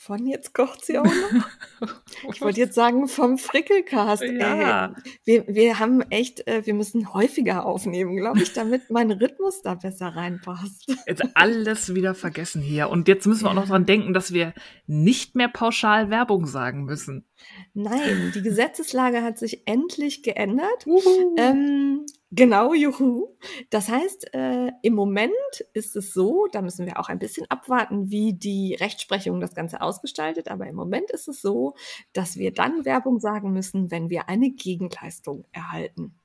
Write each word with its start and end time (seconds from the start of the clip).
von 0.00 0.26
jetzt 0.26 0.54
kocht 0.54 0.84
sie 0.84 0.96
auch 0.96 1.04
noch. 1.04 1.90
Ich 2.32 2.40
wollte 2.40 2.58
jetzt 2.58 2.74
sagen 2.74 3.06
vom 3.06 3.38
Frickelcast. 3.38 4.22
Ja. 4.22 4.86
Ey, 4.86 4.94
wir, 5.24 5.54
wir 5.54 5.78
haben 5.78 6.02
echt, 6.02 6.46
äh, 6.48 6.66
wir 6.66 6.74
müssen 6.74 7.14
häufiger 7.14 7.64
aufnehmen, 7.64 8.16
glaube 8.16 8.42
ich, 8.42 8.52
damit 8.52 8.90
mein 8.90 9.10
Rhythmus 9.12 9.62
da 9.62 9.74
besser 9.74 10.08
reinpasst. 10.08 10.86
Jetzt 11.06 11.24
alles 11.34 11.94
wieder 11.94 12.14
vergessen 12.14 12.60
hier. 12.62 12.90
Und 12.90 13.06
jetzt 13.06 13.26
müssen 13.26 13.44
wir 13.44 13.50
auch 13.50 13.54
noch 13.54 13.68
dran 13.68 13.86
denken, 13.86 14.12
dass 14.12 14.32
wir 14.32 14.54
nicht 14.86 15.36
mehr 15.36 15.48
pauschal 15.48 16.10
Werbung 16.10 16.46
sagen 16.46 16.84
müssen. 16.84 17.27
Nein, 17.74 18.32
die 18.34 18.42
Gesetzeslage 18.42 19.22
hat 19.22 19.38
sich 19.38 19.66
endlich 19.66 20.22
geändert. 20.22 20.86
Uhu. 20.86 21.36
Ähm, 21.36 22.06
genau, 22.30 22.74
juhu. 22.74 23.36
Das 23.70 23.88
heißt, 23.88 24.34
äh, 24.34 24.72
im 24.82 24.94
Moment 24.94 25.32
ist 25.72 25.96
es 25.96 26.12
so, 26.12 26.46
da 26.52 26.62
müssen 26.62 26.86
wir 26.86 26.98
auch 26.98 27.08
ein 27.08 27.18
bisschen 27.18 27.46
abwarten, 27.50 28.10
wie 28.10 28.34
die 28.34 28.74
Rechtsprechung 28.74 29.40
das 29.40 29.54
Ganze 29.54 29.80
ausgestaltet, 29.80 30.48
aber 30.48 30.66
im 30.66 30.74
Moment 30.74 31.10
ist 31.10 31.28
es 31.28 31.40
so, 31.40 31.74
dass 32.12 32.36
wir 32.36 32.52
dann 32.52 32.84
Werbung 32.84 33.20
sagen 33.20 33.52
müssen, 33.52 33.90
wenn 33.90 34.10
wir 34.10 34.28
eine 34.28 34.50
Gegenleistung 34.50 35.44
erhalten. 35.52 36.18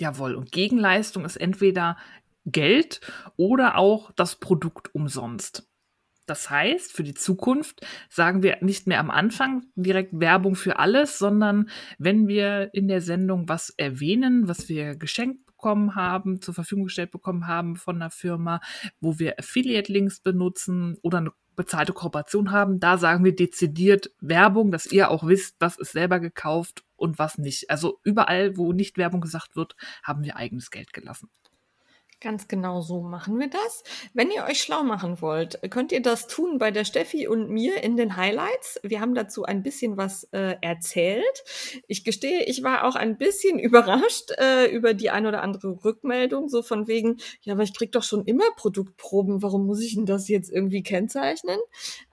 Jawohl. 0.00 0.34
Und 0.34 0.52
Gegenleistung 0.52 1.24
ist 1.24 1.36
entweder 1.36 1.96
Geld 2.46 3.00
oder 3.36 3.78
auch 3.78 4.10
das 4.12 4.36
Produkt 4.36 4.94
umsonst. 4.94 5.68
Das 6.26 6.48
heißt, 6.48 6.92
für 6.92 7.02
die 7.02 7.14
Zukunft 7.14 7.86
sagen 8.08 8.42
wir 8.42 8.58
nicht 8.60 8.86
mehr 8.86 9.00
am 9.00 9.10
Anfang 9.10 9.66
direkt 9.76 10.18
Werbung 10.18 10.54
für 10.54 10.78
alles, 10.78 11.18
sondern 11.18 11.68
wenn 11.98 12.28
wir 12.28 12.70
in 12.72 12.88
der 12.88 13.00
Sendung 13.00 13.48
was 13.48 13.70
erwähnen, 13.70 14.48
was 14.48 14.68
wir 14.68 14.96
geschenkt 14.96 15.44
bekommen 15.46 15.94
haben, 15.94 16.40
zur 16.40 16.54
Verfügung 16.54 16.84
gestellt 16.84 17.10
bekommen 17.10 17.46
haben 17.46 17.76
von 17.76 17.96
einer 17.96 18.10
Firma, 18.10 18.60
wo 19.00 19.18
wir 19.18 19.38
Affiliate-Links 19.38 20.20
benutzen 20.20 20.98
oder 21.02 21.18
eine 21.18 21.32
bezahlte 21.56 21.92
Kooperation 21.92 22.50
haben, 22.50 22.80
da 22.80 22.98
sagen 22.98 23.24
wir 23.24 23.34
dezidiert 23.34 24.10
Werbung, 24.20 24.70
dass 24.70 24.86
ihr 24.86 25.10
auch 25.10 25.26
wisst, 25.26 25.56
was 25.60 25.78
ist 25.78 25.92
selber 25.92 26.20
gekauft 26.20 26.84
und 26.96 27.18
was 27.18 27.38
nicht. 27.38 27.70
Also 27.70 28.00
überall, 28.02 28.56
wo 28.56 28.72
nicht 28.72 28.98
Werbung 28.98 29.20
gesagt 29.20 29.56
wird, 29.56 29.76
haben 30.02 30.24
wir 30.24 30.36
eigenes 30.36 30.70
Geld 30.70 30.92
gelassen. 30.92 31.30
Ganz 32.24 32.48
genau 32.48 32.80
so 32.80 33.02
machen 33.02 33.38
wir 33.38 33.50
das. 33.50 33.84
Wenn 34.14 34.30
ihr 34.30 34.44
euch 34.44 34.62
schlau 34.62 34.82
machen 34.82 35.20
wollt, 35.20 35.60
könnt 35.68 35.92
ihr 35.92 36.00
das 36.00 36.26
tun 36.26 36.56
bei 36.56 36.70
der 36.70 36.86
Steffi 36.86 37.28
und 37.28 37.50
mir 37.50 37.82
in 37.82 37.98
den 37.98 38.16
Highlights. 38.16 38.80
Wir 38.82 39.02
haben 39.02 39.14
dazu 39.14 39.44
ein 39.44 39.62
bisschen 39.62 39.98
was 39.98 40.24
äh, 40.32 40.56
erzählt. 40.62 41.44
Ich 41.86 42.02
gestehe, 42.02 42.44
ich 42.44 42.62
war 42.62 42.84
auch 42.84 42.94
ein 42.96 43.18
bisschen 43.18 43.58
überrascht 43.58 44.30
äh, 44.38 44.74
über 44.74 44.94
die 44.94 45.10
ein 45.10 45.26
oder 45.26 45.42
andere 45.42 45.84
Rückmeldung, 45.84 46.48
so 46.48 46.62
von 46.62 46.86
wegen, 46.86 47.18
ja, 47.42 47.52
aber 47.52 47.62
ich 47.62 47.74
krieg 47.74 47.92
doch 47.92 48.02
schon 48.02 48.24
immer 48.24 48.44
Produktproben, 48.56 49.42
warum 49.42 49.66
muss 49.66 49.82
ich 49.82 49.94
denn 49.94 50.06
das 50.06 50.26
jetzt 50.28 50.50
irgendwie 50.50 50.82
kennzeichnen? 50.82 51.58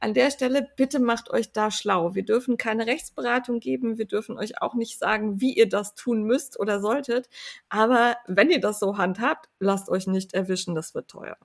An 0.02 0.14
der 0.14 0.30
Stelle, 0.30 0.68
bitte 0.76 1.00
macht 1.00 1.30
euch 1.30 1.54
da 1.54 1.72
schlau. 1.72 2.16
Wir 2.16 2.26
dürfen 2.26 2.58
keine 2.58 2.86
Rechtsberatung 2.86 3.62
geben, 3.62 3.98
wir 3.98 4.08
dürfen 4.08 4.38
euch 4.38 4.62
auch 4.62 4.74
nicht 4.74 5.00
sagen, 5.00 5.40
wie 5.40 5.54
ihr 5.54 5.70
das 5.70 5.96
tun 5.96 6.24
müsst 6.24 6.60
oder 6.60 6.82
solltet. 6.82 7.30
Aber 7.70 8.18
wenn 8.28 8.50
ihr 8.50 8.60
das 8.60 8.78
so 8.82 8.98
handhabt, 8.98 9.48
lasst 9.62 9.88
euch 9.88 10.01
nicht 10.08 10.34
erwischen, 10.34 10.76
das 10.76 10.94
wird 10.96 11.10
teuer. 11.10 11.38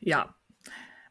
Ja. 0.00 0.34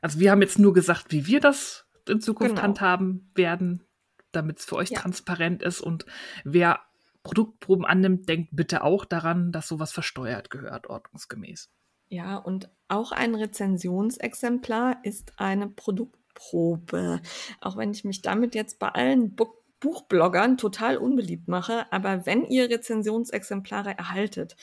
Also 0.02 0.20
wir 0.20 0.32
haben 0.32 0.42
jetzt 0.42 0.60
nur 0.60 0.74
gesagt, 0.74 1.12
wie 1.12 1.28
wir 1.28 1.40
das 1.40 1.86
in 2.08 2.22
Zukunft 2.22 2.56
Genau. 2.56 2.64
handhaben 2.64 3.32
werden, 3.36 3.84
damit 4.32 4.60
es 4.60 4.66
für 4.66 4.76
euch 4.78 4.90
Ja. 4.90 5.00
transparent 5.00 5.62
ist. 5.62 5.82
Und 5.82 6.06
wer 6.44 6.80
Produktproben 7.24 7.86
annimmt, 7.86 8.28
denkt 8.28 8.50
bitte 8.52 8.84
auch 8.84 9.06
daran, 9.06 9.52
dass 9.52 9.68
sowas 9.68 9.92
versteuert 9.92 10.50
gehört, 10.50 10.88
ordnungsgemäß. 10.88 11.70
Ja, 12.10 12.38
und 12.38 12.70
auch 12.88 13.12
ein 13.12 13.36
Rezensionsexemplar 13.36 14.98
ist 15.04 15.34
eine 15.38 15.68
Produktprobe. 15.70 17.22
Auch 17.62 17.78
wenn 17.78 17.92
ich 17.92 18.04
mich 18.04 18.22
damit 18.22 18.56
jetzt 18.56 18.80
bei 18.80 18.90
allen 18.90 19.36
Bu 19.36 19.48
Buchbloggern 19.80 20.58
total 20.60 20.96
unbeliebt 20.98 21.48
mache, 21.48 21.92
aber 21.92 22.28
wenn 22.28 22.46
ihr 22.46 22.70
Rezensionsexemplare 22.70 23.98
erhaltet, 23.98 24.56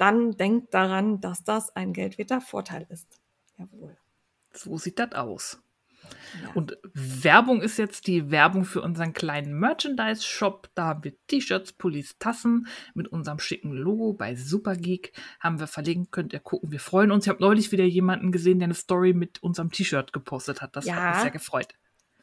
dann 0.00 0.32
denkt 0.36 0.74
daran, 0.74 1.20
dass 1.20 1.44
das 1.44 1.74
ein 1.76 1.92
geldwerter 1.92 2.40
Vorteil 2.40 2.86
ist. 2.88 3.20
Jawohl. 3.58 3.96
So 4.52 4.78
sieht 4.78 4.98
das 4.98 5.12
aus. 5.12 5.62
Ja. 6.42 6.52
Und 6.54 6.78
Werbung 6.94 7.60
ist 7.60 7.76
jetzt 7.76 8.06
die 8.06 8.30
Werbung 8.30 8.64
für 8.64 8.80
unseren 8.80 9.12
kleinen 9.12 9.58
Merchandise-Shop. 9.58 10.70
Da 10.74 10.84
haben 10.86 11.04
wir 11.04 11.12
T-Shirts, 11.26 11.72
Pullis, 11.74 12.16
Tassen 12.18 12.66
mit 12.94 13.08
unserem 13.08 13.38
schicken 13.38 13.72
Logo 13.72 14.14
bei 14.14 14.34
Supergeek. 14.34 15.12
Haben 15.40 15.60
wir 15.60 15.66
verlinkt, 15.66 16.10
könnt 16.10 16.32
ihr 16.32 16.40
gucken. 16.40 16.72
Wir 16.72 16.80
freuen 16.80 17.10
uns. 17.10 17.26
Ich 17.26 17.28
habe 17.28 17.40
neulich 17.42 17.70
wieder 17.70 17.84
jemanden 17.84 18.32
gesehen, 18.32 18.58
der 18.60 18.66
eine 18.66 18.74
Story 18.74 19.12
mit 19.12 19.42
unserem 19.42 19.70
T-Shirt 19.70 20.12
gepostet 20.12 20.62
hat. 20.62 20.74
Das 20.74 20.84
hat 20.90 20.96
Ja. 20.96 21.10
mich 21.10 21.20
sehr 21.20 21.30
gefreut. 21.30 21.74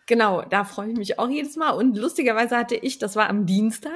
Genau, 0.07 0.41
da 0.41 0.63
freue 0.63 0.89
ich 0.89 0.97
mich 0.97 1.19
auch 1.19 1.29
jedes 1.29 1.57
Mal. 1.57 1.71
Und 1.71 1.97
lustigerweise 1.97 2.55
hatte 2.55 2.75
ich, 2.75 2.97
das 2.97 3.17
war 3.17 3.29
am 3.29 3.45
Dienstag, 3.45 3.91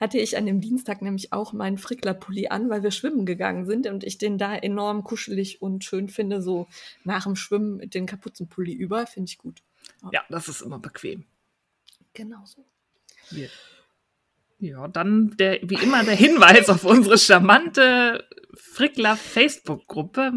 hatte 0.00 0.18
ich 0.18 0.38
an 0.38 0.46
dem 0.46 0.62
Dienstag 0.62 1.02
nämlich 1.02 1.34
auch 1.34 1.52
meinen 1.52 1.76
Frickler-Pulli 1.76 2.48
an, 2.48 2.70
weil 2.70 2.82
wir 2.82 2.90
schwimmen 2.90 3.26
gegangen 3.26 3.66
sind 3.66 3.86
und 3.86 4.02
ich 4.02 4.16
den 4.16 4.38
da 4.38 4.56
enorm 4.56 5.04
kuschelig 5.04 5.60
und 5.60 5.84
schön 5.84 6.08
finde, 6.08 6.40
so 6.40 6.66
nach 7.04 7.24
dem 7.24 7.36
Schwimmen 7.36 7.76
mit 7.76 7.94
den 7.94 8.06
Kapuzenpulli 8.06 8.72
über, 8.72 9.06
finde 9.06 9.28
ich 9.28 9.36
gut. 9.36 9.62
Ja, 10.12 10.22
das 10.30 10.48
ist 10.48 10.62
immer 10.62 10.78
bequem. 10.78 11.26
Genau 12.14 12.42
so. 12.46 12.64
Wir 13.30 13.50
ja, 14.60 14.88
dann 14.88 15.34
der, 15.38 15.58
wie 15.62 15.82
immer 15.82 16.04
der 16.04 16.14
Hinweis 16.14 16.68
auf 16.68 16.84
unsere 16.84 17.18
charmante 17.18 18.24
Frickler 18.54 19.16
Facebook-Gruppe 19.16 20.32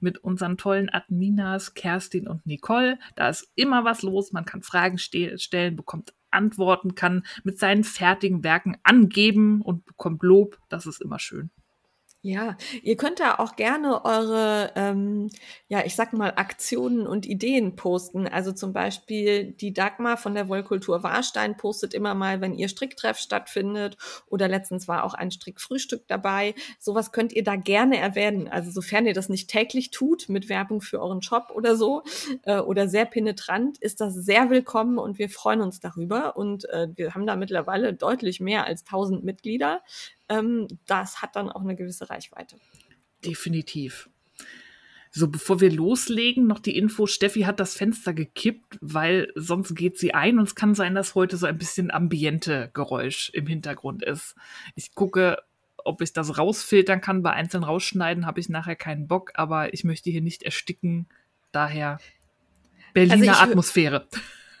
mit 0.00 0.18
unseren 0.18 0.56
tollen 0.56 0.88
Adminas 0.90 1.74
Kerstin 1.74 2.28
und 2.28 2.46
Nicole. 2.46 2.98
Da 3.16 3.28
ist 3.28 3.50
immer 3.56 3.84
was 3.84 4.02
los. 4.02 4.32
Man 4.32 4.44
kann 4.44 4.62
Fragen 4.62 4.98
ste 4.98 5.38
stellen, 5.38 5.76
bekommt 5.76 6.14
Antworten, 6.30 6.94
kann 6.94 7.24
mit 7.42 7.58
seinen 7.58 7.84
fertigen 7.84 8.44
Werken 8.44 8.76
angeben 8.82 9.60
und 9.60 9.84
bekommt 9.86 10.22
Lob. 10.22 10.58
Das 10.68 10.86
ist 10.86 11.00
immer 11.00 11.18
schön. 11.18 11.50
Ja, 12.26 12.56
ihr 12.82 12.96
könnt 12.96 13.20
da 13.20 13.34
auch 13.34 13.54
gerne 13.54 14.02
eure, 14.06 14.72
ähm, 14.76 15.28
ja, 15.68 15.84
ich 15.84 15.94
sag 15.94 16.14
mal, 16.14 16.32
Aktionen 16.36 17.06
und 17.06 17.26
Ideen 17.26 17.76
posten. 17.76 18.26
Also 18.26 18.52
zum 18.52 18.72
Beispiel 18.72 19.52
die 19.52 19.74
Dagmar 19.74 20.16
von 20.16 20.34
der 20.34 20.48
Wollkultur 20.48 21.02
Warstein 21.02 21.58
postet 21.58 21.92
immer 21.92 22.14
mal, 22.14 22.40
wenn 22.40 22.54
ihr 22.54 22.68
Stricktreff 22.68 23.18
stattfindet. 23.18 23.98
Oder 24.26 24.48
letztens 24.48 24.88
war 24.88 25.04
auch 25.04 25.12
ein 25.12 25.32
Strickfrühstück 25.32 26.08
dabei. 26.08 26.54
Sowas 26.78 27.12
könnt 27.12 27.34
ihr 27.34 27.44
da 27.44 27.56
gerne 27.56 27.98
erwähnen. 27.98 28.48
Also 28.48 28.70
sofern 28.70 29.04
ihr 29.04 29.12
das 29.12 29.28
nicht 29.28 29.50
täglich 29.50 29.90
tut 29.90 30.30
mit 30.30 30.48
Werbung 30.48 30.80
für 30.80 31.02
euren 31.02 31.20
Shop 31.20 31.52
oder 31.54 31.76
so 31.76 32.04
äh, 32.44 32.58
oder 32.58 32.88
sehr 32.88 33.04
penetrant, 33.04 33.76
ist 33.76 34.00
das 34.00 34.14
sehr 34.14 34.48
willkommen 34.48 34.96
und 34.96 35.18
wir 35.18 35.28
freuen 35.28 35.60
uns 35.60 35.78
darüber. 35.78 36.38
Und 36.38 36.66
äh, 36.70 36.88
wir 36.96 37.14
haben 37.14 37.26
da 37.26 37.36
mittlerweile 37.36 37.92
deutlich 37.92 38.40
mehr 38.40 38.64
als 38.64 38.80
1000 38.86 39.24
Mitglieder 39.24 39.82
ähm, 40.28 40.68
das 40.86 41.22
hat 41.22 41.36
dann 41.36 41.50
auch 41.50 41.60
eine 41.62 41.76
gewisse 41.76 42.08
Reichweite. 42.10 42.56
Definitiv. 43.24 44.08
So, 45.10 45.28
bevor 45.28 45.60
wir 45.60 45.70
loslegen, 45.70 46.46
noch 46.48 46.58
die 46.58 46.76
Info, 46.76 47.06
Steffi 47.06 47.42
hat 47.42 47.60
das 47.60 47.74
Fenster 47.76 48.12
gekippt, 48.12 48.78
weil 48.80 49.30
sonst 49.36 49.76
geht 49.76 49.96
sie 49.96 50.12
ein 50.12 50.38
und 50.40 50.44
es 50.48 50.56
kann 50.56 50.74
sein, 50.74 50.96
dass 50.96 51.14
heute 51.14 51.36
so 51.36 51.46
ein 51.46 51.56
bisschen 51.56 51.92
ambiente 51.92 52.70
Geräusch 52.74 53.30
im 53.32 53.46
Hintergrund 53.46 54.02
ist. 54.02 54.34
Ich 54.74 54.92
gucke, 54.94 55.38
ob 55.76 56.00
ich 56.02 56.12
das 56.12 56.36
rausfiltern 56.36 57.00
kann, 57.00 57.22
bei 57.22 57.32
einzeln 57.32 57.62
rausschneiden, 57.62 58.26
habe 58.26 58.40
ich 58.40 58.48
nachher 58.48 58.74
keinen 58.74 59.06
Bock, 59.06 59.30
aber 59.34 59.72
ich 59.72 59.84
möchte 59.84 60.10
hier 60.10 60.22
nicht 60.22 60.42
ersticken. 60.42 61.06
Daher 61.52 61.98
Berliner 62.92 63.14
Also 63.14 63.24
ich 63.24 63.30
hö- 63.30 63.50
Atmosphäre. 63.50 64.08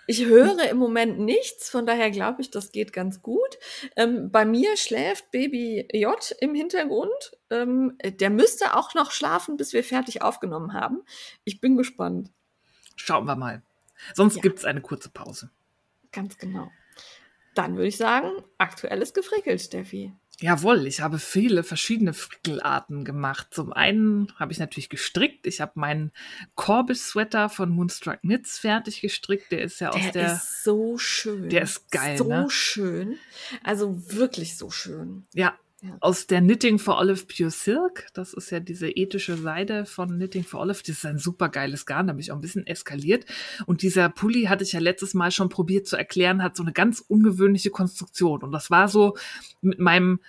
Ich 0.06 0.24
höre 0.26 0.68
im 0.68 0.76
Moment 0.76 1.18
nichts, 1.18 1.70
von 1.70 1.86
daher 1.86 2.10
glaube 2.10 2.42
ich, 2.42 2.50
das 2.50 2.72
geht 2.72 2.92
ganz 2.92 3.22
gut. 3.22 3.58
Ähm, 3.96 4.30
bei 4.30 4.44
mir 4.44 4.76
schläft 4.76 5.30
Baby 5.30 5.88
J 5.92 6.34
im 6.40 6.54
Hintergrund. 6.54 7.38
Ähm, 7.50 7.96
der 8.04 8.30
müsste 8.30 8.76
auch 8.76 8.94
noch 8.94 9.10
schlafen, 9.10 9.56
bis 9.56 9.72
wir 9.72 9.82
fertig 9.84 10.22
aufgenommen 10.22 10.74
haben. 10.74 11.02
Ich 11.44 11.60
bin 11.60 11.76
gespannt. 11.76 12.30
Schauen 12.96 13.24
wir 13.26 13.36
mal. 13.36 13.62
Sonst 14.14 14.36
Ja. 14.36 14.42
gibt's 14.42 14.64
eine 14.64 14.80
kurze 14.82 15.08
Pause. 15.08 15.50
Ganz 16.12 16.36
genau. 16.38 16.70
Dann 17.54 17.76
würde 17.76 17.88
ich 17.88 17.96
sagen, 17.96 18.30
aktuelles 18.58 19.14
gefrickelt, 19.14 19.60
Steffi. 19.60 20.12
Jawohl, 20.40 20.86
ich 20.86 21.00
habe 21.00 21.18
viele 21.18 21.62
verschiedene 21.62 22.12
Frickelarten 22.12 23.04
gemacht. 23.04 23.48
Zum 23.50 23.72
einen 23.72 24.32
habe 24.36 24.52
ich 24.52 24.58
natürlich 24.58 24.88
gestrickt. 24.88 25.46
Ich 25.46 25.60
habe 25.60 25.72
meinen 25.76 26.10
Corbis-Sweater 26.56 27.48
von 27.48 27.70
Moonstruck 27.70 28.20
Knits 28.20 28.58
fertig 28.58 29.00
gestrickt. 29.00 29.52
Der 29.52 29.62
ist 29.62 29.80
ja 29.80 29.90
aus 29.90 30.00
Der, 30.00 30.12
der. 30.12 30.32
ist 30.34 30.64
so 30.64 30.98
schön. 30.98 31.48
Der 31.50 31.62
ist 31.62 31.90
geil, 31.90 32.18
So 32.18 32.24
ne? 32.28 32.46
schön. 32.50 33.18
Also 33.62 34.12
wirklich 34.12 34.56
so 34.56 34.70
schön. 34.70 35.26
ja, 35.34 35.56
Ja. 35.84 35.98
aus 36.00 36.26
der 36.26 36.40
Knitting 36.40 36.78
for 36.78 36.98
Olive 36.98 37.26
Pure 37.26 37.50
Silk. 37.50 38.06
Das 38.14 38.32
ist 38.32 38.50
ja 38.50 38.58
diese 38.58 38.88
ethische 38.88 39.36
Seide 39.36 39.84
von 39.84 40.08
Knitting 40.08 40.42
for 40.42 40.60
Olive. 40.60 40.78
Das 40.78 40.88
ist 40.88 41.04
ein 41.04 41.18
super 41.18 41.50
geiles 41.50 41.84
Garn. 41.84 42.06
Da 42.06 42.14
bin 42.14 42.20
ich 42.20 42.32
auch 42.32 42.36
ein 42.36 42.40
bisschen 42.40 42.66
eskaliert. 42.66 43.26
Und 43.66 43.82
dieser 43.82 44.08
Pulli 44.08 44.44
hatte 44.44 44.64
ich 44.64 44.72
ja 44.72 44.80
letztes 44.80 45.12
Mal 45.12 45.30
schon 45.30 45.50
probiert 45.50 45.86
zu 45.86 45.96
erklären, 45.96 46.42
hat 46.42 46.56
so 46.56 46.62
eine 46.62 46.72
ganz 46.72 47.04
ungewöhnliche 47.06 47.68
Konstruktion. 47.68 48.42
Und 48.42 48.52
das 48.52 48.70
war 48.70 48.88
so 48.88 49.14
mit 49.60 49.78
meinem 49.78 50.20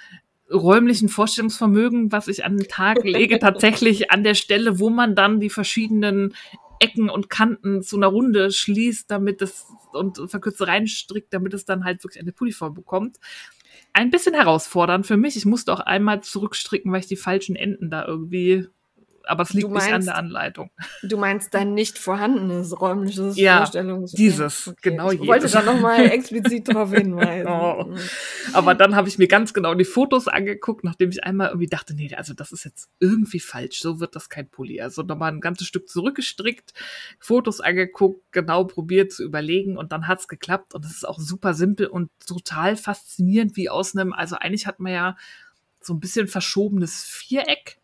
räumlichen 0.52 1.08
Vorstellungsvermögen, 1.08 2.12
was 2.12 2.28
ich 2.28 2.44
an 2.44 2.58
den 2.58 2.68
Tag 2.68 3.04
lege, 3.06 3.40
tatsächlich 3.40 4.12
an 4.12 4.26
der 4.26 4.36
Stelle, 4.36 4.80
wo 4.80 4.90
man 4.90 5.16
dann 5.16 5.40
die 5.40 5.50
verschiedenen 5.50 6.34
Ecken 6.80 7.10
und 7.10 7.30
Kanten 7.30 7.82
zu 7.82 7.96
einer 7.96 8.08
Runde 8.08 8.52
schließt, 8.52 9.10
damit 9.10 9.42
es 9.42 9.68
und 9.94 10.30
verkürzt 10.30 10.62
reinstrickt, 10.62 11.34
damit 11.34 11.54
es 11.54 11.64
dann 11.64 11.86
halt 11.86 12.04
wirklich 12.04 12.22
eine 12.22 12.34
Pulliform 12.34 12.74
bekommt. 12.74 13.18
Ein 13.96 14.10
bisschen 14.10 14.34
herausfordernd 14.34 15.08
für 15.08 15.16
mich. 15.16 15.38
Ich 15.38 15.46
musste 15.46 15.72
auch 15.72 15.80
einmal 15.80 16.22
zurückstricken, 16.22 16.92
weil 16.92 17.00
ich 17.00 17.08
die 17.08 17.16
falschen 17.16 17.56
Enden 17.56 17.90
da 17.90 18.06
irgendwie. 18.06 18.68
Aber 19.28 19.44
es 19.44 19.54
liegt 19.54 19.66
Du 19.68 19.74
nicht 19.74 19.84
an 19.86 19.92
meinst- 19.92 20.08
der 20.08 20.16
Anleitung. 20.18 20.70
Du 21.04 21.18
meinst 21.18 21.54
dein 21.54 21.74
nicht 21.74 21.98
vorhandenes 21.98 22.80
räumliches 22.80 23.38
Ja, 23.38 23.58
Vorstellungs... 23.58 24.12
dieses, 24.12 24.74
genau 24.82 25.12
Ich 25.12 25.20
wollte 25.22 25.48
da 25.50 25.62
nochmal 25.62 26.06
explizit 26.12 26.68
darauf 26.68 26.92
hinweisen. 26.94 27.48
Oh. 27.48 27.96
Aber 28.54 28.76
dann 28.76 28.96
habe 28.96 29.08
ich 29.08 29.18
mir 29.18 29.28
ganz 29.28 29.54
genau 29.54 29.74
die 29.74 29.86
Fotos 29.86 30.28
angeguckt, 30.28 30.84
nachdem 30.84 31.10
ich 31.10 31.24
einmal 31.24 31.48
irgendwie 31.50 31.68
dachte, 31.68 31.94
nee, 31.96 32.14
also 32.16 32.34
das 32.34 32.52
ist 32.52 32.64
jetzt 32.66 32.90
irgendwie 33.00 33.40
falsch, 33.40 33.80
so 33.82 34.00
wird 34.00 34.16
das 34.16 34.30
kein 34.30 34.50
Pulli. 34.50 34.82
Also 34.82 35.02
nochmal 35.04 35.32
ein 35.32 35.42
ganzes 35.42 35.68
Stück 35.68 35.90
zurückgestrickt, 35.90 36.74
Fotos 37.20 37.62
angeguckt, 37.62 38.22
genau 38.32 38.64
probiert 38.66 39.12
zu 39.12 39.24
überlegen 39.24 39.78
und 39.78 39.92
dann 39.92 40.08
hat's 40.08 40.28
geklappt 40.28 40.74
und 40.74 40.86
es 40.86 40.92
ist 40.92 41.08
auch 41.08 41.20
super 41.20 41.54
simpel 41.54 41.88
und 41.88 42.10
total 42.26 42.76
faszinierend, 42.76 43.56
wie 43.56 43.70
aus 43.70 43.96
einem, 43.96 44.14
also 44.14 44.36
eigentlich 44.36 44.68
hat 44.68 44.80
man 44.80 44.94
ja 44.94 45.18
so 45.82 45.94
ein 45.94 46.00
bisschen 46.00 46.28
verschobenes 46.28 47.04
Viereck 47.04 47.78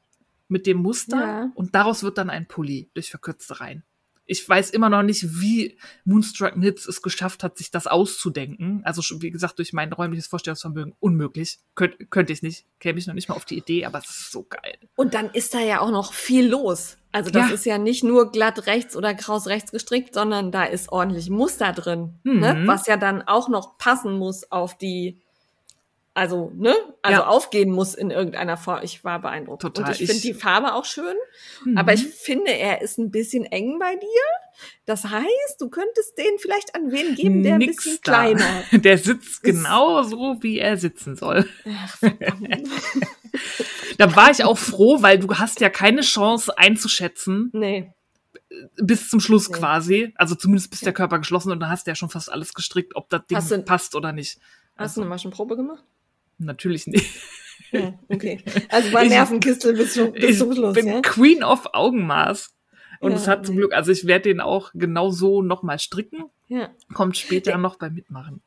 mit 0.51 0.67
dem 0.67 0.77
Muster 0.77 1.17
Ja. 1.19 1.51
und 1.55 1.73
daraus 1.73 2.03
wird 2.03 2.17
dann 2.17 2.29
ein 2.29 2.47
Pulli 2.47 2.89
durch 2.93 3.09
verkürzte 3.09 3.59
Reihen. 3.59 3.83
Ich 4.27 4.47
weiß 4.47 4.69
immer 4.69 4.89
noch 4.89 5.03
nicht, 5.03 5.41
wie 5.41 5.77
Moonstruck 6.05 6.53
Knits 6.53 6.85
es 6.87 7.01
geschafft 7.01 7.43
hat, 7.43 7.57
sich 7.57 7.69
das 7.69 7.85
auszudenken. 7.87 8.81
Also 8.85 9.01
schon, 9.01 9.21
wie 9.21 9.31
gesagt, 9.31 9.57
durch 9.57 9.73
mein 9.73 9.91
räumliches 9.91 10.27
Vorstellungsvermögen 10.27 10.93
unmöglich. 10.99 11.59
Könnt, 11.75 12.09
könnte 12.11 12.31
ich 12.31 12.41
nicht, 12.41 12.65
käme 12.79 12.97
ich 12.99 13.07
noch 13.07 13.13
nicht 13.13 13.27
mal 13.27 13.35
auf 13.35 13.43
die 13.43 13.57
Idee, 13.57 13.83
aber 13.85 13.97
es 13.99 14.09
ist 14.09 14.31
so 14.31 14.43
geil. 14.43 14.77
Und 14.95 15.15
dann 15.15 15.29
ist 15.31 15.53
da 15.53 15.59
ja 15.59 15.81
auch 15.81 15.91
noch 15.91 16.13
viel 16.13 16.47
los. 16.47 16.97
Also 17.11 17.29
das 17.29 17.49
Ja. 17.49 17.53
ist 17.55 17.65
ja 17.65 17.77
nicht 17.77 18.03
nur 18.05 18.31
glatt 18.31 18.67
rechts 18.67 18.95
oder 18.95 19.13
kraus 19.13 19.47
rechts 19.47 19.71
gestrickt, 19.71 20.13
sondern 20.13 20.51
da 20.53 20.63
ist 20.63 20.93
ordentlich 20.93 21.29
Muster 21.29 21.73
drin, 21.73 22.19
ne? 22.23 22.53
Mhm. 22.53 22.67
was 22.67 22.87
ja 22.87 22.95
dann 22.95 23.21
auch 23.23 23.49
noch 23.49 23.77
passen 23.77 24.17
muss 24.17 24.49
auf 24.49 24.77
die, 24.77 25.20
also 26.13 26.51
ne, 26.55 26.75
also 27.01 27.21
Ja. 27.21 27.27
aufgehen 27.27 27.71
muss 27.71 27.93
in 27.93 28.11
irgendeiner 28.11 28.57
Form. 28.57 28.79
Ich 28.83 29.03
war 29.03 29.19
beeindruckt. 29.21 29.61
Total. 29.61 29.85
Und 29.85 29.91
ich 29.91 29.97
finde 29.99 30.13
Ich- 30.13 30.21
die 30.21 30.33
Farbe 30.33 30.73
auch 30.73 30.85
schön, 30.85 31.15
Mhm. 31.65 31.77
aber 31.77 31.93
ich 31.93 32.05
finde, 32.05 32.51
er 32.51 32.81
ist 32.81 32.97
ein 32.97 33.11
bisschen 33.11 33.45
eng 33.45 33.79
bei 33.79 33.95
dir. 33.95 34.67
Das 34.85 35.05
heißt, 35.05 35.59
du 35.59 35.69
könntest 35.69 36.17
den 36.17 36.37
vielleicht 36.37 36.75
an 36.75 36.91
wen 36.91 37.15
geben, 37.15 37.43
der 37.43 37.53
ein 37.53 37.59
Nix 37.59 37.77
bisschen 37.83 37.99
da. 38.03 38.11
kleiner. 38.11 38.63
Der 38.85 38.97
sitzt 38.97 39.41
genau 39.43 40.03
so, 40.03 40.37
wie 40.41 40.59
er 40.59 40.77
sitzen 40.77 41.15
soll. 41.15 41.47
Ach. 41.65 41.97
Da 43.97 44.15
war 44.15 44.31
ich 44.31 44.43
auch 44.43 44.57
froh, 44.57 45.01
weil 45.01 45.19
du 45.19 45.33
hast 45.35 45.61
ja 45.61 45.69
keine 45.69 46.01
Chance 46.01 46.57
einzuschätzen, 46.57 47.49
nee. 47.53 47.93
bis 48.77 49.09
zum 49.09 49.19
Schluss 49.19 49.49
Nee. 49.49 49.55
quasi. 49.57 50.13
Also 50.15 50.35
zumindest 50.35 50.69
bis 50.71 50.81
der 50.81 50.91
Körper 50.93 51.19
geschlossen 51.19 51.51
und 51.51 51.59
dann 51.59 51.69
hast 51.69 51.87
du 51.87 51.91
ja 51.91 51.95
schon 51.95 52.09
fast 52.09 52.31
alles 52.31 52.53
gestrickt, 52.53 52.95
ob 52.95 53.09
das 53.09 53.25
Ding 53.27 53.37
du- 53.39 53.63
passt 53.63 53.95
oder 53.95 54.11
nicht. 54.11 54.39
Hast 54.75 54.97
du 54.97 55.01
eine 55.01 55.09
Maschenprobe 55.09 55.55
gemacht? 55.55 55.83
Natürlich 56.45 56.87
nicht. 56.87 57.05
Ja, 57.71 57.93
okay. 58.09 58.39
Also 58.69 58.91
bei 58.91 59.03
Ich- 59.05 59.09
Nervenkistel 59.09 59.73
bis 59.75 59.93
zum, 59.93 60.11
bis 60.11 60.23
Ich 60.31 60.37
zum 60.37 60.53
Schluss, 60.53 60.73
bin 60.75 60.87
ja? 60.87 61.01
Queen 61.01 61.43
of 61.43 61.67
Augenmaß. 61.73 62.53
Und 62.99 63.11
Ja, 63.11 63.17
es 63.17 63.27
hat 63.27 63.45
zum 63.45 63.55
nee. 63.55 63.61
Glück, 63.61 63.73
also 63.73 63.91
ich 63.91 64.05
werde 64.05 64.23
den 64.29 64.41
auch 64.41 64.71
genau 64.75 65.09
so 65.09 65.41
nochmal 65.41 65.79
stricken. 65.79 66.25
Ja. 66.49 66.69
Kommt 66.93 67.17
später 67.17 67.57
noch 67.57 67.77
beim 67.77 67.93
Mitmachen. 67.93 68.41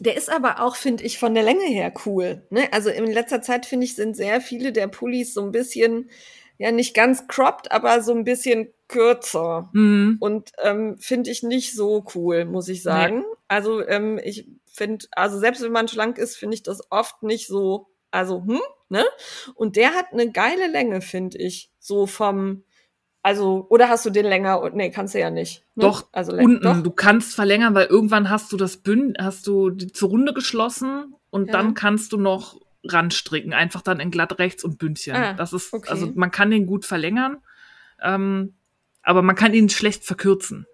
Der 0.00 0.16
ist 0.16 0.30
aber 0.32 0.60
auch, 0.60 0.74
finde 0.74 1.04
ich, 1.04 1.18
von 1.18 1.34
der 1.34 1.44
Länge 1.44 1.64
her 1.66 1.92
cool. 2.04 2.42
Ne? 2.50 2.72
Also 2.72 2.90
in 2.90 3.06
letzter 3.06 3.42
Zeit, 3.42 3.66
finde 3.66 3.84
ich, 3.86 3.94
sind 3.94 4.16
sehr 4.16 4.40
viele 4.40 4.72
der 4.72 4.88
Pullis 4.88 5.34
so 5.34 5.42
ein 5.44 5.52
bisschen, 5.52 6.10
ja, 6.58 6.72
nicht 6.72 6.94
ganz 6.94 7.28
cropped, 7.28 7.70
aber 7.70 8.02
so 8.02 8.12
ein 8.12 8.24
bisschen 8.24 8.68
kürzer. 8.88 9.70
Mhm. 9.72 10.16
Und 10.18 10.50
ähm, 10.62 10.96
finde 10.98 11.30
ich 11.30 11.42
nicht 11.44 11.74
so 11.74 12.04
cool, 12.16 12.44
muss 12.46 12.68
ich 12.68 12.82
sagen. 12.82 13.22
Also 13.46 13.86
ähm, 13.86 14.18
ich 14.24 14.48
finde, 14.74 15.06
also 15.12 15.38
selbst 15.38 15.62
wenn 15.62 15.72
man 15.72 15.88
schlank 15.88 16.18
ist, 16.18 16.36
finde 16.36 16.54
ich 16.56 16.62
das 16.62 16.80
oft 16.90 17.22
nicht 17.22 17.46
so, 17.46 17.88
also, 18.10 18.42
hm, 18.44 18.60
ne? 18.88 19.04
Und 19.54 19.76
der 19.76 19.94
hat 19.94 20.06
eine 20.12 20.30
geile 20.30 20.66
Länge, 20.70 21.00
finde 21.00 21.38
ich. 21.38 21.70
So 21.78 22.06
vom, 22.06 22.64
also, 23.22 23.66
oder 23.70 23.88
hast 23.88 24.04
du 24.04 24.10
den 24.10 24.26
länger? 24.26 24.60
und- 24.60 24.74
Nee, 24.74 24.90
kannst 24.90 25.14
du 25.14 25.20
ja 25.20 25.30
nicht. 25.30 25.64
Ne? 25.74 25.82
Doch, 25.82 26.08
also 26.12 26.32
unten. 26.32 26.60
Doch. 26.62 26.82
Du 26.82 26.90
kannst 26.90 27.34
verlängern, 27.34 27.74
weil 27.74 27.86
irgendwann 27.86 28.30
hast 28.30 28.52
du 28.52 28.56
das 28.56 28.76
Bünd, 28.78 29.16
hast 29.20 29.46
du 29.46 29.70
die 29.70 29.92
zur 29.92 30.10
Runde 30.10 30.34
geschlossen 30.34 31.14
und 31.30 31.46
Ja. 31.46 31.52
dann 31.52 31.74
kannst 31.74 32.12
du 32.12 32.16
noch 32.18 32.60
ranstricken. 32.84 33.52
Einfach 33.54 33.80
dann 33.82 33.98
in 34.00 34.10
glatt 34.10 34.38
rechts 34.38 34.62
und 34.64 34.78
Bündchen. 34.78 35.14
Ah, 35.16 35.32
das 35.34 35.52
ist, 35.52 35.72
okay. 35.72 35.88
also 35.90 36.10
man 36.14 36.30
kann 36.30 36.50
den 36.50 36.66
gut 36.66 36.84
verlängern, 36.84 37.38
ähm, 38.02 38.54
aber 39.02 39.22
man 39.22 39.36
kann 39.36 39.54
ihn 39.54 39.68
schlecht 39.70 40.04
verkürzen. 40.04 40.66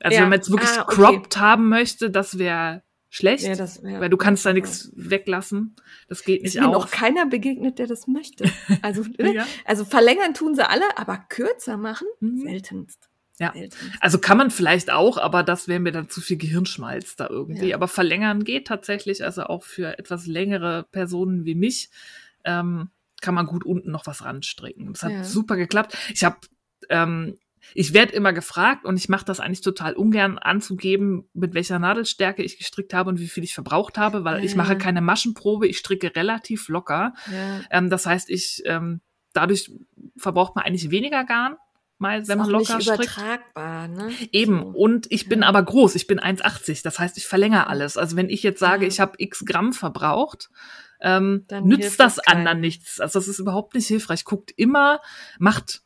Also 0.00 0.16
Ja. 0.16 0.22
wenn 0.22 0.28
man 0.28 0.38
jetzt 0.38 0.50
wirklich 0.50 0.70
Ah, 0.78 0.82
okay. 0.82 0.94
cropped 0.96 1.36
haben 1.38 1.68
möchte, 1.70 2.10
das 2.10 2.38
wäre 2.38 2.82
schlecht. 3.14 3.44
Ja, 3.44 3.54
das, 3.54 3.80
ja. 3.84 4.00
Weil 4.00 4.10
du 4.10 4.16
kannst 4.16 4.44
da 4.44 4.52
nichts 4.52 4.90
weglassen. 4.96 5.76
Das 6.08 6.24
geht 6.24 6.42
Ist 6.42 6.54
nicht 6.54 6.62
mir 6.62 6.68
auch. 6.68 6.72
noch 6.72 6.90
keiner 6.90 7.26
begegnet, 7.26 7.78
der 7.78 7.86
das 7.86 8.08
möchte. 8.08 8.50
Also, 8.82 9.02
ne? 9.18 9.34
Ja. 9.34 9.46
also 9.64 9.84
verlängern 9.84 10.34
tun 10.34 10.54
sie 10.56 10.68
alle, 10.68 10.84
aber 10.98 11.18
kürzer 11.28 11.76
machen 11.76 12.08
Mhm. 12.20 12.38
seltenst. 12.42 13.08
Ja. 13.38 13.52
Seltenst. 13.52 13.78
Also 14.00 14.18
kann 14.18 14.36
man 14.38 14.50
vielleicht 14.50 14.90
auch, 14.90 15.16
aber 15.16 15.44
das 15.44 15.68
wäre 15.68 15.78
mir 15.80 15.92
dann 15.92 16.08
zu 16.08 16.20
viel 16.20 16.36
Gehirnschmalz 16.38 17.14
da 17.14 17.28
irgendwie. 17.28 17.72
Aber 17.74 17.86
verlängern 17.86 18.42
geht 18.42 18.66
tatsächlich, 18.66 19.22
also 19.24 19.44
auch 19.44 19.62
für 19.62 19.96
etwas 19.98 20.26
längere 20.26 20.84
Personen 20.90 21.44
wie 21.44 21.54
mich, 21.54 21.90
ähm, 22.44 22.88
kann 23.20 23.34
man 23.34 23.46
gut 23.46 23.64
unten 23.64 23.90
noch 23.92 24.06
was 24.08 24.24
ranstricken. 24.24 24.92
Das 24.92 25.02
hat 25.04 25.24
super 25.24 25.56
geklappt. 25.56 25.96
Ich 26.12 26.24
habe, 26.24 26.36
ähm, 26.88 27.38
ich 27.74 27.94
werde 27.94 28.12
immer 28.12 28.32
gefragt 28.32 28.84
und 28.84 28.96
ich 28.96 29.08
mache 29.08 29.24
das 29.24 29.40
eigentlich 29.40 29.60
total 29.62 29.94
ungern 29.94 30.38
anzugeben, 30.38 31.28
mit 31.32 31.54
welcher 31.54 31.78
Nadelstärke 31.78 32.42
ich 32.42 32.58
gestrickt 32.58 32.92
habe 32.94 33.10
und 33.10 33.18
wie 33.20 33.28
viel 33.28 33.44
ich 33.44 33.54
verbraucht 33.54 33.96
habe, 33.98 34.24
weil 34.24 34.44
ich 34.44 34.52
Ja. 34.52 34.56
mache 34.58 34.76
keine 34.76 35.00
Maschenprobe, 35.00 35.66
ich 35.66 35.78
stricke 35.78 36.14
relativ 36.14 36.68
locker. 36.68 37.14
Ja. 37.32 37.60
Ähm, 37.70 37.90
das 37.90 38.06
heißt, 38.06 38.28
ich 38.30 38.62
ähm, 38.66 39.00
dadurch 39.32 39.70
verbraucht 40.16 40.54
man 40.56 40.64
eigentlich 40.64 40.90
weniger 40.90 41.24
Garn, 41.24 41.56
mal, 41.98 42.20
Ist 42.20 42.28
wenn 42.28 42.38
man 42.38 42.50
locker 42.50 42.76
nicht 42.76 42.88
strickt. 42.90 43.04
übertragbar, 43.16 43.88
ne? 43.88 44.10
Eben. 44.32 44.58
So. 44.60 44.66
Und 44.78 45.06
ich 45.10 45.28
bin 45.28 45.40
Ja. 45.42 45.48
aber 45.48 45.62
groß. 45.62 45.94
Ich 45.94 46.06
bin 46.06 46.18
1,80. 46.20 46.82
Das 46.82 46.98
heißt, 46.98 47.16
ich 47.16 47.26
verlängere 47.26 47.68
alles. 47.68 47.96
Also 47.96 48.16
wenn 48.16 48.28
ich 48.28 48.42
jetzt 48.42 48.58
sage, 48.60 48.84
ich 48.86 49.00
habe 49.00 49.12
x 49.18 49.44
Gramm 49.44 49.72
verbraucht, 49.72 50.50
ähm, 51.04 51.44
Dann 51.48 51.66
nützt 51.66 52.00
das 52.00 52.18
anderen 52.18 52.60
nichts. 52.60 52.98
Also 52.98 53.18
das 53.18 53.28
ist 53.28 53.38
überhaupt 53.38 53.74
nicht 53.74 53.86
hilfreich. 53.86 54.24
Guckt 54.24 54.52
immer, 54.56 55.00
macht, 55.38 55.82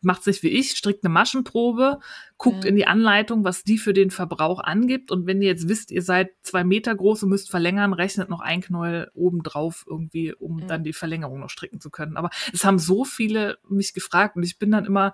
macht's 0.00 0.26
nicht 0.26 0.42
wie 0.42 0.48
ich, 0.48 0.70
strickt 0.72 1.04
eine 1.04 1.12
Maschenprobe, 1.12 2.00
guckt 2.38 2.64
Ja. 2.64 2.70
in 2.70 2.76
die 2.76 2.86
Anleitung, 2.86 3.44
was 3.44 3.62
die 3.62 3.78
für 3.78 3.92
den 3.92 4.10
Verbrauch 4.10 4.60
angibt. 4.60 5.10
Und 5.10 5.26
wenn 5.26 5.40
ihr 5.42 5.48
jetzt 5.48 5.68
wisst, 5.68 5.90
ihr 5.90 6.02
seid 6.02 6.30
zwei 6.42 6.64
Meter 6.64 6.94
groß 6.94 7.22
und 7.24 7.28
müsst 7.28 7.50
verlängern, 7.50 7.92
rechnet 7.92 8.28
noch 8.30 8.40
ein 8.40 8.62
Knäuel 8.62 9.10
oben 9.14 9.42
drauf 9.42 9.84
irgendwie, 9.88 10.32
um 10.34 10.60
Ja. 10.60 10.66
dann 10.66 10.82
die 10.84 10.92
Verlängerung 10.94 11.40
noch 11.40 11.50
stricken 11.50 11.80
zu 11.80 11.90
können. 11.90 12.16
Aber 12.16 12.30
es 12.52 12.64
haben 12.64 12.78
so 12.78 13.04
viele 13.04 13.58
mich 13.68 13.92
gefragt 13.94 14.36
und 14.36 14.42
ich 14.42 14.58
bin 14.58 14.70
dann 14.70 14.84
immer, 14.86 15.12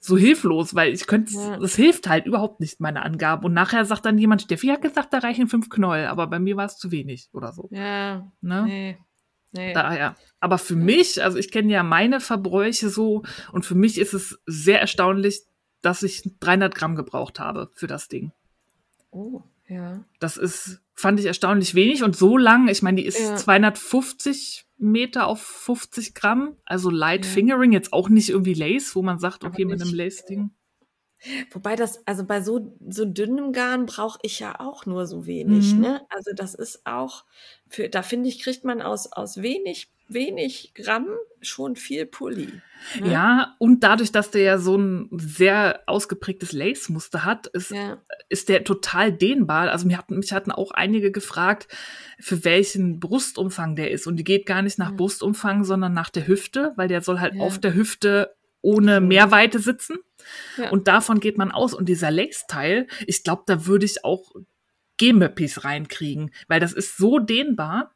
so 0.00 0.16
hilflos, 0.16 0.74
weil 0.74 0.92
ich 0.92 1.06
könnte, 1.06 1.34
Ja. 1.34 1.56
das 1.58 1.74
hilft 1.74 2.08
halt 2.08 2.26
überhaupt 2.26 2.60
nicht, 2.60 2.80
meine 2.80 3.02
Angaben. 3.02 3.44
Und 3.44 3.52
nachher 3.52 3.84
sagt 3.84 4.04
dann 4.04 4.16
jemand, 4.18 4.42
Steffi 4.42 4.68
hat 4.68 4.82
gesagt, 4.82 5.12
da 5.12 5.18
reichen 5.18 5.48
fünf 5.48 5.68
Knäuel, 5.70 6.06
aber 6.06 6.26
bei 6.28 6.38
mir 6.38 6.56
war 6.56 6.66
es 6.66 6.76
zu 6.78 6.90
wenig 6.92 7.28
oder 7.32 7.52
so. 7.52 7.68
Ja, 7.72 8.30
Ne? 8.40 8.64
nee. 8.64 8.98
Nee. 9.50 9.72
Daher. 9.72 10.14
Aber 10.40 10.58
für 10.58 10.76
mich, 10.76 11.22
also 11.24 11.38
ich 11.38 11.50
kenne 11.50 11.72
ja 11.72 11.82
meine 11.82 12.20
Verbräuche 12.20 12.90
so 12.90 13.22
und 13.50 13.64
für 13.64 13.74
mich 13.74 13.98
ist 13.98 14.12
es 14.12 14.38
sehr 14.44 14.78
erstaunlich, 14.78 15.40
dass 15.80 16.02
ich 16.02 16.22
300 16.40 16.74
Gramm 16.74 16.96
gebraucht 16.96 17.40
habe 17.40 17.70
für 17.74 17.86
das 17.86 18.08
Ding. 18.08 18.30
Oh, 19.10 19.40
ja. 19.66 20.04
Das 20.20 20.36
ist, 20.36 20.82
fand 20.94 21.18
ich 21.18 21.24
erstaunlich 21.26 21.74
wenig 21.74 22.02
und 22.02 22.14
so 22.14 22.36
lang, 22.36 22.68
ich 22.68 22.82
meine, 22.82 22.98
die 23.00 23.06
ist 23.06 23.18
Ja. 23.20 23.36
250 23.36 24.66
Meter 24.78 25.26
auf 25.26 25.40
50 25.42 26.14
Gramm, 26.14 26.56
also 26.64 26.90
Light 26.90 27.26
Ja. 27.26 27.32
Fingering, 27.32 27.72
jetzt 27.72 27.92
auch 27.92 28.08
nicht 28.08 28.28
irgendwie 28.30 28.54
Lace, 28.54 28.94
wo 28.96 29.02
man 29.02 29.18
sagt, 29.18 29.44
okay, 29.44 29.64
mit 29.64 29.80
einem 29.82 29.92
Lace-Ding. 29.94 30.50
Wobei 31.50 31.74
das, 31.76 32.06
also 32.06 32.24
bei 32.24 32.40
so, 32.40 32.76
so 32.88 33.04
dünnem 33.04 33.52
Garn 33.52 33.86
brauche 33.86 34.18
ich 34.22 34.38
ja 34.38 34.60
auch 34.60 34.86
nur 34.86 35.06
so 35.06 35.26
wenig, 35.26 35.74
Mhm. 35.74 35.80
ne? 35.80 36.06
Also 36.10 36.30
das 36.34 36.54
ist 36.54 36.86
auch, 36.86 37.24
für, 37.68 37.88
da 37.88 38.02
finde 38.02 38.28
ich, 38.28 38.40
kriegt 38.40 38.64
man 38.64 38.80
aus, 38.82 39.10
aus 39.12 39.42
wenig, 39.42 39.90
wenig 40.08 40.72
Gramm 40.74 41.06
schon 41.40 41.76
viel 41.76 42.04
Pulli. 42.06 42.48
Ne? 43.00 43.12
Ja, 43.12 43.54
und 43.58 43.84
dadurch, 43.84 44.10
dass 44.10 44.30
der 44.30 44.42
ja 44.42 44.58
so 44.58 44.76
ein 44.76 45.08
sehr 45.12 45.82
ausgeprägtes 45.86 46.52
Lace-Muster 46.52 47.24
hat, 47.24 47.46
ist, 47.48 47.70
Ja, 47.70 47.98
ist 48.28 48.48
der 48.48 48.64
total 48.64 49.12
dehnbar. 49.12 49.70
Also 49.70 49.86
mir 49.86 49.98
hatten, 49.98 50.18
mich 50.18 50.32
hatten 50.32 50.50
auch 50.50 50.70
einige 50.72 51.12
gefragt, 51.12 51.68
für 52.18 52.44
welchen 52.44 52.98
Brustumfang 53.00 53.76
der 53.76 53.90
ist. 53.90 54.06
Und 54.06 54.16
die 54.16 54.24
geht 54.24 54.46
gar 54.46 54.62
nicht 54.62 54.78
nach 54.78 54.92
Mhm. 54.92 54.96
Brustumfang, 54.96 55.64
sondern 55.64 55.92
nach 55.92 56.10
der 56.10 56.26
Hüfte, 56.26 56.72
weil 56.76 56.88
der 56.88 57.02
soll 57.02 57.20
halt 57.20 57.34
Ja. 57.34 57.42
auf 57.42 57.58
der 57.58 57.74
Hüfte 57.74 58.34
ohne. 58.60 59.00
Mehrweite 59.00 59.60
sitzen. 59.60 59.98
ja. 60.56 60.70
Und 60.70 60.88
davon 60.88 61.20
geht 61.20 61.38
man 61.38 61.52
aus. 61.52 61.72
Und 61.74 61.88
dieser 61.88 62.10
Lace-Teil, 62.10 62.88
ich 63.06 63.22
glaube, 63.22 63.44
da 63.46 63.66
würde 63.66 63.86
ich 63.86 64.04
auch 64.04 64.32
G-Möppis 64.96 65.62
reinkriegen, 65.64 66.32
weil 66.48 66.58
das 66.58 66.72
ist 66.72 66.96
so 66.96 67.18
dehnbar, 67.20 67.94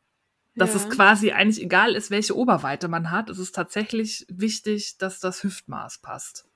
dass 0.55 0.75
ja. 0.75 0.77
es 0.81 0.91
quasi 0.91 1.33
eigentlich 1.33 1.63
egal 1.63 1.95
ist, 1.95 2.11
welche 2.11 2.37
Oberweite 2.37 2.89
man 2.89 3.11
hat. 3.11 3.31
Es 3.31 3.39
ist 3.39 3.55
tatsächlich 3.55 4.27
wichtig, 4.29 4.99
dass 4.99 5.21
das 5.21 5.43
Hüftmaß 5.43 5.99
passt. 5.99 6.47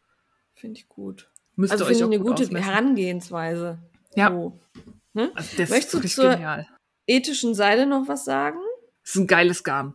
Finde 0.54 0.78
ich 0.80 0.88
gut. 0.88 1.28
Müsst 1.54 1.72
Also 1.72 1.84
finde 1.86 1.98
ich 2.00 2.04
eine 2.04 2.18
gut 2.18 2.28
gute 2.28 2.42
ausmessen. 2.44 2.64
Herangehensweise. 2.66 3.78
Ja. 4.14 4.30
So. 4.30 4.58
Ne? 5.14 5.30
Also 5.34 5.56
das 5.56 5.70
Möchtest 5.70 5.94
du 5.94 5.98
ist 5.98 6.02
wirklich 6.04 6.14
zur- 6.14 6.30
genial. 6.30 6.66
Ethischen 7.06 7.54
Seite 7.54 7.86
noch 7.86 8.08
was 8.08 8.24
sagen? 8.24 8.58
Das 9.02 9.10
ist 9.14 9.16
ein 9.16 9.26
geiles 9.26 9.64
Garn. 9.64 9.94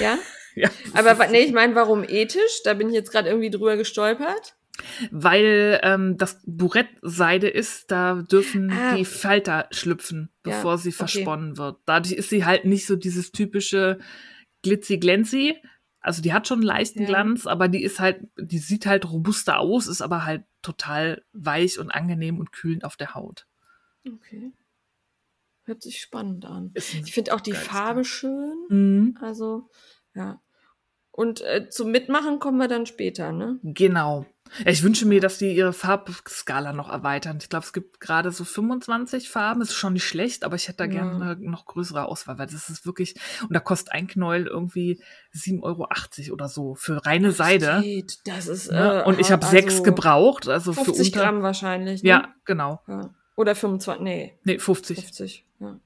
Ja? 0.00 0.18
Ja, 0.54 0.68
Aber 0.92 1.28
nee, 1.28 1.44
ich 1.44 1.52
meine, 1.54 1.74
warum 1.74 2.04
ethisch? 2.04 2.62
Da 2.62 2.74
bin 2.74 2.88
ich 2.88 2.94
jetzt 2.94 3.10
gerade 3.10 3.26
irgendwie 3.30 3.48
drüber 3.48 3.78
gestolpert. 3.78 4.54
Weil 5.10 5.80
ähm, 5.82 6.16
das 6.16 6.40
Burett-Seide 6.46 7.48
ist, 7.48 7.90
da 7.90 8.22
dürfen 8.22 8.70
Ah. 8.72 8.96
die 8.96 9.04
Falter 9.04 9.68
schlüpfen, 9.70 10.30
Ja, 10.46 10.52
bevor 10.52 10.78
sie 10.78 10.88
okay. 10.90 10.96
versponnen 10.96 11.58
wird. 11.58 11.78
Dadurch 11.86 12.14
ist 12.14 12.30
sie 12.30 12.44
halt 12.44 12.64
nicht 12.64 12.86
so 12.86 12.96
dieses 12.96 13.32
typische 13.32 13.98
glitzy-glänzy. 14.62 15.56
Also 16.00 16.20
die 16.22 16.32
hat 16.32 16.48
schon 16.48 16.58
einen 16.58 16.66
leichten 16.66 17.02
Ja. 17.02 17.06
Glanz, 17.06 17.46
aber 17.46 17.68
die 17.68 17.82
ist 17.82 18.00
halt, 18.00 18.20
die 18.36 18.58
sieht 18.58 18.86
halt 18.86 19.08
robuster 19.10 19.58
aus, 19.58 19.86
ist 19.86 20.02
aber 20.02 20.24
halt 20.24 20.44
total 20.62 21.22
weich 21.32 21.78
und 21.78 21.90
angenehm 21.90 22.38
und 22.38 22.50
kühlend 22.52 22.84
auf 22.84 22.96
der 22.96 23.14
Haut. 23.14 23.46
Okay. 24.06 24.52
Hört 25.64 25.80
sich 25.82 26.00
spannend 26.00 26.44
an. 26.44 26.72
Ich 26.74 27.12
finde 27.12 27.32
auch 27.34 27.40
die 27.40 27.52
Farbe 27.52 28.04
schön. 28.04 28.66
Mhm. 28.68 29.18
Also, 29.20 29.68
ja. 30.14 30.40
Und 31.12 31.40
äh, 31.42 31.68
zum 31.68 31.92
Mitmachen 31.92 32.40
kommen 32.40 32.58
wir 32.58 32.66
dann 32.68 32.86
später, 32.86 33.30
ne? 33.30 33.60
Genau. 33.62 34.26
Ja, 34.58 34.70
ich 34.70 34.82
wünsche 34.82 35.06
mir, 35.06 35.20
dass 35.20 35.38
die 35.38 35.54
ihre 35.54 35.72
Farbskala 35.72 36.72
noch 36.72 36.90
erweitern. 36.90 37.38
Ich 37.40 37.48
glaube, 37.48 37.64
es 37.64 37.72
gibt 37.72 38.00
gerade 38.00 38.30
so 38.32 38.44
25 38.44 39.30
Farben. 39.30 39.62
Ist 39.62 39.74
schon 39.74 39.94
nicht 39.94 40.04
schlecht, 40.06 40.44
aber 40.44 40.56
ich 40.56 40.68
hätte 40.68 40.78
da 40.78 40.84
Ja. 40.84 40.90
gerne 40.90 41.24
eine 41.36 41.50
noch 41.50 41.64
größere 41.66 42.04
Auswahl, 42.06 42.38
weil 42.38 42.46
das 42.46 42.68
ist 42.68 42.84
wirklich, 42.84 43.14
und 43.42 43.52
da 43.54 43.60
kostet 43.60 43.92
ein 43.92 44.06
Knäuel 44.06 44.46
irgendwie 44.46 45.02
7,80 45.34 45.62
Euro 46.28 46.34
oder 46.34 46.48
so 46.48 46.74
für 46.74 47.04
reine 47.06 47.32
Seide. 47.32 47.80
Geht. 47.82 48.18
Das 48.26 48.46
ist. 48.46 48.70
Ne? 48.70 49.02
Äh, 49.02 49.08
Und 49.08 49.18
ich 49.20 49.30
habe 49.32 49.42
also 49.44 49.56
sechs 49.56 49.82
gebraucht, 49.82 50.48
also 50.48 50.72
für 50.72 50.84
50 50.84 51.06
unter. 51.08 51.20
Gramm 51.20 51.42
wahrscheinlich. 51.42 52.02
Ne? 52.02 52.08
Ja, 52.10 52.34
genau. 52.44 52.80
ja. 52.88 53.10
Oder 53.36 53.54
25. 53.54 54.02
Nee, 54.04 54.38
Nee, 54.44 54.58
50. 54.58 54.98
50. 55.00 55.46
Ja. 55.60 55.78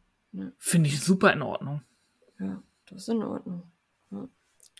Finde 0.58 0.88
ich 0.88 1.00
super 1.00 1.32
in 1.32 1.42
Ordnung. 1.42 1.82
Ja, 2.40 2.60
das 2.90 3.02
ist 3.02 3.08
in 3.08 3.22
Ordnung. 3.22 3.62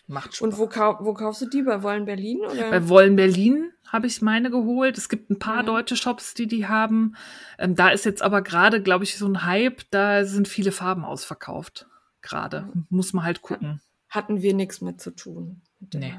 Macht 0.07 0.35
Spaß. 0.35 0.41
Und 0.41 0.57
wo, 0.57 0.67
kau 0.67 0.97
wo 1.01 1.13
kaufst 1.13 1.41
du 1.41 1.45
die? 1.49 1.61
Bei 1.63 1.83
Wollen 1.83 2.05
Berlin? 2.05 2.39
Oder? 2.39 2.69
Bei 2.71 2.87
Wollen 2.87 3.15
Berlin 3.17 3.71
habe 3.87 4.07
ich 4.07 4.21
meine 4.21 4.49
geholt. 4.49 4.97
Es 4.97 5.09
gibt 5.09 5.29
ein 5.29 5.37
paar 5.39 5.57
Ja. 5.57 5.63
deutsche 5.63 5.95
Shops, 5.97 6.33
die 6.33 6.47
die 6.47 6.67
haben. 6.67 7.15
Ähm, 7.59 7.75
da 7.75 7.89
ist 7.89 8.05
jetzt 8.05 8.21
aber 8.21 8.41
gerade, 8.41 8.81
glaube 8.81 9.03
ich, 9.03 9.17
so 9.17 9.27
ein 9.27 9.43
Hype. 9.45 9.81
Da 9.91 10.23
sind 10.25 10.47
viele 10.47 10.71
Farben 10.71 11.03
ausverkauft. 11.05 11.87
Gerade. 12.21 12.71
Muss 12.89 13.13
man 13.13 13.25
halt 13.25 13.41
gucken. 13.41 13.81
Hatten 14.09 14.41
wir 14.41 14.53
nichts 14.53 14.81
mit 14.81 15.01
zu 15.01 15.11
tun. 15.11 15.61
Mit 15.79 15.93
Nee. 15.93 16.13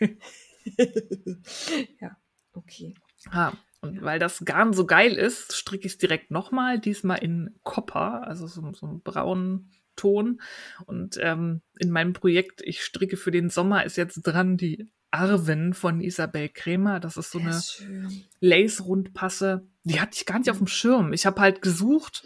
Ja, 2.00 2.16
okay. 2.52 2.94
Ja, 3.32 3.52
und 3.80 4.02
weil 4.02 4.18
das 4.18 4.44
Garn 4.44 4.72
so 4.72 4.86
geil 4.86 5.12
ist, 5.14 5.54
stricke 5.54 5.86
ich 5.86 5.92
es 5.92 5.98
direkt 5.98 6.30
nochmal. 6.30 6.78
Diesmal 6.78 7.18
in 7.18 7.54
Copper, 7.62 8.26
also 8.26 8.46
so, 8.46 8.72
so 8.72 8.86
einen 8.86 9.00
braunen 9.00 9.70
Ton. 9.98 10.40
Und 10.86 11.18
ähm, 11.20 11.60
in 11.78 11.90
meinem 11.90 12.14
Projekt, 12.14 12.62
ich 12.62 12.82
stricke 12.82 13.18
für 13.18 13.30
den 13.30 13.50
Sommer, 13.50 13.84
ist 13.84 13.96
jetzt 13.96 14.22
dran 14.22 14.56
die 14.56 14.88
Arwen 15.10 15.74
von 15.74 16.00
Isabel 16.00 16.48
Kremer. 16.48 17.00
Das 17.00 17.16
ist 17.16 17.30
so 17.30 17.38
Der 17.38 17.48
eine 17.48 17.60
schön. 17.60 18.24
Lace-Rundpasse. 18.40 19.66
Die 19.84 20.00
hatte 20.00 20.12
ich 20.14 20.26
gar 20.26 20.38
nicht 20.38 20.50
auf 20.50 20.58
dem 20.58 20.66
Schirm. 20.66 21.12
Ich 21.12 21.26
habe 21.26 21.40
halt 21.40 21.62
gesucht, 21.62 22.24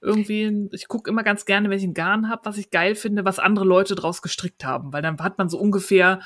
irgendwie, 0.00 0.68
ich 0.72 0.88
gucke 0.88 1.10
immer 1.10 1.22
ganz 1.22 1.44
gerne, 1.46 1.70
wenn 1.70 1.78
ich 1.78 1.84
ein 1.84 1.94
Garn 1.94 2.28
habe, 2.28 2.44
was 2.44 2.58
ich 2.58 2.70
geil 2.70 2.94
finde, 2.94 3.24
was 3.24 3.38
andere 3.38 3.64
Leute 3.64 3.94
draus 3.94 4.22
gestrickt 4.22 4.64
haben. 4.64 4.92
Weil 4.92 5.02
dann 5.02 5.18
hat 5.18 5.38
man 5.38 5.48
so 5.48 5.58
ungefähr 5.58 6.20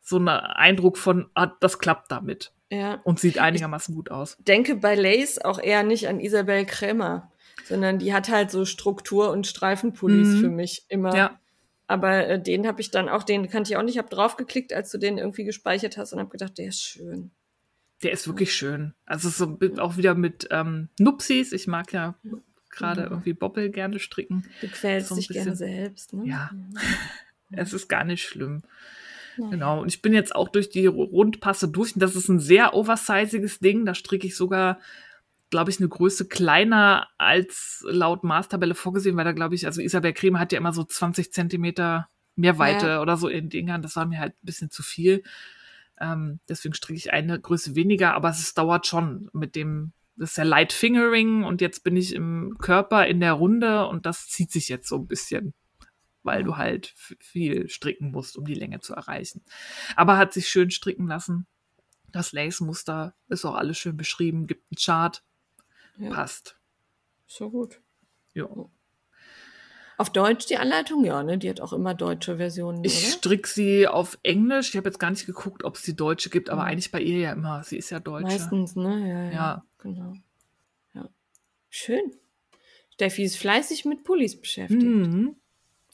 so 0.00 0.16
einen 0.16 0.28
Eindruck 0.28 0.98
von, 0.98 1.30
ah, 1.34 1.52
das 1.60 1.78
klappt 1.78 2.10
damit. 2.10 2.52
Ja. 2.70 3.00
Und 3.04 3.18
sieht 3.18 3.38
einigermaßen 3.38 3.94
gut 3.94 4.10
aus. 4.10 4.36
denke 4.38 4.76
bei 4.76 4.94
Lace 4.94 5.38
auch 5.38 5.58
eher 5.58 5.82
nicht 5.82 6.08
an 6.08 6.20
Isabel 6.20 6.64
Krämer, 6.64 7.32
sondern 7.64 7.98
die 7.98 8.12
hat 8.12 8.28
halt 8.28 8.50
so 8.50 8.64
Struktur- 8.64 9.30
und 9.30 9.46
Streifenpullis 9.46 10.28
Mhm. 10.28 10.40
für 10.40 10.48
mich 10.48 10.84
immer. 10.88 11.14
Ja. 11.16 11.40
Aber 11.86 12.26
äh, 12.26 12.40
den 12.42 12.66
habe 12.66 12.80
ich 12.80 12.90
dann 12.90 13.08
auch, 13.08 13.22
den 13.24 13.48
kannte 13.48 13.70
ich 13.72 13.76
auch 13.76 13.82
nicht, 13.82 13.98
habe 13.98 14.08
draufgeklickt, 14.08 14.72
als 14.72 14.90
du 14.90 14.98
den 14.98 15.18
irgendwie 15.18 15.44
gespeichert 15.44 15.96
hast 15.96 16.12
und 16.12 16.20
habe 16.20 16.30
gedacht, 16.30 16.56
der 16.58 16.68
ist 16.68 16.82
schön. 16.82 17.30
Der 18.02 18.12
ist 18.12 18.26
wirklich 18.26 18.54
schön. 18.54 18.94
Also 19.06 19.28
so 19.28 19.58
auch 19.78 19.96
wieder 19.96 20.14
mit 20.14 20.48
ähm, 20.50 20.88
Nupsis. 20.98 21.52
Ich 21.52 21.66
mag 21.66 21.92
ja 21.92 22.14
gerade 22.70 23.02
Ja. 23.02 23.06
irgendwie 23.10 23.32
Bobbel 23.34 23.70
gerne 23.70 23.98
stricken. 23.98 24.46
Du 24.60 24.68
quälst 24.68 25.08
So 25.08 25.16
dich 25.16 25.28
gerne 25.28 25.50
bisschen- 25.50 25.56
selbst, 25.56 26.12
ne? 26.14 26.26
Ja. 26.26 26.50
Es 27.52 27.72
ist 27.72 27.88
gar 27.88 28.04
nicht 28.04 28.22
schlimm. 28.22 28.62
Naja. 29.36 29.50
Genau. 29.50 29.80
Und 29.82 29.88
ich 29.88 30.02
bin 30.02 30.12
jetzt 30.12 30.34
auch 30.36 30.48
durch 30.48 30.70
die 30.70 30.86
Rundpasse 30.86 31.66
durch. 31.66 31.94
Und 31.94 32.00
das 32.00 32.14
ist 32.14 32.28
ein 32.28 32.38
sehr 32.38 32.74
oversiziges 32.74 33.58
Ding. 33.58 33.84
Da 33.84 33.94
stricke 33.96 34.28
ich 34.28 34.36
sogar, 34.36 34.78
glaube 35.50 35.70
ich, 35.70 35.78
eine 35.80 35.88
Größe 35.88 36.28
kleiner 36.28 37.08
als 37.18 37.84
laut 37.88 38.24
Maßtabelle 38.24 38.74
vorgesehen, 38.74 39.16
weil 39.16 39.24
da 39.24 39.32
glaube 39.32 39.54
ich, 39.54 39.66
also 39.66 39.80
Isabel 39.80 40.12
Creme 40.12 40.38
hat 40.38 40.52
ja 40.52 40.58
immer 40.58 40.72
so 40.72 40.84
20 40.84 41.32
Zentimeter 41.32 42.08
Mehrweite 42.36 42.86
Ja. 42.86 43.02
oder 43.02 43.16
so 43.16 43.28
in 43.28 43.48
Dingern. 43.50 43.82
Das 43.82 43.96
war 43.96 44.06
mir 44.06 44.20
halt 44.20 44.32
ein 44.34 44.46
bisschen 44.46 44.70
zu 44.70 44.82
viel. 44.82 45.22
Ähm, 46.00 46.40
deswegen 46.48 46.74
stricke 46.74 46.96
ich 46.96 47.12
eine 47.12 47.38
Größe 47.38 47.74
weniger, 47.74 48.14
aber 48.14 48.30
es 48.30 48.54
dauert 48.54 48.86
schon 48.86 49.28
mit 49.32 49.54
dem, 49.56 49.92
das 50.16 50.30
ist 50.30 50.36
ja 50.38 50.44
Light 50.44 50.72
Fingering 50.72 51.44
und 51.44 51.60
jetzt 51.60 51.84
bin 51.84 51.96
ich 51.96 52.14
im 52.14 52.56
Körper 52.58 53.06
in 53.06 53.20
der 53.20 53.34
Runde 53.34 53.86
und 53.86 54.06
das 54.06 54.26
zieht 54.28 54.50
sich 54.50 54.68
jetzt 54.68 54.88
so 54.88 54.96
ein 54.96 55.06
bisschen, 55.06 55.52
weil 56.22 56.42
du 56.44 56.56
halt 56.56 56.94
viel 57.18 57.68
stricken 57.68 58.12
musst, 58.12 58.38
um 58.38 58.44
die 58.46 58.54
Länge 58.54 58.80
zu 58.80 58.94
erreichen. 58.94 59.42
Aber 59.96 60.16
hat 60.16 60.32
sich 60.32 60.48
schön 60.48 60.70
stricken 60.70 61.06
lassen. 61.06 61.46
Das 62.12 62.32
Lace-Muster 62.32 63.14
ist 63.28 63.44
auch 63.44 63.54
alles 63.54 63.76
schön 63.78 63.96
beschrieben, 63.96 64.46
gibt 64.46 64.64
einen 64.70 64.78
Chart, 64.82 65.22
Ja, 66.00 66.10
passt. 66.10 66.56
so 67.26 67.50
gut. 67.50 67.80
Ja. 68.34 68.46
Auf 69.98 70.10
Deutsch 70.10 70.46
die 70.46 70.56
Anleitung, 70.56 71.04
ja, 71.04 71.22
ne? 71.22 71.36
Die 71.36 71.50
hat 71.50 71.60
auch 71.60 71.74
immer 71.74 71.92
deutsche 71.94 72.38
Versionen, 72.38 72.82
Ich 72.84 73.02
oder? 73.04 73.12
stricke 73.12 73.46
sie 73.48 73.86
auf 73.86 74.18
Englisch. 74.22 74.70
Ich 74.70 74.76
habe 74.78 74.88
jetzt 74.88 74.98
gar 74.98 75.10
nicht 75.10 75.26
geguckt, 75.26 75.62
ob 75.62 75.76
es 75.76 75.82
die 75.82 75.94
deutsche 75.94 76.30
gibt, 76.30 76.48
aber 76.48 76.62
Mhm. 76.62 76.68
eigentlich 76.68 76.90
bei 76.90 77.02
ihr 77.02 77.18
ja 77.18 77.32
immer. 77.32 77.62
Sie 77.64 77.76
ist 77.76 77.90
ja 77.90 78.00
Deutsche. 78.00 78.28
Meistens, 78.28 78.76
ne? 78.76 79.08
Ja, 79.08 79.24
ja, 79.24 79.30
Ja. 79.32 79.64
Genau. 79.78 80.14
Ja. 80.94 81.06
Schön. 81.68 82.16
Steffi 82.94 83.24
ist 83.24 83.36
fleißig 83.36 83.84
mit 83.84 84.02
Pullis 84.04 84.40
beschäftigt. 84.40 84.82
Mhm. 84.82 85.36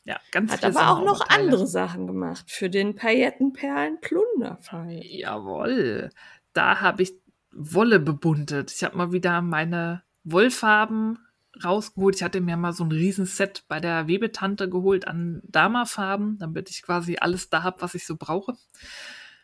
Ja, 0.05 0.21
ganz 0.31 0.53
Hat 0.53 0.65
aber 0.65 0.91
auch 0.93 1.03
noch 1.05 1.29
andere 1.29 1.67
Sachen 1.67 2.07
gemacht 2.07 2.49
für 2.49 2.71
den 2.71 2.95
Paillettenperlen-Plunderfall. 2.95 5.01
Jawohl. 5.05 6.11
Da 6.53 6.81
habe 6.81 7.03
ich 7.03 7.13
Wolle 7.57 8.01
bebuntet. 8.01 8.73
Ich 8.73 8.85
habe 8.85 8.97
mal 8.97 9.13
wieder 9.13 9.43
meine 9.43 10.03
Wollfarben 10.25 11.19
rausgeholt. 11.65 12.17
Ich 12.17 12.23
hatte 12.23 12.41
mir 12.41 12.57
mal 12.57 12.73
so 12.73 12.85
ein 12.85 12.93
Riesenset 12.93 13.65
bei 13.69 13.81
der 13.81 14.09
Webetante 14.09 14.69
geholt 14.69 15.09
an 15.09 15.41
Dama-Farben, 15.45 16.39
damit 16.39 16.71
ich 16.71 16.83
quasi 16.83 17.17
alles 17.21 17.49
da 17.49 17.63
habe, 17.63 17.81
was 17.81 17.95
ich 17.95 18.07
so 18.07 18.17
brauche. 18.17 18.57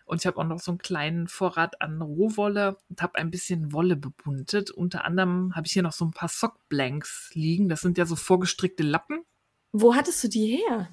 Und 0.04 0.20
ich 0.20 0.26
habe 0.26 0.36
auch 0.38 0.44
noch 0.44 0.60
so 0.60 0.72
einen 0.72 0.78
kleinen 0.78 1.26
Vorrat 1.28 1.80
an 1.80 2.02
Rohwolle 2.02 2.76
und 2.90 3.00
habe 3.00 3.14
ein 3.16 3.30
bisschen 3.30 3.72
Wolle 3.72 3.96
bebuntet. 3.96 4.70
Unter 4.70 5.04
anderem 5.06 5.54
habe 5.54 5.66
ich 5.66 5.72
hier 5.72 5.82
noch 5.82 5.92
so 5.92 6.04
ein 6.04 6.10
paar 6.10 6.28
Sockblanks 6.28 7.30
liegen. 7.34 7.68
Das 7.68 7.80
sind 7.80 7.96
ja 7.96 8.04
so 8.04 8.16
vorgestrickte 8.16 8.82
Lappen 8.82 9.22
Wo 9.70 9.94
hattest 9.94 10.22
du 10.24 10.28
die 10.28 10.56
her? 10.58 10.88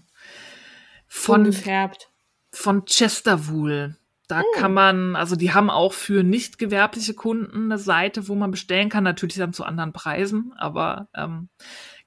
von 1.07 1.41
Ungefärbt. 1.41 2.11
von 2.53 2.85
Chesterwool. 2.85 3.97
Da 4.29 4.39
Hm. 4.41 4.45
kann 4.55 4.73
man, 4.73 5.15
also 5.15 5.35
die 5.35 5.53
haben 5.53 5.69
auch 5.71 5.91
für 5.91 6.23
nicht 6.23 6.57
gewerbliche 6.59 7.15
Kunden 7.15 7.65
eine 7.65 7.79
Seite, 7.79 8.27
wo 8.27 8.35
man 8.35 8.51
bestellen 8.51 8.87
kann, 8.89 9.03
natürlich 9.03 9.37
dann 9.37 9.53
zu 9.53 9.65
anderen 9.65 9.91
Preisen, 9.91 10.53
aber 10.55 11.09
ähm, 11.15 11.49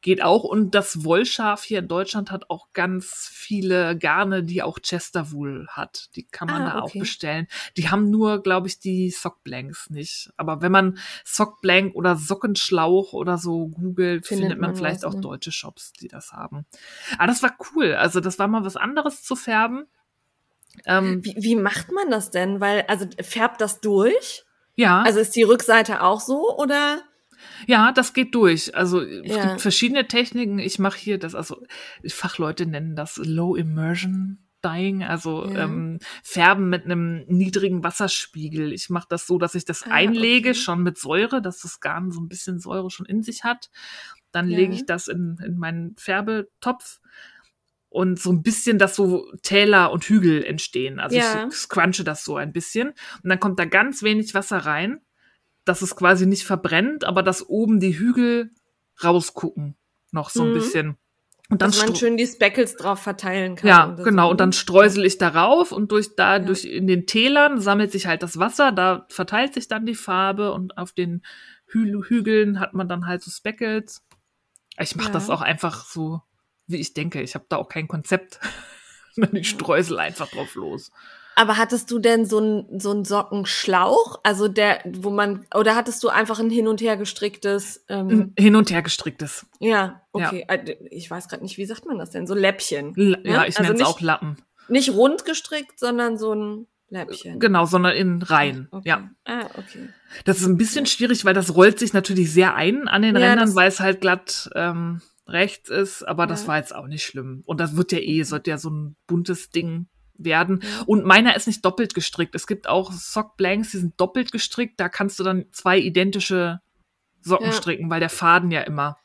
geht 0.02 0.22
auch. 0.22 0.44
Und 0.44 0.74
das 0.76 1.04
Wollschaf 1.04 1.64
hier 1.64 1.80
in 1.80 1.88
Deutschland 1.88 2.30
hat 2.30 2.48
auch 2.48 2.68
ganz 2.74 3.28
viele 3.32 3.98
Garne, 3.98 4.44
die 4.44 4.62
auch 4.62 4.78
Chesterwool 4.80 5.66
hat. 5.68 6.10
Die 6.14 6.24
kann 6.24 6.46
man 6.48 6.62
Ah, 6.62 6.70
da 6.74 6.78
auch 6.80 6.90
okay. 6.90 7.00
bestellen. 7.00 7.48
Die 7.76 7.88
haben 7.90 8.08
nur, 8.10 8.40
glaube 8.42 8.68
ich, 8.68 8.78
die 8.78 9.10
Sockblanks 9.10 9.90
nicht. 9.90 10.30
Aber 10.36 10.62
wenn 10.62 10.72
man 10.72 10.98
Sockblank 11.24 11.94
oder 11.96 12.14
Sockenschlauch 12.16 13.12
oder 13.14 13.36
so 13.36 13.66
googelt, 13.68 14.26
Findet 14.28 14.44
findet, 14.44 14.60
man, 14.60 14.70
man 14.70 14.76
vielleicht 14.76 15.02
was, 15.02 15.04
auch 15.04 15.14
ne? 15.14 15.20
deutsche 15.22 15.50
Shops, 15.52 15.92
die 15.92 16.08
das 16.08 16.32
haben. 16.32 16.66
Aber 17.18 17.26
das 17.26 17.42
war 17.42 17.56
cool. 17.74 17.94
Also 17.94 18.20
das 18.20 18.38
war 18.38 18.46
mal 18.48 18.64
was 18.64 18.76
anderes 18.76 19.22
zu 19.24 19.34
färben. 19.34 19.86
Ähm, 20.86 21.20
Wie, 21.24 21.34
wie 21.38 21.56
macht 21.56 21.92
man 21.92 22.10
das 22.10 22.30
denn? 22.30 22.60
Weil, 22.60 22.84
also 22.88 23.06
färbt 23.20 23.60
das 23.60 23.80
durch? 23.80 24.44
ja. 24.74 25.02
Also 25.02 25.20
ist 25.20 25.36
die 25.36 25.42
Rückseite 25.42 26.02
auch 26.02 26.20
so 26.20 26.56
oder? 26.58 27.02
Ja, 27.66 27.92
das 27.92 28.12
geht 28.14 28.34
durch. 28.34 28.74
Also 28.74 29.00
es 29.00 29.36
Ja. 29.36 29.48
gibt 29.48 29.60
verschiedene 29.60 30.06
Techniken. 30.08 30.58
Ich 30.58 30.78
mache 30.78 30.98
hier 30.98 31.18
das, 31.18 31.34
also 31.34 31.62
Fachleute 32.08 32.66
nennen 32.66 32.96
das 32.96 33.16
Low 33.16 33.54
Immersion 33.56 34.38
Dyeing, 34.64 35.02
also 35.02 35.44
Ja. 35.48 35.64
ähm, 35.64 35.98
Färben 36.22 36.68
mit 36.70 36.84
einem 36.84 37.24
niedrigen 37.26 37.82
Wasserspiegel. 37.82 38.72
Ich 38.72 38.90
mache 38.90 39.06
das 39.08 39.26
so, 39.26 39.38
dass 39.38 39.56
ich 39.56 39.64
das 39.64 39.82
Ah, 39.82 39.90
einlege, 39.90 40.50
okay. 40.50 40.58
schon 40.58 40.82
mit 40.84 40.98
Säure, 40.98 41.42
dass 41.42 41.60
das 41.62 41.80
Garn 41.80 42.12
so 42.12 42.20
ein 42.20 42.28
bisschen 42.28 42.60
Säure 42.60 42.90
schon 42.90 43.06
in 43.06 43.22
sich 43.22 43.42
hat. 43.42 43.70
Dann 44.30 44.48
Ja. 44.48 44.56
lege 44.58 44.72
ich 44.74 44.86
das 44.86 45.08
in, 45.08 45.36
in 45.44 45.58
meinen 45.58 45.96
Färbetopf 45.98 47.00
und 47.92 48.18
so 48.20 48.30
ein 48.32 48.42
bisschen, 48.42 48.78
dass 48.78 48.96
so 48.96 49.30
Täler 49.42 49.92
und 49.92 50.04
Hügel 50.04 50.44
entstehen. 50.44 50.98
Also 51.00 51.16
Ja. 51.16 51.46
ich 51.48 51.54
scrunche 51.54 52.04
das 52.04 52.24
so 52.24 52.36
ein 52.36 52.52
bisschen. 52.52 52.88
Und 53.22 53.28
dann 53.30 53.40
kommt 53.40 53.58
da 53.58 53.64
ganz 53.64 54.02
wenig 54.02 54.34
Wasser 54.34 54.58
rein, 54.58 55.00
dass 55.64 55.82
es 55.82 55.94
quasi 55.96 56.26
nicht 56.26 56.44
verbrennt, 56.44 57.04
aber 57.04 57.22
dass 57.22 57.48
oben 57.48 57.80
die 57.80 57.98
Hügel 57.98 58.50
rausgucken. 59.02 59.76
Noch 60.10 60.30
so 60.30 60.42
ein 60.42 60.50
Mhm. 60.50 60.54
bisschen. 60.54 60.96
Und 61.48 61.60
dann 61.60 61.70
Dass 61.70 61.84
man 61.84 61.94
schön 61.96 62.16
die 62.16 62.26
Speckles 62.26 62.76
drauf 62.76 63.00
verteilen 63.00 63.56
kann. 63.56 63.68
ja, 63.68 63.86
genau. 64.02 64.26
So. 64.26 64.30
Und 64.30 64.40
dann 64.40 64.52
streusel 64.52 65.04
ich 65.04 65.18
darauf 65.18 65.70
und 65.70 65.92
durch 65.92 66.16
da, 66.16 66.34
Ja. 66.34 66.38
durch 66.38 66.64
in 66.64 66.86
den 66.86 67.06
Tälern 67.06 67.60
sammelt 67.60 67.92
sich 67.92 68.06
halt 68.06 68.22
das 68.22 68.38
Wasser, 68.38 68.72
da 68.72 69.04
verteilt 69.10 69.52
sich 69.54 69.68
dann 69.68 69.84
die 69.84 69.94
Farbe 69.94 70.52
und 70.52 70.78
auf 70.78 70.92
den 70.92 71.22
Hü 71.66 72.02
Hügeln 72.06 72.58
hat 72.58 72.72
man 72.74 72.88
dann 72.88 73.06
halt 73.06 73.22
so 73.22 73.30
Speckles. 73.30 74.02
Ich 74.78 74.96
mache 74.96 75.08
Ja. 75.08 75.12
das 75.12 75.28
auch 75.28 75.42
einfach 75.42 75.84
so, 75.84 76.22
wie 76.72 76.76
ich 76.80 76.94
denke. 76.94 77.22
Ich 77.22 77.34
habe 77.34 77.44
da 77.48 77.56
auch 77.56 77.68
kein 77.68 77.88
Konzept. 77.88 78.40
ich 79.32 79.48
streusel 79.50 79.98
einfach 79.98 80.28
drauf 80.28 80.54
los. 80.54 80.90
Aber 81.34 81.56
hattest 81.56 81.90
du 81.90 81.98
denn 81.98 82.26
so 82.26 82.38
einen 82.38 82.78
so 82.78 82.90
einen 82.90 83.04
Sockenschlauch? 83.06 84.20
Also 84.22 84.48
der, 84.48 84.80
wo 84.84 85.08
man, 85.10 85.46
oder 85.54 85.74
hattest 85.74 86.02
du 86.04 86.08
einfach 86.10 86.38
ein 86.40 86.50
hin 86.50 86.68
und 86.68 86.80
her 86.82 86.96
gestricktes, 86.98 87.84
ähm, 87.88 88.34
Hin 88.38 88.54
und 88.54 88.70
her 88.70 88.82
gestricktes. 88.82 89.46
ja, 89.58 90.02
okay. 90.12 90.44
Äh, 90.48 90.76
Ich 90.90 91.10
weiß 91.10 91.28
gerade 91.28 91.42
nicht, 91.42 91.56
wie 91.56 91.64
sagt 91.64 91.86
man 91.86 91.98
das 91.98 92.10
denn? 92.10 92.26
So 92.26 92.34
Läppchen. 92.34 92.94
L 92.96 93.10
Ne? 93.12 93.20
Ja, 93.24 93.44
ich 93.46 93.58
Also 93.58 93.72
nenne 93.72 93.82
es 93.82 93.88
auch 93.88 94.00
Lappen. 94.02 94.36
Nicht 94.68 94.90
rund 94.92 95.24
gestrickt, 95.24 95.78
sondern 95.78 96.18
so 96.18 96.34
ein 96.34 96.66
Läppchen. 96.90 97.40
Genau, 97.40 97.64
sondern 97.64 97.94
in 97.94 98.20
Reihen. 98.20 98.68
Okay. 98.70 98.88
Ja. 98.90 99.10
Ah, 99.24 99.46
okay. 99.56 99.88
Das 100.26 100.38
ist 100.40 100.46
ein 100.46 100.58
bisschen 100.58 100.84
schwierig, 100.84 101.24
weil 101.24 101.32
das 101.34 101.54
rollt 101.54 101.78
sich 101.78 101.94
natürlich 101.94 102.30
sehr 102.30 102.54
ein 102.54 102.88
an 102.88 103.00
den 103.00 103.16
Ja, 103.16 103.30
Rändern, 103.30 103.54
weil 103.54 103.68
es 103.68 103.80
halt 103.80 104.02
glatt 104.02 104.50
ähm, 104.54 105.00
rechts 105.26 105.68
ist, 105.68 106.02
aber 106.02 106.26
das 106.26 106.42
Ja. 106.42 106.48
war 106.48 106.56
jetzt 106.58 106.74
auch 106.74 106.86
nicht 106.86 107.04
schlimm. 107.04 107.42
Und 107.46 107.60
das 107.60 107.76
wird 107.76 107.92
ja 107.92 107.98
eh, 107.98 108.22
sollte 108.24 108.50
ja 108.50 108.58
so 108.58 108.70
ein 108.70 108.96
buntes 109.06 109.50
Ding 109.50 109.88
werden. 110.14 110.62
Und 110.86 111.04
meiner 111.04 111.34
ist 111.36 111.46
nicht 111.46 111.64
doppelt 111.64 111.94
gestrickt. 111.94 112.34
Es 112.34 112.46
gibt 112.46 112.68
auch 112.68 112.92
Sockblanks, 112.92 113.70
die 113.70 113.78
sind 113.78 114.00
doppelt 114.00 114.32
gestrickt. 114.32 114.78
Da 114.78 114.88
kannst 114.88 115.18
du 115.18 115.24
dann 115.24 115.46
zwei 115.52 115.78
identische 115.78 116.60
Socken 117.20 117.46
Ja. 117.46 117.52
stricken, 117.52 117.88
weil 117.90 118.00
der 118.00 118.10
Faden 118.10 118.50
ja 118.50 118.62
immer 118.62 118.98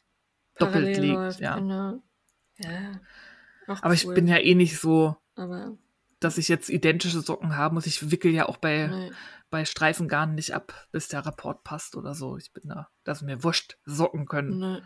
doppelt 0.58 0.86
Parallel 0.86 1.02
liegt. 1.02 1.14
läuft, 1.16 1.40
ja. 1.40 1.56
Genau. 1.60 2.02
Ja. 2.58 3.00
Aber 3.68 3.94
ich 3.94 4.08
cool. 4.08 4.16
bin 4.16 4.28
ja 4.28 4.38
eh 4.38 4.56
nicht 4.56 4.80
so, 4.80 5.16
Aber, 5.36 5.78
dass 6.20 6.38
ich 6.40 6.48
jetzt 6.48 6.70
identische 6.70 7.22
Socken 7.22 7.56
haben 7.58 7.76
muss. 7.76 7.86
Ich 7.86 8.10
wickel 8.12 8.32
ja 8.32 8.48
auch 8.48 8.58
bei, 8.58 9.12
bei 9.52 9.66
Streifengarn 9.66 10.34
nicht 10.36 10.52
ab, 10.54 10.88
bis 10.92 11.08
der 11.10 11.26
Rapport 11.26 11.64
passt 11.64 11.96
oder 11.96 12.16
so. 12.16 12.38
Ich 12.38 12.52
bin 12.54 12.64
da, 12.70 12.90
dass 13.04 13.22
mir 13.22 13.44
wurscht, 13.44 13.78
Socken 13.86 14.26
können 14.26 14.58
nee. 14.60 14.82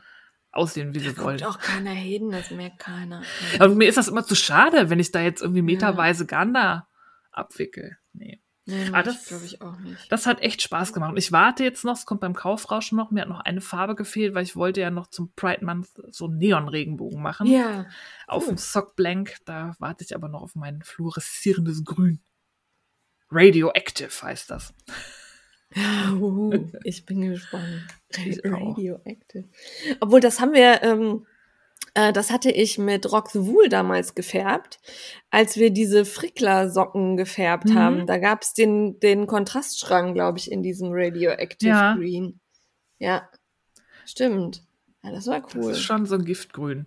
Aussehen, 0.52 0.94
wie 0.94 1.00
sie 1.00 1.14
Da 1.14 1.24
wollen. 1.24 1.38
guckt 1.38 1.50
auch 1.50 1.60
keiner 1.60 1.92
hin, 1.92 2.30
das 2.32 2.52
merkt 2.52 2.80
keiner. 2.80 3.24
Aber 3.60 3.74
mir 3.76 3.88
ist 3.88 3.98
das 3.98 4.08
immer 4.08 4.26
zu 4.26 4.36
schade, 4.36 4.90
wenn 4.90 5.00
ich 5.00 5.12
da 5.12 5.22
jetzt 5.22 5.42
irgendwie 5.42 5.62
meterweise 5.62 6.26
Garn 6.26 6.54
da 6.54 6.88
abwickel. 7.32 7.98
Nee. 8.14 8.42
Nee, 8.66 8.90
Ah, 8.94 9.02
das- 9.02 9.26
glaube 9.26 9.44
ich 9.46 9.62
auch 9.62 9.80
nicht. 9.80 10.12
Das 10.12 10.28
hat 10.28 10.42
echt 10.42 10.62
Spaß 10.62 10.94
gemacht. 10.94 11.12
Und 11.12 11.18
ich 11.18 11.32
warte 11.32 11.64
jetzt 11.64 11.84
noch, 11.84 11.96
es 11.98 12.06
kommt 12.06 12.22
beim 12.22 12.36
Kaufrausch 12.36 12.92
noch. 12.92 13.10
Mir 13.10 13.22
hat 13.22 13.28
noch 13.30 13.40
eine 13.40 13.60
Farbe 13.60 13.96
gefehlt, 13.96 14.36
weil 14.36 14.44
ich 14.44 14.56
wollte 14.56 14.82
ja 14.82 14.92
noch 14.92 15.08
zum 15.08 15.34
Pride 15.34 15.66
Month 15.66 15.88
so 16.10 16.26
einen 16.26 16.38
Neon-Regenbogen 16.38 17.22
machen. 17.22 17.48
Ja. 17.48 17.88
Auf 18.28 18.44
cool. 18.44 18.50
dem 18.50 18.58
Sock 18.58 18.96
Blank. 18.96 19.38
Da 19.46 19.76
warte 19.80 20.04
ich 20.04 20.14
aber 20.16 20.28
noch 20.30 20.44
auf 20.44 20.54
mein 20.56 20.84
fluoreszierendes 20.84 21.84
Grün. 21.86 22.22
Radioactive 23.32 24.12
heißt 24.22 24.52
das. 24.52 24.74
Uhu, 26.20 26.70
ich 26.84 27.06
bin 27.06 27.22
gespannt. 27.22 27.88
Radioactive. 28.44 29.46
Obwohl, 30.00 30.20
das 30.20 30.40
haben 30.42 30.54
wir, 30.54 30.84
ähm, 30.84 31.26
äh, 31.94 32.12
das 32.14 32.30
hatte 32.32 32.52
ich 32.52 32.78
mit 32.78 33.12
Rock 33.12 33.30
the 33.32 33.46
Wool 33.46 33.70
damals 33.70 34.14
gefärbt, 34.16 34.80
als 35.30 35.58
wir 35.58 35.72
diese 35.72 36.04
Frickler-Socken 36.06 37.16
gefärbt 37.18 37.70
Mhm. 37.70 37.76
haben. 37.76 38.08
Da 38.08 38.18
gab 38.18 38.42
es 38.42 38.54
den, 38.54 39.00
den 39.00 39.28
Kontraststrang, 39.28 40.14
glaube 40.14 40.38
ich, 40.40 40.52
in 40.52 40.62
diesem 40.64 40.90
Radioactive 40.92 41.70
Ja. 41.70 41.96
Green. 41.96 42.40
Ja, 43.00 43.30
stimmt. 44.06 44.64
Ja, 45.04 45.12
das 45.12 45.26
war 45.28 45.42
Das 45.42 45.56
cool. 45.56 45.72
ist 45.72 45.82
schon 45.82 46.06
so 46.06 46.16
ein 46.16 46.26
Giftgrün. 46.26 46.86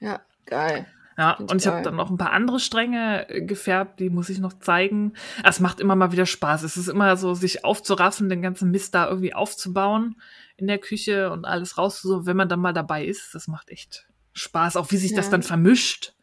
Ja, 0.00 0.20
geil. 0.46 0.86
Ja, 1.18 1.36
Find 1.36 1.50
und 1.50 1.60
ich 1.62 1.66
habe 1.66 1.82
dann 1.82 1.96
noch 1.96 2.10
ein 2.10 2.18
paar 2.18 2.32
andere 2.32 2.60
Stränge 2.60 3.28
äh, 3.30 3.42
gefärbt, 3.42 4.00
die 4.00 4.10
muss 4.10 4.28
ich 4.28 4.38
noch 4.38 4.52
zeigen. 4.58 5.14
Ah, 5.42 5.48
Es 5.48 5.60
macht 5.60 5.80
immer 5.80 5.96
mal 5.96 6.12
wieder 6.12 6.26
Spaß. 6.26 6.62
Es 6.62 6.76
ist 6.76 6.88
immer 6.88 7.16
so, 7.16 7.32
sich 7.34 7.64
aufzuraffen, 7.64 8.28
den 8.28 8.42
ganzen 8.42 8.70
Mist 8.70 8.94
da 8.94 9.08
irgendwie 9.08 9.32
aufzubauen 9.34 10.20
in 10.56 10.66
der 10.66 10.78
Küche 10.78 11.30
und 11.30 11.44
alles 11.46 11.78
rauszusuchen, 11.78 12.26
wenn 12.26 12.36
man 12.36 12.48
dann 12.48 12.60
mal 12.60 12.72
dabei 12.74 13.04
ist. 13.06 13.34
Das 13.34 13.48
macht 13.48 13.70
echt 13.70 14.06
Spaß, 14.34 14.76
auch 14.76 14.90
wie 14.90 14.98
sich 14.98 15.14
das 15.14 15.26
Ja. 15.26 15.30
dann 15.32 15.42
vermischt 15.42 16.14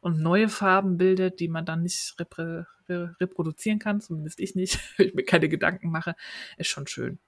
und 0.00 0.20
neue 0.20 0.48
Farben 0.48 0.96
bildet, 0.96 1.40
die 1.40 1.48
man 1.48 1.66
dann 1.66 1.82
nicht 1.82 2.14
reprä 2.18 2.64
re 2.88 3.14
reproduzieren 3.20 3.78
kann, 3.78 4.00
zumindest 4.00 4.40
ich 4.40 4.54
nicht, 4.54 4.78
ich 4.98 5.12
mir 5.12 5.24
keine 5.24 5.50
Gedanken 5.50 5.90
mache. 5.90 6.14
Ist 6.56 6.68
schon 6.68 6.86
schön. 6.86 7.18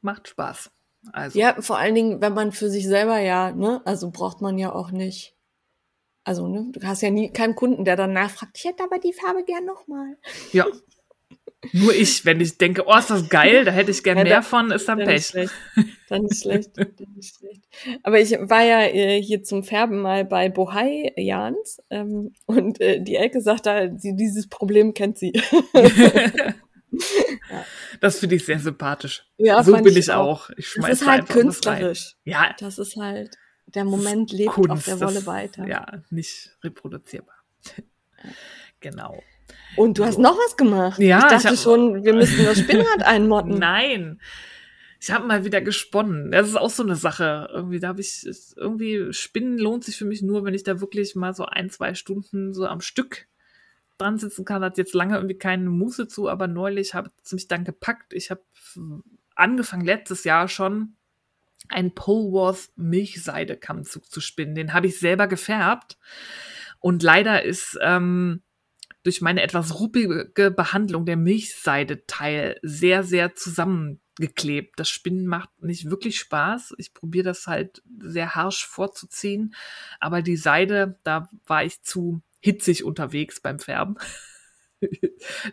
Macht 0.00 0.26
Spaß. 0.26 0.72
Also, 1.12 1.38
Ja, 1.38 1.60
vor 1.60 1.78
allen 1.78 1.94
Dingen, 1.94 2.20
wenn 2.20 2.34
man 2.34 2.50
für 2.50 2.68
sich 2.68 2.86
selber 2.88 3.18
ja, 3.18 3.52
ne, 3.52 3.80
also 3.84 4.10
braucht 4.10 4.40
man 4.40 4.58
ja 4.58 4.72
auch 4.72 4.90
nicht. 4.90 5.36
Also, 6.24 6.46
ne, 6.48 6.66
du 6.70 6.80
hast 6.86 7.02
ja 7.02 7.10
nie 7.10 7.30
keinen 7.32 7.54
Kunden, 7.56 7.84
der 7.84 7.96
dann 7.96 8.12
nachfragt, 8.12 8.56
ich 8.56 8.64
hätte 8.64 8.84
aber 8.84 8.98
die 8.98 9.12
Farbe 9.12 9.44
gern 9.44 9.64
nochmal. 9.64 10.16
ja. 10.52 10.66
Nur 11.72 11.94
ich, 11.94 12.24
wenn 12.24 12.40
ich 12.40 12.58
denke, 12.58 12.82
oh, 12.88 12.96
ist 12.96 13.08
das 13.10 13.28
geil, 13.28 13.64
da 13.64 13.70
hätte 13.70 13.92
ich 13.92 14.02
gern 14.02 14.18
Ja, 14.18 14.24
mehr 14.24 14.36
da- 14.38 14.42
von, 14.42 14.72
ist 14.72 14.88
dann 14.88 14.98
Dann 14.98 15.06
Pech. 15.06 15.26
schlecht. 15.26 15.52
Dann 16.08 16.22
nicht 16.22 16.40
schlecht. 16.42 16.70
Dann 16.76 16.88
nicht 17.14 17.36
schlecht. 17.36 17.62
Aber 18.02 18.18
ich 18.18 18.32
war 18.32 18.64
ja 18.64 18.80
äh, 18.82 19.22
hier 19.22 19.44
zum 19.44 19.62
Färben 19.62 20.00
mal 20.02 20.24
bei 20.24 20.48
Bohai 20.48 21.12
Jans 21.16 21.80
ähm, 21.88 22.34
und 22.46 22.80
äh, 22.80 23.00
die 23.00 23.14
Elke 23.14 23.40
sagt 23.40 23.66
da, 23.66 23.96
sie, 23.96 24.16
dieses 24.16 24.48
Problem 24.48 24.92
kennt 24.92 25.18
sie. 25.18 25.32
Das 28.00 28.18
finde 28.18 28.34
ich 28.36 28.44
sehr 28.44 28.58
sympathisch. 28.58 29.24
Ja, 29.38 29.62
so 29.62 29.72
bin 29.78 29.96
ich 29.96 30.10
auch. 30.12 30.50
Ich 30.58 30.74
Das 30.76 30.90
ist 31.00 31.06
halt 31.06 31.28
künstlerisch. 31.28 32.16
Ja, 32.24 32.54
Das 32.58 32.78
ist 32.78 32.96
halt, 32.96 33.34
der 33.66 33.84
Moment 33.84 34.32
lebt 34.32 34.52
Kunst, 34.52 34.70
auf 34.70 34.84
der 34.84 35.00
Wolle 35.00 35.14
das- 35.14 35.26
weiter. 35.26 35.66
Ja, 35.66 36.02
nicht 36.10 36.56
reproduzierbar. 36.62 37.34
genau. 38.80 39.22
Und 39.76 39.98
du 39.98 40.04
hast 40.04 40.18
noch 40.18 40.36
was 40.36 40.56
gemacht. 40.56 40.98
Ja, 40.98 41.18
ich 41.18 41.24
ich 41.24 41.30
dachte 41.30 41.48
hab- 41.48 41.56
schon, 41.58 42.04
wir 42.04 42.14
müssten 42.14 42.44
das 42.44 42.58
Spinnrad 42.60 43.02
einmotten. 43.02 43.58
Nein. 43.58 44.20
Ich 45.00 45.10
habe 45.10 45.26
mal 45.26 45.44
wieder 45.44 45.60
gesponnen. 45.60 46.30
Das 46.30 46.48
ist 46.48 46.56
auch 46.56 46.70
so 46.70 46.82
eine 46.84 46.94
Sache. 46.94 47.48
Irgendwie, 47.52 47.80
da 47.80 47.88
habe 47.88 48.00
ich 48.00 48.24
irgendwie 48.56 49.12
Spinnen 49.12 49.58
lohnt 49.58 49.82
sich 49.84 49.96
für 49.96 50.04
mich 50.04 50.22
nur, 50.22 50.44
wenn 50.44 50.54
ich 50.54 50.62
da 50.62 50.80
wirklich 50.80 51.16
mal 51.16 51.34
so 51.34 51.44
ein, 51.44 51.70
zwei 51.70 51.94
Stunden 51.94 52.54
so 52.54 52.66
am 52.66 52.80
Stück 52.80 53.26
dran 53.98 54.18
sitzen 54.18 54.44
kann. 54.44 54.62
Hat 54.62 54.78
jetzt 54.78 54.94
lange 54.94 55.16
irgendwie 55.16 55.38
keine 55.38 55.68
Muße 55.70 56.06
zu, 56.06 56.28
aber 56.28 56.46
neulich 56.46 56.94
habe 56.94 57.10
ich 57.24 57.32
mich 57.32 57.48
dann 57.48 57.64
gepackt. 57.64 58.12
Ich 58.12 58.30
habe 58.30 58.42
angefangen 59.34 59.84
letztes 59.84 60.22
Jahr 60.22 60.46
schon 60.46 60.94
einen 61.68 61.94
Polworth 61.94 62.70
Milchseide-Kammzug 62.76 64.10
zu 64.10 64.20
spinnen. 64.20 64.54
Den 64.54 64.72
habe 64.72 64.86
ich 64.86 64.98
selber 64.98 65.26
gefärbt. 65.26 65.98
Und 66.80 67.02
leider 67.02 67.42
ist 67.42 67.78
ähm, 67.80 68.42
durch 69.02 69.20
meine 69.20 69.42
etwas 69.42 69.80
ruppige 69.80 70.50
Behandlung 70.50 71.06
der 71.06 71.16
Milchseideteil 71.16 72.58
sehr, 72.62 73.02
sehr 73.02 73.34
zusammengeklebt. 73.34 74.78
Das 74.78 74.88
Spinnen 74.90 75.26
macht 75.26 75.50
nicht 75.62 75.90
wirklich 75.90 76.18
Spaß. 76.18 76.74
Ich 76.78 76.94
probiere 76.94 77.24
das 77.24 77.46
halt 77.46 77.82
sehr 78.00 78.34
harsch 78.34 78.66
vorzuziehen. 78.66 79.54
Aber 79.98 80.22
die 80.22 80.36
Seide, 80.36 80.98
da 81.02 81.28
war 81.46 81.64
ich 81.64 81.82
zu 81.82 82.22
hitzig 82.40 82.84
unterwegs 82.84 83.40
beim 83.40 83.58
Färben. 83.58 83.96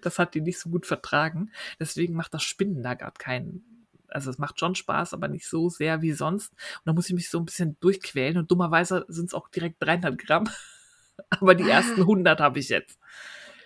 Das 0.01 0.17
hat 0.17 0.33
die 0.33 0.41
nicht 0.41 0.57
so 0.57 0.71
gut 0.71 0.87
vertragen. 0.87 1.51
Deswegen 1.79 2.15
macht 2.15 2.33
das 2.33 2.41
Spinnen 2.41 2.81
da 2.81 2.95
gerade 2.95 3.19
keinen 3.19 3.78
Also 4.11 4.29
es 4.29 4.37
macht 4.37 4.59
schon 4.59 4.75
Spaß, 4.75 5.13
aber 5.13 5.27
nicht 5.27 5.47
so 5.47 5.69
sehr 5.69 6.01
wie 6.01 6.11
sonst. 6.13 6.51
Und 6.53 6.81
da 6.85 6.93
muss 6.93 7.07
ich 7.09 7.15
mich 7.15 7.29
so 7.29 7.39
ein 7.39 7.45
bisschen 7.45 7.77
durchquälen. 7.79 8.37
Und 8.37 8.51
dummerweise 8.51 9.05
sind 9.07 9.27
es 9.27 9.33
auch 9.33 9.47
direkt 9.49 9.81
300 9.83 10.17
Gramm. 10.17 10.49
Aber 11.29 11.53
die 11.53 11.69
ersten 11.69 11.99
100 12.01 12.39
habe 12.39 12.59
ich 12.59 12.69
jetzt. 12.69 12.97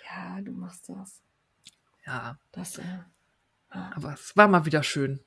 Ja, 0.09 0.41
du 0.41 0.51
machst 0.53 0.89
das. 0.89 1.21
Ja, 2.05 2.37
Das, 2.51 2.79
äh, 2.79 2.83
ja. 3.73 3.91
aber 3.95 4.13
es 4.13 4.35
war 4.35 4.47
mal 4.47 4.65
wieder 4.65 4.83
schön, 4.83 5.19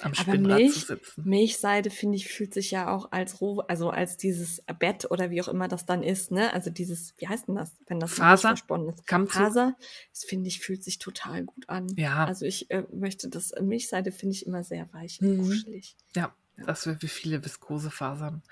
am 0.00 0.12
Aber 0.12 0.14
Spinnrad 0.22 0.58
Milch- 0.58 0.72
zu 0.72 0.80
sitzen. 0.80 1.22
Milchseide, 1.28 1.90
finde 1.90 2.16
ich, 2.16 2.26
fühlt 2.28 2.52
sich 2.52 2.70
ja 2.72 2.88
auch 2.94 3.12
als 3.12 3.40
roh, 3.40 3.60
also 3.60 3.90
als 3.90 4.16
dieses 4.16 4.62
Bett 4.80 5.10
oder 5.10 5.30
wie 5.30 5.40
auch 5.40 5.48
immer 5.48 5.68
das 5.68 5.86
dann 5.86 6.02
ist, 6.02 6.30
ne? 6.32 6.52
Also 6.52 6.70
dieses, 6.70 7.14
wie 7.18 7.28
heißt 7.28 7.46
denn 7.48 7.54
das, 7.54 7.70
wenn 7.86 8.00
das 8.00 8.14
Faser? 8.14 8.48
versponnen 8.48 8.88
ist? 8.88 9.06
Kammzug? 9.06 9.34
Faser, 9.42 9.76
das 10.12 10.24
finde 10.24 10.48
ich, 10.48 10.60
fühlt 10.60 10.82
sich 10.82 10.98
total 10.98 11.44
gut 11.44 11.68
an. 11.68 11.86
Ja. 11.96 12.24
Also 12.24 12.44
ich 12.44 12.70
äh, 12.70 12.84
möchte 12.92 13.28
das, 13.28 13.52
äh, 13.52 13.62
Milchseide 13.62 14.10
finde 14.12 14.34
ich 14.34 14.46
immer 14.46 14.64
sehr 14.64 14.92
weich 14.92 15.20
Mhm. 15.20 15.38
und 15.40 15.48
kuschelig. 15.48 15.96
Ja, 16.16 16.34
das 16.66 16.86
wäre 16.86 17.00
wie 17.00 17.08
viele 17.08 17.44
Viskosefasern. 17.44 18.42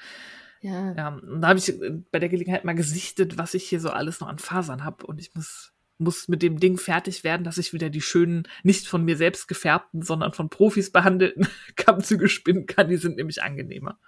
Ja. 0.60 0.94
Ja, 0.94 1.08
und 1.08 1.40
da 1.40 1.48
habe 1.48 1.58
ich 1.58 1.68
äh, 1.70 1.90
bei 2.12 2.20
der 2.20 2.28
Gelegenheit 2.28 2.64
mal 2.64 2.74
gesichtet, 2.74 3.36
was 3.36 3.54
ich 3.54 3.68
hier 3.68 3.80
so 3.80 3.90
alles 3.90 4.20
noch 4.20 4.28
an 4.28 4.38
Fasern 4.38 4.84
habe. 4.84 5.04
Und 5.06 5.18
ich 5.20 5.34
muss, 5.34 5.71
muss 6.02 6.28
mit 6.28 6.42
dem 6.42 6.58
Ding 6.60 6.76
fertig 6.78 7.24
werden, 7.24 7.44
dass 7.44 7.58
ich 7.58 7.72
wieder 7.72 7.90
die 7.90 8.00
schönen, 8.00 8.48
nicht 8.62 8.86
von 8.88 9.04
mir 9.04 9.16
selbst 9.16 9.48
gefärbten, 9.48 10.02
sondern 10.02 10.32
von 10.32 10.48
Profis 10.50 10.90
behandelten 10.92 11.46
Kammzüge 11.76 12.28
spinnen 12.28 12.66
kann. 12.66 12.88
Die 12.88 12.96
sind 12.96 13.16
nämlich 13.16 13.42
angenehmer. 13.42 13.98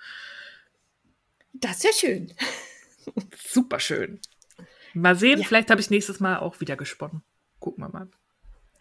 Das 1.53 1.77
ist 1.79 1.85
ja 1.85 1.91
schön. 1.93 2.33
Super 3.37 3.81
schön. 3.81 4.21
Mal 4.95 5.17
sehen, 5.17 5.41
Ja. 5.41 5.47
vielleicht 5.47 5.71
habe 5.71 5.81
ich 5.81 5.91
nächstes 5.91 6.21
Mal 6.21 6.39
auch 6.39 6.61
wieder 6.61 6.77
gesponnen. 6.77 7.23
Gucken 7.59 7.85
wir 7.85 7.89
mal. 7.91 8.09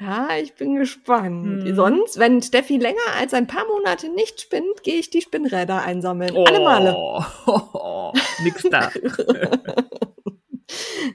Ja, 0.01 0.29
ich 0.37 0.53
bin 0.55 0.75
gespannt. 0.75 1.63
Mhm. 1.63 1.75
Sonst, 1.75 2.19
wenn 2.19 2.41
Steffi 2.41 2.77
länger 2.77 2.99
als 3.17 3.33
ein 3.33 3.47
paar 3.47 3.65
Monate 3.67 4.09
nicht 4.13 4.41
spinnt, 4.41 4.83
gehe 4.83 4.95
ich 4.99 5.09
die 5.11 5.21
Spinnräder 5.21 5.81
einsammeln. 5.83 6.35
Alle 6.35 6.59
Male. 6.59 6.93
Oh, 6.95 8.11
nix 8.43 8.63
da. 8.63 8.91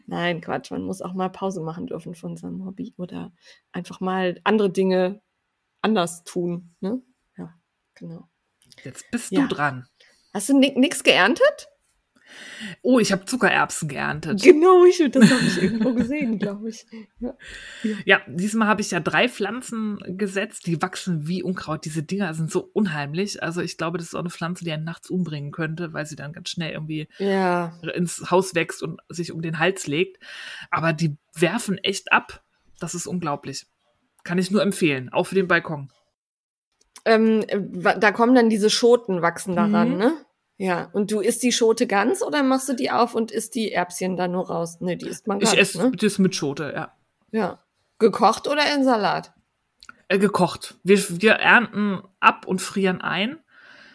Nein, 0.06 0.40
Quatsch. 0.40 0.70
Man 0.70 0.82
muss 0.82 1.02
auch 1.02 1.14
mal 1.14 1.28
Pause 1.30 1.60
machen 1.60 1.86
dürfen 1.86 2.14
von 2.14 2.36
seinem 2.36 2.64
Hobby 2.64 2.94
oder 2.96 3.32
einfach 3.72 4.00
mal 4.00 4.40
andere 4.44 4.70
Dinge 4.70 5.20
anders 5.82 6.24
tun. 6.24 6.74
Ne? 6.80 7.00
Ja, 7.36 7.54
genau. 7.94 8.28
Jetzt 8.84 9.10
bist 9.10 9.32
Ja. 9.32 9.42
du 9.42 9.48
dran. 9.48 9.86
Hast 10.34 10.48
du 10.48 10.58
nichts 10.58 11.02
geerntet? 11.02 11.68
Oh, 12.82 12.98
ich 12.98 13.12
habe 13.12 13.24
Zuckererbsen 13.24 13.88
geerntet. 13.88 14.42
Genau, 14.42 14.84
ich, 14.84 14.98
das 15.10 15.30
habe 15.30 15.44
ich 15.46 15.62
irgendwo 15.62 15.92
gesehen, 15.94 16.38
glaube 16.38 16.68
ich. 16.68 16.86
Ja. 17.20 17.34
Ja, 18.04 18.20
diesmal 18.26 18.68
habe 18.68 18.80
ich 18.80 18.90
ja 18.90 19.00
drei 19.00 19.28
Pflanzen 19.28 19.98
gesetzt, 20.06 20.66
die 20.66 20.80
wachsen 20.82 21.26
wie 21.26 21.42
Unkraut. 21.42 21.84
Diese 21.84 22.02
Dinger 22.02 22.34
sind 22.34 22.50
so 22.50 22.68
unheimlich. 22.72 23.42
Also 23.42 23.60
ich 23.60 23.76
glaube, 23.76 23.98
das 23.98 24.08
ist 24.08 24.14
auch 24.14 24.20
eine 24.20 24.30
Pflanze, 24.30 24.64
die 24.64 24.72
einen 24.72 24.84
nachts 24.84 25.10
umbringen 25.10 25.52
könnte, 25.52 25.92
weil 25.92 26.06
sie 26.06 26.16
dann 26.16 26.32
ganz 26.32 26.50
schnell 26.50 26.72
irgendwie 26.72 27.08
ja. 27.18 27.72
ins 27.94 28.30
Haus 28.30 28.54
wächst 28.54 28.82
und 28.82 29.00
sich 29.08 29.32
um 29.32 29.42
den 29.42 29.58
Hals 29.58 29.86
legt. 29.86 30.22
Aber 30.70 30.92
die 30.92 31.16
werfen 31.34 31.78
echt 31.78 32.12
ab. 32.12 32.42
Das 32.80 32.94
ist 32.94 33.06
unglaublich. 33.06 33.66
Kann 34.24 34.38
ich 34.38 34.50
nur 34.50 34.62
empfehlen, 34.62 35.08
auch 35.12 35.24
für 35.24 35.34
den 35.34 35.48
Balkon. 35.48 35.90
Ähm, 37.04 37.42
äh, 37.48 37.98
da 37.98 38.12
kommen 38.12 38.34
dann 38.34 38.50
diese 38.50 38.70
Schoten 38.70 39.22
wachsen 39.22 39.56
daran, 39.56 39.92
Mhm. 39.92 39.96
ne? 39.98 40.12
Ja. 40.58 40.90
Und 40.92 41.10
du 41.12 41.20
isst 41.20 41.42
die 41.42 41.52
Schote 41.52 41.86
ganz 41.86 42.22
oder 42.22 42.42
machst 42.42 42.68
du 42.68 42.74
die 42.74 42.90
auf 42.90 43.14
und 43.14 43.30
isst 43.30 43.54
die 43.54 43.72
Erbschen 43.72 44.16
dann 44.16 44.32
nur 44.32 44.48
raus? 44.50 44.80
Ne, 44.80 44.96
die 44.96 45.08
isst 45.08 45.26
man 45.26 45.38
Ich 45.38 45.44
ganz, 45.46 45.56
esse 45.58 45.78
ne? 45.82 45.92
das 45.92 46.18
mit 46.18 46.34
Schote, 46.34 46.72
ja. 46.74 46.92
Ja. 47.30 47.62
Gekocht 47.98 48.46
oder 48.48 48.74
in 48.74 48.84
Salat? 48.84 49.32
Äh, 50.08 50.18
gekocht. 50.18 50.76
Wir, 50.82 50.98
wir 51.20 51.32
ernten 51.34 52.02
ab 52.20 52.46
und 52.46 52.60
frieren 52.60 53.00
ein, 53.00 53.38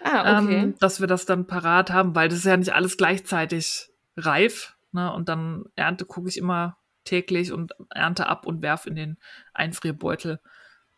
Ah, 0.03 0.41
okay. 0.43 0.57
ähm, 0.57 0.75
dass 0.79 0.99
wir 0.99 1.07
das 1.07 1.25
dann 1.25 1.47
parat 1.47 1.89
haben, 1.89 2.13
weil 2.13 2.27
das 2.27 2.39
ist 2.39 2.45
ja 2.45 2.57
nicht 2.57 2.73
alles 2.73 2.97
gleichzeitig 2.97 3.89
reif. 4.17 4.75
Ne? 4.91 5.11
Und 5.13 5.29
dann 5.29 5.65
ernte 5.75 6.05
gucke 6.05 6.27
ich 6.27 6.37
immer 6.37 6.77
täglich 7.05 7.51
und 7.51 7.73
ernte 7.89 8.27
ab 8.27 8.45
und 8.45 8.61
werf 8.61 8.85
in 8.85 8.95
den 8.95 9.17
Einfrierbeutel, 9.53 10.39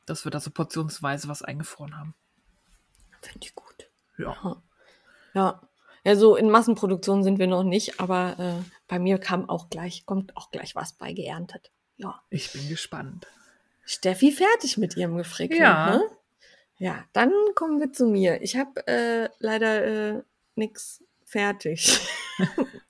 dass 0.05 0.25
wir 0.25 0.31
da 0.31 0.39
so 0.39 0.49
portionsweise 0.49 1.27
was 1.27 1.43
eingefroren 1.43 1.97
haben. 1.97 2.15
Finde 3.21 3.45
ich 3.45 3.55
gut. 3.55 3.89
Ja. 4.17 4.61
Ja. 5.35 5.61
Ja, 6.03 6.15
so 6.15 6.35
in 6.35 6.51
Massenproduktion 6.51 7.23
sind 7.23 7.39
wir 7.39 7.47
noch 7.47 7.63
nicht, 7.63 7.99
aber 7.99 8.35
äh, 8.37 8.71
bei 8.87 8.99
mir 8.99 9.17
kam 9.17 9.49
auch 9.49 9.69
gleich, 9.69 10.05
kommt 10.05 10.37
auch 10.37 10.51
gleich 10.51 10.75
was 10.75 10.93
bei 10.93 11.13
geerntet. 11.13 11.71
Ja. 11.97 12.21
Ich 12.29 12.53
bin 12.53 12.69
gespannt. 12.69 13.25
Steffi 13.85 14.31
fertig 14.31 14.77
mit 14.77 14.95
ihrem 14.95 15.17
Gefrickel. 15.17 15.57
Ja. 15.57 15.97
Ne? 15.97 16.03
Ja, 16.77 17.05
dann 17.13 17.31
kommen 17.55 17.79
wir 17.79 17.91
zu 17.91 18.05
mir. 18.05 18.41
Ich 18.41 18.55
habe 18.55 18.85
äh, 18.87 19.29
leider 19.39 20.17
äh, 20.17 20.21
nix 20.55 21.03
fertig. 21.23 21.99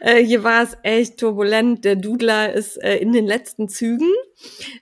äh, 0.00 0.22
hier 0.24 0.42
war 0.44 0.62
es 0.62 0.76
echt 0.82 1.18
turbulent. 1.18 1.84
Der 1.84 1.96
Dudler 1.96 2.52
ist 2.52 2.76
äh, 2.82 2.96
in 2.96 3.12
den 3.12 3.26
letzten 3.26 3.68
Zügen. 3.68 4.10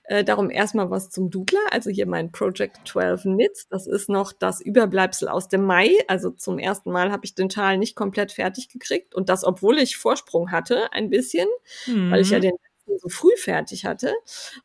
Äh, 0.03 0.23
darum 0.23 0.49
erstmal 0.49 0.89
was 0.89 1.09
zum 1.09 1.29
Dudler. 1.29 1.59
Also 1.71 1.89
hier 1.89 2.07
mein 2.07 2.31
Project 2.31 2.87
12 2.87 3.23
Knits. 3.23 3.67
Das 3.69 3.87
ist 3.87 4.09
noch 4.09 4.31
das 4.31 4.61
Überbleibsel 4.61 5.27
aus 5.27 5.49
dem 5.49 5.63
Mai. 5.63 5.91
Also 6.07 6.29
zum 6.31 6.59
ersten 6.59 6.91
Mal 6.91 7.11
habe 7.11 7.25
ich 7.25 7.35
den 7.35 7.49
Schal 7.49 7.77
nicht 7.77 7.95
komplett 7.95 8.31
fertig 8.31 8.69
gekriegt. 8.69 9.15
Und 9.15 9.29
das, 9.29 9.43
obwohl 9.43 9.79
ich 9.79 9.97
Vorsprung 9.97 10.51
hatte, 10.51 10.91
ein 10.93 11.09
bisschen 11.09 11.47
weil 11.85 12.21
ich 12.21 12.29
ja 12.29 12.37
Mhm. 12.37 12.41
den 12.43 12.51
letzten 12.87 12.97
so 12.99 13.09
früh 13.09 13.35
fertig 13.37 13.85
hatte 13.85 14.13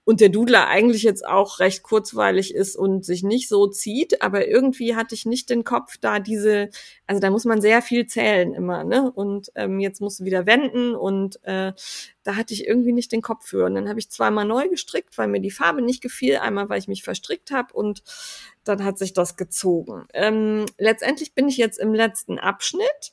und 0.04 0.20
der 0.20 0.28
Dudler 0.28 0.68
eigentlich 0.68 1.02
jetzt 1.02 1.26
auch 1.26 1.58
recht 1.61 1.82
kurzweilig 1.82 2.54
ist 2.54 2.76
und 2.76 3.04
sich 3.04 3.22
nicht 3.22 3.48
so 3.48 3.66
zieht, 3.66 4.22
aber 4.22 4.48
irgendwie 4.48 4.96
hatte 4.96 5.14
ich 5.14 5.26
nicht 5.26 5.50
den 5.50 5.64
Kopf 5.64 5.96
da 6.00 6.20
diese, 6.20 6.70
also 7.06 7.20
da 7.20 7.30
muss 7.30 7.44
man 7.44 7.61
sehr 7.61 7.82
viel 7.82 8.06
zählen 8.06 8.54
immer, 8.54 8.85
ne? 8.85 9.11
Und 9.12 9.50
ähm, 9.54 9.80
jetzt 9.80 10.00
musst 10.00 10.20
du 10.20 10.24
wieder 10.24 10.46
wenden 10.46 10.94
und 10.94 11.42
äh, 11.44 11.72
da 12.22 12.37
hatte 12.37 12.54
ich 12.54 12.66
irgendwie 12.66 12.92
nicht 12.92 13.12
den 13.12 13.22
Kopf 13.22 13.46
für 13.46 13.64
und 13.66 13.74
dann 13.74 13.88
habe 13.88 13.98
ich 13.98 14.11
zweimal 14.11 14.44
neu 14.44 14.68
gestrickt, 14.68 15.18
weil 15.18 15.28
mir 15.28 15.40
die 15.40 15.50
Farbe 15.50 15.82
nicht 15.82 16.02
gefiel, 16.02 16.37
einmal 16.37 16.68
weil 16.68 16.78
ich 16.78 16.88
mich 16.88 17.02
verstrickt 17.02 17.50
habe 17.50 17.72
und 17.74 18.02
dann 18.64 18.85
hat 18.85 18.98
sich 18.98 19.12
das 19.12 19.37
gezogen. 19.37 20.06
Ähm, 20.14 20.66
letztendlich 20.78 21.35
bin 21.35 21.48
ich 21.48 21.56
jetzt 21.56 21.78
im 21.78 21.94
letzten 21.94 22.38
Abschnitt 22.38 23.12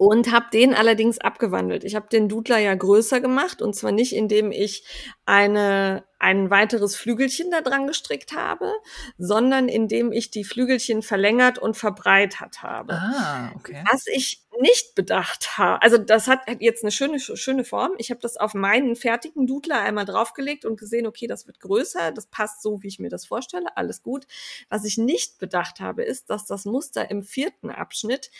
und 0.00 0.32
habe 0.32 0.46
den 0.50 0.72
allerdings 0.72 1.18
abgewandelt. 1.18 1.84
Ich 1.84 1.94
habe 1.94 2.08
den 2.08 2.30
Dudler 2.30 2.56
ja 2.56 2.74
größer 2.74 3.20
gemacht 3.20 3.60
und 3.60 3.76
zwar 3.76 3.92
nicht, 3.92 4.16
indem 4.16 4.50
ich 4.50 4.82
eine, 5.26 6.04
ein 6.18 6.48
weiteres 6.48 6.96
Flügelchen 6.96 7.50
da 7.50 7.60
dran 7.60 7.86
gestrickt 7.86 8.34
habe, 8.34 8.72
sondern 9.18 9.68
indem 9.68 10.10
ich 10.10 10.30
die 10.30 10.44
Flügelchen 10.44 11.02
verlängert 11.02 11.58
und 11.58 11.76
verbreitert 11.76 12.62
habe. 12.62 12.94
Ah, 12.94 13.52
okay. 13.54 13.84
Was 13.92 14.06
ich 14.06 14.42
nicht 14.62 14.94
bedacht 14.94 15.58
habe, 15.58 15.82
also 15.82 15.98
das 15.98 16.28
hat 16.28 16.40
jetzt 16.60 16.82
eine 16.82 16.92
schöne, 16.92 17.20
schöne 17.20 17.64
Form. 17.64 17.92
Ich 17.98 18.10
habe 18.10 18.22
das 18.22 18.38
auf 18.38 18.54
meinen 18.54 18.96
fertigen 18.96 19.46
Dudler 19.46 19.80
einmal 19.80 20.06
draufgelegt 20.06 20.64
und 20.64 20.80
gesehen, 20.80 21.06
okay, 21.06 21.26
das 21.26 21.46
wird 21.46 21.60
größer, 21.60 22.10
das 22.12 22.26
passt 22.26 22.62
so, 22.62 22.82
wie 22.82 22.88
ich 22.88 23.00
mir 23.00 23.10
das 23.10 23.26
vorstelle, 23.26 23.76
alles 23.76 24.02
gut. 24.02 24.26
Was 24.70 24.86
ich 24.86 24.96
nicht 24.96 25.38
bedacht 25.38 25.78
habe, 25.78 26.04
ist, 26.04 26.30
dass 26.30 26.46
das 26.46 26.64
Muster 26.64 27.10
im 27.10 27.22
vierten 27.22 27.68
Abschnitt 27.68 28.30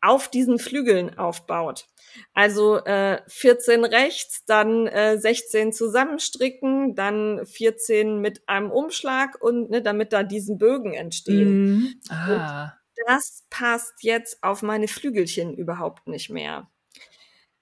auf 0.00 0.28
diesen 0.28 0.58
Flügeln 0.58 1.18
aufbaut. 1.18 1.86
Also 2.34 2.78
äh, 2.84 3.20
14 3.28 3.84
rechts, 3.84 4.44
dann 4.46 4.86
äh, 4.86 5.18
16 5.18 5.72
zusammenstricken, 5.72 6.94
dann 6.94 7.44
14 7.46 8.20
mit 8.20 8.48
einem 8.48 8.70
Umschlag 8.70 9.40
und 9.40 9.70
ne, 9.70 9.82
damit 9.82 10.12
da 10.12 10.22
diesen 10.22 10.58
Bögen 10.58 10.94
entstehen. 10.94 11.50
Mhm. 11.50 12.00
Ah. 12.10 12.72
Das 13.06 13.44
passt 13.50 14.02
jetzt 14.02 14.42
auf 14.42 14.62
meine 14.62 14.88
Flügelchen 14.88 15.54
überhaupt 15.54 16.06
nicht 16.08 16.30
mehr. 16.30 16.70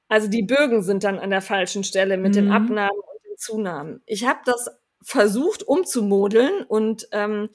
Also 0.08 0.28
die 0.28 0.42
Bögen 0.42 0.82
sind 0.82 1.04
dann 1.04 1.18
an 1.18 1.30
der 1.30 1.42
falschen 1.42 1.82
Stelle 1.84 2.16
mit 2.16 2.34
den 2.36 2.46
Mhm. 2.46 2.52
Abnahmen 2.52 2.98
und 2.98 3.24
den 3.30 3.36
Zunahmen. 3.38 4.02
Ich 4.06 4.24
habe 4.26 4.40
das 4.44 4.70
versucht 5.02 5.62
umzumodeln 5.62 6.62
und 6.62 7.08
ähm, 7.12 7.48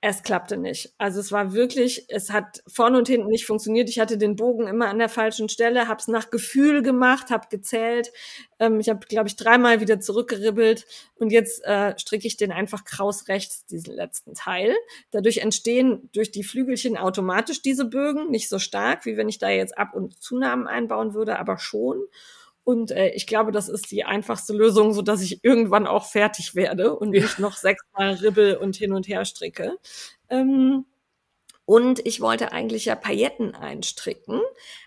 es 0.00 0.22
klappte 0.22 0.56
nicht. 0.56 0.94
Also 0.96 1.18
es 1.18 1.32
war 1.32 1.54
wirklich, 1.54 2.04
es 2.08 2.30
hat 2.30 2.62
vorne 2.68 2.98
und 2.98 3.08
hinten 3.08 3.26
nicht 3.28 3.46
funktioniert. 3.46 3.88
Ich 3.88 3.98
hatte 3.98 4.16
den 4.16 4.36
Bogen 4.36 4.68
immer 4.68 4.86
an 4.86 4.98
der 5.00 5.08
falschen 5.08 5.48
Stelle, 5.48 5.88
habe 5.88 5.98
es 5.98 6.06
nach 6.06 6.30
Gefühl 6.30 6.82
gemacht, 6.82 7.30
habe 7.30 7.48
gezählt. 7.50 8.12
Ähm, 8.60 8.78
ich 8.78 8.88
habe, 8.88 9.04
glaube 9.08 9.26
ich, 9.26 9.34
dreimal 9.34 9.80
wieder 9.80 9.98
zurückgeribbelt 9.98 10.86
und 11.16 11.32
jetzt 11.32 11.64
äh, 11.64 11.98
stricke 11.98 12.28
ich 12.28 12.36
den 12.36 12.52
einfach 12.52 12.84
kraus 12.84 13.26
rechts, 13.26 13.66
diesen 13.66 13.92
letzten 13.92 14.34
Teil. 14.34 14.76
Dadurch 15.10 15.38
entstehen 15.38 16.08
durch 16.12 16.30
die 16.30 16.44
Flügelchen 16.44 16.96
automatisch 16.96 17.60
diese 17.60 17.84
Bögen, 17.84 18.30
nicht 18.30 18.48
so 18.48 18.60
stark, 18.60 19.04
wie 19.04 19.16
wenn 19.16 19.28
ich 19.28 19.38
da 19.38 19.48
jetzt 19.48 19.76
Ab- 19.76 19.94
und 19.94 20.22
Zunahmen 20.22 20.68
einbauen 20.68 21.12
würde, 21.14 21.40
aber 21.40 21.58
schon. 21.58 22.00
Und 22.68 22.90
äh, 22.90 23.08
ich 23.12 23.26
glaube, 23.26 23.50
das 23.50 23.70
ist 23.70 23.90
die 23.90 24.04
einfachste 24.04 24.52
Lösung, 24.52 24.92
so 24.92 25.00
dass 25.00 25.22
ich 25.22 25.42
irgendwann 25.42 25.86
auch 25.86 26.04
fertig 26.04 26.54
werde 26.54 26.94
und 26.94 27.14
Ja. 27.14 27.22
nicht 27.22 27.38
noch 27.38 27.56
sechsmal 27.56 28.12
ribbel 28.16 28.58
und 28.58 28.76
hin 28.76 28.92
und 28.92 29.08
her 29.08 29.24
stricke. 29.24 29.78
Ähm, 30.28 30.84
und 31.64 32.04
ich 32.06 32.20
wollte 32.20 32.52
eigentlich 32.52 32.84
ja 32.84 32.94
Pailletten 32.94 33.54
einstricken, 33.54 34.42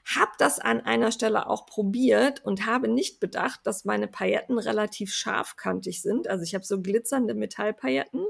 habe 0.06 0.30
das 0.38 0.60
an 0.60 0.82
einer 0.82 1.12
Stelle 1.12 1.50
auch 1.50 1.66
probiert 1.66 2.46
und 2.46 2.68
habe 2.68 2.88
nicht 2.88 3.20
bedacht, 3.20 3.62
dass 3.64 3.84
meine 3.84 4.08
Pailletten 4.08 4.60
relativ 4.60 5.12
scharfkantig 5.16 6.04
sind. 6.04 6.28
Also 6.28 6.44
ich 6.44 6.54
habe 6.54 6.64
so 6.64 6.84
glitzernde 6.84 7.34
Metallpailletten 7.34 8.28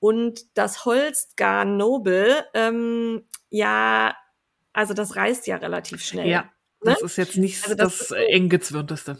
und 0.00 0.46
das 0.54 0.86
Holzgarn 0.86 1.76
Noble, 1.76 2.42
ähm, 2.54 3.28
ja, 3.50 4.16
also 4.72 4.94
das 4.94 5.14
reißt 5.14 5.46
ja 5.46 5.56
relativ 5.56 6.02
schnell. 6.02 6.30
Ja, 6.30 6.50
ne? 6.84 6.92
das 6.92 7.02
ist 7.02 7.16
jetzt 7.16 7.36
nicht 7.36 7.62
Also 7.64 7.74
das, 7.74 7.98
das 7.98 8.08
so- 8.08 8.14
eng 8.14 8.48
gezwirnteste. 8.48 9.18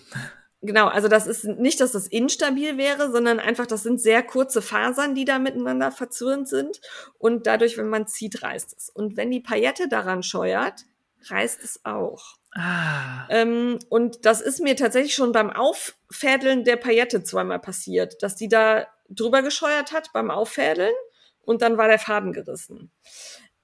Genau, 0.61 0.89
also 0.89 1.07
das 1.07 1.29
ist 1.29 1.45
nicht, 1.45 1.81
dass 1.81 1.93
das 1.93 2.09
instabil 2.09 2.77
wäre, 2.79 3.13
sondern 3.13 3.39
einfach, 3.39 3.67
das 3.67 3.85
sind 3.85 4.01
sehr 4.01 4.25
kurze 4.25 4.61
Fasern, 4.61 5.15
die 5.15 5.25
da 5.25 5.39
miteinander 5.39 5.93
verzwirnt 5.93 6.49
sind. 6.49 6.81
Und 7.17 7.47
dadurch, 7.47 7.79
wenn 7.79 7.89
man 7.89 8.09
zieht, 8.09 8.43
reißt 8.43 8.75
es. 8.77 8.91
Und 8.91 9.17
wenn 9.17 9.31
die 9.31 9.39
Paillette 9.39 9.87
daran 9.89 10.25
scheuert, 10.25 10.85
reißt 11.31 11.63
es 11.63 11.85
auch. 11.85 12.35
Ah, 12.55 13.29
Ähm, 13.31 13.79
und 13.89 14.25
das 14.27 14.41
ist 14.41 14.59
mir 14.61 14.75
tatsächlich 14.75 15.15
schon 15.15 15.31
beim 15.31 15.51
Auffädeln 15.51 16.65
der 16.65 16.77
Paillette 16.77 17.23
zweimal 17.23 17.61
passiert, 17.61 18.21
dass 18.23 18.35
die 18.35 18.49
da 18.49 18.89
drüber 19.09 19.43
gescheuert 19.43 19.93
hat 19.93 20.13
beim 20.13 20.31
Auffädeln 20.31 20.95
und 21.43 21.63
dann 21.63 21.79
war 21.79 21.87
der 21.87 21.99
Faden 22.01 22.33
gerissen. 22.33 22.91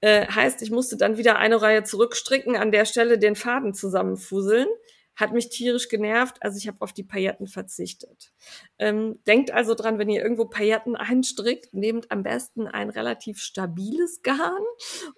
Äh, 0.05 0.27
heißt, 0.27 0.61
ich 0.61 0.69
musste 0.69 0.97
dann 0.97 1.17
wieder 1.17 1.37
eine 1.39 1.59
Reihe 1.63 1.83
zurückstricken, 1.83 2.55
an 2.55 2.71
der 2.71 2.85
Stelle 2.85 3.17
den 3.17 3.35
Faden 3.35 3.73
zusammenfusseln. 3.73 4.67
Hat 5.15 5.31
mich 5.33 5.49
tierisch 5.49 5.87
genervt, 5.87 6.35
also 6.41 6.57
ich 6.57 6.67
habe 6.67 6.77
auf 6.81 6.91
die 6.93 7.01
Pailletten 7.03 7.47
verzichtet. 7.47 8.33
Ähm, 8.77 9.17
denkt 9.25 9.49
also 9.49 9.73
dran, 9.73 9.97
wenn 9.97 10.09
ihr 10.09 10.21
irgendwo 10.21 10.45
Pailletten 10.45 10.95
einstrickt, 10.95 11.73
nehmt 11.73 12.11
am 12.11 12.21
besten 12.21 12.67
ein 12.67 12.89
relativ 12.91 13.39
stabiles 13.39 14.21
Garn 14.21 14.61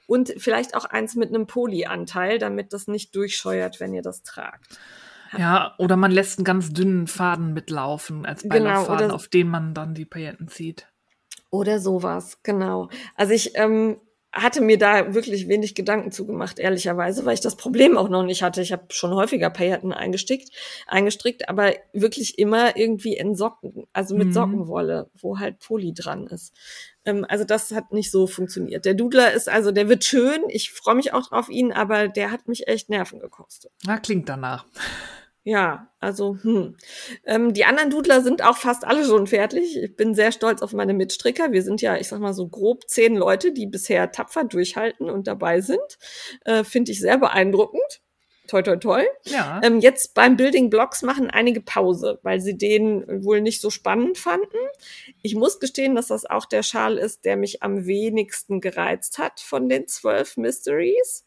und 0.05 0.33
vielleicht 0.37 0.73
auch 0.75 0.85
eins 0.85 1.15
mit 1.15 1.29
einem 1.29 1.47
Polyanteil, 1.47 2.37
damit 2.37 2.71
das 2.71 2.87
nicht 2.87 3.13
durchscheuert, 3.15 3.79
wenn 3.81 3.93
ihr 3.93 4.03
das 4.03 4.21
tragt. 4.23 4.79
ja, 5.37 5.73
oder 5.79 5.97
man 5.97 6.11
lässt 6.11 6.37
einen 6.37 6.45
ganz 6.45 6.71
dünnen 6.71 7.07
Faden 7.07 7.51
mitlaufen 7.53 8.25
als 8.25 8.43
Genau, 8.43 8.53
Beilauffaden, 8.53 9.07
oder- 9.07 9.15
auf 9.15 9.27
den 9.27 9.49
man 9.49 9.73
dann 9.73 9.95
die 9.95 10.05
Pailletten 10.05 10.47
zieht. 10.47 10.87
Oder 11.49 11.79
sowas, 11.79 12.37
genau. 12.43 12.89
Also 13.15 13.33
ich 13.33 13.57
ähm, 13.57 13.99
hatte 14.33 14.61
mir 14.61 14.77
da 14.77 15.13
wirklich 15.13 15.47
wenig 15.47 15.73
Gedanken 15.73 16.11
zugemacht, 16.11 16.59
ehrlicherweise, 16.59 17.25
weil 17.25 17.33
ich 17.33 17.39
das 17.41 17.55
Problem 17.55 17.97
auch 17.97 18.09
noch 18.09 18.23
nicht 18.23 18.43
hatte. 18.43 18.61
Ich 18.61 18.71
habe 18.71 18.83
schon 18.89 19.13
häufiger 19.13 19.49
Pailletten 19.49 19.93
eingestickt, 19.93 20.49
eingestrickt, 20.85 21.49
aber 21.49 21.73
wirklich 21.93 22.37
immer 22.37 22.77
irgendwie 22.77 23.15
in 23.15 23.35
Socken, 23.35 23.87
also 23.93 24.15
mit 24.15 24.27
Mhm. 24.27 24.33
Sockenwolle, 24.33 25.09
wo 25.19 25.39
halt 25.39 25.59
Poli 25.59 25.93
dran 25.93 26.27
ist. 26.27 26.53
Ähm, 27.05 27.25
also 27.27 27.45
das 27.45 27.71
hat 27.71 27.93
nicht 27.93 28.11
so 28.11 28.27
funktioniert. 28.27 28.85
Der 28.85 28.93
Dudler 28.93 29.31
ist 29.33 29.49
also, 29.49 29.71
der 29.71 29.89
wird 29.89 30.03
schön. 30.03 30.41
Ich 30.49 30.71
freue 30.71 30.95
mich 30.95 31.13
auch 31.13 31.31
auf 31.31 31.49
ihn, 31.49 31.71
aber 31.71 32.07
der 32.07 32.31
hat 32.31 32.47
mich 32.47 32.67
echt 32.67 32.89
Nerven 32.89 33.19
gekostet. 33.19 33.71
Na, 33.85 33.97
klingt 33.97 34.29
danach. 34.29 34.65
Ja, 35.47 35.87
also, 36.01 36.37
hm. 36.41 36.75
Ähm, 37.25 37.53
die 37.53 37.63
anderen 37.63 37.89
Dudler 37.89 38.19
sind 38.19 38.43
auch 38.43 38.57
fast 38.57 38.83
alle 38.85 39.05
schon 39.05 39.27
fertig. 39.27 39.77
Ich 39.81 39.95
bin 39.95 40.13
sehr 40.13 40.33
stolz 40.33 40.61
auf 40.61 40.73
meine 40.73 40.93
Mitstricker. 40.93 41.53
Wir 41.53 41.63
sind 41.63 41.81
ja, 41.81 41.95
ich 41.95 42.09
sag 42.09 42.19
mal 42.19 42.33
so 42.33 42.49
grob 42.49 42.89
zehn 42.89 43.15
Leute, 43.15 43.53
die 43.53 43.65
bisher 43.65 44.11
tapfer 44.11 44.43
durchhalten 44.43 45.09
und 45.09 45.25
dabei 45.25 45.61
sind. 45.61 45.79
Äh, 46.43 46.65
Finde 46.65 46.91
ich 46.91 46.99
sehr 46.99 47.17
beeindruckend. 47.17 48.01
Toi, 48.47 48.61
toi, 48.61 48.75
toi. 48.75 49.05
Ja. 49.23 49.61
Ähm, 49.63 49.79
jetzt 49.79 50.15
beim 50.15 50.35
Building 50.35 50.69
Blocks 50.69 51.01
machen 51.01 51.29
einige 51.29 51.61
Pause, 51.61 52.19
weil 52.23 52.41
sie 52.41 52.57
den 52.57 53.05
wohl 53.23 53.39
nicht 53.39 53.61
so 53.61 53.69
spannend 53.69 54.17
fanden. 54.17 54.57
Ich 55.21 55.35
muss 55.35 55.61
gestehen, 55.61 55.95
dass 55.95 56.07
das 56.07 56.25
auch 56.25 56.45
der 56.45 56.63
Schal 56.63 56.97
ist, 56.97 57.23
der 57.23 57.37
mich 57.37 57.63
am 57.63 57.85
wenigsten 57.85 58.59
gereizt 58.59 59.17
hat 59.17 59.39
von 59.39 59.69
den 59.69 59.87
zwölf 59.87 60.35
Mysteries. 60.35 61.26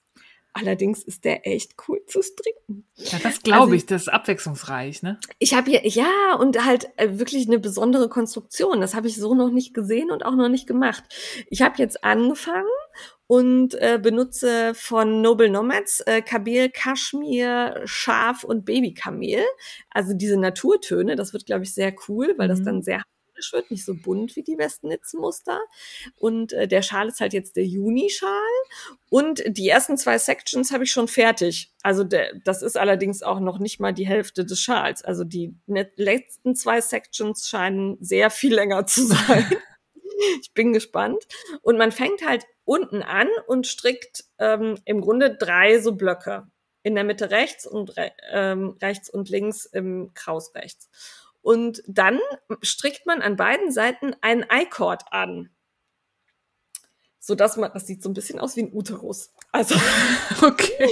Allerdings 0.53 1.03
ist 1.05 1.25
der 1.25 1.47
echt 1.47 1.75
cool 1.87 2.05
zu 2.07 2.23
stricken. 2.23 2.85
ja 2.97 3.19
das 3.23 3.43
glaube 3.43 3.61
also- 3.63 3.73
ich, 3.75 3.87
das 3.87 4.03
ist 4.03 4.09
abwechslungsreich, 4.09 5.03
ne? 5.03 5.19
Ich 5.39 5.55
habe 5.55 5.71
hier, 5.71 5.87
ja, 5.87 6.35
und 6.39 6.65
halt 6.65 6.89
äh, 6.97 7.19
wirklich 7.19 7.47
eine 7.47 7.59
besondere 7.61 8.09
Konstruktion. 8.09 8.81
Das 8.81 8.95
habe 8.95 9.07
ich 9.07 9.17
so 9.17 9.35
noch 9.35 9.51
nicht 9.51 9.75
gesehen 9.75 10.11
und 10.11 10.25
auch 10.25 10.35
noch 10.35 10.49
nicht 10.49 10.67
gemacht. 10.67 11.05
Ich 11.49 11.63
habe 11.63 11.77
jetzt 11.79 12.03
angefangen 12.03 12.67
und 13.29 13.75
äh, 13.75 14.01
benutze 14.03 14.75
von 14.75 15.23
Noble 15.23 15.49
Nomads 15.51 16.01
äh, 16.01 16.21
Kabel, 16.21 16.69
Kaschmir, 16.69 17.81
Schaf 17.85 18.43
und 18.43 18.65
Babykamel. 18.65 19.45
Also 19.91 20.15
diese 20.15 20.37
Naturtöne, 20.37 21.15
das 21.15 21.33
wird, 21.33 21.47
glaube 21.47 21.63
ich, 21.63 21.73
sehr 21.73 21.95
cool, 22.09 22.35
weil 22.39 22.49
das 22.49 22.59
Mhm. 22.61 22.65
dann 22.65 22.83
sehr 22.83 23.03
harmonisch 23.41 23.53
wird, 23.53 23.71
nicht 23.71 23.85
so 23.85 23.95
bunt 23.95 24.37
wie 24.37 24.43
die 24.43 24.59
Westnitzmuster. 24.59 25.61
Und 26.17 26.53
äh, 26.53 26.69
der 26.69 26.83
Schal 26.83 27.09
ist 27.09 27.21
halt 27.21 27.33
jetzt 27.33 27.57
der 27.57 27.65
Juni-Schal. 27.65 28.31
Und 29.09 29.43
die 29.47 29.69
ersten 29.69 29.97
zwei 29.97 30.19
Sections 30.19 30.73
habe 30.73 30.85
ich 30.85 30.91
schon 30.91 31.09
fertig. 31.09 31.73
Also 31.83 32.05
der, 32.05 32.35
das 32.45 32.63
ist 32.63 32.77
allerdings 32.77 33.23
auch 33.23 33.41
noch 33.41 33.59
nicht 33.59 33.81
mal 33.81 33.93
die 33.93 34.07
Hälfte 34.07 34.45
des 34.45 34.61
Schals. 34.61 35.03
Also 35.03 35.25
die 35.25 35.55
letzten 35.67 36.55
zwei 36.55 36.81
Sections 36.81 37.49
scheinen 37.49 37.97
sehr 38.01 38.31
viel 38.31 38.55
länger 38.55 38.87
zu 38.87 39.07
sein. 39.07 39.51
ich 40.43 40.53
bin 40.55 40.73
gespannt. 40.73 41.27
Und 41.63 41.79
man 41.79 41.93
fängt 41.93 42.27
halt 42.27 42.45
unten 42.65 43.03
an 43.03 43.29
und 43.47 43.67
strickt 43.67 44.25
ähm, 44.39 44.79
im 44.85 45.01
Grunde 45.01 45.37
drei 45.37 45.81
so 45.81 45.93
Blöcke. 45.93 46.47
In 46.83 46.95
der 46.95 47.05
Mitte 47.05 47.31
rechts 47.31 47.67
und 47.67 47.95
re 47.99 48.11
ähm, 48.33 48.71
rechts 48.81 49.11
und 49.11 49.29
links 49.29 49.67
im 49.67 50.13
Kraus 50.15 50.55
rechts. 50.55 50.89
Und 51.43 51.83
dann 51.87 52.19
strickt 52.63 53.07
man 53.07 53.23
an 53.23 53.37
beiden 53.37 53.73
Seiten 53.73 54.15
einen 54.21 54.45
I-Cord 54.51 55.05
an. 55.11 55.51
So 57.23 57.35
dass 57.35 57.59
man, 57.59 57.71
das 57.75 57.87
sieht 57.87 58.03
so 58.03 58.09
ein 58.09 58.15
bisschen 58.15 58.41
aus 58.41 58.57
wie 58.57 58.63
ein 58.63 58.73
Uterus. 58.73 59.31
Also 59.53 59.75
Okay. 60.43 60.89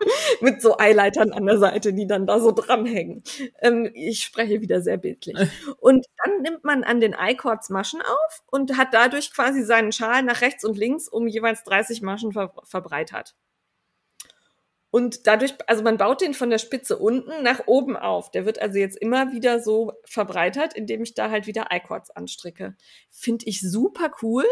mit 0.40 0.60
so 0.60 0.78
Eileitern 0.78 1.32
an 1.32 1.46
der 1.46 1.58
Seite, 1.58 1.94
die 1.94 2.06
dann 2.06 2.26
da 2.26 2.40
so 2.40 2.52
dranhängen. 2.52 3.22
Ähm, 3.60 3.90
ich 3.94 4.22
spreche 4.22 4.60
wieder 4.60 4.80
sehr 4.82 4.98
bildlich. 4.98 5.36
Und 5.80 6.06
dann 6.22 6.42
nimmt 6.42 6.64
man 6.64 6.84
an 6.84 7.00
den 7.00 7.16
I-Cords 7.18 7.70
Maschen 7.70 8.02
auf 8.02 8.42
und 8.46 8.76
hat 8.76 8.88
dadurch 8.92 9.32
quasi 9.32 9.62
seinen 9.62 9.92
Schal 9.92 10.22
nach 10.22 10.40
rechts 10.40 10.64
und 10.64 10.76
links 10.76 11.08
um 11.08 11.26
jeweils 11.26 11.64
30 11.64 12.02
Maschen 12.02 12.32
ver 12.32 12.52
verbreitert. 12.64 13.34
Und 14.96 15.26
dadurch, 15.26 15.52
also 15.66 15.82
man 15.82 15.98
baut 15.98 16.22
den 16.22 16.32
von 16.32 16.48
der 16.48 16.56
Spitze 16.56 16.96
unten 16.96 17.42
nach 17.42 17.66
oben 17.66 17.98
auf. 17.98 18.30
Der 18.30 18.46
wird 18.46 18.62
also 18.62 18.78
jetzt 18.78 18.96
immer 18.96 19.30
wieder 19.30 19.60
so 19.60 19.92
verbreitert, 20.06 20.72
indem 20.72 21.02
ich 21.02 21.12
da 21.12 21.28
halt 21.28 21.46
wieder 21.46 21.66
I-Cords 21.70 22.12
anstricke. 22.12 22.74
Finde 23.10 23.44
ich 23.44 23.60
super 23.60 24.10
cool, 24.22 24.46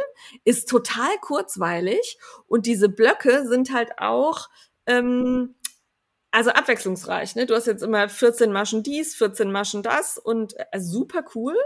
ist 0.44 0.68
total 0.68 1.16
kurzweilig 1.22 2.18
und 2.46 2.66
diese 2.66 2.90
Blöcke 2.90 3.48
sind 3.48 3.72
halt 3.72 3.92
auch 3.96 4.50
ähm, 4.84 5.54
also 6.30 6.50
abwechslungsreich. 6.50 7.36
Ne? 7.36 7.46
Du 7.46 7.54
hast 7.54 7.66
jetzt 7.66 7.82
immer 7.82 8.10
14 8.10 8.52
Maschen 8.52 8.82
dies, 8.82 9.14
14 9.14 9.50
Maschen 9.50 9.82
das 9.82 10.18
und 10.18 10.56
äh, 10.58 10.78
super 10.78 11.24
cool 11.34 11.56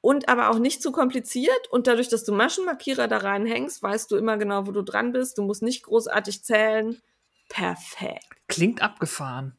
und 0.00 0.28
aber 0.28 0.50
auch 0.50 0.60
nicht 0.60 0.80
zu 0.80 0.92
kompliziert. 0.92 1.68
Und 1.72 1.88
dadurch, 1.88 2.08
dass 2.08 2.22
du 2.22 2.30
Maschenmarkierer 2.32 3.08
da 3.08 3.16
reinhängst, 3.16 3.82
weißt 3.82 4.12
du 4.12 4.16
immer 4.16 4.36
genau, 4.36 4.68
wo 4.68 4.70
du 4.70 4.82
dran 4.82 5.10
bist. 5.10 5.38
Du 5.38 5.42
musst 5.42 5.62
nicht 5.62 5.82
großartig 5.82 6.44
zählen. 6.44 7.02
Perfekt. 7.52 8.26
Klingt 8.48 8.82
abgefahren. 8.82 9.56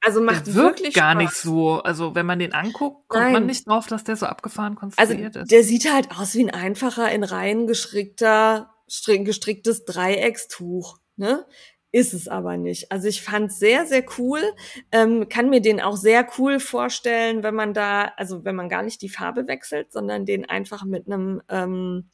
Also 0.00 0.20
macht 0.20 0.46
der 0.46 0.54
wirkt 0.54 0.80
wirklich 0.80 0.94
gar 0.94 1.12
Spaß. 1.12 1.22
nicht 1.22 1.32
so. 1.34 1.82
Also 1.82 2.14
wenn 2.14 2.26
man 2.26 2.38
den 2.38 2.52
anguckt, 2.52 3.08
kommt 3.08 3.22
Nein. 3.24 3.32
man 3.32 3.46
nicht 3.46 3.66
drauf, 3.66 3.86
dass 3.86 4.04
der 4.04 4.16
so 4.16 4.26
abgefahren 4.26 4.76
Also 4.76 5.12
konstruiert 5.14 5.36
ist. 5.36 5.50
der 5.50 5.64
sieht 5.64 5.90
halt 5.90 6.10
aus 6.10 6.34
wie 6.34 6.44
ein 6.44 6.50
einfacher 6.50 7.10
in 7.10 7.24
Reihen 7.24 7.66
gestrickter, 7.66 8.74
stri- 8.90 9.24
gestricktes 9.24 9.84
Dreieckstuch. 9.86 10.98
Ne? 11.16 11.46
Ist 11.90 12.12
es 12.12 12.28
aber 12.28 12.56
nicht. 12.56 12.90
Also 12.92 13.08
ich 13.08 13.22
fand 13.22 13.52
sehr, 13.52 13.86
sehr 13.86 14.04
cool. 14.18 14.42
Ähm, 14.90 15.28
kann 15.28 15.48
mir 15.48 15.62
den 15.62 15.80
auch 15.80 15.96
sehr 15.96 16.26
cool 16.38 16.60
vorstellen, 16.60 17.42
wenn 17.42 17.54
man 17.54 17.72
da, 17.72 18.12
also 18.16 18.44
wenn 18.44 18.56
man 18.56 18.68
gar 18.68 18.82
nicht 18.82 19.00
die 19.00 19.08
Farbe 19.08 19.46
wechselt, 19.46 19.92
sondern 19.92 20.26
den 20.26 20.44
einfach 20.48 20.84
mit 20.84 21.06
einem, 21.06 21.40
ähm, 21.48 22.10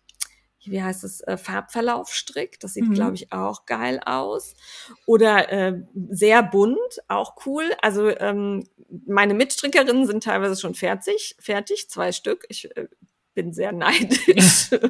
wie 0.64 0.82
heißt 0.82 1.04
es, 1.04 1.20
äh, 1.22 1.36
Farbverlauf 1.36 2.12
strickt. 2.14 2.62
Das 2.64 2.74
sieht, 2.74 2.88
Mhm. 2.88 2.94
glaube 2.94 3.14
ich, 3.14 3.32
auch 3.32 3.66
geil 3.66 4.00
aus. 4.04 4.54
Oder 5.06 5.50
äh, 5.52 5.82
sehr 6.10 6.42
bunt, 6.42 6.78
auch 7.08 7.34
cool. 7.46 7.64
Also 7.82 8.08
ähm, 8.18 8.66
meine 9.06 9.34
Mitstrickerinnen 9.34 10.06
sind 10.06 10.24
teilweise 10.24 10.60
schon 10.60 10.74
fertig, 10.74 11.36
fertig, 11.40 11.88
zwei 11.88 12.12
Stück. 12.12 12.44
Ich 12.48 12.74
äh, 12.76 12.88
bin 13.34 13.52
sehr 13.52 13.72
neidisch. 13.72 14.70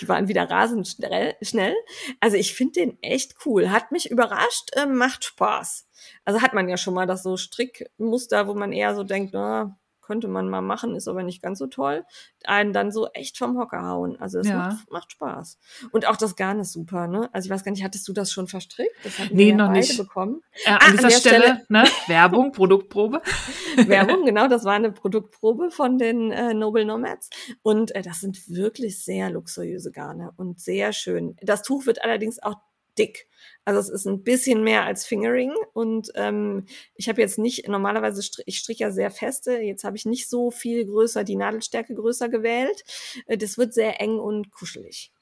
Die 0.00 0.08
waren 0.08 0.26
wieder 0.26 0.50
rasend 0.50 0.88
schnell. 0.88 1.36
schnell. 1.40 1.76
Also 2.18 2.36
ich 2.36 2.54
finde 2.54 2.72
den 2.80 3.02
echt 3.02 3.36
cool. 3.46 3.70
Hat 3.70 3.92
mich 3.92 4.10
überrascht, 4.10 4.70
äh, 4.74 4.86
macht 4.86 5.24
Spaß. 5.24 5.86
Also 6.24 6.42
hat 6.42 6.54
man 6.54 6.68
ja 6.68 6.76
schon 6.76 6.92
mal 6.94 7.06
das 7.06 7.22
so 7.22 7.36
Strickmuster, 7.36 8.48
wo 8.48 8.54
man 8.54 8.72
eher 8.72 8.96
so 8.96 9.04
denkt, 9.04 9.32
na, 9.32 9.78
könnte 10.04 10.28
man 10.28 10.48
mal 10.48 10.60
machen, 10.62 10.94
ist 10.94 11.08
aber 11.08 11.22
nicht 11.22 11.42
ganz 11.42 11.58
so 11.58 11.66
toll. 11.66 12.04
Einen 12.44 12.72
dann 12.72 12.92
so 12.92 13.08
echt 13.08 13.38
vom 13.38 13.58
Hocker 13.58 13.86
hauen. 13.86 14.20
Also 14.20 14.38
es 14.38 14.48
Ja. 14.48 14.56
macht, 14.58 14.90
macht 14.90 15.12
Spaß. 15.12 15.58
Und 15.92 16.06
auch 16.06 16.16
das 16.16 16.36
Garn 16.36 16.60
ist 16.60 16.72
super, 16.72 17.06
ne? 17.08 17.28
Also 17.32 17.46
ich 17.46 17.50
weiß 17.52 17.64
gar 17.64 17.72
nicht, 17.72 17.82
hattest 17.84 18.06
du 18.08 18.12
das 18.12 18.30
schon 18.32 18.46
verstrickt? 18.46 18.94
Das 19.02 19.18
hatten 19.18 19.34
Nee, 19.34 19.46
wir 19.46 19.54
noch 19.56 19.66
beide 19.68 19.78
nicht. 19.80 19.96
bekommen. 19.98 20.42
Äh, 20.64 20.70
an 20.70 20.78
an 20.80 20.90
dieser 20.92 21.08
der 21.08 21.16
Stelle, 21.16 21.42
Stelle- 21.44 21.64
ne, 21.68 21.84
Werbung, 22.06 22.52
Produktprobe. 22.52 23.22
Werbung, 23.76 24.24
genau, 24.24 24.46
das 24.48 24.64
war 24.64 24.74
eine 24.74 24.92
Produktprobe 24.92 25.70
von 25.70 25.98
den 25.98 26.30
äh, 26.32 26.54
Noble 26.54 26.84
Nomads. 26.84 27.30
Und 27.62 27.94
äh, 27.94 28.02
das 28.02 28.20
sind 28.20 28.48
wirklich 28.48 29.02
sehr 29.02 29.30
luxuriöse 29.30 29.90
Garne 29.90 30.32
und 30.36 30.60
sehr 30.60 30.92
schön. 30.92 31.36
Das 31.42 31.62
Tuch 31.62 31.86
wird 31.86 32.02
allerdings 32.04 32.42
auch 32.42 32.56
dick. 32.98 33.28
Also 33.64 33.80
es 33.80 33.88
ist 33.88 34.06
ein 34.06 34.22
bisschen 34.22 34.62
mehr 34.62 34.84
als 34.84 35.06
Fingering 35.06 35.52
und 35.72 36.10
ähm, 36.16 36.66
ich 36.96 37.08
habe 37.08 37.22
jetzt 37.22 37.38
nicht, 37.38 37.66
normalerweise 37.68 38.22
strich, 38.22 38.44
ich 38.46 38.58
strich 38.58 38.78
ja 38.80 38.90
sehr 38.90 39.10
feste, 39.10 39.52
jetzt 39.58 39.84
habe 39.84 39.96
ich 39.96 40.04
nicht 40.04 40.28
so 40.28 40.50
viel 40.50 40.84
größer, 40.86 41.24
die 41.24 41.36
Nadelstärke 41.36 41.94
größer 41.94 42.28
gewählt. 42.28 42.84
Äh, 43.26 43.38
das 43.38 43.56
wird 43.56 43.72
sehr 43.72 44.00
eng 44.02 44.18
und 44.18 44.50
kuschelig. 44.50 45.13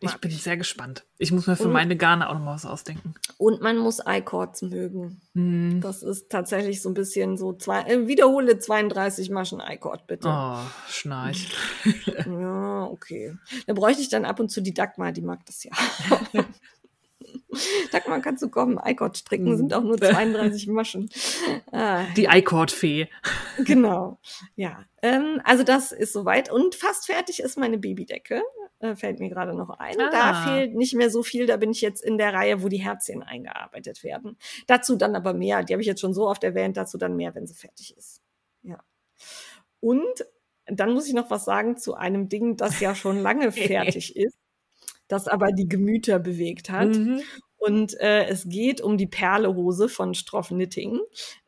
Ich 0.00 0.16
bin 0.18 0.30
sehr 0.30 0.56
gespannt. 0.56 1.04
Ich 1.18 1.32
muss 1.32 1.46
mir 1.46 1.56
für 1.56 1.64
und, 1.64 1.72
meine 1.72 1.96
Garne 1.96 2.28
auch 2.28 2.34
noch 2.34 2.44
mal 2.44 2.54
was 2.54 2.64
ausdenken. 2.64 3.14
Und 3.36 3.60
man 3.60 3.78
muss 3.78 4.00
I-Chords 4.06 4.62
mögen. 4.62 5.20
Hm. 5.34 5.80
Das 5.80 6.02
ist 6.04 6.30
tatsächlich 6.30 6.80
so 6.82 6.88
ein 6.88 6.94
bisschen 6.94 7.36
so 7.36 7.52
zwei, 7.52 7.82
äh, 7.82 8.06
wiederhole 8.06 8.58
32 8.58 9.30
Maschen 9.30 9.60
I-Chord, 9.60 10.06
bitte. 10.06 10.28
Oh, 10.28 10.58
schnarch. 10.88 11.48
ja, 12.26 12.84
okay. 12.84 13.36
Da 13.66 13.72
bräuchte 13.72 14.00
ich 14.00 14.08
dann 14.08 14.24
ab 14.24 14.38
und 14.38 14.50
zu 14.50 14.60
die 14.60 14.74
Dagmar, 14.74 15.10
die 15.10 15.22
mag 15.22 15.44
das 15.46 15.64
ja. 15.64 15.72
Dagmar, 17.92 18.20
kannst 18.20 18.42
du 18.42 18.48
kommen? 18.48 18.78
I-Chord 18.84 19.16
stricken 19.16 19.56
sind 19.56 19.74
auch 19.74 19.82
nur 19.82 19.98
32 19.98 20.66
Maschen. 20.68 21.10
Ah. 21.72 22.04
Die 22.16 22.26
I-Chord-Fee. 22.26 23.08
Genau. 23.58 24.20
Ja, 24.54 24.84
ähm, 25.02 25.40
also 25.44 25.64
das 25.64 25.92
ist 25.92 26.12
soweit. 26.12 26.50
Und 26.52 26.74
fast 26.74 27.06
fertig 27.06 27.40
ist 27.40 27.58
meine 27.58 27.78
Babydecke. 27.78 28.42
Äh, 28.80 28.94
fällt 28.94 29.18
mir 29.18 29.28
gerade 29.28 29.54
noch 29.54 29.70
ein. 29.70 30.00
Ah. 30.00 30.10
Da 30.10 30.34
fehlt 30.44 30.74
nicht 30.74 30.94
mehr 30.94 31.10
so 31.10 31.22
viel. 31.22 31.46
Da 31.46 31.56
bin 31.56 31.70
ich 31.70 31.80
jetzt 31.80 32.02
in 32.02 32.18
der 32.18 32.32
Reihe, 32.32 32.62
wo 32.62 32.68
die 32.68 32.82
Herzchen 32.82 33.22
eingearbeitet 33.22 34.04
werden. 34.04 34.36
Dazu 34.66 34.96
dann 34.96 35.16
aber 35.16 35.34
mehr. 35.34 35.64
Die 35.64 35.72
habe 35.72 35.82
ich 35.82 35.88
jetzt 35.88 36.00
schon 36.00 36.14
so 36.14 36.28
oft 36.28 36.44
erwähnt. 36.44 36.76
Dazu 36.76 36.98
dann 36.98 37.16
mehr, 37.16 37.34
wenn 37.34 37.46
sie 37.46 37.54
fertig 37.54 37.96
ist. 37.96 38.22
Ja. 38.62 38.78
Und 39.80 40.26
dann 40.66 40.92
muss 40.92 41.08
ich 41.08 41.14
noch 41.14 41.30
was 41.30 41.44
sagen 41.44 41.76
zu 41.76 41.94
einem 41.94 42.28
Ding, 42.28 42.56
das 42.56 42.80
ja 42.80 42.94
schon 42.94 43.20
lange 43.20 43.52
fertig 43.52 44.16
ist 44.16 44.38
das 45.08 45.26
aber 45.26 45.52
die 45.52 45.68
Gemüter 45.68 46.18
bewegt 46.18 46.70
hat. 46.70 46.88
Mhm. 46.88 47.22
Und 47.58 47.98
äh, 48.00 48.26
es 48.26 48.48
geht 48.48 48.80
um 48.80 48.96
die 48.96 49.06
Perlehose 49.06 49.88
von 49.88 50.14
Stroff 50.14 50.48
Knitting. 50.48 51.00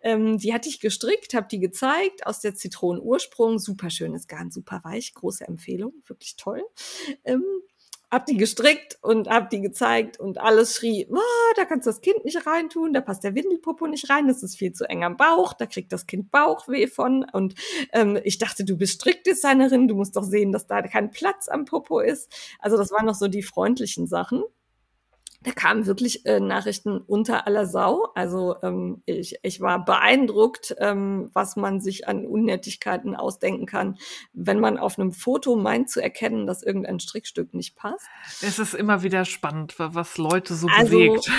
Ähm, 0.02 0.38
die 0.38 0.52
hatte 0.52 0.68
ich 0.68 0.80
gestrickt, 0.80 1.34
habe 1.34 1.46
die 1.50 1.60
gezeigt 1.60 2.26
aus 2.26 2.40
der 2.40 2.54
Zitronenursprung. 2.54 3.58
Super 3.58 3.90
schönes 3.90 4.26
Garn, 4.26 4.50
super 4.50 4.80
weich, 4.84 5.14
große 5.14 5.46
Empfehlung, 5.46 5.94
wirklich 6.06 6.36
toll. 6.36 6.62
Ähm, 7.24 7.44
hab 8.10 8.26
die 8.26 8.36
gestrickt 8.36 8.98
und 9.02 9.28
hab 9.28 9.50
die 9.50 9.60
gezeigt 9.60 10.18
und 10.18 10.38
alles 10.38 10.74
schrie, 10.74 11.06
oh, 11.10 11.52
da 11.54 11.64
kannst 11.64 11.86
du 11.86 11.90
das 11.90 12.00
Kind 12.00 12.24
nicht 12.24 12.44
reintun, 12.44 12.92
da 12.92 13.00
passt 13.00 13.22
der 13.22 13.34
Windelpopo 13.36 13.86
nicht 13.86 14.10
rein, 14.10 14.26
das 14.26 14.42
ist 14.42 14.56
viel 14.56 14.72
zu 14.72 14.88
eng 14.88 15.04
am 15.04 15.16
Bauch, 15.16 15.52
da 15.52 15.66
kriegt 15.66 15.92
das 15.92 16.06
Kind 16.06 16.30
Bauchweh 16.32 16.88
von 16.88 17.24
und 17.32 17.54
ähm, 17.92 18.18
ich 18.24 18.38
dachte, 18.38 18.64
du 18.64 18.76
bist 18.76 18.94
Strickdesignerin, 18.94 19.86
du 19.86 19.94
musst 19.94 20.16
doch 20.16 20.24
sehen, 20.24 20.50
dass 20.50 20.66
da 20.66 20.82
kein 20.82 21.10
Platz 21.10 21.48
am 21.48 21.64
Popo 21.64 22.00
ist. 22.00 22.32
Also 22.58 22.76
das 22.76 22.90
waren 22.90 23.06
noch 23.06 23.14
so 23.14 23.28
die 23.28 23.42
freundlichen 23.42 24.08
Sachen 24.08 24.42
da 25.42 25.52
kamen 25.52 25.86
wirklich 25.86 26.26
äh, 26.26 26.38
Nachrichten 26.38 26.98
unter 26.98 27.46
aller 27.46 27.64
Sau. 27.64 28.08
Also 28.14 28.56
ähm, 28.62 29.02
ich, 29.06 29.38
ich 29.42 29.60
war 29.60 29.82
beeindruckt, 29.84 30.74
ähm, 30.78 31.30
was 31.32 31.56
man 31.56 31.80
sich 31.80 32.06
an 32.06 32.26
Unnettigkeiten 32.26 33.16
ausdenken 33.16 33.64
kann, 33.64 33.96
wenn 34.34 34.60
man 34.60 34.76
auf 34.76 34.98
einem 34.98 35.12
Foto 35.12 35.56
meint 35.56 35.88
zu 35.88 36.02
erkennen, 36.02 36.46
dass 36.46 36.62
irgendein 36.62 37.00
Strickstück 37.00 37.54
nicht 37.54 37.74
passt. 37.74 38.06
Es 38.42 38.58
ist 38.58 38.74
immer 38.74 39.02
wieder 39.02 39.24
spannend, 39.24 39.74
was 39.78 40.18
Leute 40.18 40.54
so 40.54 40.68
also, 40.76 40.90
bewegt. 40.90 41.30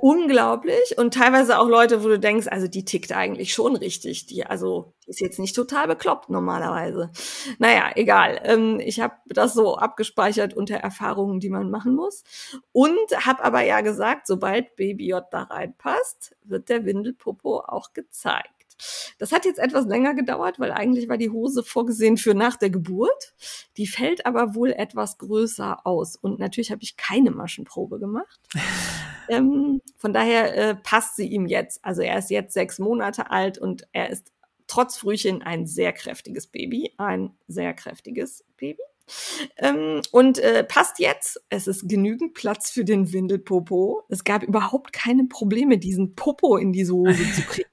Unglaublich 0.00 0.96
und 0.98 1.14
teilweise 1.14 1.58
auch 1.58 1.68
Leute, 1.68 2.02
wo 2.02 2.08
du 2.08 2.18
denkst, 2.18 2.46
also 2.48 2.68
die 2.68 2.84
tickt 2.84 3.12
eigentlich 3.12 3.52
schon 3.52 3.76
richtig. 3.76 4.26
Die, 4.26 4.44
also 4.44 4.92
die 5.06 5.10
ist 5.10 5.20
jetzt 5.20 5.38
nicht 5.38 5.54
total 5.54 5.88
bekloppt 5.88 6.30
normalerweise. 6.30 7.10
Naja, 7.58 7.90
egal. 7.94 8.40
Ähm, 8.44 8.80
ich 8.80 9.00
habe 9.00 9.14
das 9.26 9.54
so 9.54 9.76
abgespeichert 9.76 10.54
unter 10.54 10.76
Erfahrungen, 10.76 11.40
die 11.40 11.50
man 11.50 11.70
machen 11.70 11.94
muss. 11.94 12.24
Und 12.72 13.26
habe 13.26 13.44
aber 13.44 13.62
ja 13.62 13.80
gesagt, 13.80 14.26
sobald 14.26 14.76
Baby 14.76 15.08
J 15.08 15.24
da 15.30 15.42
reinpasst, 15.42 16.36
wird 16.44 16.68
der 16.68 16.84
Windelpopo 16.84 17.60
auch 17.60 17.92
gezeigt. 17.92 18.50
Das 19.18 19.32
hat 19.32 19.44
jetzt 19.44 19.58
etwas 19.58 19.86
länger 19.86 20.14
gedauert, 20.14 20.58
weil 20.58 20.72
eigentlich 20.72 21.08
war 21.08 21.18
die 21.18 21.30
Hose 21.30 21.62
vorgesehen 21.62 22.16
für 22.16 22.34
nach 22.34 22.56
der 22.56 22.70
Geburt. 22.70 23.34
Die 23.76 23.86
fällt 23.86 24.26
aber 24.26 24.54
wohl 24.54 24.72
etwas 24.72 25.18
größer 25.18 25.86
aus. 25.86 26.16
Und 26.16 26.38
natürlich 26.38 26.70
habe 26.70 26.82
ich 26.82 26.96
keine 26.96 27.30
Maschenprobe 27.30 27.98
gemacht. 27.98 28.40
ähm, 29.28 29.80
von 29.96 30.12
daher 30.12 30.56
äh, 30.56 30.74
passt 30.74 31.16
sie 31.16 31.26
ihm 31.26 31.46
jetzt. 31.46 31.84
Also 31.84 32.02
er 32.02 32.18
ist 32.18 32.30
jetzt 32.30 32.54
sechs 32.54 32.78
Monate 32.78 33.30
alt 33.30 33.58
und 33.58 33.86
er 33.92 34.10
ist 34.10 34.32
trotz 34.66 34.96
Frühchen 34.96 35.42
ein 35.42 35.66
sehr 35.66 35.92
kräftiges 35.92 36.46
Baby. 36.46 36.92
Ein 36.96 37.34
sehr 37.46 37.74
kräftiges 37.74 38.44
Baby. 38.56 38.82
Ähm, 39.56 40.00
und 40.12 40.38
äh, 40.38 40.64
passt 40.64 40.98
jetzt. 40.98 41.44
Es 41.48 41.66
ist 41.66 41.88
genügend 41.88 42.34
Platz 42.34 42.70
für 42.70 42.84
den 42.84 43.12
Windelpopo. 43.12 44.04
Es 44.08 44.24
gab 44.24 44.42
überhaupt 44.42 44.92
keine 44.92 45.24
Probleme, 45.24 45.78
diesen 45.78 46.14
Popo 46.14 46.56
in 46.56 46.72
diese 46.72 46.94
Hose 46.94 47.30
zu 47.32 47.42
kriegen. 47.48 47.68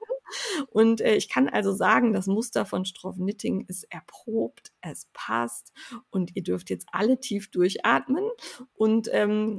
Und 0.70 1.00
äh, 1.00 1.14
ich 1.14 1.28
kann 1.28 1.48
also 1.48 1.72
sagen, 1.72 2.12
das 2.12 2.26
Muster 2.26 2.64
von 2.64 2.84
Stroff 2.84 3.16
Knitting 3.16 3.64
ist 3.66 3.84
erprobt, 3.90 4.72
es 4.80 5.08
passt 5.12 5.72
und 6.10 6.36
ihr 6.36 6.42
dürft 6.42 6.70
jetzt 6.70 6.86
alle 6.92 7.18
tief 7.18 7.50
durchatmen. 7.50 8.24
Und 8.74 9.08
ähm, 9.12 9.58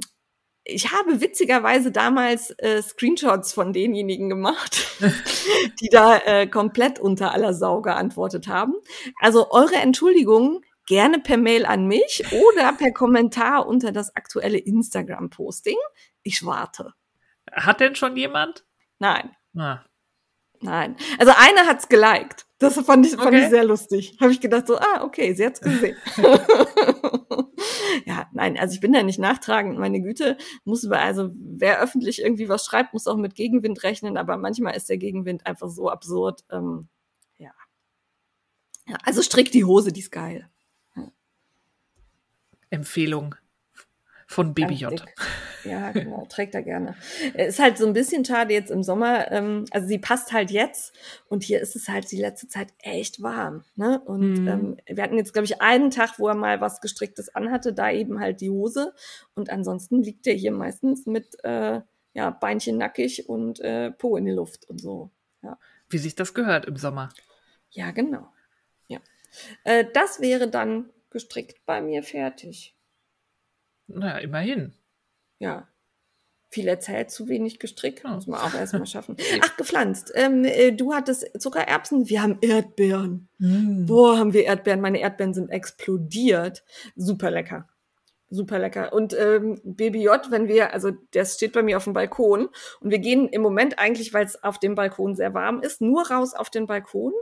ich 0.64 0.92
habe 0.92 1.20
witzigerweise 1.20 1.90
damals 1.90 2.50
äh, 2.58 2.82
Screenshots 2.82 3.52
von 3.52 3.72
denjenigen 3.72 4.28
gemacht, 4.28 4.86
die 5.80 5.88
da 5.88 6.18
äh, 6.18 6.46
komplett 6.46 6.98
unter 7.00 7.32
aller 7.32 7.54
Sau 7.54 7.82
geantwortet 7.82 8.46
haben. 8.46 8.74
Also 9.20 9.50
eure 9.50 9.76
Entschuldigung 9.76 10.62
gerne 10.86 11.18
per 11.18 11.36
Mail 11.36 11.66
an 11.66 11.86
mich 11.86 12.24
oder 12.32 12.72
per 12.72 12.92
Kommentar 12.92 13.66
unter 13.66 13.92
das 13.92 14.14
aktuelle 14.14 14.58
Instagram-Posting. 14.58 15.76
Ich 16.22 16.44
warte. 16.44 16.94
Hat 17.50 17.80
denn 17.80 17.94
schon 17.94 18.16
jemand? 18.16 18.64
Nein. 18.98 19.30
Ah. 19.56 19.80
Nein. 20.60 20.96
Also 21.18 21.32
eine 21.36 21.66
hat's 21.66 21.88
geliked. 21.88 22.46
Das 22.58 22.74
fand 22.84 23.04
ich, 23.04 23.16
fand 23.16 23.28
okay. 23.28 23.42
ich 23.42 23.50
sehr 23.50 23.64
lustig. 23.64 24.16
Habe 24.20 24.30
ich 24.30 24.40
gedacht 24.40 24.68
so, 24.68 24.78
ah, 24.78 25.02
okay, 25.02 25.34
sie 25.34 25.44
hat's 25.44 25.60
gesehen. 25.60 25.96
ja, 28.06 28.28
nein, 28.32 28.58
also 28.58 28.74
ich 28.74 28.80
bin 28.80 28.92
da 28.92 29.02
nicht 29.02 29.18
nachtragend. 29.18 29.78
Meine 29.78 30.00
Güte, 30.00 30.36
muss 30.64 30.84
über, 30.84 31.00
also 31.00 31.30
wer 31.34 31.80
öffentlich 31.80 32.20
irgendwie 32.22 32.48
was 32.48 32.64
schreibt, 32.64 32.92
muss 32.92 33.06
auch 33.06 33.16
mit 33.16 33.34
Gegenwind 33.34 33.82
rechnen, 33.82 34.16
aber 34.16 34.36
manchmal 34.36 34.76
ist 34.76 34.88
der 34.88 34.98
Gegenwind 34.98 35.46
einfach 35.46 35.68
so 35.68 35.90
absurd. 35.90 36.44
Ähm, 36.50 36.88
ja. 37.38 37.52
ja. 38.86 38.96
Also 39.04 39.22
strick 39.22 39.52
die 39.52 39.64
Hose, 39.64 39.92
die 39.92 40.00
ist 40.00 40.12
geil. 40.12 40.48
Empfehlung 42.70 43.34
von 44.32 44.54
Baby 44.54 44.74
J. 44.74 45.04
Ja, 45.64 45.92
genau, 45.92 46.24
trägt 46.28 46.54
er 46.54 46.62
gerne. 46.62 46.96
Ist 47.34 47.58
halt 47.58 47.76
so 47.76 47.86
ein 47.86 47.92
bisschen 47.92 48.24
schade 48.24 48.54
jetzt 48.54 48.70
im 48.70 48.82
Sommer. 48.82 49.30
Ähm, 49.30 49.66
also 49.70 49.86
sie 49.86 49.98
passt 49.98 50.32
halt 50.32 50.50
jetzt 50.50 50.94
und 51.28 51.42
hier 51.42 51.60
ist 51.60 51.76
es 51.76 51.88
halt 51.88 52.10
die 52.10 52.16
letzte 52.16 52.48
Zeit 52.48 52.68
echt 52.78 53.22
warm. 53.22 53.64
Ne? 53.76 54.00
Und 54.00 54.40
mhm. 54.40 54.48
ähm, 54.48 54.76
wir 54.86 55.02
hatten 55.02 55.18
jetzt, 55.18 55.32
glaube 55.34 55.44
ich, 55.44 55.60
einen 55.60 55.90
Tag, 55.90 56.18
wo 56.18 56.28
er 56.28 56.34
mal 56.34 56.60
was 56.60 56.80
Gestricktes 56.80 57.34
anhatte, 57.34 57.72
da 57.72 57.90
eben 57.90 58.20
halt 58.20 58.40
die 58.40 58.50
Hose. 58.50 58.94
Und 59.34 59.50
ansonsten 59.50 60.02
liegt 60.02 60.26
er 60.26 60.34
hier 60.34 60.52
meistens 60.52 61.06
mit 61.06 61.36
äh, 61.44 61.80
ja, 62.14 62.30
Beinchen 62.30 62.78
nackig 62.78 63.28
und 63.28 63.60
äh, 63.60 63.90
Po 63.90 64.16
in 64.16 64.24
die 64.24 64.32
Luft 64.32 64.68
und 64.68 64.80
so. 64.80 65.10
Ja. 65.42 65.58
Wie 65.88 65.98
sich 65.98 66.14
das 66.14 66.34
gehört 66.34 66.64
im 66.64 66.76
Sommer. 66.76 67.10
Ja, 67.70 67.90
genau. 67.90 68.32
Ja. 68.88 69.00
Äh, 69.64 69.84
das 69.92 70.20
wäre 70.20 70.48
dann 70.48 70.90
gestrickt 71.10 71.64
bei 71.66 71.82
mir 71.82 72.02
fertig. 72.02 72.74
Naja, 73.94 74.18
immerhin. 74.18 74.72
Ja. 75.38 75.68
Viel 76.48 76.68
erzählt, 76.68 77.10
zu 77.10 77.28
wenig 77.28 77.58
gestrickt. 77.58 78.04
Muss 78.04 78.26
man 78.26 78.40
auch 78.40 78.54
erstmal 78.54 78.86
schaffen. 78.86 79.16
Ach, 79.40 79.56
gepflanzt. 79.56 80.12
Ähm, 80.14 80.44
äh, 80.44 80.72
du 80.72 80.92
hattest 80.92 81.40
Zuckererbsen, 81.40 82.08
wir 82.08 82.22
haben 82.22 82.38
Erdbeeren. 82.42 83.28
Mm. 83.38 83.86
Boah, 83.86 84.18
haben 84.18 84.34
wir 84.34 84.44
Erdbeeren. 84.44 84.80
Meine 84.80 85.00
Erdbeeren 85.00 85.32
sind 85.32 85.48
explodiert. 85.48 86.62
Super 86.94 87.30
lecker 87.30 87.68
super 88.32 88.58
lecker. 88.58 88.92
Und 88.92 89.14
ähm, 89.18 89.60
Baby 89.62 90.02
J, 90.02 90.30
wenn 90.30 90.48
wir, 90.48 90.72
also 90.72 90.90
das 91.12 91.34
steht 91.34 91.52
bei 91.52 91.62
mir 91.62 91.76
auf 91.76 91.84
dem 91.84 91.92
Balkon 91.92 92.48
und 92.80 92.90
wir 92.90 92.98
gehen 92.98 93.28
im 93.28 93.42
Moment 93.42 93.78
eigentlich, 93.78 94.12
weil 94.14 94.24
es 94.24 94.42
auf 94.42 94.58
dem 94.58 94.74
Balkon 94.74 95.14
sehr 95.14 95.34
warm 95.34 95.60
ist, 95.60 95.80
nur 95.80 96.10
raus 96.10 96.34
auf 96.34 96.50
den 96.50 96.66
Balkon, 96.66 97.12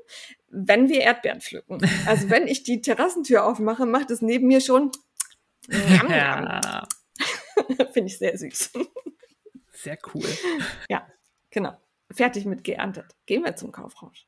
wenn 0.48 0.88
wir 0.88 1.00
Erdbeeren 1.00 1.40
pflücken. 1.40 1.78
Also 2.06 2.30
wenn 2.30 2.46
ich 2.46 2.62
die 2.62 2.80
Terrassentür 2.80 3.44
aufmache, 3.44 3.87
macht 3.87 4.11
es 4.11 4.22
neben 4.22 4.46
mir 4.46 4.61
schon. 4.61 4.92
Ja. 6.09 6.87
Finde 7.92 8.07
ich 8.07 8.18
sehr 8.18 8.37
süß. 8.37 8.73
Sehr 9.73 9.99
cool. 10.14 10.29
Ja, 10.88 11.07
genau. 11.51 11.77
Fertig 12.11 12.44
mit 12.44 12.64
geerntet. 12.64 13.14
Gehen 13.27 13.44
wir 13.44 13.57
zum 13.57 13.73
Kaufrausch. 13.73 14.27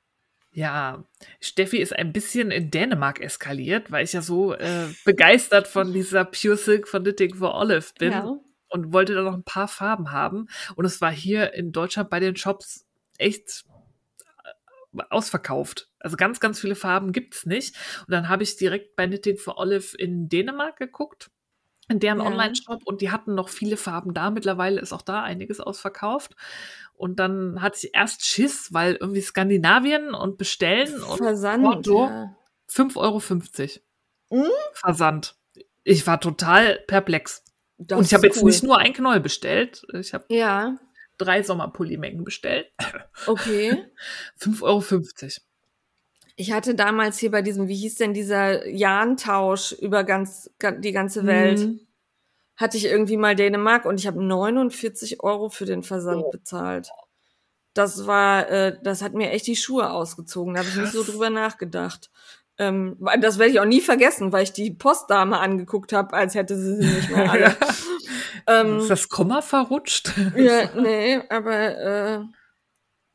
Ja, 0.55 1.05
Steffi 1.41 1.79
ist 1.79 1.97
ein 1.97 2.13
bisschen 2.13 2.51
in 2.51 2.71
Dänemark 2.71 3.21
eskaliert, 3.21 3.91
weil 3.91 4.05
ich 4.05 4.13
ja 4.13 4.21
so 4.21 4.53
äh, 4.53 4.89
begeistert 5.05 5.67
von 5.67 5.93
dieser 5.93 6.27
Pure 6.27 6.59
Silk 6.59 6.89
von 6.89 7.03
Knitting 7.03 7.35
for 7.35 7.55
Olive 7.55 7.87
bin 7.99 8.13
ja. 8.13 8.39
und 8.69 8.93
wollte 8.93 9.15
da 9.15 9.23
noch 9.23 9.33
ein 9.33 9.45
paar 9.45 9.69
Farben 9.69 10.13
haben. 10.13 10.49
Und 10.77 10.85
es 10.85 11.01
war 11.01 11.11
hier 11.11 11.55
in 11.55 11.73
Deutschland 11.73 12.11
bei 12.11 12.21
den 12.21 12.37
Shops 12.37 12.87
echt 13.17 13.65
äh, 13.67 13.72
ausverkauft. 15.11 15.89
Also 16.01 16.17
ganz, 16.17 16.41
ganz 16.41 16.61
viele 16.61 16.75
Farben 16.75 17.13
gibt's 17.13 17.47
nicht. 17.47 17.77
Und 18.01 18.11
dann 18.13 18.29
habe 18.29 18.43
ich 18.43 18.57
direkt 18.57 18.97
bei 18.97 19.07
Knitting 19.07 19.37
for 19.39 19.59
Olive 19.59 19.97
in 19.97 20.29
Dänemark 20.29 20.77
geguckt 20.77 21.31
in 21.89 21.99
deren 22.01 22.21
Ja. 22.21 22.27
Online-Shop 22.27 22.83
und 22.85 23.01
die 23.01 23.11
hatten 23.11 23.35
noch 23.35 23.49
viele 23.49 23.77
Farben 23.77 24.15
da. 24.15 24.31
Mittlerweile 24.31 24.81
ist 24.81 24.93
auch 24.93 25.03
da 25.03 25.23
einiges 25.23 25.61
ausverkauft. 25.61 26.35
Und 26.95 27.19
dann 27.19 27.61
hatte 27.61 27.79
ich 27.83 27.95
erst 27.95 28.25
Schiss, 28.25 28.73
weil 28.73 28.95
irgendwie 28.95 29.21
Skandinavien 29.21 30.15
und 30.15 30.39
bestellen 30.39 31.03
und 31.03 31.19
Versand. 31.19 31.65
Porto 31.65 32.07
Ja. 32.07 32.37
5,50 32.71 33.81
Euro. 34.31 34.45
Hm? 34.47 34.51
Versand. 34.75 35.37
Ich 35.85 36.07
war 36.07 36.21
total 36.21 36.79
perplex. 36.87 37.45
Das 37.79 37.99
und 37.99 38.05
ich 38.07 38.15
habe 38.15 38.27
ist 38.29 38.37
jetzt 38.37 38.43
cool. 38.45 38.51
nicht 38.51 38.63
nur 38.63 38.79
ein 38.79 38.93
Knoll 38.93 39.19
bestellt. 39.21 39.83
Ich 39.93 40.15
habe 40.15 40.25
Ja, 40.29 40.79
drei 41.19 41.43
Sommerpullimengen 41.43 42.25
bestellt. 42.25 42.67
okay. 43.27 43.85
5,50 44.41 44.63
Euro. 44.63 44.83
Ich 46.37 46.53
hatte 46.53 46.75
damals 46.75 47.19
hier 47.19 47.31
bei 47.31 47.43
diesem, 47.43 47.69
wie 47.69 47.77
hieß 47.77 47.97
denn 47.97 48.15
dieser 48.15 48.67
Jahntausch 48.69 49.73
über 49.73 50.03
ganz 50.05 50.51
ga- 50.59 50.71
die 50.73 50.93
ganze 50.93 51.27
Welt, 51.27 51.61
Mhm. 51.61 51.81
hatte 52.57 52.77
ich 52.79 52.87
irgendwie 52.87 53.17
mal 53.19 53.37
Dänemark 53.37 53.85
und 53.85 54.01
ich 54.01 54.07
habe 54.07 54.23
49 54.25 55.23
Euro 55.23 55.51
für 55.51 55.67
den 55.67 55.83
Versand 55.83 56.25
Oh. 56.25 56.31
bezahlt. 56.31 56.91
Das 57.75 58.07
war, 58.07 58.49
äh, 58.51 58.79
das 58.83 59.03
hat 59.03 59.15
mir 59.15 59.31
echt 59.31 59.47
die 59.47 59.57
Schuhe 59.57 59.91
ausgezogen. 59.91 60.55
Da 60.55 60.61
habe 60.61 60.69
ich 60.69 60.77
nicht 60.77 60.93
so 60.93 61.03
drüber 61.05 61.31
nachgedacht. 61.31 62.11
Ähm, 62.59 62.99
das 63.21 63.39
werde 63.39 63.53
ich 63.53 63.61
auch 63.61 63.65
nie 63.65 63.81
vergessen, 63.81 64.31
weil 64.33 64.43
ich 64.43 64.53
die 64.53 64.71
Postdame 64.73 65.39
angeguckt 65.41 65.93
habe, 65.95 66.15
als 66.15 66.35
hätte 66.35 66.57
sie 66.59 66.77
sie 66.77 66.87
nicht 66.95 67.11
mehr 67.11 67.31
alle. 67.33 67.57
ähm, 68.47 68.79
Ist 68.79 68.91
das 68.91 69.09
Komma 69.09 69.43
verrutscht? 69.43 70.13
ja, 70.37 70.71
nee, 70.81 71.21
aber 71.29 71.55
äh, 71.79 72.21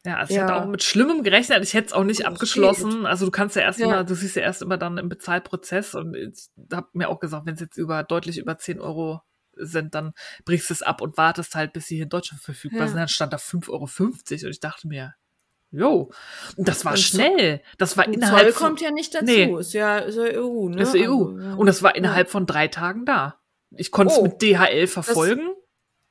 Ja, 0.05 0.17
also 0.17 0.31
ich 0.31 0.37
Ja. 0.37 0.43
hatte 0.43 0.55
auch 0.55 0.67
mit 0.67 0.83
Schlimmem 0.83 1.23
gerechnet. 1.23 1.63
Ich 1.63 1.73
hätte 1.73 1.87
es 1.87 1.93
auch 1.93 2.03
nicht 2.03 2.21
Das 2.21 2.27
abgeschlossen. 2.27 3.05
Also 3.05 3.25
du 3.25 3.31
kannst 3.31 3.55
ja 3.55 3.61
erst 3.63 3.79
Ja. 3.79 3.85
immer, 3.85 4.03
du 4.03 4.15
siehst 4.15 4.35
ja 4.35 4.41
erst 4.43 4.61
immer 4.61 4.77
dann 4.77 4.97
im 4.97 5.09
Bezahlprozess 5.09 5.95
und 5.95 6.15
ich 6.15 6.49
habe 6.71 6.87
mir 6.93 7.09
auch 7.09 7.19
gesagt, 7.19 7.45
wenn 7.45 7.55
es 7.55 7.59
jetzt 7.61 7.77
über 7.77 8.03
deutlich 8.03 8.37
über 8.37 8.57
10 8.57 8.79
Euro 8.79 9.21
sind, 9.59 9.95
dann 9.95 10.13
brichst 10.45 10.69
du 10.69 10.73
es 10.75 10.81
ab 10.83 11.01
und 11.01 11.17
wartest 11.17 11.55
halt, 11.55 11.73
bis 11.73 11.87
sie 11.87 11.95
hier 11.95 12.03
in 12.03 12.09
Deutschland 12.09 12.41
verfügbar 12.41 12.81
Ja. 12.81 12.87
sind. 12.87 12.97
Dann 12.99 13.07
stand 13.07 13.33
da 13.33 13.37
5,50 13.37 13.69
Euro 13.71 14.45
und 14.45 14.51
ich 14.51 14.59
dachte 14.59 14.87
mir, 14.87 15.15
jo, 15.71 16.11
und 16.55 16.67
das 16.69 16.85
war 16.85 16.91
Und 16.93 16.99
schnell. 16.99 17.61
Das 17.77 17.97
war 17.97 18.05
innerhalb 18.07 18.53
Zoll 18.53 18.67
kommt 18.67 18.79
ja 18.81 18.91
nicht 18.91 19.13
dazu. 19.15 19.25
Nee. 19.25 19.51
Ist 19.59 19.73
ja, 19.73 19.97
ist 19.97 20.15
ja 20.15 20.39
EU, 20.39 20.69
ne? 20.69 20.81
ist 20.81 20.95
EU. 20.95 21.01
Also, 21.01 21.39
ja. 21.39 21.53
Und 21.55 21.65
das 21.65 21.83
war 21.83 21.91
Ja. 21.91 21.95
innerhalb 21.97 22.29
von 22.29 22.45
drei 22.45 22.67
Tagen 22.69 23.03
da. 23.05 23.39
Ich 23.77 23.91
konnte 23.91 24.13
es 24.13 24.19
Oh. 24.19 24.23
mit 24.23 24.41
DHL 24.41 24.87
verfolgen. 24.87 25.49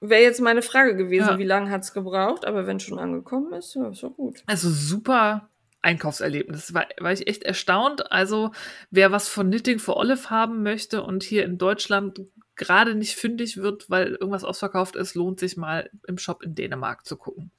Wäre 0.00 0.22
jetzt 0.22 0.40
meine 0.40 0.62
Frage 0.62 0.94
gewesen, 0.96 1.26
Ja. 1.28 1.38
wie 1.38 1.44
lange 1.44 1.70
hat's 1.70 1.92
gebraucht, 1.94 2.44
aber 2.44 2.66
wenn 2.66 2.80
schon 2.80 2.98
angekommen 2.98 3.52
ist, 3.54 3.74
ja, 3.74 3.88
ist 3.88 4.02
doch 4.02 4.14
gut. 4.14 4.42
Also 4.46 4.68
super 4.70 5.48
Einkaufserlebnis. 5.82 6.74
War, 6.74 6.86
war 6.98 7.12
ich 7.12 7.26
echt 7.28 7.44
erstaunt. 7.44 8.10
Also 8.12 8.50
wer 8.90 9.10
was 9.12 9.28
von 9.28 9.48
Knitting 9.50 9.78
for 9.78 9.96
Olive 9.96 10.28
haben 10.30 10.62
möchte 10.62 11.02
und 11.02 11.22
hier 11.22 11.44
in 11.44 11.58
Deutschland 11.58 12.20
gerade 12.56 12.94
nicht 12.94 13.16
fündig 13.16 13.56
wird, 13.58 13.88
weil 13.88 14.08
irgendwas 14.14 14.44
ausverkauft 14.44 14.96
ist, 14.96 15.14
lohnt 15.14 15.40
sich 15.40 15.56
mal 15.56 15.90
im 16.06 16.18
Shop 16.18 16.42
in 16.42 16.54
Dänemark 16.54 17.06
zu 17.06 17.16
gucken. 17.16 17.50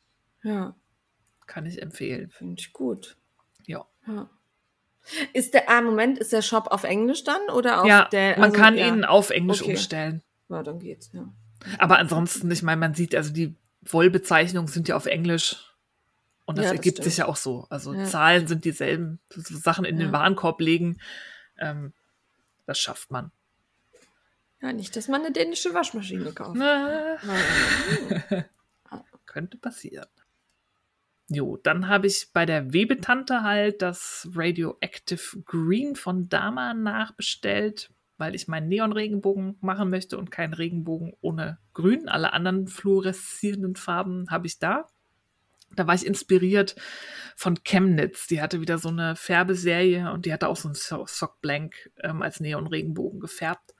Ja, 0.44 0.76
Kann 1.48 1.66
ich 1.66 1.82
empfehlen. 1.82 2.30
finde 2.30 2.56
ich 2.60 2.74
gut. 2.74 3.18
Ja. 3.66 3.86
Ja. 4.08 4.30
Ist 5.34 5.54
der, 5.54 5.70
ah, 5.70 5.82
Moment, 5.82 6.18
ist 6.20 6.34
der 6.34 6.42
Shop 6.42 6.68
auf 6.68 6.84
Englisch 6.84 7.24
dann 7.24 7.42
oder 7.54 7.82
auf 7.82 7.88
ja, 7.88 8.06
der, 8.06 8.38
man 8.40 8.52
also, 8.52 8.62
kann 8.62 8.78
ja. 8.78 8.88
ihn 8.88 9.06
auf 9.06 9.30
Englisch 9.30 9.62
Okay. 9.62 9.72
umstellen. 9.72 10.22
Ja, 10.50 10.64
dann 10.64 10.80
geht's, 10.80 11.10
ja. 11.14 11.28
Aber 11.80 11.98
ansonsten, 12.00 12.50
ich 12.52 12.62
meine, 12.64 12.80
man 12.80 12.94
sieht, 12.94 13.16
also 13.16 13.32
die 13.34 13.56
Wollbezeichnungen 13.82 14.68
sind 14.68 14.88
ja 14.88 14.96
auf 14.96 15.06
Englisch. 15.06 15.64
Und 16.46 16.58
das 16.58 16.66
Ja, 16.66 16.72
das 16.72 16.78
ergibt 16.80 16.98
stimmt. 16.98 17.04
sich 17.06 17.18
ja 17.18 17.26
auch 17.28 17.36
so. 17.36 17.68
Also 17.70 17.94
Ja. 17.94 18.06
Zahlen 18.06 18.48
sind 18.48 18.64
dieselben. 18.64 19.20
So 19.30 19.58
Sachen 19.58 19.84
in 19.86 19.98
den. 19.98 20.12
Warenkorb 20.12 20.62
legen, 20.62 21.00
ähm, 21.60 21.92
das 22.66 22.80
schafft 22.80 23.12
man. 23.12 23.32
Ja, 24.62 24.72
nicht, 24.74 24.96
dass 24.96 25.08
man 25.08 25.22
eine 25.22 25.32
dänische 25.32 25.74
Waschmaschine 25.74 26.32
kauft. 26.34 26.56
Na, 26.58 27.18
Ja. 28.32 28.46
Könnte 29.26 29.58
passieren. 29.58 30.08
Jo, 31.30 31.58
dann 31.58 31.90
habe 31.90 32.08
ich 32.08 32.30
bei 32.34 32.46
der 32.46 32.74
Webetante 32.74 33.44
halt 33.44 33.82
das 33.82 34.30
Radioactive 34.34 35.42
Green 35.44 35.96
von 35.96 36.30
Dama 36.30 36.74
nachbestellt, 36.74 37.90
weil 38.18 38.34
ich 38.34 38.48
meinen 38.48 38.70
Neonregenbogen 38.70 39.58
machen 39.60 39.90
möchte 39.90 40.18
und 40.18 40.32
keinen 40.32 40.54
Regenbogen 40.54 41.14
ohne 41.20 41.60
Grün. 41.74 42.08
Alle 42.08 42.32
anderen 42.32 42.68
fluoreszierenden 42.68 43.76
Farben 43.76 44.30
habe 44.30 44.48
ich 44.48 44.58
da. 44.60 44.88
Da 45.76 45.86
war 45.86 45.96
ich 45.96 46.06
inspiriert 46.06 46.78
von 47.36 47.62
Chemnitz. 47.66 48.28
Die 48.28 48.42
hatte 48.42 48.62
wieder 48.62 48.78
so 48.78 48.88
eine 48.88 49.18
Färbeserie 49.18 50.10
und 50.14 50.26
die 50.26 50.32
hatte 50.32 50.48
auch 50.48 50.56
so 50.56 50.70
einen 50.70 50.76
So- 50.76 51.06
Sock 51.08 51.42
Blank 51.42 51.92
ähm, 52.02 52.22
als 52.22 52.40
Neonregenbogen 52.40 53.20
gefärbt. 53.20 53.76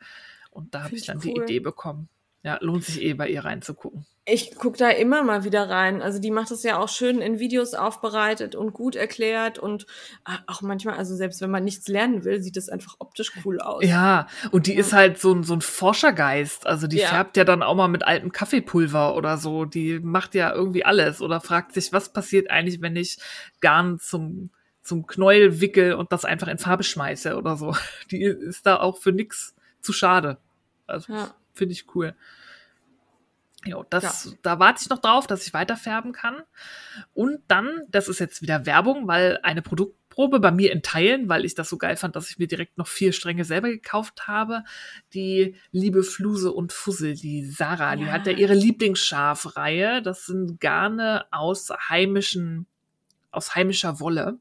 Und 0.52 0.76
da 0.76 0.84
habe 0.84 0.96
ich 0.96 1.06
dann 1.06 1.18
ich 1.20 1.24
die 1.24 1.32
cool. 1.32 1.44
Idee 1.44 1.60
bekommen. 1.62 2.10
Ja, 2.44 2.58
lohnt 2.62 2.84
sich 2.86 3.02
eh 3.02 3.14
bei 3.14 3.28
ihr 3.30 3.44
reinzugucken. 3.44 4.06
Ich 4.30 4.56
gucke 4.56 4.78
da 4.78 4.90
immer 4.90 5.24
mal 5.24 5.44
wieder 5.46 5.70
rein. 5.70 6.02
Also 6.02 6.20
die 6.20 6.32
macht 6.32 6.52
das 6.52 6.64
ja 6.64 6.78
auch 6.80 6.90
schön 6.90 7.22
in 7.22 7.40
Videos 7.40 7.74
aufbereitet 7.74 8.56
und 8.56 8.74
gut 8.74 8.96
erklärt 8.96 9.58
und 9.58 9.86
ah, 10.26 10.40
auch 10.48 10.62
manchmal, 10.62 10.98
also 10.98 11.16
selbst 11.16 11.40
wenn 11.42 11.50
man 11.50 11.64
nichts 11.64 11.88
lernen 11.88 12.26
will, 12.26 12.42
sieht 12.42 12.58
das 12.58 12.68
einfach 12.68 12.96
optisch 13.00 13.32
cool 13.46 13.60
aus. 13.62 13.84
Ja, 13.86 14.28
und 14.52 14.68
die 14.68 14.74
Ja. 14.74 14.80
ist 14.82 14.92
halt 14.94 15.18
so 15.18 15.34
ein, 15.34 15.44
so 15.44 15.54
ein 15.54 15.62
Forschergeist. 15.62 16.68
Also 16.68 16.88
die 16.88 16.98
Ja. 16.98 17.08
färbt 17.08 17.38
ja 17.38 17.46
dann 17.46 17.64
auch 17.64 17.76
mal 17.76 17.88
mit 17.88 18.06
altem 18.06 18.32
Kaffeepulver 18.34 19.16
oder 19.16 19.38
so. 19.38 19.64
Die 19.66 20.00
macht 20.00 20.36
ja 20.36 20.54
irgendwie 20.54 20.84
alles 20.86 21.22
oder 21.22 21.40
fragt 21.42 21.74
sich, 21.74 21.94
was 21.94 22.12
passiert 22.12 22.50
eigentlich, 22.52 22.82
wenn 22.82 22.98
ich 22.98 23.18
Garn 23.62 23.98
zum, 23.98 24.52
zum 24.84 25.08
Knäuel 25.08 25.62
wickel 25.62 25.94
und 25.94 26.12
das 26.12 26.26
einfach 26.26 26.50
in 26.50 26.58
Farbe 26.60 26.84
schmeiße 26.84 27.36
oder 27.38 27.56
so. 27.56 27.76
Die 28.12 28.24
ist 28.24 28.66
da 28.66 28.78
auch 28.78 28.98
für 28.98 29.12
nix 29.14 29.56
zu 29.82 29.94
schade. 29.94 30.38
Also 30.86 31.14
Ja. 31.14 31.34
Finde 31.58 31.74
ich 31.74 31.94
cool. 31.96 32.16
Jo, 33.66 33.84
das, 33.90 34.38
da 34.44 34.60
warte 34.60 34.82
ich 34.84 34.90
noch 34.90 35.00
drauf, 35.00 35.28
dass 35.28 35.46
ich 35.46 35.54
weiterfärben 35.54 36.14
kann. 36.14 36.42
Und 37.14 37.40
dann, 37.48 37.82
das 37.90 38.08
ist 38.08 38.20
jetzt 38.20 38.42
wieder 38.42 38.66
Werbung, 38.66 39.08
weil 39.08 39.40
eine 39.44 39.62
Produktprobe 39.62 40.40
bei 40.40 40.52
mir 40.52 40.72
in 40.72 40.84
Teilen, 40.84 41.28
weil 41.28 41.44
ich 41.44 41.56
das 41.56 41.68
so 41.68 41.78
geil 41.78 41.98
fand, 41.98 42.16
dass 42.16 42.30
ich 42.30 42.38
mir 42.38 42.48
direkt 42.48 42.78
noch 42.78 42.88
vier 42.88 43.12
Stränge 43.12 43.44
selber 43.44 43.68
gekauft 43.70 44.28
habe. 44.28 44.64
Die 45.14 45.56
liebe 45.72 46.04
Fluse 46.04 46.54
und 46.54 46.72
Fussel, 46.72 47.16
die 47.16 47.44
Sarah, 47.46 47.96
die 47.98 48.06
Ja. 48.06 48.12
hat 48.12 48.28
ja 48.28 48.34
ihre 48.34 48.54
Lieblingsschafreihe. 48.54 50.02
Das 50.02 50.26
sind 50.28 50.62
Garne 50.62 51.26
aus 51.32 51.70
heimischen 51.90 52.68
aus 53.38 53.56
heimischer 53.56 54.00
Wolle, 54.00 54.40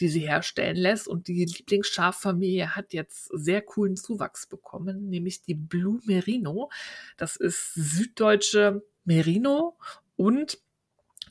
die 0.00 0.08
sie 0.08 0.20
herstellen 0.20 0.76
lässt. 0.76 1.06
Und 1.06 1.28
die 1.28 1.44
Lieblingsschaffamilie 1.44 2.74
hat 2.74 2.92
jetzt 2.92 3.30
sehr 3.32 3.62
coolen 3.62 3.96
Zuwachs 3.96 4.46
bekommen, 4.46 5.08
nämlich 5.08 5.42
die 5.42 5.54
Blue 5.54 6.00
Merino. 6.04 6.70
Das 7.16 7.36
ist 7.36 7.74
süddeutsche 7.74 8.82
Merino 9.04 9.78
und 10.16 10.58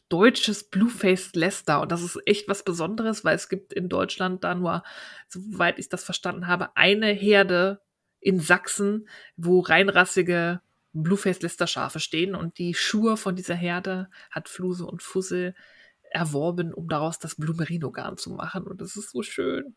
deutsches 0.09 0.69
Blue-Faced 0.69 1.35
Leicester. 1.35 1.81
Und 1.81 1.91
das 1.91 2.01
ist 2.01 2.19
echt 2.25 2.47
was 2.47 2.63
Besonderes, 2.63 3.23
weil 3.23 3.35
es 3.35 3.49
gibt 3.49 3.73
in 3.73 3.89
Deutschland 3.89 4.43
da 4.43 4.55
nur, 4.55 4.83
soweit 5.27 5.79
ich 5.79 5.89
das 5.89 6.03
verstanden 6.03 6.47
habe, 6.47 6.75
eine 6.75 7.07
Herde 7.07 7.81
in 8.19 8.39
Sachsen, 8.39 9.07
wo 9.37 9.59
reinrassige 9.59 10.61
Blue-Faced 10.93 11.43
Leicester 11.43 11.67
Schafe 11.67 11.99
stehen. 11.99 12.35
Und 12.35 12.57
die 12.57 12.73
Schuhe 12.73 13.17
von 13.17 13.35
dieser 13.35 13.55
Herde 13.55 14.09
hat 14.31 14.49
Fluse 14.49 14.85
und 14.85 15.03
Fussel 15.03 15.55
erworben, 16.11 16.73
um 16.73 16.87
daraus 16.87 17.19
das 17.19 17.35
Blue 17.35 17.55
Merino 17.55 17.91
Garn 17.91 18.17
zu 18.17 18.31
machen. 18.31 18.63
Und 18.67 18.81
das 18.81 18.95
ist 18.95 19.11
so 19.11 19.21
schön. 19.21 19.75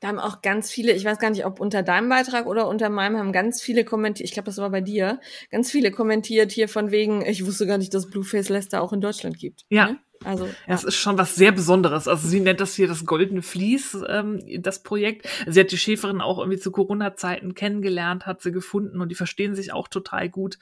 Da 0.00 0.08
haben 0.08 0.18
auch 0.18 0.42
ganz 0.42 0.70
viele, 0.70 0.92
ich 0.92 1.04
weiß 1.04 1.18
gar 1.18 1.30
nicht, 1.30 1.44
ob 1.44 1.60
unter 1.60 1.82
deinem 1.82 2.08
Beitrag 2.08 2.46
oder 2.46 2.68
unter 2.68 2.88
meinem, 2.88 3.18
haben 3.18 3.32
ganz 3.32 3.60
viele 3.60 3.84
kommentiert, 3.84 4.28
ich 4.28 4.32
glaube, 4.32 4.46
das 4.46 4.58
war 4.58 4.70
bei 4.70 4.80
dir, 4.80 5.20
ganz 5.50 5.70
viele 5.70 5.90
kommentiert 5.90 6.52
hier 6.52 6.68
von 6.68 6.90
wegen, 6.90 7.22
ich 7.22 7.44
wusste 7.44 7.66
gar 7.66 7.78
nicht, 7.78 7.92
dass 7.94 8.08
Blueface 8.08 8.48
Leicester 8.48 8.82
auch 8.82 8.92
in 8.92 9.00
Deutschland 9.00 9.38
gibt. 9.38 9.64
Ja. 9.70 9.86
Ne? 9.86 9.98
Also, 10.24 10.46
ja. 10.46 10.52
Das 10.68 10.84
ist 10.84 10.94
schon 10.94 11.18
was 11.18 11.34
sehr 11.34 11.50
Besonderes. 11.50 12.06
Also 12.06 12.28
sie 12.28 12.38
nennt 12.38 12.60
das 12.60 12.76
hier 12.76 12.86
das 12.86 13.04
goldene 13.04 13.42
Vlies, 13.42 13.98
ähm, 14.08 14.40
das 14.60 14.84
Projekt. 14.84 15.28
Sie 15.48 15.58
hat 15.58 15.72
die 15.72 15.78
Schäferin 15.78 16.20
auch 16.20 16.38
irgendwie 16.38 16.60
zu 16.60 16.70
Corona-Zeiten 16.70 17.54
kennengelernt, 17.54 18.24
hat 18.24 18.40
sie 18.40 18.52
gefunden 18.52 19.00
und 19.00 19.08
die 19.08 19.16
verstehen 19.16 19.56
sich 19.56 19.72
auch 19.72 19.88
total 19.88 20.28
gut. 20.28 20.58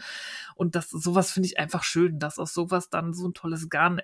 Und 0.54 0.76
das 0.76 0.88
sowas 0.88 1.30
finde 1.30 1.48
ich 1.48 1.58
einfach 1.58 1.82
schön, 1.82 2.18
dass 2.18 2.38
aus 2.38 2.54
sowas 2.54 2.88
dann 2.88 3.12
so 3.12 3.28
ein 3.28 3.34
tolles 3.34 3.68
Garn 3.68 4.00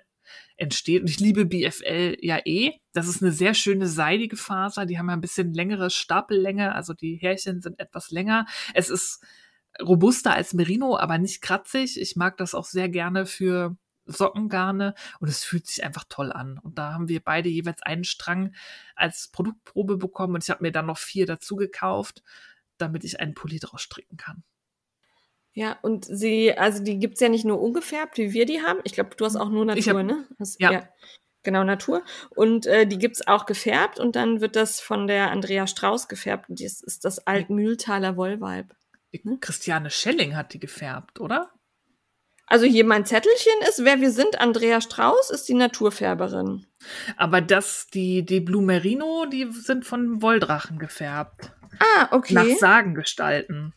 entsteht. 0.55 1.01
Und 1.01 1.09
ich 1.09 1.19
liebe 1.19 1.45
BFL 1.45 2.17
ja 2.21 2.39
eh. 2.45 2.73
Das 2.93 3.07
ist 3.07 3.21
eine 3.21 3.31
sehr 3.31 3.53
schöne 3.53 3.87
seidige 3.87 4.37
Faser. 4.37 4.85
Die 4.85 4.97
haben 4.97 5.09
ja 5.09 5.13
ein 5.13 5.21
bisschen 5.21 5.53
längere 5.53 5.89
Stapellänge, 5.89 6.73
also 6.73 6.93
die 6.93 7.15
Härchen 7.15 7.61
sind 7.61 7.79
etwas 7.79 8.11
länger. 8.11 8.45
Es 8.73 8.89
ist 8.89 9.23
robuster 9.81 10.33
als 10.33 10.53
Merino, 10.53 10.97
aber 10.97 11.17
nicht 11.17 11.41
kratzig. 11.41 11.99
Ich 11.99 12.15
mag 12.15 12.37
das 12.37 12.55
auch 12.55 12.65
sehr 12.65 12.89
gerne 12.89 13.25
für 13.25 13.77
Sockengarne 14.07 14.93
und 15.19 15.27
es 15.27 15.43
fühlt 15.43 15.67
sich 15.67 15.83
einfach 15.83 16.05
toll 16.09 16.31
an. 16.31 16.57
Und 16.59 16.77
da 16.77 16.93
haben 16.93 17.09
wir 17.09 17.21
beide 17.21 17.49
jeweils 17.49 17.81
einen 17.83 18.03
Strang 18.03 18.55
als 18.95 19.29
Produktprobe 19.29 19.97
bekommen 19.97 20.35
und 20.35 20.43
ich 20.43 20.49
habe 20.49 20.63
mir 20.63 20.71
dann 20.71 20.85
noch 20.87 20.97
vier 20.97 21.25
dazu 21.25 21.55
gekauft, 21.55 22.23
damit 22.77 23.03
ich 23.03 23.19
einen 23.19 23.33
Pulli 23.33 23.59
draus 23.59 23.81
stricken 23.81 24.17
kann. 24.17 24.43
Ja, 25.57 25.75
und 25.81 26.05
sie, 26.05 26.55
also 26.55 26.83
die 26.83 26.99
gibt's 26.99 27.19
ja 27.19 27.29
nicht 27.29 27.43
nur 27.43 27.59
ungefärbt, 27.59 28.19
wie 28.19 28.31
wir 28.31 28.45
die 28.45 28.61
haben. 28.61 28.79
Ich 28.83 28.93
glaube, 28.93 29.15
du 29.17 29.25
hast 29.25 29.35
auch 29.35 29.49
nur 29.49 29.65
Natur, 29.65 29.97
hab- 29.97 30.05
ne? 30.05 30.27
Hast, 30.39 30.61
ja. 30.61 30.87
Genau, 31.41 31.63
Natur. 31.63 32.03
Und 32.35 32.67
äh, 32.67 32.85
die 32.85 32.99
gibt's 32.99 33.25
auch 33.25 33.47
gefärbt 33.47 33.99
und 33.99 34.15
dann 34.15 34.39
wird 34.39 34.55
das 34.55 34.79
von 34.79 35.07
der 35.07 35.31
Andrea 35.31 35.65
Strauß 35.65 36.09
gefärbt. 36.09 36.47
Und 36.49 36.61
das 36.63 36.81
ist 36.83 37.05
das 37.05 37.25
Altmühltaler 37.25 38.17
Wollweib. 38.17 38.75
Ne? 39.23 39.39
Christiane 39.41 39.89
Schelling 39.89 40.35
hat 40.35 40.53
die 40.53 40.59
gefärbt, 40.59 41.19
oder? 41.19 41.49
Also 42.45 42.67
hier 42.67 42.85
mein 42.85 43.07
Zettelchen 43.07 43.53
ist, 43.67 43.83
wer 43.83 43.99
wir 43.99 44.11
sind. 44.11 44.39
Andrea 44.39 44.79
Strauß 44.79 45.31
ist 45.31 45.49
die 45.49 45.55
Naturfärberin. 45.55 46.67
Aber 47.15 47.41
das, 47.41 47.87
die, 47.87 48.23
die 48.23 48.41
Blue 48.41 48.61
Merino, 48.63 49.25
die 49.25 49.51
sind 49.51 49.85
von 49.85 50.21
Wolldrachen 50.21 50.77
gefärbt. 50.77 51.51
Ah, 51.79 52.09
okay. 52.11 52.35
Nach 52.35 52.45
Sagengestalten. 52.59 53.73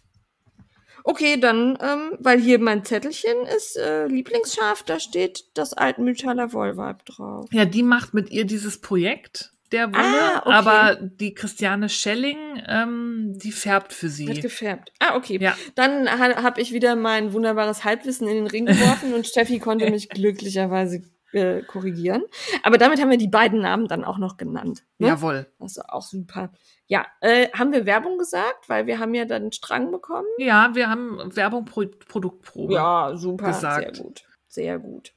Okay, 1.04 1.38
dann, 1.38 1.78
ähm, 1.80 2.12
weil 2.18 2.40
hier 2.40 2.58
mein 2.58 2.84
Zettelchen 2.84 3.46
ist 3.56 3.76
äh, 3.76 4.06
Lieblingsschaf, 4.06 4.82
da 4.82 5.00
steht 5.00 5.44
das 5.54 5.72
Altmühltaler 5.72 6.52
Wollweib 6.52 7.04
drauf. 7.06 7.46
Ja, 7.52 7.64
die 7.64 7.82
macht 7.82 8.14
mit 8.14 8.30
ihr 8.30 8.44
dieses 8.44 8.80
Projekt 8.80 9.52
der 9.72 9.92
Wolle, 9.94 10.02
Ah, 10.04 10.38
okay. 10.44 10.50
aber 10.52 10.96
die 11.00 11.32
Christiane 11.32 11.88
Schelling, 11.88 12.38
ähm, 12.66 13.34
die 13.36 13.52
färbt 13.52 13.92
für 13.92 14.06
Wird 14.06 14.34
sie. 14.36 14.40
gefärbt. 14.40 14.92
Ah, 14.98 15.14
okay. 15.16 15.38
Ja. 15.40 15.56
Dann 15.76 16.08
ha 16.10 16.42
habe 16.42 16.60
ich 16.60 16.72
wieder 16.72 16.96
mein 16.96 17.32
wunderbares 17.32 17.84
Halbwissen 17.84 18.26
in 18.26 18.34
den 18.34 18.46
Ring 18.48 18.66
geworfen 18.66 19.14
und 19.14 19.26
Steffi 19.28 19.60
konnte 19.60 19.88
mich 19.90 20.08
glücklicherweise 20.08 21.02
äh, 21.32 21.62
korrigieren. 21.62 22.22
Aber 22.62 22.78
damit 22.78 23.00
haben 23.00 23.10
wir 23.10 23.18
die 23.18 23.28
beiden 23.28 23.60
Namen 23.60 23.88
dann 23.88 24.04
auch 24.04 24.18
noch 24.18 24.36
genannt. 24.36 24.84
Ne? 24.98 25.08
Jawohl. 25.08 25.46
Das 25.58 25.76
ist 25.76 25.88
auch 25.88 26.02
super. 26.02 26.52
Ja, 26.86 27.06
äh, 27.20 27.48
haben 27.52 27.72
wir 27.72 27.86
Werbung 27.86 28.18
gesagt, 28.18 28.68
weil 28.68 28.86
wir 28.86 28.98
haben 28.98 29.14
ja 29.14 29.24
dann 29.24 29.42
einen 29.42 29.52
Strang 29.52 29.90
bekommen. 29.92 30.26
Ja, 30.38 30.70
wir 30.74 30.88
haben 30.88 31.18
Werbung 31.36 31.64
Pro 31.64 31.84
Produktprobe. 32.08 32.74
Ja, 32.74 33.12
super. 33.16 33.48
gesagt. 33.48 33.96
Sehr 33.96 34.04
gut. 34.04 34.24
Sehr 34.48 34.78
gut. 34.78 35.12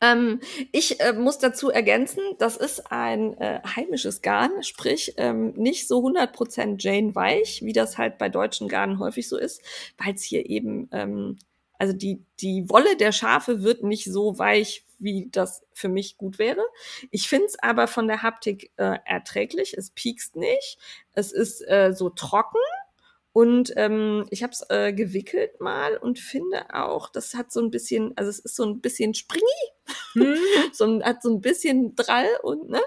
Ähm, 0.00 0.40
ich 0.72 1.00
äh, 1.00 1.14
muss 1.14 1.38
dazu 1.38 1.70
ergänzen, 1.70 2.20
das 2.38 2.56
ist 2.56 2.92
ein 2.92 3.36
äh, 3.38 3.60
heimisches 3.64 4.20
Garn, 4.20 4.62
sprich 4.62 5.14
ähm, 5.16 5.54
nicht 5.56 5.88
so 5.88 6.06
100% 6.06 6.76
Jane 6.78 7.14
weich, 7.14 7.62
wie 7.62 7.72
das 7.72 7.96
halt 7.96 8.18
bei 8.18 8.28
deutschen 8.28 8.68
Garnen 8.68 8.98
häufig 8.98 9.28
so 9.28 9.38
ist, 9.38 9.62
weil 9.96 10.14
es 10.14 10.22
hier 10.22 10.48
eben, 10.48 10.88
ähm, 10.92 11.38
also 11.78 11.94
die, 11.94 12.22
die 12.40 12.68
Wolle 12.68 12.96
der 12.96 13.12
Schafe 13.12 13.62
wird 13.62 13.82
nicht 13.84 14.04
so 14.04 14.38
weich, 14.38 14.85
wie 14.98 15.28
das 15.30 15.62
für 15.72 15.88
mich 15.88 16.16
gut 16.16 16.38
wäre. 16.38 16.64
Ich 17.10 17.28
finde 17.28 17.46
es 17.46 17.58
aber 17.58 17.86
von 17.88 18.08
der 18.08 18.22
Haptik 18.22 18.72
äh, 18.76 18.98
erträglich, 19.04 19.74
es 19.76 19.90
piekst 19.90 20.36
nicht, 20.36 20.78
es 21.12 21.32
ist 21.32 21.60
äh, 21.68 21.92
so 21.92 22.10
trocken 22.10 22.60
und 23.36 23.74
ähm, 23.76 24.24
ich 24.30 24.42
habe 24.42 24.52
es 24.54 24.64
äh, 24.70 24.94
gewickelt 24.94 25.60
mal 25.60 25.98
und 25.98 26.18
finde 26.18 26.72
auch, 26.74 27.10
das 27.10 27.34
hat 27.34 27.52
so 27.52 27.60
ein 27.60 27.70
bisschen, 27.70 28.16
also 28.16 28.30
es 28.30 28.38
ist 28.38 28.56
so 28.56 28.64
ein 28.64 28.80
bisschen 28.80 29.12
springy, 29.12 29.44
Hm? 30.14 30.36
so 30.72 30.84
ein, 30.86 31.04
hat 31.04 31.22
so 31.22 31.28
ein 31.34 31.42
bisschen 31.42 31.94
Drall 31.96 32.28
und 32.42 32.70
ne, 32.70 32.80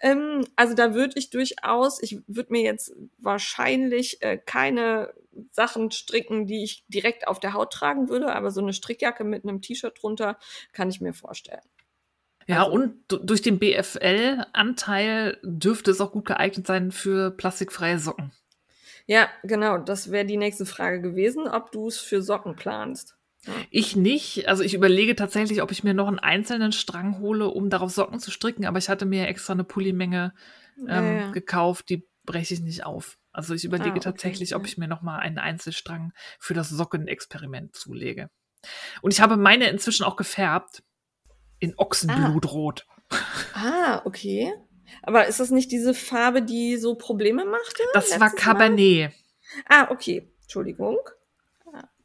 ähm, 0.00 0.44
also 0.56 0.74
da 0.74 0.92
würde 0.92 1.14
ich 1.18 1.30
durchaus, 1.30 2.02
ich 2.02 2.18
würde 2.26 2.52
mir 2.52 2.60
jetzt 2.60 2.92
wahrscheinlich 3.16 4.20
äh, 4.20 4.36
keine 4.36 5.14
Sachen 5.52 5.90
stricken, 5.90 6.46
die 6.46 6.64
ich 6.64 6.84
direkt 6.88 7.26
auf 7.26 7.40
der 7.40 7.54
Haut 7.54 7.72
tragen 7.72 8.10
würde, 8.10 8.34
aber 8.34 8.50
so 8.50 8.60
eine 8.60 8.74
Strickjacke 8.74 9.24
mit 9.24 9.44
einem 9.44 9.62
T-Shirt 9.62 9.98
drunter 10.02 10.38
kann 10.74 10.90
ich 10.90 11.00
mir 11.00 11.14
vorstellen. 11.14 11.62
Ja, 12.46 12.64
Also- 12.64 12.72
und 12.72 13.02
du- 13.08 13.24
durch 13.24 13.40
den 13.40 13.58
BFL-Anteil 13.58 15.38
dürfte 15.42 15.90
es 15.92 16.00
auch 16.02 16.12
gut 16.12 16.26
geeignet 16.26 16.66
sein 16.66 16.92
für 16.92 17.30
plastikfreie 17.30 17.98
Socken. 17.98 18.32
Ja, 19.06 19.28
genau, 19.42 19.78
das 19.78 20.10
wäre 20.10 20.24
die 20.24 20.36
nächste 20.36 20.66
Frage 20.66 21.00
gewesen, 21.00 21.46
ob 21.46 21.72
du 21.72 21.88
es 21.88 21.98
für 21.98 22.22
Socken 22.22 22.56
planst. 22.56 23.16
Ich 23.70 23.94
nicht. 23.94 24.48
Also 24.48 24.62
ich 24.62 24.72
überlege 24.72 25.14
tatsächlich, 25.14 25.60
ob 25.60 25.70
ich 25.70 25.84
mir 25.84 25.92
noch 25.92 26.08
einen 26.08 26.18
einzelnen 26.18 26.72
Strang 26.72 27.18
hole, 27.18 27.48
um 27.48 27.68
darauf 27.68 27.90
Socken 27.90 28.18
zu 28.18 28.30
stricken, 28.30 28.64
aber 28.64 28.78
ich 28.78 28.88
hatte 28.88 29.04
mir 29.04 29.28
extra 29.28 29.52
eine 29.52 29.64
Pullimenge 29.64 30.32
ähm, 30.78 30.88
Ja, 30.88 31.02
ja. 31.26 31.32
gekauft, 31.32 31.90
die 31.90 32.08
breche 32.24 32.54
ich 32.54 32.60
nicht 32.60 32.86
auf. 32.86 33.18
Also 33.32 33.52
ich 33.52 33.64
überlege 33.64 33.90
Ah, 33.90 33.96
okay, 33.96 34.04
tatsächlich, 34.04 34.54
ob 34.54 34.64
ich 34.64 34.78
mir 34.78 34.88
noch 34.88 35.02
mal 35.02 35.18
einen 35.18 35.38
Einzelstrang 35.38 36.12
für 36.38 36.54
das 36.54 36.70
Sockenexperiment 36.70 37.74
zulege. 37.74 38.30
Und 39.02 39.12
ich 39.12 39.20
habe 39.20 39.36
meine 39.36 39.68
inzwischen 39.68 40.04
auch 40.04 40.16
gefärbt 40.16 40.82
in 41.58 41.74
Ochsenblutrot. 41.76 42.86
Ah, 43.54 44.00
okay. 44.04 44.54
Aber 45.02 45.26
ist 45.26 45.40
das 45.40 45.50
nicht 45.50 45.72
diese 45.72 45.94
Farbe, 45.94 46.42
die 46.42 46.76
so 46.76 46.94
Probleme 46.94 47.44
machte? 47.44 47.82
Das 47.92 48.10
war 48.10 48.18
letztes 48.18 48.18
Mal? 48.18 48.30
Cabernet. 48.30 49.12
Ah, 49.68 49.88
okay. 49.90 50.28
Entschuldigung. 50.42 50.98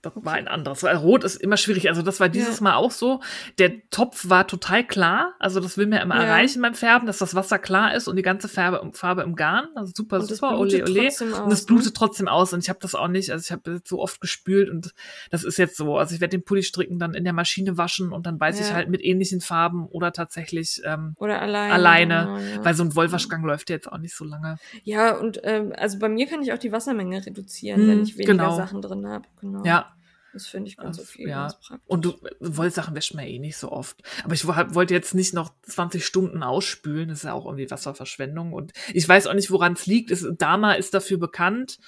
Das 0.02 0.14
war 0.16 0.34
ein 0.34 0.48
anderes. 0.48 0.82
Weil 0.84 0.96
Rot 0.96 1.26
ist 1.26 1.36
immer 1.36 1.58
schwierig. 1.58 1.90
Also 1.90 2.02
das 2.02 2.20
war 2.22 2.30
dieses 2.30 2.60
Ja. 2.60 2.64
Mal 2.64 2.76
auch 2.76 2.92
so. 2.92 3.20
Der 3.58 3.88
Topf 3.90 4.30
war 4.30 4.48
total 4.48 4.86
klar. 4.86 5.34
Also 5.40 5.60
das 5.60 5.78
will 5.78 5.88
mir 5.88 6.00
immer 6.02 6.16
Ja. 6.16 6.24
erreichen 6.24 6.62
beim 6.62 6.74
Färben, 6.74 7.06
dass 7.06 7.18
das 7.18 7.36
Wasser 7.36 7.60
klar 7.60 7.94
ist 7.94 8.08
und 8.08 8.16
die 8.16 8.22
ganze 8.22 8.48
Farbe, 8.48 8.90
Farbe 8.94 9.24
im 9.24 9.36
Garn. 9.36 9.68
Also 9.76 9.92
super, 9.94 10.20
Und 10.20 10.28
super. 10.28 10.58
Ole, 10.58 10.84
ole. 10.84 11.02
Und 11.02 11.08
es 11.08 11.22
aus, 11.22 11.66
blutet 11.66 11.88
ne? 11.88 11.94
trotzdem 11.94 12.28
aus. 12.30 12.54
Und 12.54 12.64
ich 12.64 12.70
habe 12.70 12.80
das 12.82 12.96
auch 12.96 13.10
nicht. 13.10 13.30
Also 13.32 13.44
ich 13.46 13.52
habe 13.52 13.82
so 13.84 14.00
oft 14.00 14.22
gespült 14.22 14.70
und 14.70 14.94
das 15.32 15.44
ist 15.44 15.58
jetzt 15.58 15.76
so. 15.76 15.98
Also 15.98 16.16
ich 16.16 16.22
werde 16.22 16.38
den 16.38 16.44
Pulli 16.46 16.64
stricken, 16.64 16.98
dann 16.98 17.14
in 17.14 17.26
der 17.26 17.34
Maschine 17.34 17.78
waschen 17.78 18.14
und 18.14 18.26
dann 18.26 18.40
weiß 18.40 18.60
ich 18.62 18.70
Ja. 18.70 18.76
halt 18.76 18.88
mit 18.90 19.04
ähnlichen 19.04 19.42
Farben 19.42 19.86
oder 19.88 20.14
tatsächlich 20.14 20.82
ähm, 20.86 21.14
Oder 21.18 21.42
alleine. 21.42 21.74
alleine. 21.74 22.40
genau. 22.54 22.64
Weil 22.66 22.74
so 22.74 22.84
ein 22.84 22.96
Wollwaschgang 22.96 23.44
läuft 23.44 23.70
ja 23.70 23.76
jetzt 23.76 23.92
auch 23.92 23.98
nicht 23.98 24.16
so 24.16 24.24
lange. 24.24 24.58
Ja, 24.84 25.18
und 25.18 25.42
ähm, 25.44 25.74
also 25.78 26.00
bei 26.00 26.08
mir 26.08 26.26
kann 26.28 26.42
ich 26.42 26.54
auch 26.54 26.58
die 26.58 26.72
Wassermenge 26.72 27.26
reduzieren, 27.26 27.82
wenn 27.88 27.98
Hm, 27.98 28.04
ich 28.04 28.14
weniger 28.18 28.32
genau. 28.34 28.56
Sachen 28.56 28.82
drin 28.82 29.06
habe. 29.06 29.26
Genau. 29.42 29.64
Ja. 29.66 29.88
Das 30.34 30.48
finde 30.48 30.70
ich 30.70 30.78
ganz 30.78 31.00
Also, 31.00 31.10
okay. 31.12 31.28
ja. 31.28 31.42
ganz 31.42 31.60
praktisch. 31.60 31.88
Und 31.88 32.06
du, 32.06 32.14
Wollsachen 32.40 32.96
wäscht 32.96 33.14
man 33.16 33.26
ja 33.26 33.32
eh 33.32 33.40
nicht 33.40 33.58
so 33.58 33.72
oft. 33.72 34.02
Aber 34.24 34.34
ich 34.34 34.46
wollte 34.48 34.94
jetzt 34.94 35.16
nicht 35.16 35.34
noch 35.34 35.54
20 35.64 36.06
Stunden 36.06 36.44
ausspülen. 36.44 37.10
Das 37.10 37.20
ist 37.20 37.24
ja 37.24 37.34
auch 37.34 37.46
irgendwie 37.46 37.70
Wasserverschwendung. 37.70 38.54
Und 38.54 38.74
ich 38.94 39.08
weiß 39.08 39.28
auch 39.28 39.34
nicht, 39.34 39.52
woran 39.52 39.74
es 39.74 39.86
liegt. 39.86 40.12
Es, 40.12 40.26
Dama 40.38 40.74
ist 40.74 40.94
dafür 40.94 41.18
bekannt, 41.18 41.80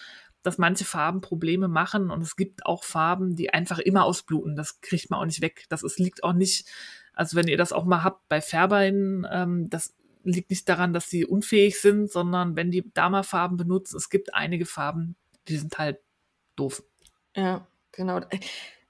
dass 0.42 0.58
manche 0.58 0.86
Farben 0.86 1.22
Probleme 1.22 1.68
machen. 1.68 2.10
Und 2.10 2.22
es 2.22 2.36
gibt 2.36 2.66
auch 2.66 2.84
Farben, 2.84 3.36
die 3.36 3.54
einfach 3.54 3.80
immer 3.80 4.06
ausbluten. 4.06 4.56
Das 4.56 4.82
kriegt 4.82 5.12
man 5.12 5.20
auch 5.20 5.26
nicht 5.26 5.42
weg. 5.42 5.66
Das 5.70 5.84
ist, 5.84 6.00
liegt 6.00 6.24
auch 6.24 6.34
nicht, 6.34 6.68
also 7.14 7.36
wenn 7.36 7.48
ihr 7.48 7.58
das 7.58 7.74
auch 7.74 7.86
mal 7.86 8.04
habt 8.04 8.28
bei 8.28 8.42
Färberinnen, 8.42 9.28
ähm, 9.32 9.70
das 9.70 9.94
liegt 10.24 10.50
nicht 10.50 10.68
daran, 10.68 10.94
dass 10.94 11.10
sie 11.10 11.26
unfähig 11.26 11.80
sind, 11.80 12.12
sondern 12.12 12.56
wenn 12.56 12.72
die 12.72 12.92
Dama-Farben 12.94 13.58
benutzen, 13.58 13.98
es 13.98 14.10
gibt 14.10 14.34
einige 14.34 14.66
Farben, 14.66 15.16
die 15.48 15.58
sind 15.58 15.78
halt 15.78 16.00
doof. 16.56 16.84
Ja, 17.36 17.66
genau. 17.92 18.22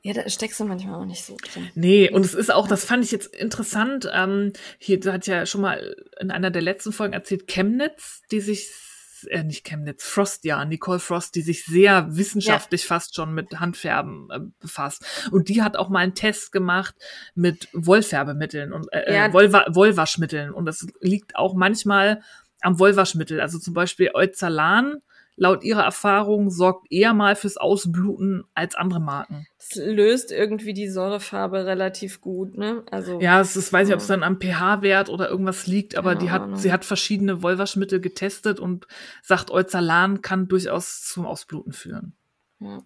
Ja, 0.03 0.13
da 0.13 0.27
steckst 0.29 0.59
du 0.59 0.65
manchmal 0.65 0.95
auch 0.99 1.05
nicht 1.05 1.23
so 1.23 1.37
drin. 1.53 1.69
Nee, 1.75 2.09
und 2.09 2.25
es 2.25 2.33
ist 2.33 2.51
auch, 2.51 2.67
das 2.67 2.85
fand 2.85 3.03
ich 3.03 3.11
jetzt 3.11 3.35
interessant, 3.35 4.09
ähm, 4.11 4.51
hier 4.79 4.99
du 4.99 5.13
hat 5.13 5.27
ja 5.27 5.45
schon 5.45 5.61
mal 5.61 5.95
in 6.19 6.31
einer 6.31 6.49
der 6.49 6.63
letzten 6.63 6.91
Folgen 6.91 7.13
erzählt, 7.13 7.45
Chemnitz, 7.47 8.23
die 8.31 8.39
sich, 8.39 8.67
äh, 9.29 9.43
nicht 9.43 9.63
Chemnitz, 9.63 10.03
Frost, 10.03 10.43
ja, 10.43 10.65
Nicole 10.65 10.97
Frost, 10.97 11.35
die 11.35 11.43
sich 11.43 11.65
sehr 11.65 12.07
wissenschaftlich 12.17 12.87
fast 12.87 13.15
schon 13.15 13.35
mit 13.35 13.59
Handfärben 13.59 14.27
äh, 14.31 14.39
befasst. 14.59 15.05
Und 15.31 15.49
die 15.49 15.61
hat 15.61 15.77
auch 15.77 15.89
mal 15.89 15.99
einen 15.99 16.15
Test 16.15 16.51
gemacht 16.51 16.95
mit 17.35 17.67
Wollfärbemitteln 17.73 18.73
und 18.73 18.91
äh, 18.91 19.13
Ja. 19.13 19.27
äh, 19.27 19.33
Wollwa 19.33 19.65
Wollwaschmitteln. 19.69 20.51
Und 20.51 20.65
das 20.65 20.87
liegt 20.99 21.35
auch 21.35 21.53
manchmal 21.53 22.23
am 22.61 22.79
Wollwaschmittel. 22.79 23.39
Also 23.39 23.59
zum 23.59 23.75
Beispiel 23.75 24.09
Euzalan, 24.15 24.95
laut 25.35 25.63
ihrer 25.63 25.83
Erfahrung, 25.83 26.49
sorgt 26.49 26.91
eher 26.91 27.13
mal 27.13 27.35
fürs 27.35 27.57
Ausbluten 27.57 28.43
als 28.53 28.75
andere 28.75 28.99
Marken. 28.99 29.45
Das 29.57 29.75
löst 29.75 30.31
irgendwie 30.31 30.73
die 30.73 30.87
Säurefarbe 30.89 31.65
relativ 31.65 32.21
gut, 32.21 32.57
ne? 32.57 32.83
Also 32.91 33.19
Ja, 33.21 33.41
es 33.41 33.55
ist, 33.55 33.71
weiß 33.73 33.87
nicht, 33.87 33.95
ob 33.95 34.01
es 34.01 34.07
dann 34.07 34.23
am 34.23 34.39
pH-Wert 34.39 35.09
oder 35.09 35.29
irgendwas 35.29 35.67
liegt, 35.67 35.95
aber 35.95 36.11
Keine 36.13 36.23
die 36.25 36.31
hat, 36.31 36.41
Ahnung. 36.43 36.55
sie 36.57 36.71
hat 36.71 36.85
verschiedene 36.85 37.41
Wollwaschmittel 37.43 37.99
getestet 37.99 38.59
und 38.59 38.87
sagt, 39.23 39.51
Euzalan 39.51 40.21
kann 40.21 40.47
durchaus 40.47 41.03
zum 41.03 41.25
Ausbluten 41.25 41.73
führen. 41.73 42.15
ja. 42.59 42.83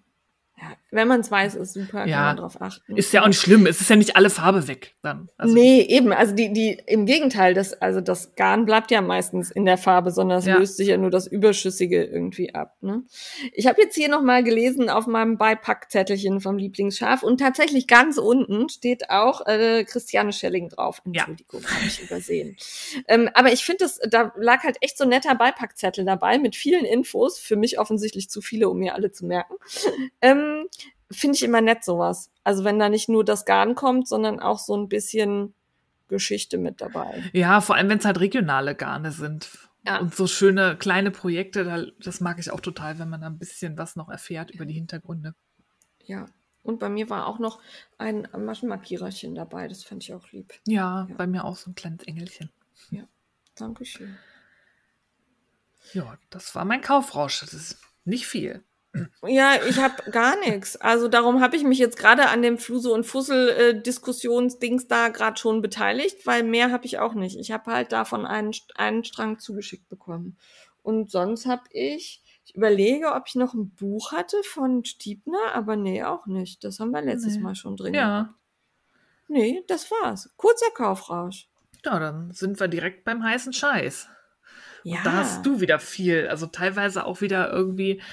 Ja. 0.58 0.72
Wenn 0.92 1.08
man 1.10 1.20
es 1.20 1.30
weiß, 1.30 1.56
ist 1.56 1.74
super, 1.74 2.06
Ja. 2.06 2.16
kann 2.16 2.26
man 2.26 2.38
drauf 2.38 2.62
achten. 2.62 2.96
Ist 2.96 3.12
ja 3.12 3.24
auch 3.24 3.28
nicht 3.28 3.42
schlimm, 3.42 3.66
es 3.66 3.82
ist 3.82 3.90
ja 3.90 3.98
nicht 3.98 4.16
alle 4.16 4.30
Farbe 4.30 4.68
weg 4.70 4.96
dann. 5.02 5.30
Also, 5.38 5.54
nee, 5.54 5.82
eben. 5.82 6.14
Also 6.14 6.34
die, 6.34 6.54
die, 6.54 6.82
im 6.88 7.06
Gegenteil, 7.06 7.54
das, 7.54 7.74
also 7.74 8.00
das 8.00 8.36
Garn 8.36 8.66
bleibt 8.66 8.92
ja 8.92 9.02
meistens 9.02 9.52
in 9.52 9.66
der 9.66 9.78
Farbe, 9.78 10.12
sondern 10.12 10.40
es 10.40 10.46
Ja. 10.46 10.58
löst 10.58 10.78
sich 10.78 10.88
ja 10.88 10.96
nur 10.98 11.10
das 11.12 11.28
Überschüssige 11.28 12.04
irgendwie 12.06 12.56
ab. 12.56 12.78
Ne? 12.82 13.04
Ich 13.52 13.68
habe 13.68 13.82
jetzt 13.82 13.96
hier 13.96 14.08
nochmal 14.08 14.44
gelesen 14.46 14.90
auf 14.90 15.06
meinem 15.08 15.38
Beipackzettelchen 15.38 16.40
vom 16.40 16.58
Lieblingsschaf 16.58 17.24
und 17.24 17.40
tatsächlich 17.42 17.88
ganz 17.88 18.18
unten 18.18 18.70
steht 18.70 19.10
auch 19.10 19.46
äh, 19.48 19.84
Christiane 19.84 20.32
Schelling 20.32 20.70
drauf. 20.70 21.02
Ja. 21.06 21.26
Entschuldigung, 21.28 21.64
habe 21.66 21.86
ich 21.86 22.02
übersehen. 22.02 22.56
Ähm, 23.10 23.30
aber 23.34 23.52
ich 23.52 23.66
finde, 23.66 23.80
das, 23.80 24.00
da 24.10 24.32
lag 24.38 24.64
halt 24.64 24.78
echt 24.80 24.98
so 24.98 25.04
ein 25.04 25.10
netter 25.10 25.36
Beipackzettel 25.36 26.06
dabei 26.06 26.38
mit 26.40 26.56
vielen 26.56 26.86
Infos. 26.86 27.38
Für 27.38 27.58
mich 27.58 27.78
offensichtlich 27.80 28.30
zu 28.30 28.40
viele, 28.42 28.70
um 28.70 28.80
mir 28.80 28.96
alle 28.96 29.12
zu 29.12 29.26
merken. 29.26 29.56
Ähm, 30.22 30.45
Finde 31.12 31.36
ich 31.36 31.44
immer 31.44 31.62
nett 31.62 31.84
sowas. 31.84 32.32
Also 32.44 32.64
wenn 32.64 32.80
da 32.80 32.90
nicht 32.90 33.10
nur 33.10 33.24
das 33.24 33.46
Garn 33.46 33.76
kommt, 33.76 34.08
sondern 34.08 34.40
auch 34.40 34.60
so 34.60 34.76
ein 34.76 34.90
bisschen 34.90 35.54
Geschichte 36.08 36.58
mit 36.58 36.82
dabei. 36.82 37.24
Ja, 37.34 37.62
vor 37.62 37.76
allem, 37.76 37.90
wenn 37.90 38.00
es 38.00 38.06
halt 38.06 38.20
regionale 38.20 38.76
Garne 38.76 39.12
sind. 39.12 39.50
Ja. 39.86 40.00
Und 40.00 40.16
so 40.16 40.26
schöne 40.26 40.76
kleine 40.78 41.12
Projekte, 41.12 41.64
da, 41.64 41.86
das 42.04 42.20
mag 42.22 42.40
ich 42.40 42.50
auch 42.50 42.60
total, 42.60 42.98
wenn 42.98 43.10
man 43.10 43.22
da 43.22 43.28
ein 43.28 43.38
bisschen 43.38 43.78
was 43.78 43.96
noch 43.96 44.10
erfährt 44.10 44.50
über 44.52 44.66
die 44.66 44.74
Hintergründe. 44.74 45.36
Ja. 46.06 46.26
Und 46.64 46.80
bei 46.80 46.90
mir 46.90 47.12
war 47.12 47.28
auch 47.28 47.38
noch 47.38 47.60
ein 48.00 48.28
Maschenmarkiererchen 48.36 49.36
dabei. 49.36 49.68
Das 49.68 49.84
fand 49.84 50.04
ich 50.04 50.14
auch 50.16 50.32
lieb. 50.32 50.54
Ja, 50.66 51.06
Ja. 51.08 51.16
bei 51.16 51.28
mir 51.28 51.46
auch 51.46 51.56
so 51.56 51.70
ein 51.70 51.76
kleines 51.76 52.04
Engelchen. 52.08 52.50
Dankeschön. 53.58 54.18
Ja, 55.94 56.18
das 56.30 56.54
war 56.56 56.66
mein 56.66 56.82
Kaufrausch. 56.82 57.40
Das 57.40 57.54
ist 57.54 57.80
nicht 58.04 58.28
viel. 58.28 58.64
Ja, 59.26 59.56
ich 59.68 59.80
habe 59.80 60.10
gar 60.12 60.40
nichts. 60.40 60.76
Also 60.78 61.08
darum 61.08 61.42
habe 61.42 61.56
ich 61.56 61.64
mich 61.64 61.80
jetzt 61.80 61.98
gerade 61.98 62.30
an 62.30 62.42
dem 62.42 62.58
Fluse 62.58 62.92
und 62.92 63.06
Fussel 63.06 63.50
äh, 63.50 63.82
Diskussionsdings 63.82 64.88
da 64.88 65.10
gerade 65.10 65.38
schon 65.38 65.62
beteiligt, 65.62 66.26
weil 66.26 66.44
mehr 66.44 66.72
habe 66.72 66.86
ich 66.86 67.00
auch 67.00 67.14
nicht. 67.14 67.38
Ich 67.40 67.52
habe 67.52 67.72
halt 67.72 67.92
davon 67.92 68.26
einen, 68.26 68.52
einen 68.76 69.04
Strang 69.04 69.40
zugeschickt 69.40 69.90
bekommen. 69.90 70.38
Und 70.82 71.12
sonst 71.12 71.46
habe 71.46 71.64
ich, 71.72 72.22
ich 72.46 72.56
überlege, 72.56 73.14
ob 73.14 73.24
ich 73.28 73.36
noch 73.36 73.54
ein 73.54 73.72
Buch 73.72 74.12
hatte 74.12 74.38
von 74.44 74.86
Stiebner, 74.86 75.54
aber 75.54 75.76
nee, 75.76 76.04
auch 76.04 76.28
nicht. 76.28 76.64
Das 76.64 76.80
haben 76.80 76.92
wir 76.92 77.02
letztes 77.02 77.36
Nee. 77.38 77.42
Mal 77.42 77.56
schon 77.56 77.76
drin. 77.76 77.94
Ja. 77.94 78.22
gehabt. 78.22 78.36
Nee, 79.28 79.64
das 79.68 79.90
war's. 79.90 80.30
Kurzer 80.38 80.70
Kaufrausch. 80.74 81.50
Ja, 81.84 82.00
dann 82.00 82.32
sind 82.32 82.60
wir 82.60 82.68
direkt 82.68 83.04
beim 83.04 83.24
heißen 83.24 83.54
Scheiß. 83.54 84.10
Ja. 84.84 85.00
Da 85.04 85.14
hast 85.14 85.44
du 85.44 85.62
wieder 85.62 85.80
viel, 85.80 86.28
also 86.28 86.46
teilweise 86.46 87.06
auch 87.06 87.22
wieder 87.22 87.52
irgendwie 87.52 88.04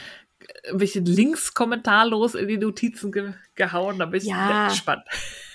äh, 0.43 0.71
welche 0.73 1.01
Links 1.01 1.55
kommentarlos 1.55 2.35
in 2.35 2.49
die 2.49 2.59
Notizen 2.59 3.13
ge 3.13 3.33
gehauen. 3.55 3.99
Da 3.99 4.07
bin 4.07 4.21
ich 4.21 4.29
Ja. 4.29 4.69
gespannt. 4.69 5.05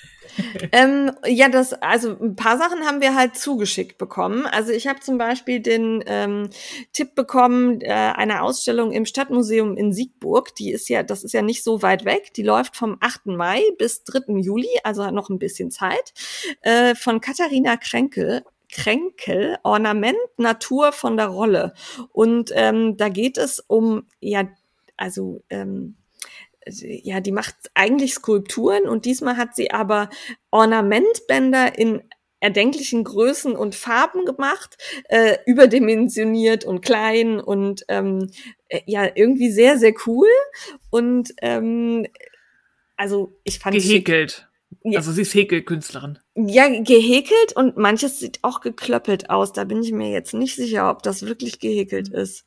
Ähm, 0.71 1.11
ja, 1.25 1.49
das, 1.49 1.73
also 1.73 2.17
ein 2.19 2.35
paar 2.35 2.57
Sachen 2.57 2.85
haben 2.85 3.01
wir 3.01 3.15
halt 3.15 3.35
zugeschickt 3.35 3.97
bekommen. 3.97 4.45
Also 4.45 4.71
ich 4.71 4.88
habe 4.88 4.99
zum 4.99 5.17
Beispiel 5.17 5.59
den 5.59 6.03
ähm, 6.05 6.49
Tipp 6.93 7.15
bekommen, 7.15 7.81
äh, 7.81 7.91
eine 7.91 8.41
Ausstellung 8.43 8.91
im 8.91 9.05
Stadtmuseum 9.05 9.75
in 9.77 9.93
Siegburg. 9.93 10.53
Die 10.55 10.71
ist 10.71 10.89
ja, 10.89 11.03
das 11.03 11.23
ist 11.23 11.33
ja 11.33 11.41
nicht 11.41 11.63
so 11.63 11.81
weit 11.81 12.05
weg. 12.05 12.33
Die 12.35 12.43
läuft 12.43 12.75
vom 12.75 12.97
8. 12.99 13.27
Mai 13.27 13.61
bis 13.77 14.03
3. 14.03 14.39
Juli, 14.39 14.69
also 14.83 15.03
hat 15.05 15.13
noch 15.13 15.29
ein 15.29 15.39
bisschen 15.39 15.71
Zeit, 15.71 16.13
äh, 16.61 16.95
von 16.95 17.21
Katharina 17.21 17.77
Kränkel. 17.77 18.43
Kränkel, 18.69 19.57
Ornament 19.63 20.17
Natur 20.35 20.91
von 20.91 21.15
der 21.15 21.27
Rolle. 21.27 21.73
Und 22.11 22.51
ähm, 22.53 22.97
da 22.97 23.07
geht 23.09 23.38
es 23.38 23.63
um, 23.65 24.05
ja, 24.19 24.43
also 24.97 25.43
ähm, 25.49 25.95
ja, 26.69 27.21
die 27.21 27.31
macht 27.31 27.55
eigentlich 27.73 28.13
Skulpturen 28.13 28.83
und 28.89 29.05
diesmal 29.05 29.37
hat 29.37 29.55
sie 29.55 29.71
aber 29.71 30.09
Ornamentbänder 30.51 31.77
in 31.77 32.01
erdenklichen 32.39 33.03
Größen 33.03 33.55
und 33.55 33.75
Farben 33.75 34.25
gemacht, 34.25 34.77
äh, 35.09 35.37
überdimensioniert 35.45 36.65
und 36.65 36.81
klein 36.81 37.39
und 37.39 37.83
ähm, 37.87 38.29
äh, 38.69 38.81
ja, 38.85 39.09
irgendwie 39.15 39.51
sehr, 39.51 39.77
sehr 39.77 39.93
cool. 40.05 40.27
Und 40.89 41.33
ähm, 41.41 42.05
also 42.95 43.39
ich 43.43 43.59
fand. 43.59 43.75
Gehäkelt. 43.75 44.47
Ja. 44.83 44.99
Also 44.99 45.11
sie 45.11 45.21
ist 45.21 45.33
Häkelkünstlerin. 45.33 46.19
Ja, 46.35 46.67
gehäkelt 46.67 47.55
und 47.55 47.77
manches 47.77 48.19
sieht 48.19 48.39
auch 48.43 48.61
geklöppelt 48.61 49.29
aus. 49.29 49.53
Da 49.53 49.63
bin 49.63 49.81
ich 49.81 49.91
mir 49.91 50.11
jetzt 50.11 50.33
nicht 50.33 50.55
sicher, 50.55 50.91
ob 50.91 51.03
das 51.03 51.23
wirklich 51.23 51.59
gehäkelt 51.59 52.09
ist. 52.09 52.45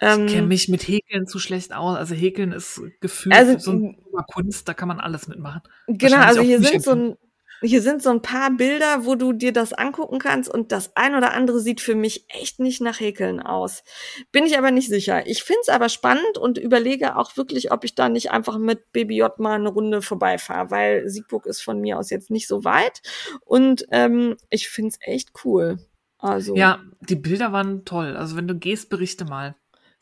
Ich 0.00 0.06
Ähm, 0.06 0.26
kenne 0.26 0.46
mich 0.46 0.68
mit 0.68 0.86
Häkeln 0.86 1.26
zu 1.26 1.38
schlecht 1.38 1.74
aus. 1.74 1.96
Also 1.96 2.14
Häkeln 2.14 2.52
ist 2.52 2.80
gefühlt 3.00 3.34
Also, 3.34 3.58
so 3.58 3.72
ein 3.72 3.96
Kunst, 4.32 4.68
da 4.68 4.74
kann 4.74 4.88
man 4.88 5.00
alles 5.00 5.28
mitmachen. 5.28 5.62
Genau, 5.86 6.18
also 6.18 6.40
hier 6.42 6.60
sind 6.60 6.82
so 6.82 6.92
ein, 6.92 7.16
hier 7.62 7.80
sind 7.80 8.02
so 8.02 8.10
ein 8.10 8.20
paar 8.20 8.50
Bilder, 8.50 9.06
wo 9.06 9.14
du 9.14 9.32
dir 9.32 9.52
das 9.52 9.72
angucken 9.72 10.18
kannst 10.18 10.52
und 10.52 10.72
das 10.72 10.94
ein 10.94 11.14
oder 11.14 11.32
andere 11.32 11.60
sieht 11.60 11.80
für 11.80 11.94
mich 11.94 12.26
echt 12.28 12.60
nicht 12.60 12.82
nach 12.82 13.00
Häkeln 13.00 13.40
aus. 13.40 13.82
Bin 14.30 14.44
ich 14.44 14.58
aber 14.58 14.70
nicht 14.70 14.88
sicher. 14.88 15.26
Ich 15.26 15.42
find's 15.42 15.70
aber 15.70 15.88
spannend 15.88 16.36
und 16.38 16.58
überlege 16.58 17.16
auch 17.16 17.36
wirklich, 17.38 17.72
ob 17.72 17.84
ich 17.84 17.94
da 17.94 18.08
nicht 18.10 18.30
einfach 18.30 18.58
mit 18.58 18.92
Baby 18.92 19.16
J 19.16 19.38
mal 19.38 19.54
eine 19.54 19.70
Runde 19.70 20.02
vorbeifahre, 20.02 20.70
weil 20.70 21.08
Siegburg 21.08 21.46
ist 21.46 21.62
von 21.62 21.80
mir 21.80 21.98
aus 21.98 22.10
jetzt 22.10 22.30
nicht 22.30 22.46
so 22.46 22.64
weit 22.64 23.00
und 23.44 23.86
ähm, 23.90 24.36
ich 24.50 24.68
find's 24.68 24.98
echt 25.00 25.30
cool. 25.44 25.78
Also 26.18 26.56
Ja, 26.56 26.82
die 27.00 27.16
Bilder 27.16 27.52
waren 27.52 27.84
toll. 27.84 28.16
Also 28.16 28.36
wenn 28.36 28.48
du 28.48 28.54
gehst, 28.54 28.88
berichte 28.90 29.24
mal. 29.24 29.54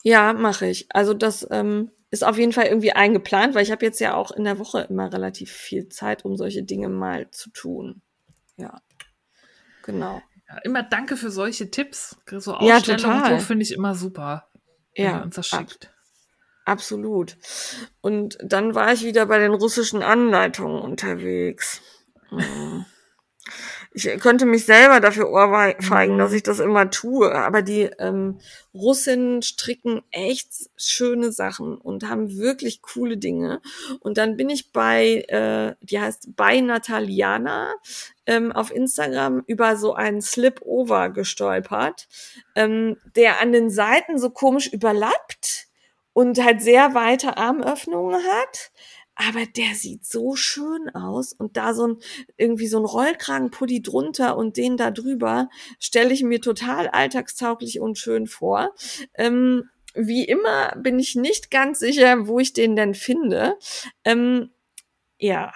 Ja, 0.07 0.33
mache 0.33 0.67
ich. 0.67 0.85
Also 0.93 1.15
das 1.15 1.47
ähm, 1.49 1.89
ist 2.11 2.23
auf 2.23 2.37
jeden 2.37 2.53
Fall 2.53 2.65
irgendwie 2.65 2.91
eingeplant, 2.91 3.55
weil 3.55 3.63
ich 3.63 3.71
habe 3.71 3.83
jetzt 3.83 3.99
ja 3.99 4.13
auch 4.13 4.29
in 4.29 4.43
der 4.43 4.59
Woche 4.59 4.81
immer 4.81 5.11
relativ 5.11 5.51
viel 5.51 5.89
Zeit, 5.89 6.23
um 6.25 6.37
solche 6.37 6.61
Dinge 6.61 6.89
mal 6.89 7.31
zu 7.31 7.49
tun. 7.49 8.03
Ja, 8.55 8.81
genau. 9.81 10.21
Ja, 10.47 10.57
immer 10.63 10.83
danke 10.83 11.17
für 11.17 11.31
solche 11.31 11.71
Tipps. 11.71 12.17
So 12.29 12.51
Ja, 12.53 12.75
Ausstellungen 12.77 13.01
total. 13.17 13.39
so 13.39 13.45
finde 13.47 13.63
ich 13.63 13.73
immer 13.73 13.95
super, 13.95 14.47
wenn 14.95 15.05
Ja, 15.05 15.17
ihr 15.17 15.23
uns 15.23 15.35
das 15.37 15.51
ab- 15.51 15.61
schickt. 15.71 15.91
absolut. 16.65 17.35
Und 18.01 18.37
dann 18.43 18.75
war 18.75 18.93
ich 18.93 19.03
wieder 19.03 19.25
bei 19.25 19.39
den 19.39 19.55
russischen 19.55 20.03
Anleitungen 20.03 20.79
unterwegs. 20.83 21.81
Ich 23.97 24.19
könnte 24.19 24.45
mich 24.45 24.65
selber 24.65 24.99
dafür 24.99 25.29
ohrfeigen, 25.29 26.17
dass 26.17 26.33
ich 26.33 26.43
das 26.43 26.59
immer 26.59 26.89
tue. 26.89 27.33
Aber 27.33 27.61
die 27.61 27.83
ähm, 27.97 28.39
Russinnen 28.73 29.41
stricken 29.41 30.01
echt 30.11 30.49
schöne 30.75 31.31
Sachen 31.31 31.77
und 31.77 32.09
haben 32.09 32.37
wirklich 32.37 32.81
coole 32.81 33.15
Dinge. 33.15 33.61
Und 34.01 34.17
dann 34.17 34.35
bin 34.35 34.49
ich 34.49 34.73
bei, 34.73 35.23
äh, 35.29 35.75
die 35.79 36.01
heißt 36.01 36.35
bei 36.35 36.59
Nataliana 36.59 37.73
ähm, 38.25 38.51
auf 38.51 38.69
Instagram 38.69 39.45
über 39.47 39.77
so 39.77 39.93
einen 39.93 40.21
Slip-Over 40.21 41.11
gestolpert, 41.11 42.09
ähm, 42.55 42.97
der 43.15 43.39
an 43.39 43.53
den 43.53 43.69
Seiten 43.69 44.19
so 44.19 44.29
komisch 44.29 44.67
überlappt 44.73 45.67
und 46.11 46.43
halt 46.43 46.61
sehr 46.61 46.93
weite 46.93 47.37
Armöffnungen 47.37 48.21
hat. 48.21 48.71
Aber 49.15 49.45
der 49.45 49.75
sieht 49.75 50.05
so 50.05 50.35
schön 50.35 50.89
aus 50.93 51.31
und 51.31 51.55
da 51.57 51.73
so 51.73 51.87
ein 51.87 51.97
irgendwie 52.37 52.67
so 52.67 52.77
ein 52.79 52.85
Rollkragenpulli 52.85 53.81
drunter 53.81 54.37
und 54.37 54.57
den 54.57 54.75
da 54.75 54.91
drüber 54.91 55.49
stelle 55.79 56.13
ich 56.13 56.21
mir 56.23 56.41
total 56.41 56.89
alltagstauglich 56.89 57.79
und 57.79 57.97
schön 57.97 58.27
vor. 58.27 58.73
Ähm, 59.15 59.69
wie 59.93 60.25
immer 60.25 60.75
bin 60.75 60.99
ich 60.99 61.15
nicht 61.15 61.49
ganz 61.49 61.79
sicher, 61.79 62.27
wo 62.27 62.39
ich 62.39 62.51
den 62.51 62.75
denn 62.75 62.93
finde. 62.93 63.57
Ähm, 64.03 64.51
ja, 65.17 65.53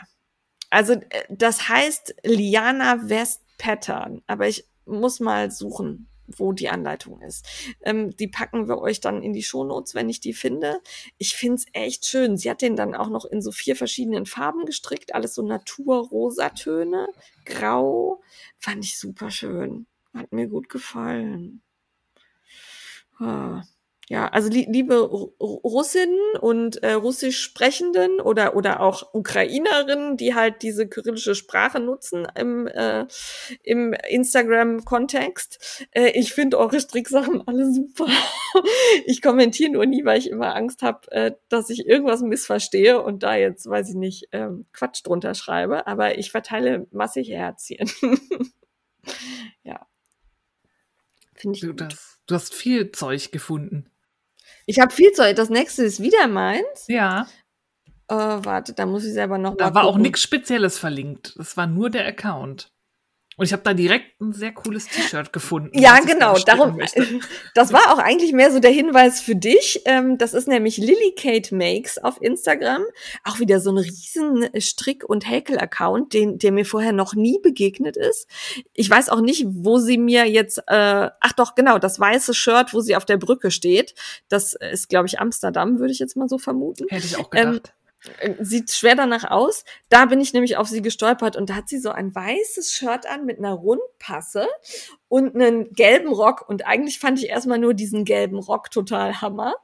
also 0.70 0.94
äh, 0.94 1.26
das 1.30 1.68
heißt 1.70 2.16
Liana 2.24 3.10
West 3.10 3.42
Pattern, 3.58 4.22
aber 4.28 4.48
ich 4.48 4.66
muss 4.86 5.20
mal 5.20 5.52
suchen, 5.52 6.09
wo 6.38 6.54
die 6.54 6.70
Anleitung 6.70 7.22
ist. 7.22 7.48
Ähm, 7.84 8.16
die 8.18 8.28
packen 8.28 8.68
wir 8.68 8.80
euch 8.80 9.00
dann 9.00 9.22
in 9.22 9.34
die 9.34 9.44
Shownotes, 9.44 9.96
wenn 9.96 10.10
ich 10.10 10.20
die 10.20 10.34
finde. 10.34 10.82
Ich 11.18 11.36
find's 11.36 11.66
echt 11.74 12.06
schön. 12.06 12.38
Sie 12.38 12.50
hat 12.50 12.62
den 12.62 12.76
dann 12.76 12.96
auch 12.96 13.10
noch 13.10 13.26
in 13.26 13.42
so 13.42 13.52
vier 13.52 13.76
verschiedenen 13.76 14.26
Farben 14.26 14.66
gestrickt, 14.66 15.16
alles 15.16 15.36
so 15.36 15.42
Naturrosatöne, 15.42 17.08
grau. 17.46 18.22
Fand 18.58 18.84
ich 18.84 18.98
super 18.98 19.32
schön. 19.32 19.88
Hat 20.14 20.32
mir 20.32 20.48
gut 20.48 20.70
gefallen. 20.70 21.62
Ah. 23.20 23.64
Ja, 24.12 24.28
also 24.30 24.50
li 24.50 24.66
liebe 24.68 24.96
Ru- 24.96 25.36
Ru- 25.40 25.62
Russinnen 25.64 26.18
und 26.42 26.82
äh, 26.82 26.94
russisch 26.94 27.40
Sprechenden 27.44 28.20
oder 28.20 28.56
oder 28.56 28.80
auch 28.80 29.14
Ukrainerinnen, 29.14 30.18
die 30.18 30.34
halt 30.34 30.64
diese 30.64 30.88
kyrillische 30.90 31.36
Sprache 31.36 31.80
nutzen 31.80 32.26
im 32.34 32.66
äh, 32.66 33.06
im 33.62 33.94
Instagram-Kontext. 33.94 35.86
Äh, 35.92 36.10
ich 36.20 36.34
finde 36.34 36.58
eure 36.58 36.80
Stricksachen 36.80 37.48
alle 37.48 37.72
super. 37.72 38.08
ich 39.06 39.22
kommentiere 39.22 39.72
nur 39.72 39.86
nie, 39.86 40.04
weil 40.06 40.18
ich 40.18 40.32
immer 40.32 40.56
Angst 40.56 40.82
habe, 40.82 41.12
äh, 41.12 41.32
dass 41.48 41.70
ich 41.70 41.86
irgendwas 41.86 42.22
missverstehe 42.22 43.00
und 43.04 43.22
da 43.22 43.36
jetzt, 43.36 43.70
weiß 43.70 43.90
ich 43.90 43.96
nicht, 43.96 44.30
ähm, 44.32 44.66
Quatsch 44.74 45.02
drunter 45.06 45.36
schreibe. 45.36 45.86
Aber 45.86 46.18
ich 46.18 46.32
verteile 46.32 46.88
massig 46.90 47.30
Herzchen. 47.30 47.88
ja. 49.64 49.86
Finde 51.36 51.56
ich 51.56 51.62
Du, 51.62 51.68
gut. 51.68 51.82
das, 51.82 52.20
du 52.26 52.34
hast 52.34 52.56
viel 52.56 52.92
Zeug 52.92 53.32
gefunden. 53.32 53.92
Ich 54.70 54.80
habe 54.80 54.94
viel 54.94 55.12
Zeug. 55.14 55.36
Das 55.36 55.50
nächste 55.50 55.84
ist 55.84 56.00
wieder 56.00 56.28
meins. 56.28 56.86
Ja, 56.88 57.26
Äh, 58.08 58.14
warte, 58.16 58.74
da 58.74 58.86
muss 58.86 59.04
ich 59.04 59.14
selber 59.14 59.38
noch 59.40 59.56
da 59.58 59.74
war 59.74 59.84
auch 59.84 59.90
gucken. 59.90 60.04
nichts 60.04 60.22
Spezielles 60.22 60.78
verlinkt. 60.78 61.34
Das 61.38 61.58
war 61.58 61.66
nur 61.66 61.90
der 61.90 62.06
Account. 62.08 62.72
Und 63.40 63.46
ich 63.46 63.54
habe 63.54 63.64
da 63.64 63.74
direkt 63.74 64.20
ein 64.20 64.34
sehr 64.34 64.52
cooles 64.52 64.88
T-Shirt 64.88 65.32
gefunden. 65.34 65.72
Ja, 65.80 66.00
genau. 66.02 66.38
Darum, 66.38 66.76
möchte. 66.78 67.08
das 67.56 67.72
war 67.72 67.94
auch 67.94 67.98
eigentlich 67.98 68.34
mehr 68.34 68.52
so 68.52 68.60
der 68.60 68.72
Hinweis 68.72 69.22
für 69.22 69.36
dich. 69.36 69.82
Ähm, 69.86 70.18
das 70.18 70.34
ist 70.34 70.48
nämlich 70.50 70.78
Lily 70.78 71.16
Kate 71.16 71.56
Makes 71.56 71.98
auf 72.00 72.22
Instagram. 72.22 72.84
Auch 73.24 73.40
wieder 73.40 73.62
so 73.62 73.72
ein 73.72 73.78
riesen 73.78 74.50
Strick- 74.60 75.08
und 75.08 75.30
Häkel-Account, 75.30 76.14
den, 76.14 76.38
der 76.38 76.52
mir 76.52 76.66
vorher 76.66 76.92
noch 76.92 77.16
nie 77.16 77.40
begegnet 77.42 77.96
ist. 77.96 78.28
Ich 78.74 78.90
weiß 78.90 79.08
auch 79.08 79.22
nicht, 79.22 79.46
wo 79.48 79.78
sie 79.78 79.98
mir 79.98 80.30
jetzt, 80.30 80.58
äh, 80.68 81.10
ach 81.20 81.34
doch, 81.38 81.56
genau, 81.56 81.80
das 81.80 81.98
weiße 81.98 82.34
Shirt, 82.34 82.74
wo 82.74 82.82
sie 82.82 82.98
auf 82.98 83.06
der 83.06 83.18
Brücke 83.18 83.52
steht. 83.52 83.96
Das 84.28 84.54
ist, 84.54 84.90
glaube 84.90 85.08
ich, 85.08 85.20
Amsterdam, 85.20 85.80
würde 85.80 85.94
ich 85.94 86.00
jetzt 86.00 86.18
mal 86.18 86.28
so 86.28 86.38
vermuten. 86.38 86.88
Hätte 86.90 87.06
ich 87.06 87.18
auch 87.18 87.30
Ähm, 87.34 87.54
gedacht. 87.54 87.68
Äh, 87.70 87.79
sieht 88.40 88.72
schwer 88.72 88.96
danach 88.96 89.30
aus. 89.30 89.66
Da 89.90 90.06
bin 90.06 90.22
ich 90.22 90.34
nämlich 90.34 90.58
auf 90.58 90.68
sie 90.68 90.82
gestolpert 90.82 91.36
und 91.36 91.50
da 91.50 91.56
hat 91.56 91.70
sie 91.70 91.80
so 91.80 91.90
ein 91.90 92.14
weißes 92.14 92.74
Shirt 92.74 93.06
an 93.08 93.26
mit 93.26 93.40
einer 93.40 93.54
Rundpasse 93.54 94.48
und 95.10 95.36
einen 95.36 95.74
gelben 95.74 96.14
Rock. 96.14 96.48
Und 96.48 96.66
eigentlich 96.66 97.00
fand 97.00 97.20
ich 97.20 97.30
erstmal 97.30 97.58
nur 97.58 97.74
diesen 97.74 98.06
gelben 98.06 98.38
Rock 98.38 98.72
total 98.72 99.22
Hammer 99.22 99.56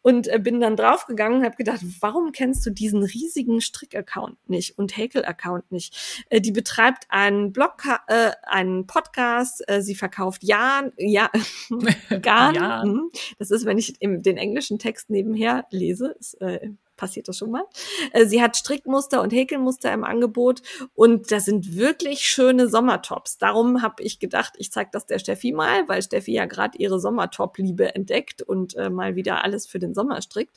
und 0.00 0.28
äh, 0.28 0.38
bin 0.38 0.60
dann 0.60 0.76
draufgegangen 0.76 1.38
und 1.38 1.44
habe 1.44 1.56
gedacht, 1.56 1.80
warum 2.00 2.32
kennst 2.32 2.64
du 2.64 2.70
diesen 2.70 3.02
riesigen 3.02 3.60
Strick-Account 3.60 4.38
nicht 4.48 4.78
und 4.78 4.96
Häkel-Account 4.96 5.70
nicht? 5.72 6.24
Äh, 6.30 6.40
die 6.40 6.52
betreibt 6.52 7.04
einen 7.08 7.52
Blog, 7.52 7.82
äh, 8.06 8.30
einen 8.44 8.86
Podcast, 8.86 9.62
äh, 9.68 9.82
sie 9.82 9.94
verkauft 9.94 10.42
Jan, 10.44 10.92
ja, 10.96 11.30
Garn. 12.22 12.54
Ja. 12.54 12.82
Hm. 12.82 13.10
Das 13.38 13.50
ist, 13.50 13.66
wenn 13.66 13.78
ich 13.78 13.98
den 14.00 14.36
englischen 14.36 14.78
Text 14.78 15.10
nebenher 15.10 15.66
lese, 15.70 16.14
ist, 16.18 16.40
äh, 16.40 16.70
passiert 16.96 17.28
das 17.28 17.38
schon 17.38 17.50
mal. 17.50 17.64
Äh, 18.12 18.26
Sie 18.26 18.42
hat 18.42 18.56
Strickmuster 18.56 19.22
und 19.22 19.32
Häkelmuster 19.32 19.92
im 19.92 20.04
Angebot 20.04 20.62
und 20.94 21.30
das 21.32 21.44
sind 21.44 21.76
wirklich 21.76 22.20
schöne 22.20 22.68
Sommertops. 22.68 23.38
Darum 23.38 23.82
habe 23.82 24.02
ich 24.02 24.18
gedacht, 24.18 24.54
ich 24.58 24.70
zeige 24.72 24.90
das 24.92 25.06
der 25.06 25.18
Steffi 25.18 25.52
mal, 25.52 25.88
weil 25.88 26.02
Steffi 26.02 26.32
ja 26.32 26.46
gerade 26.46 26.78
ihre 26.78 27.00
Sommertop-Liebe 27.00 27.94
entdeckt 27.94 28.42
und 28.42 28.76
äh, 28.76 28.90
mal 28.90 29.16
wieder 29.16 29.44
alles 29.44 29.66
für 29.66 29.78
den 29.78 29.94
Sommer 29.94 30.22
strickt. 30.22 30.56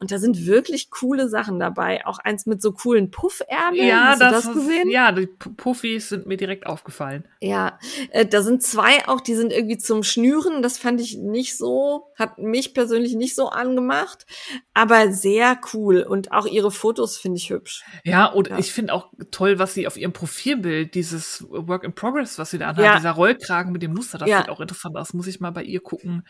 Und 0.00 0.10
da 0.10 0.18
sind 0.18 0.46
wirklich 0.46 0.90
coole 0.90 1.28
Sachen 1.28 1.58
dabei. 1.58 2.04
Auch 2.06 2.18
eins 2.18 2.46
mit 2.46 2.60
so 2.60 2.72
coolen 2.72 3.10
Puffärmeln. 3.10 3.86
Ja, 3.86 4.04
Hast 4.06 4.20
du 4.20 4.24
das, 4.24 4.44
das 4.44 4.54
gesehen? 4.54 4.90
ja, 4.90 5.12
die 5.12 5.26
Puffis 5.26 6.08
sind 6.08 6.26
mir 6.26 6.36
direkt 6.36 6.66
aufgefallen. 6.66 7.24
Ja, 7.40 7.78
äh, 8.10 8.26
da 8.26 8.42
sind 8.42 8.62
zwei 8.62 9.06
auch, 9.08 9.20
die 9.20 9.34
sind 9.34 9.52
irgendwie 9.52 9.78
zum 9.78 10.02
Schnüren. 10.02 10.62
Das 10.62 10.78
fand 10.78 11.00
ich 11.00 11.16
nicht 11.18 11.56
so, 11.56 12.08
hat 12.18 12.38
mich 12.38 12.74
persönlich 12.74 13.14
nicht 13.14 13.34
so 13.34 13.48
angemacht, 13.48 14.26
aber 14.74 15.12
sehr 15.12 15.58
cool. 15.72 15.75
Und 15.76 16.32
auch 16.32 16.46
ihre 16.46 16.70
Fotos 16.70 17.16
finde 17.18 17.38
ich 17.38 17.50
hübsch. 17.50 17.84
Ja, 18.04 18.26
und 18.26 18.48
Ja. 18.48 18.58
ich 18.58 18.72
finde 18.72 18.92
auch 18.92 19.10
toll, 19.30 19.58
was 19.58 19.74
sie 19.74 19.86
auf 19.86 19.96
ihrem 19.96 20.12
Profilbild, 20.12 20.94
dieses 20.94 21.44
Work 21.48 21.84
in 21.84 21.94
Progress, 21.94 22.38
was 22.38 22.50
sie 22.50 22.58
da 22.58 22.68
anhat, 22.68 22.84
Ja. 22.84 22.96
dieser 22.96 23.12
Rollkragen 23.12 23.72
mit 23.72 23.82
dem 23.82 23.92
Muster, 23.94 24.18
das 24.18 24.28
Ja. 24.28 24.38
sieht 24.40 24.48
auch 24.48 24.60
interessant 24.60 24.96
aus. 24.96 25.12
Muss 25.14 25.26
ich 25.26 25.40
mal 25.40 25.50
bei 25.50 25.62
ihr 25.62 25.80
gucken, 25.80 26.26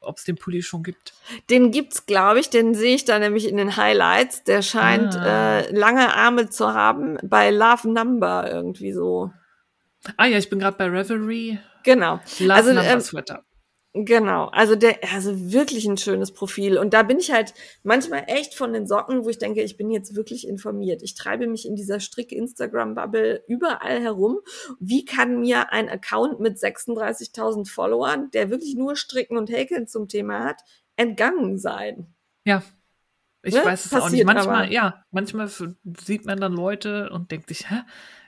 ob 0.00 0.16
es 0.16 0.24
den 0.24 0.36
Pulli 0.36 0.62
schon 0.62 0.82
gibt. 0.82 1.12
Den 1.50 1.72
gibt's, 1.72 2.06
glaube 2.06 2.40
ich, 2.40 2.48
den 2.48 2.74
sehe 2.74 2.94
ich 2.94 3.04
da 3.04 3.18
nämlich 3.18 3.46
in 3.48 3.58
den 3.58 3.76
Highlights. 3.76 4.44
Der 4.44 4.62
scheint 4.62 5.14
Ah. 5.14 5.58
äh, 5.60 5.70
lange 5.76 6.14
Arme 6.14 6.48
zu 6.48 6.72
haben 6.72 7.18
bei 7.22 7.50
Love 7.50 7.88
Number 7.90 8.50
irgendwie 8.50 8.92
so. 8.92 9.30
Ah 10.16 10.24
ja, 10.24 10.38
ich 10.38 10.48
bin 10.48 10.58
gerade 10.58 10.78
bei 10.78 10.86
Revelry. 10.86 11.58
Genau. 11.84 12.20
Love 12.38 12.54
Also, 12.54 12.72
Number 12.72 12.84
ähm, 12.90 13.00
Sweater. 13.00 13.44
Genau, 13.92 14.46
also 14.52 14.76
der, 14.76 14.98
also 15.12 15.52
wirklich 15.52 15.84
ein 15.84 15.96
schönes 15.96 16.30
Profil. 16.32 16.78
Und 16.78 16.94
da 16.94 17.02
bin 17.02 17.18
ich 17.18 17.32
halt 17.32 17.54
manchmal 17.82 18.22
echt 18.28 18.54
von 18.54 18.72
den 18.72 18.86
Socken, 18.86 19.24
wo 19.24 19.28
ich 19.30 19.38
denke, 19.38 19.62
ich 19.62 19.76
bin 19.76 19.90
jetzt 19.90 20.14
wirklich 20.14 20.46
informiert. 20.46 21.02
Ich 21.02 21.16
treibe 21.16 21.48
mich 21.48 21.66
in 21.66 21.74
dieser 21.74 21.98
Strick-Instagram-Bubble 21.98 23.42
überall 23.48 24.00
herum. 24.00 24.38
Wie 24.78 25.04
kann 25.04 25.40
mir 25.40 25.72
ein 25.72 25.88
Account 25.88 26.38
mit 26.38 26.56
36.000 26.56 27.68
Followern, 27.68 28.30
der 28.30 28.48
wirklich 28.48 28.76
nur 28.76 28.94
Stricken 28.94 29.36
und 29.36 29.50
Häkeln 29.50 29.88
zum 29.88 30.06
Thema 30.06 30.44
hat, 30.44 30.60
entgangen 30.94 31.58
sein? 31.58 32.14
Ja. 32.44 32.62
Ich 33.42 33.54
ne? 33.54 33.64
weiß 33.64 33.86
es 33.86 33.92
auch 33.92 33.96
nicht. 34.10 34.24
Passiert 34.24 34.26
Manchmal, 34.26 34.64
aber. 34.66 34.72
ja, 34.72 35.04
manchmal 35.10 35.48
sieht 35.48 36.26
man 36.26 36.38
dann 36.38 36.52
Leute 36.52 37.10
und 37.10 37.32
denkt 37.32 37.48
sich, 37.48 37.68
hä, 37.68 37.80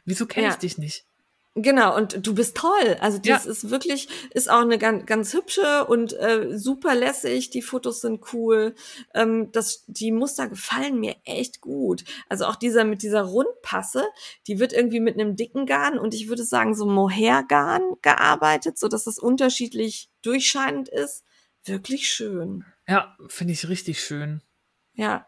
wieso 0.04 0.26
kenne 0.26 0.48
ich 0.48 0.54
Ja. 0.54 0.58
dich 0.58 0.78
nicht? 0.78 1.06
Genau, 1.54 1.94
und 1.94 2.26
du 2.26 2.34
bist 2.34 2.56
toll. 2.56 2.96
Also 3.00 3.18
das 3.18 3.44
Ja. 3.44 3.50
ist 3.50 3.68
wirklich, 3.68 4.08
ist 4.32 4.50
auch 4.50 4.62
eine 4.62 4.78
ganz, 4.78 5.04
ganz 5.04 5.34
hübsche 5.34 5.84
und 5.84 6.14
äh, 6.14 6.56
super 6.56 6.94
lässig. 6.94 7.50
Die 7.50 7.60
Fotos 7.60 8.00
sind 8.00 8.22
cool. 8.32 8.74
Ähm, 9.14 9.52
das, 9.52 9.84
die 9.86 10.12
Muster 10.12 10.48
gefallen 10.48 10.98
mir 10.98 11.14
echt 11.24 11.60
gut. 11.60 12.04
Also 12.30 12.46
auch 12.46 12.56
dieser 12.56 12.84
mit 12.84 13.02
dieser 13.02 13.22
Rundpasse, 13.24 14.02
die 14.46 14.58
wird 14.60 14.72
irgendwie 14.72 15.00
mit 15.00 15.20
einem 15.20 15.36
dicken 15.36 15.66
Garn 15.66 15.98
und 15.98 16.14
ich 16.14 16.28
würde 16.28 16.42
sagen 16.44 16.74
so 16.74 16.86
Mohair-Garn 16.86 17.82
gearbeitet, 18.00 18.78
so 18.78 18.88
dass 18.88 19.04
das 19.04 19.18
unterschiedlich 19.18 20.08
durchscheinend 20.22 20.88
ist. 20.88 21.22
Wirklich 21.66 22.08
schön. 22.10 22.64
Ja, 22.88 23.14
finde 23.28 23.52
ich 23.52 23.68
richtig 23.68 24.02
schön. 24.02 24.40
Ja. 24.94 25.26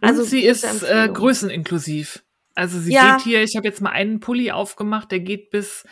Und 0.00 0.08
Also 0.08 0.22
sie 0.24 0.42
ist 0.42 0.64
äh, 0.64 1.08
größeninklusiv. 1.12 2.24
Also 2.54 2.78
sie 2.78 2.92
Ja. 2.92 3.16
geht 3.16 3.24
hier, 3.24 3.42
ich 3.42 3.56
habe 3.56 3.66
jetzt 3.66 3.80
mal 3.80 3.90
einen 3.90 4.20
Pulli 4.20 4.50
aufgemacht, 4.50 5.10
der 5.10 5.20
geht 5.20 5.50
bis 5.50 5.84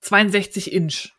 62 0.00 0.72
Inch. 0.72 1.12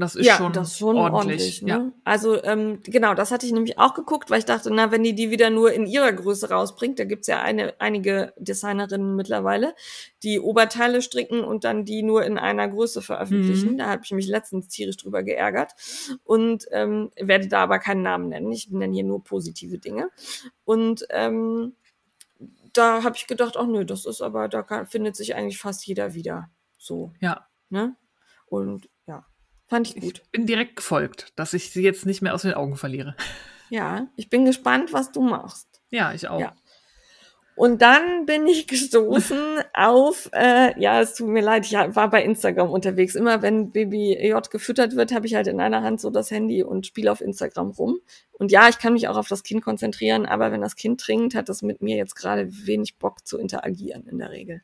Das 0.00 0.14
ist 0.14 0.26
ja, 0.26 0.36
schon, 0.36 0.52
das 0.52 0.68
ist 0.68 0.78
schon 0.78 0.96
ordentlich. 0.96 1.60
ordentlich. 1.60 1.62
ne? 1.62 1.92
Also 2.04 2.40
ähm, 2.44 2.78
genau, 2.84 3.14
das 3.14 3.32
hatte 3.32 3.46
ich 3.46 3.52
nämlich 3.52 3.80
auch 3.80 3.94
geguckt, 3.94 4.30
weil 4.30 4.38
ich 4.38 4.44
dachte, 4.44 4.70
na, 4.72 4.92
wenn 4.92 5.02
die 5.02 5.12
die 5.12 5.32
wieder 5.32 5.50
nur 5.50 5.72
in 5.72 5.86
ihrer 5.86 6.12
Größe 6.12 6.50
rausbringt, 6.50 7.00
da 7.00 7.04
gibt's 7.04 7.26
ja 7.26 7.42
eine, 7.42 7.74
einige 7.80 8.32
Designerinnen 8.36 9.16
mittlerweile, 9.16 9.74
die 10.22 10.38
Oberteile 10.38 11.02
stricken 11.02 11.42
und 11.42 11.64
dann 11.64 11.84
die 11.84 12.04
nur 12.04 12.24
in 12.24 12.38
einer 12.38 12.68
Größe 12.68 13.02
veröffentlichen. 13.02 13.72
Mhm. 13.72 13.78
Da 13.78 13.86
habe 13.86 14.02
ich 14.04 14.12
mich 14.12 14.28
letztens 14.28 14.68
tierisch 14.68 14.98
drüber 14.98 15.24
geärgert 15.24 15.72
und 16.22 16.66
ähm, 16.70 17.10
werde 17.20 17.48
da 17.48 17.64
aber 17.64 17.80
keinen 17.80 18.02
Namen 18.02 18.28
nennen. 18.28 18.52
Ich 18.52 18.70
nenne 18.70 18.94
hier 18.94 19.02
nur 19.04 19.24
positive 19.24 19.78
Dinge. 19.78 20.10
Und 20.64 21.06
ähm, 21.10 21.74
da 22.78 23.02
habe 23.02 23.16
ich 23.16 23.26
gedacht, 23.26 23.56
ach 23.56 23.66
nö, 23.66 23.84
das 23.84 24.06
ist 24.06 24.20
aber, 24.22 24.48
da 24.48 24.62
kann, 24.62 24.86
findet 24.86 25.16
sich 25.16 25.34
eigentlich 25.34 25.58
fast 25.58 25.86
jeder 25.86 26.14
wieder. 26.14 26.50
So, 26.76 27.12
Ja, 27.20 27.46
ne? 27.68 27.96
Und 28.46 28.88
ja, 29.06 29.26
fand 29.66 29.88
ich 29.88 30.00
gut. 30.00 30.22
ich 30.24 30.30
bin 30.30 30.46
direkt 30.46 30.76
gefolgt, 30.76 31.32
dass 31.36 31.52
ich 31.54 31.70
sie 31.70 31.82
jetzt 31.82 32.06
nicht 32.06 32.22
mehr 32.22 32.34
aus 32.34 32.42
den 32.42 32.54
Augen 32.54 32.76
verliere. 32.76 33.14
Ja, 33.70 34.06
ich 34.16 34.30
bin 34.30 34.44
gespannt, 34.46 34.92
was 34.94 35.12
du 35.12 35.20
machst. 35.20 35.82
Ja, 35.90 36.12
ich 36.14 36.28
auch. 36.28 36.40
Ja. 36.40 36.54
Und 37.58 37.82
dann 37.82 38.24
bin 38.24 38.46
ich 38.46 38.66
gestoßen 38.68 39.38
auf, 39.74 40.30
äh, 40.32 40.78
ja, 40.80 41.00
es 41.00 41.14
tut 41.14 41.28
mir 41.28 41.42
leid, 41.42 41.66
ich 41.66 41.72
war 41.72 42.08
bei 42.10 42.22
Instagram 42.22 42.70
unterwegs. 42.70 43.14
Immer 43.14 43.42
wenn 43.42 43.72
Baby 43.72 44.16
J 44.28 44.50
gefüttert 44.50 44.94
wird, 44.96 45.12
habe 45.12 45.26
ich 45.26 45.34
halt 45.34 45.48
in 45.48 45.60
einer 45.60 45.82
Hand 45.82 46.00
so 46.00 46.10
das 46.10 46.30
Handy 46.30 46.62
und 46.62 46.86
spiele 46.86 47.10
auf 47.10 47.20
Instagram 47.20 47.70
rum. 47.70 47.98
Und 48.32 48.52
ja, 48.52 48.68
ich 48.68 48.78
kann 48.78 48.92
mich 48.92 49.08
auch 49.08 49.16
auf 49.16 49.26
das 49.26 49.42
Kind 49.42 49.64
konzentrieren, 49.64 50.24
aber 50.24 50.52
wenn 50.52 50.60
das 50.60 50.76
Kind 50.76 51.00
trinkt, 51.00 51.34
hat 51.34 51.48
das 51.48 51.62
mit 51.62 51.82
mir 51.82 51.96
jetzt 51.96 52.14
gerade 52.14 52.48
wenig 52.66 52.96
Bock 52.96 53.26
zu 53.26 53.36
interagieren 53.36 54.06
in 54.06 54.18
der 54.18 54.30
Regel. 54.30 54.62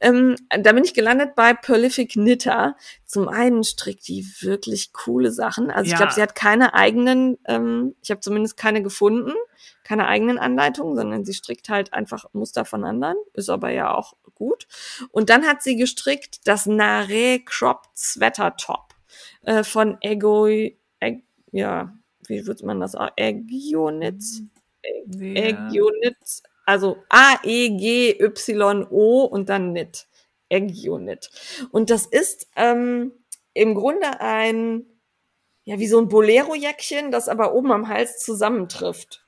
Ähm, 0.00 0.36
da 0.48 0.72
bin 0.72 0.84
ich 0.84 0.94
gelandet 0.94 1.34
bei 1.34 1.52
Prolific 1.52 2.12
Knitter. 2.12 2.76
Zum 3.04 3.28
einen 3.28 3.62
strickt 3.62 4.08
die 4.08 4.24
wirklich 4.40 4.94
coole 4.94 5.30
Sachen. 5.32 5.70
Also 5.70 5.84
ich 5.88 5.92
Ja. 5.92 5.98
glaube, 5.98 6.14
sie 6.14 6.22
hat 6.22 6.34
keine 6.34 6.72
eigenen, 6.72 7.36
ähm, 7.46 7.94
ich 8.02 8.10
habe 8.10 8.20
zumindest 8.20 8.56
keine 8.56 8.82
gefunden, 8.82 9.34
keine 9.90 10.06
eigenen 10.06 10.38
Anleitungen, 10.38 10.94
sondern 10.94 11.24
sie 11.24 11.34
strickt 11.34 11.68
halt 11.68 11.92
einfach 11.92 12.26
Muster 12.32 12.64
von 12.64 12.84
anderen. 12.84 13.16
Ist 13.34 13.50
aber 13.50 13.70
ja 13.70 13.92
auch 13.92 14.14
gut. 14.36 14.68
Und 15.10 15.30
dann 15.30 15.44
hat 15.44 15.64
sie 15.64 15.74
gestrickt 15.74 16.46
das 16.46 16.66
Nare 16.66 17.40
Cropped 17.44 17.98
Sweater 17.98 18.56
Top 18.56 18.94
äh, 19.42 19.64
von 19.64 20.00
Ego, 20.00 20.46
Eg, 20.46 21.24
ja, 21.50 21.92
wie 22.28 22.46
wird 22.46 22.62
man 22.62 22.78
das 22.78 22.94
auch? 22.94 23.10
Egionitz? 23.16 24.42
Ja. 25.06 25.24
Egionit, 25.34 26.44
also 26.66 26.98
A-E-G-Y-O 27.08 27.64
und 29.24 29.48
dann 29.48 29.72
Nit. 29.72 30.06
Egionit. 30.50 31.32
Und 31.72 31.90
das 31.90 32.06
ist 32.06 32.46
ähm, 32.54 33.10
im 33.54 33.74
Grunde 33.74 34.20
ein, 34.20 34.86
ja, 35.64 35.80
wie 35.80 35.88
so 35.88 35.98
ein 35.98 36.06
Bolero-Jäckchen, 36.06 37.10
das 37.10 37.28
aber 37.28 37.54
oben 37.54 37.72
am 37.72 37.88
Hals 37.88 38.20
zusammentrifft. 38.20 39.26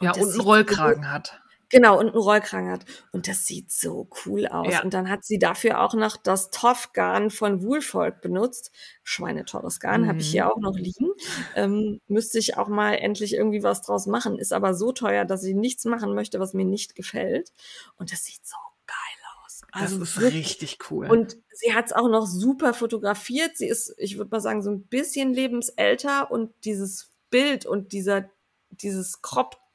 Ja, 0.00 0.12
das 0.12 0.24
und 0.24 0.32
einen 0.32 0.40
Rollkragen 0.40 1.10
hat. 1.12 1.40
Genau, 1.72 2.00
und 2.00 2.08
einen 2.08 2.16
Rollkragen 2.18 2.68
hat. 2.72 2.84
Und 3.12 3.28
das 3.28 3.46
sieht 3.46 3.70
so 3.70 4.08
cool 4.26 4.48
aus. 4.48 4.72
Ja. 4.72 4.82
Und 4.82 4.92
dann 4.92 5.08
hat 5.08 5.24
sie 5.24 5.38
dafür 5.38 5.80
auch 5.80 5.94
noch 5.94 6.16
das 6.16 6.50
Toff-Garn 6.50 7.30
von 7.30 7.62
Woolfolk 7.62 8.20
benutzt. 8.22 8.72
Schweineteures 9.04 9.78
Garn, 9.78 10.08
habe 10.08 10.18
ich 10.18 10.28
Mhm. 10.28 10.32
hier 10.32 10.50
auch 10.52 10.58
noch 10.58 10.76
liegen. 10.76 11.10
Ähm, 11.54 12.00
müsste 12.08 12.40
ich 12.40 12.56
auch 12.56 12.66
mal 12.66 12.94
endlich 12.94 13.34
irgendwie 13.34 13.62
was 13.62 13.82
draus 13.82 14.06
machen. 14.08 14.36
Ist 14.36 14.52
aber 14.52 14.74
so 14.74 14.90
teuer, 14.90 15.24
dass 15.24 15.44
ich 15.44 15.54
nichts 15.54 15.84
machen 15.84 16.12
möchte, 16.14 16.40
was 16.40 16.54
mir 16.54 16.64
nicht 16.64 16.96
gefällt. 16.96 17.52
Und 17.96 18.10
das 18.10 18.24
sieht 18.24 18.44
so 18.44 18.56
geil 18.88 18.96
aus. 19.44 19.60
Das 19.72 19.82
Also 19.82 20.02
ist 20.02 20.20
wirklich. 20.20 20.46
richtig 20.46 20.78
cool. 20.90 21.06
Und 21.08 21.36
sie 21.52 21.72
hat 21.72 21.86
es 21.86 21.92
auch 21.92 22.08
noch 22.08 22.26
super 22.26 22.74
fotografiert. 22.74 23.56
Sie 23.56 23.68
ist, 23.68 23.94
ich 23.96 24.18
würde 24.18 24.30
mal 24.32 24.40
sagen, 24.40 24.62
so 24.62 24.72
ein 24.72 24.82
bisschen 24.88 25.32
lebensälter 25.34 26.32
und 26.32 26.52
dieses 26.64 27.10
Bild 27.30 27.64
und 27.64 27.92
dieser, 27.92 28.28
dieses 28.70 29.22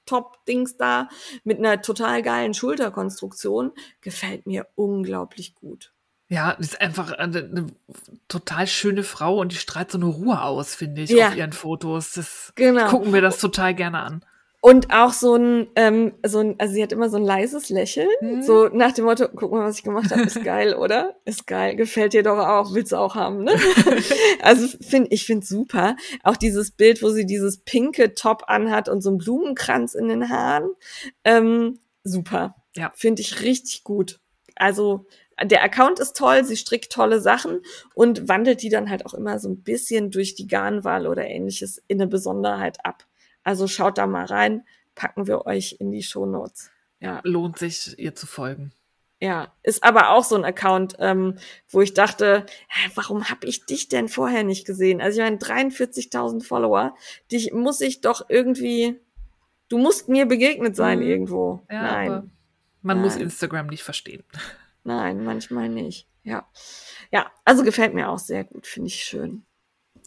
Crop-Top-Dings 0.06 0.78
da 0.78 1.10
mit 1.44 1.60
einer 1.60 1.82
total 1.82 2.22
geilen 2.22 2.54
Schulterkonstruktion 2.54 3.72
gefällt 4.02 4.46
mir 4.48 4.68
unglaublich 4.76 5.56
gut. 5.56 5.92
ja, 6.28 6.56
die 6.56 6.62
ist 6.64 6.82
einfach 6.82 7.12
eine, 7.12 7.38
eine 7.40 7.68
total 8.28 8.66
schöne 8.66 9.04
Frau 9.04 9.38
und 9.40 9.52
die 9.52 9.58
strahlt 9.58 9.92
so 9.92 10.00
eine 10.00 10.08
Ruhe 10.08 10.42
aus, 10.42 10.74
finde 10.74 11.04
ich, 11.04 11.12
Ja. 11.12 11.28
auf 11.30 11.36
ihren 11.36 11.54
Fotos. 11.54 12.14
Das 12.14 12.52
Genau. 12.56 12.88
gucken 12.90 13.14
wir 13.14 13.22
das 13.22 13.38
total 13.38 13.76
gerne 13.76 14.00
an. 14.00 14.26
Und 14.66 14.92
auch 14.92 15.14
so 15.14 15.36
ein, 15.36 15.68
ähm, 15.76 16.14
so 16.26 16.40
ein, 16.40 16.56
also 16.58 16.74
sie 16.74 16.82
hat 16.82 16.92
immer 16.92 17.08
so 17.08 17.18
ein 17.18 17.24
leises 17.24 17.70
Lächeln, 17.70 18.10
Mhm. 18.20 18.42
so 18.42 18.68
nach 18.70 18.94
dem 18.94 19.06
Motto, 19.06 19.28
guck 19.28 19.52
mal, 19.52 19.64
was 19.64 19.78
ich 19.78 19.84
gemacht 19.84 20.10
habe, 20.10 20.24
ist 20.24 20.44
geil, 20.44 20.74
oder? 20.80 21.18
Ist 21.24 21.46
geil, 21.46 21.76
gefällt 21.76 22.14
dir 22.14 22.24
doch 22.24 22.40
auch, 22.40 22.74
willst 22.74 22.92
du 22.92 22.96
auch 22.96 23.14
haben, 23.14 23.44
ne? 23.44 23.52
also 24.42 24.68
find, 24.82 25.12
ich 25.12 25.28
finde 25.28 25.46
super. 25.46 25.96
Auch 26.24 26.36
dieses 26.36 26.72
Bild, 26.72 27.04
wo 27.04 27.10
sie 27.10 27.28
dieses 27.28 27.60
pinke 27.60 28.16
Top 28.16 28.46
anhat 28.48 28.90
und 28.90 29.02
so 29.02 29.10
einen 29.10 29.20
Blumenkranz 29.20 29.94
in 29.94 30.08
den 30.08 30.30
Haaren. 30.30 30.72
Ähm, 31.24 31.78
super. 32.04 32.56
Ja. 32.76 32.92
Finde 32.96 33.22
ich 33.22 33.44
richtig 33.44 33.84
gut. 33.84 34.20
Also 34.56 35.06
der 35.44 35.64
Account 35.64 36.00
ist 36.00 36.18
toll, 36.18 36.44
sie 36.44 36.58
strickt 36.58 36.92
tolle 36.92 37.22
Sachen 37.22 37.62
und 37.94 38.28
wandelt 38.30 38.64
die 38.64 38.70
dann 38.70 38.90
halt 38.90 39.06
auch 39.06 39.14
immer 39.14 39.38
so 39.38 39.48
ein 39.48 39.62
bisschen 39.62 40.10
durch 40.10 40.34
die 40.34 40.48
Garnwahl 40.48 41.06
oder 41.06 41.28
ähnliches 41.28 41.84
in 41.88 42.02
eine 42.02 42.10
Besonderheit 42.10 42.84
ab. 42.84 43.06
Also 43.46 43.68
schaut 43.68 43.98
da 43.98 44.06
mal 44.08 44.26
rein, 44.26 44.66
packen 44.96 45.28
wir 45.28 45.46
euch 45.46 45.78
in 45.80 45.92
die 45.92 46.04
Shownotes. 46.04 46.72
Ja. 47.00 47.22
Lohnt 47.24 47.58
sich, 47.58 47.98
ihr 47.98 48.16
zu 48.16 48.28
folgen. 48.28 48.74
Ja, 49.22 49.54
ist 49.64 49.84
aber 49.84 50.10
auch 50.10 50.24
so 50.26 50.36
ein 50.36 50.44
Account, 50.44 50.96
ähm, 51.00 51.38
wo 51.70 51.80
ich 51.82 51.94
dachte, 51.94 52.46
warum 52.96 53.30
habe 53.30 53.48
ich 53.48 53.66
dich 53.66 53.88
denn 53.88 54.10
vorher 54.10 54.44
nicht 54.44 54.66
gesehen? 54.66 55.00
Also 55.00 55.20
ich 55.22 55.26
meine, 55.26 55.38
43.000 55.38 56.44
Follower, 56.44 56.96
dich 57.32 57.54
muss 57.54 57.80
ich 57.80 58.02
doch 58.02 58.26
irgendwie, 58.30 59.00
du 59.70 59.78
musst 59.78 60.10
mir 60.10 60.26
begegnet 60.26 60.76
sein 60.76 61.00
Mhm. 61.00 61.06
irgendwo. 61.08 61.62
Ja, 61.72 61.82
Nein, 61.84 62.32
man 62.82 63.00
muss 63.00 63.14
Nein. 63.14 63.24
Instagram 63.24 63.68
nicht 63.68 63.84
verstehen. 63.84 64.24
nein, 64.84 65.24
manchmal 65.24 65.70
nicht. 65.70 66.08
Ja, 66.24 66.48
ja, 67.12 67.32
also 67.46 67.64
gefällt 67.64 67.94
mir 67.94 68.10
auch 68.10 68.20
sehr 68.20 68.44
gut, 68.44 68.68
finde 68.68 68.88
ich 68.88 69.04
schön. 69.04 69.46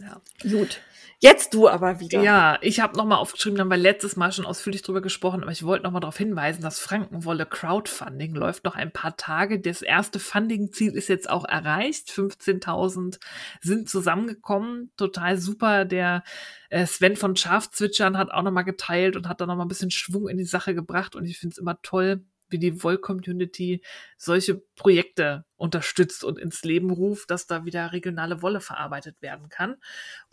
Ja. 0.00 0.20
Gut, 0.42 0.80
jetzt 1.20 1.54
du 1.54 1.68
aber 1.68 2.00
wieder. 2.00 2.22
Ja, 2.22 2.58
ich 2.62 2.80
habe 2.80 2.96
nochmal 2.96 3.18
aufgeschrieben, 3.18 3.58
haben 3.60 3.70
wir 3.70 3.76
letztes 3.76 4.16
Mal 4.16 4.32
schon 4.32 4.46
ausführlich 4.46 4.82
drüber 4.82 5.00
gesprochen, 5.00 5.42
aber 5.42 5.52
ich 5.52 5.64
wollte 5.64 5.84
nochmal 5.84 6.00
darauf 6.00 6.16
hinweisen, 6.16 6.62
das 6.62 6.78
Frankenwolle 6.78 7.46
Crowdfunding 7.46 8.34
läuft 8.34 8.64
noch 8.64 8.76
ein 8.76 8.92
paar 8.92 9.16
Tage. 9.16 9.60
Das 9.60 9.82
erste 9.82 10.18
Funding-Ziel 10.18 10.92
ist 10.92 11.08
jetzt 11.08 11.28
auch 11.28 11.44
erreicht. 11.44 12.10
15.000 12.10 13.18
sind 13.60 13.88
zusammengekommen. 13.88 14.92
Total 14.96 15.38
super. 15.38 15.84
Der 15.84 16.22
äh, 16.70 16.86
Sven 16.86 17.16
von 17.16 17.36
Schafzwitschern 17.36 18.16
hat 18.16 18.30
auch 18.30 18.42
nochmal 18.42 18.64
geteilt 18.64 19.16
und 19.16 19.28
hat 19.28 19.40
da 19.40 19.46
nochmal 19.46 19.66
ein 19.66 19.70
bisschen 19.70 19.90
Schwung 19.90 20.28
in 20.28 20.38
die 20.38 20.44
Sache 20.44 20.74
gebracht. 20.74 21.16
Und 21.16 21.24
ich 21.24 21.38
finde 21.38 21.54
es 21.54 21.58
immer 21.58 21.80
toll, 21.82 22.24
wie 22.50 22.58
die 22.58 22.82
Woll-Community 22.82 23.82
solche 24.16 24.56
Projekte 24.74 25.44
unterstützt 25.56 26.24
und 26.24 26.38
ins 26.38 26.62
Leben 26.62 26.90
ruft, 26.90 27.30
dass 27.30 27.46
da 27.46 27.64
wieder 27.64 27.92
regionale 27.92 28.42
Wolle 28.42 28.60
verarbeitet 28.60 29.20
werden 29.20 29.48
kann. 29.48 29.76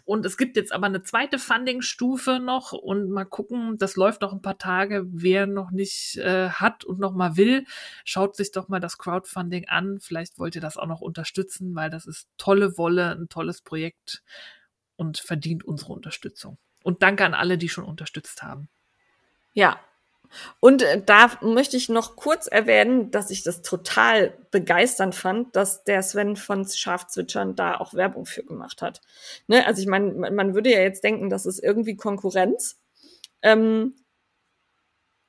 Und 0.05 0.23
es 0.23 0.37
gibt 0.37 0.55
jetzt 0.55 0.71
aber 0.71 0.85
eine 0.85 1.01
zweite 1.01 1.39
Funding-Stufe 1.39 2.39
noch 2.39 2.73
und 2.73 3.09
mal 3.09 3.25
gucken, 3.25 3.79
das 3.79 3.95
läuft 3.95 4.21
noch 4.21 4.33
ein 4.33 4.41
paar 4.41 4.59
Tage. 4.59 5.03
Wer 5.07 5.47
noch 5.47 5.71
nicht 5.71 6.17
äh, 6.17 6.49
hat 6.49 6.85
und 6.85 6.99
noch 6.99 7.13
mal 7.13 7.37
will, 7.37 7.65
schaut 8.03 8.35
sich 8.35 8.51
doch 8.51 8.67
mal 8.67 8.79
das 8.79 8.99
Crowdfunding 8.99 9.67
an. 9.67 9.99
Vielleicht 9.99 10.37
wollt 10.37 10.53
ihr 10.53 10.61
das 10.61 10.77
auch 10.77 10.85
noch 10.85 11.01
unterstützen, 11.01 11.73
weil 11.73 11.89
das 11.89 12.05
ist 12.05 12.27
tolle 12.37 12.77
Wolle, 12.77 13.11
ein 13.11 13.29
tolles 13.29 13.61
Projekt 13.61 14.21
und 14.95 15.17
verdient 15.17 15.65
unsere 15.65 15.93
Unterstützung. 15.93 16.59
Und 16.83 17.01
danke 17.01 17.25
an 17.25 17.33
alle, 17.33 17.57
die 17.57 17.67
schon 17.67 17.83
unterstützt 17.83 18.43
haben. 18.43 18.69
Ja. 19.53 19.79
Und 20.59 20.81
äh, 20.81 21.01
da 21.05 21.31
möchte 21.41 21.77
ich 21.77 21.89
noch 21.89 22.15
kurz 22.15 22.47
erwähnen, 22.47 23.11
dass 23.11 23.31
ich 23.31 23.43
das 23.43 23.61
total 23.61 24.33
begeisternd 24.51 25.15
fand, 25.15 25.55
dass 25.55 25.83
der 25.83 26.01
Sven 26.03 26.35
von 26.35 26.67
Schafzwitschern 26.67 27.55
da 27.55 27.77
auch 27.77 27.93
Werbung 27.93 28.25
für 28.25 28.43
gemacht 28.43 28.81
hat. 28.81 29.01
Ne? 29.47 29.65
Also 29.65 29.81
ich 29.81 29.87
meine, 29.87 30.31
man, 30.31 30.53
würde 30.53 30.71
ja 30.71 30.79
jetzt 30.79 31.03
denken, 31.03 31.29
das 31.29 31.45
ist 31.45 31.59
irgendwie 31.59 31.95
Konkurrenz. 31.95 32.79
Ähm, 33.41 33.95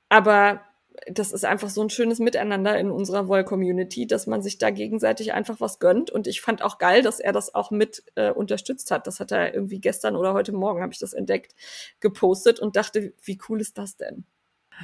aber 0.08 0.60
das 1.06 1.32
ist 1.32 1.44
einfach 1.44 1.68
so 1.68 1.82
ein 1.82 1.90
schönes 1.90 2.18
Miteinander 2.18 2.78
in 2.78 2.90
unserer 2.90 3.28
Woll-Community, 3.28 4.06
dass 4.06 4.26
man 4.26 4.42
sich 4.42 4.58
da 4.58 4.70
gegenseitig 4.70 5.32
einfach 5.32 5.60
was 5.60 5.78
gönnt. 5.78 6.10
Und 6.10 6.26
ich 6.26 6.40
fand 6.40 6.62
auch 6.62 6.78
geil, 6.78 7.02
dass 7.02 7.20
er 7.20 7.32
das 7.32 7.54
auch 7.54 7.70
mit 7.70 8.02
äh, 8.14 8.30
unterstützt 8.30 8.90
hat. 8.90 9.06
Das 9.06 9.20
hat 9.20 9.32
er 9.32 9.54
irgendwie 9.54 9.80
gestern 9.80 10.16
oder 10.16 10.32
heute 10.32 10.52
Morgen, 10.52 10.82
habe 10.82 10.92
ich 10.92 10.98
das 10.98 11.12
entdeckt, 11.12 11.54
gepostet 12.00 12.60
und 12.60 12.76
dachte, 12.76 13.12
wie 13.22 13.38
cool 13.48 13.60
ist 13.60 13.78
das 13.78 13.96
denn? 13.96 14.24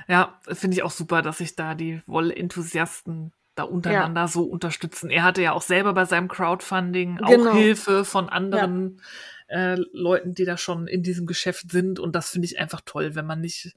Ja, 0.08 0.40
finde 0.48 0.76
ich 0.76 0.82
auch 0.82 0.90
super, 0.90 1.22
dass 1.22 1.38
sich 1.38 1.56
da 1.56 1.74
die 1.74 2.02
Wollenthusiasten 2.06 3.32
da 3.54 3.64
untereinander 3.64 4.28
so 4.28 4.44
unterstützen. 4.44 5.10
Er 5.10 5.24
hatte 5.24 5.42
ja 5.42 5.52
auch 5.52 5.62
selber 5.62 5.92
bei 5.92 6.04
seinem 6.04 6.28
Crowdfunding 6.28 7.20
auch 7.20 7.28
Genau. 7.28 7.54
Hilfe 7.54 8.04
von 8.04 8.28
anderen 8.28 9.02
äh, 9.48 9.76
Leuten, 9.92 10.34
die 10.34 10.44
da 10.44 10.56
schon 10.56 10.86
in 10.86 11.02
diesem 11.02 11.26
Geschäft 11.26 11.70
sind. 11.70 11.98
Und 11.98 12.16
das 12.16 12.30
finde 12.30 12.46
ich 12.46 12.58
einfach 12.58 12.80
toll, 12.84 13.14
wenn 13.14 13.26
man 13.26 13.40
nicht 13.40 13.74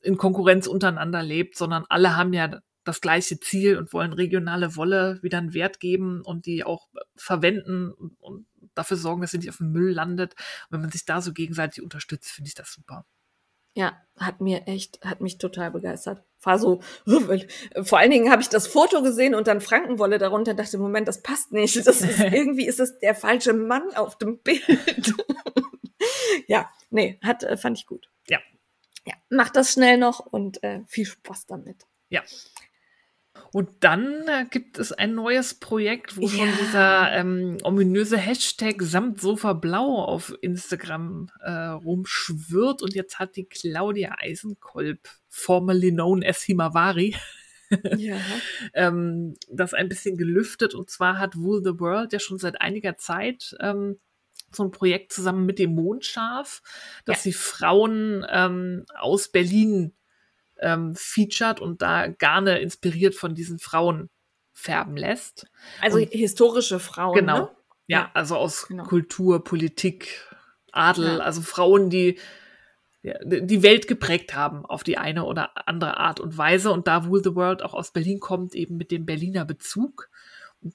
in 0.00 0.16
Konkurrenz 0.16 0.66
untereinander 0.66 1.22
lebt, 1.22 1.56
sondern 1.56 1.84
alle 1.88 2.16
haben 2.16 2.32
ja 2.32 2.60
das 2.84 3.00
gleiche 3.00 3.38
Ziel 3.38 3.76
und 3.76 3.92
wollen 3.92 4.12
regionale 4.12 4.76
Wolle 4.76 5.18
wieder 5.22 5.38
einen 5.38 5.52
Wert 5.54 5.80
geben 5.80 6.22
und 6.22 6.46
die 6.46 6.64
auch 6.64 6.88
verwenden 7.16 7.90
und, 7.90 8.16
und 8.20 8.46
dafür 8.74 8.96
sorgen, 8.96 9.20
dass 9.20 9.32
sie 9.32 9.38
nicht 9.38 9.50
auf 9.50 9.58
dem 9.58 9.72
Müll 9.72 9.92
landet. 9.92 10.34
Und 10.34 10.74
wenn 10.74 10.80
man 10.80 10.90
sich 10.90 11.04
da 11.04 11.20
so 11.20 11.32
gegenseitig 11.32 11.82
unterstützt, 11.82 12.30
finde 12.30 12.48
ich 12.48 12.54
das 12.54 12.72
super. 12.72 13.04
Ja, 13.74 13.96
hat 14.16 14.40
mir 14.40 14.66
echt, 14.66 15.00
hat 15.04 15.20
mich 15.20 15.38
total 15.38 15.70
begeistert. 15.70 16.22
War 16.42 16.58
so, 16.58 16.80
vor 17.82 17.98
allen 17.98 18.10
Dingen 18.10 18.30
habe 18.30 18.42
ich 18.42 18.48
das 18.48 18.66
Foto 18.66 19.02
gesehen 19.02 19.34
und 19.34 19.46
dann 19.46 19.60
Frankenwolle 19.60 20.18
darunter 20.18 20.52
und 20.52 20.58
dachte, 20.58 20.78
Moment, 20.78 21.08
das 21.08 21.22
passt 21.22 21.52
nicht. 21.52 21.76
Das 21.86 22.00
ist, 22.00 22.18
irgendwie 22.20 22.66
ist 22.66 22.80
es 22.80 22.98
der 22.98 23.14
falsche 23.14 23.52
Mann 23.52 23.94
auf 23.94 24.18
dem 24.18 24.38
Bild. 24.38 24.62
ja, 26.46 26.70
nee, 26.90 27.18
hat, 27.22 27.42
äh, 27.42 27.56
fand 27.56 27.78
ich 27.78 27.86
gut. 27.86 28.10
Ja. 28.28 28.38
Ja, 29.06 29.14
mach 29.30 29.50
das 29.50 29.72
schnell 29.72 29.96
noch 29.96 30.20
und 30.20 30.62
äh, 30.62 30.82
viel 30.86 31.06
Spaß 31.06 31.46
damit. 31.46 31.86
Ja. 32.10 32.22
Und 33.52 33.68
dann 33.80 34.06
äh, 34.28 34.44
gibt 34.50 34.78
es 34.78 34.92
ein 34.92 35.14
neues 35.14 35.54
Projekt, 35.54 36.16
wo 36.16 36.28
schon 36.28 36.48
Ja. 36.48 36.54
dieser 36.60 37.12
ähm, 37.12 37.58
ominöse 37.62 38.16
Hashtag 38.16 38.80
samt 38.82 39.20
Sofa 39.20 39.52
Blau 39.54 40.04
auf 40.04 40.32
Instagram 40.40 41.30
äh, 41.40 41.50
rumschwirrt. 41.50 42.82
Und 42.82 42.94
jetzt 42.94 43.18
hat 43.18 43.36
die 43.36 43.44
Claudia 43.44 44.14
Eisenkolb, 44.18 45.08
formerly 45.28 45.90
known 45.90 46.22
as 46.24 46.42
Himawari, 46.42 47.16
Ja. 47.96 48.16
ähm, 48.74 49.34
das 49.50 49.74
ein 49.74 49.88
bisschen 49.88 50.16
gelüftet. 50.16 50.74
Und 50.74 50.90
zwar 50.90 51.18
hat 51.18 51.36
Wool 51.36 51.62
the 51.64 51.78
World 51.80 52.12
ja 52.12 52.18
schon 52.20 52.38
seit 52.38 52.60
einiger 52.60 52.96
Zeit 52.98 53.56
ähm, 53.60 53.98
so 54.52 54.64
ein 54.64 54.72
Projekt 54.72 55.12
zusammen 55.12 55.46
mit 55.46 55.60
dem 55.60 55.74
Mondschaf, 55.76 56.62
dass 57.04 57.18
Ja. 57.18 57.22
sie 57.22 57.32
Frauen 57.32 58.26
ähm, 58.28 58.84
aus 58.98 59.28
Berlin 59.28 59.92
ähm, 60.60 60.94
featured 60.96 61.60
und 61.60 61.82
da 61.82 62.06
Garne 62.08 62.58
inspiriert 62.60 63.14
von 63.14 63.34
diesen 63.34 63.58
Frauen 63.58 64.08
färben 64.52 64.96
lässt. 64.96 65.46
Also 65.80 65.98
Und- 65.98 66.10
historische 66.10 66.78
Frauen. 66.80 67.14
genau. 67.14 67.38
Ne? 67.38 67.48
Ja, 67.86 67.98
Ja, 68.00 68.10
also 68.14 68.36
aus 68.36 68.66
genau. 68.68 68.84
Kultur, 68.84 69.42
Politik, 69.42 70.26
Adel, 70.72 71.18
Ja. 71.18 71.24
also 71.24 71.40
Frauen, 71.42 71.90
die 71.90 72.18
die 73.02 73.62
Welt 73.62 73.88
geprägt 73.88 74.34
haben 74.34 74.66
auf 74.66 74.82
die 74.84 74.98
eine 74.98 75.24
oder 75.24 75.52
andere 75.66 75.96
Art 75.96 76.20
und 76.20 76.36
Weise. 76.36 76.70
Und 76.70 76.86
da 76.86 77.06
Wool 77.06 77.24
the 77.24 77.34
World 77.34 77.62
auch 77.62 77.72
aus 77.72 77.92
Berlin 77.92 78.20
kommt, 78.20 78.54
eben 78.54 78.76
mit 78.76 78.90
dem 78.90 79.06
Berliner 79.06 79.46
Bezug. 79.46 80.09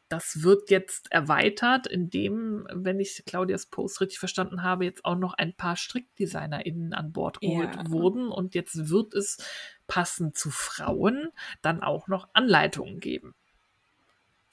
Das 0.09 0.41
wird 0.41 0.71
jetzt 0.71 1.11
erweitert, 1.11 1.85
indem, 1.85 2.67
wenn 2.73 2.99
ich 2.99 3.23
Claudias 3.25 3.67
Post 3.67 4.01
richtig 4.01 4.17
verstanden 4.19 4.63
habe, 4.63 4.85
jetzt 4.85 5.05
auch 5.05 5.15
noch 5.15 5.33
ein 5.35 5.55
paar 5.55 5.75
StrickdesignerInnen 5.75 6.93
an 6.93 7.11
Bord 7.13 7.41
geholt 7.41 7.75
Ja. 7.75 7.89
wurden. 7.91 8.29
Und 8.29 8.55
jetzt 8.55 8.89
wird 8.89 9.13
es 9.13 9.37
passend 9.87 10.37
zu 10.37 10.49
Frauen 10.49 11.29
dann 11.61 11.83
auch 11.83 12.07
noch 12.07 12.29
Anleitungen 12.33 12.99
geben. 12.99 13.35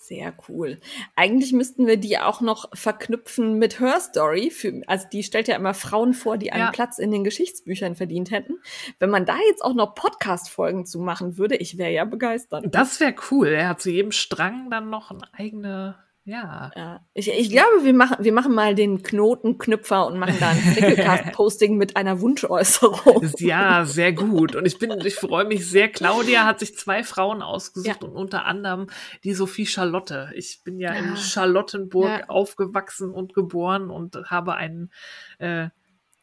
Sehr 0.05 0.34
cool. 0.48 0.78
Eigentlich 1.14 1.53
müssten 1.53 1.86
wir 1.86 1.96
die 1.96 2.18
auch 2.18 2.40
noch 2.40 2.68
verknüpfen 2.74 3.61
mit 3.61 3.78
Her 3.78 4.00
Story. 4.00 4.50
Für, 4.50 4.82
also 4.88 5.07
die 5.12 5.22
stellt 5.22 5.46
ja 5.46 5.55
immer 5.55 5.74
Frauen 5.74 6.12
vor, 6.12 6.38
die 6.38 6.50
einen 6.50 6.64
Ja. 6.64 6.70
Platz 6.72 6.98
in 6.98 7.12
den 7.12 7.22
Geschichtsbüchern 7.22 7.94
verdient 7.94 8.32
hätten. 8.32 8.55
Wenn 8.98 9.11
man 9.11 9.26
da 9.26 9.36
jetzt 9.48 9.64
auch 9.64 9.74
noch 9.74 9.94
Podcast-Folgen 9.94 10.86
zu 10.86 10.98
machen 10.98 11.38
würde, 11.38 11.55
ich 11.55 11.78
wäre 11.78 11.92
ja 11.92 12.05
begeistert. 12.05 12.64
Das 12.68 12.98
wäre 12.98 13.14
cool. 13.30 13.46
Er 13.46 13.68
hat 13.68 13.80
zu 13.80 13.90
jedem 13.90 14.11
Strang 14.11 14.70
dann 14.70 14.90
noch 14.90 15.12
eine 15.12 15.22
eigene, 15.34 15.94
ja. 16.24 16.70
Ja. 16.76 17.00
Ich, 17.14 17.28
ich 17.28 17.50
glaube, 17.50 17.82
wir 17.84 17.92
machen, 17.94 18.16
wir 18.20 18.32
machen 18.32 18.54
mal 18.54 18.74
den 18.74 19.02
Knotenknüpfer 19.02 20.06
und 20.06 20.18
machen 20.18 20.36
da 20.38 20.50
ein 20.50 20.56
Frickelcast-Posting 20.74 21.76
mit 21.76 21.96
einer 21.96 22.20
Wunschäußerung. 22.20 23.28
Ja, 23.38 23.84
sehr 23.84 24.12
gut. 24.12 24.54
Und 24.54 24.66
ich 24.66 24.78
bin, 24.78 24.92
ich 25.04 25.14
freue 25.16 25.44
mich 25.44 25.68
sehr. 25.68 25.88
Claudia 25.88 26.44
hat 26.44 26.60
sich 26.60 26.76
zwei 26.76 27.02
Frauen 27.04 27.42
ausgesucht 27.42 28.02
Ja. 28.02 28.08
und 28.08 28.14
unter 28.14 28.44
anderem 28.44 28.86
die 29.24 29.34
Sophie 29.34 29.66
Charlotte. 29.66 30.30
Ich 30.34 30.62
bin 30.64 30.78
ja 30.78 30.92
in 30.92 31.10
Ah. 31.12 31.16
Charlottenburg 31.16 32.08
Ja. 32.20 32.28
aufgewachsen 32.28 33.10
und 33.10 33.34
geboren 33.34 33.90
und 33.90 34.16
habe 34.30 34.54
einen 34.54 34.90
äh, 35.38 35.68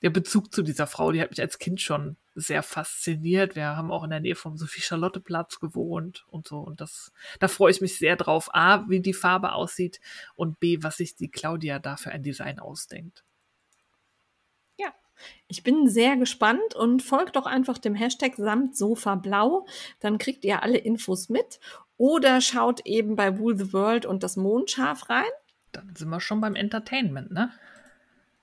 der 0.02 0.10
Bezug 0.10 0.54
zu 0.54 0.62
dieser 0.62 0.88
Frau. 0.88 1.12
Die 1.12 1.22
hat 1.22 1.32
mich 1.32 1.42
als 1.42 1.60
Kind 1.60 1.82
schon 1.82 2.18
sehr 2.36 2.64
fasziniert. 2.64 3.56
Wir 3.56 3.76
haben 3.76 3.92
auch 3.92 4.04
in 4.04 4.10
der 4.10 4.20
Nähe 4.20 4.36
vom 4.36 4.58
Sophie 4.58 4.82
Charlotte 4.82 5.20
Platz 5.20 5.60
gewohnt 5.60 6.26
und 6.28 6.48
so. 6.48 6.60
Und 6.60 6.82
das, 6.82 7.12
da 7.40 7.48
freue 7.48 7.72
ich 7.72 7.82
mich 7.82 7.98
sehr 7.98 8.16
drauf. 8.16 8.50
A, 8.54 8.88
wie 8.88 9.02
die 9.02 9.14
Farbe 9.14 9.54
aussieht 9.54 10.00
und 10.36 10.60
B, 10.60 10.82
was 10.82 10.98
sich 10.98 11.16
die 11.16 11.30
Claudia 11.30 11.80
da 11.80 11.98
für 11.98 12.12
ein 12.12 12.24
Design 12.24 12.60
ausdenkt. 12.60 13.26
Ja, 14.78 14.94
ich 15.48 15.64
bin 15.64 15.90
sehr 15.90 16.16
gespannt 16.16 16.76
und 16.76 17.02
folgt 17.02 17.36
doch 17.36 17.46
einfach 17.46 17.78
dem 17.78 17.96
Hashtag 17.96 18.36
samt 18.38 18.78
Sofa 18.78 19.16
Blau. 19.16 19.66
Dann 20.00 20.18
kriegt 20.18 20.46
ihr 20.46 20.64
alle 20.64 20.78
Infos 20.78 21.30
mit. 21.30 21.60
Oder 21.98 22.40
schaut 22.40 22.86
eben 22.86 23.18
bei 23.18 23.38
Wool 23.38 23.58
the 23.58 23.74
World 23.74 24.06
und 24.06 24.24
das 24.24 24.38
Mondschaf 24.38 25.10
rein. 25.10 25.26
Dann 25.74 25.94
sind 25.96 26.10
wir 26.10 26.22
schon 26.22 26.40
beim 26.40 26.56
Entertainment, 26.56 27.32
ne? 27.32 27.52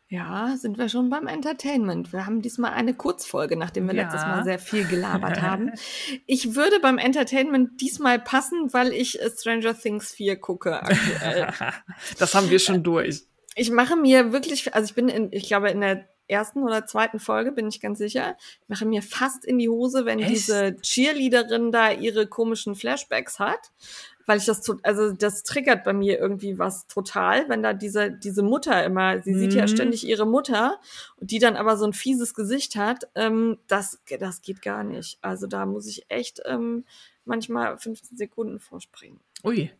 Ja, 0.08 0.54
sind 0.56 0.78
wir 0.78 0.88
schon 0.88 1.10
beim 1.10 1.26
Entertainment. 1.26 2.12
Wir 2.12 2.26
haben 2.26 2.40
diesmal 2.40 2.72
eine 2.72 2.94
Kurzfolge, 2.94 3.56
nachdem 3.56 3.88
wir 3.88 3.94
ja. 3.94 4.04
letztes 4.04 4.22
Mal 4.22 4.44
sehr 4.44 4.60
viel 4.60 4.86
gelabert 4.86 5.42
haben. 5.42 5.72
Ich 6.26 6.54
würde 6.54 6.78
beim 6.80 6.98
Entertainment 6.98 7.80
diesmal 7.80 8.18
passen, 8.18 8.72
weil 8.72 8.92
ich 8.92 9.18
Stranger 9.36 9.78
Things 9.78 10.12
4 10.12 10.36
gucke 10.36 10.82
aktuell. 10.82 11.48
das 12.18 12.34
haben 12.34 12.50
wir 12.50 12.58
schon 12.58 12.82
durch. 12.82 13.22
Ich 13.54 13.70
mache 13.70 13.96
mir 13.96 14.32
wirklich, 14.32 14.74
also 14.74 14.84
ich 14.86 14.94
bin 14.94 15.08
in, 15.08 15.32
ich 15.32 15.46
glaube, 15.46 15.70
in 15.70 15.80
der 15.80 16.08
ersten 16.28 16.62
oder 16.62 16.86
zweiten 16.86 17.18
Folge, 17.18 17.52
bin 17.52 17.68
ich 17.68 17.80
ganz 17.80 17.98
sicher. 17.98 18.36
Ich 18.62 18.68
mache 18.68 18.86
mir 18.86 19.02
fast 19.02 19.44
in 19.44 19.58
die 19.58 19.68
Hose, 19.68 20.04
wenn 20.04 20.18
Echt? 20.18 20.30
diese 20.30 20.76
Cheerleaderin 20.80 21.72
da 21.72 21.90
ihre 21.90 22.26
komischen 22.26 22.74
Flashbacks 22.74 23.38
hat 23.38 23.72
weil 24.26 24.38
ich 24.38 24.44
das, 24.44 24.62
also 24.82 25.12
das 25.12 25.44
triggert 25.44 25.84
bei 25.84 25.92
mir 25.92 26.18
irgendwie 26.18 26.58
was 26.58 26.86
total, 26.88 27.48
wenn 27.48 27.62
da 27.62 27.72
diese, 27.72 28.10
diese 28.10 28.42
Mutter 28.42 28.84
immer, 28.84 29.22
sie 29.22 29.32
mhm. 29.32 29.38
sieht 29.38 29.54
ja 29.54 29.62
mhm. 29.62 29.68
ständig 29.68 30.06
ihre 30.06 30.26
Mutter, 30.26 30.78
die 31.20 31.38
dann 31.38 31.56
aber 31.56 31.76
so 31.76 31.86
ein 31.86 31.92
fieses 31.92 32.34
Gesicht 32.34 32.76
hat, 32.76 33.08
ähm, 33.14 33.58
das, 33.68 34.02
das 34.18 34.42
geht 34.42 34.62
gar 34.62 34.84
nicht. 34.84 35.18
Also 35.22 35.46
da 35.46 35.64
muss 35.64 35.86
ich 35.86 36.06
echt 36.08 36.40
ähm, 36.44 36.84
manchmal 37.24 37.78
15 37.78 38.16
Sekunden 38.18 38.60
vorspringen. 38.60 39.20
Ui. 39.44 39.70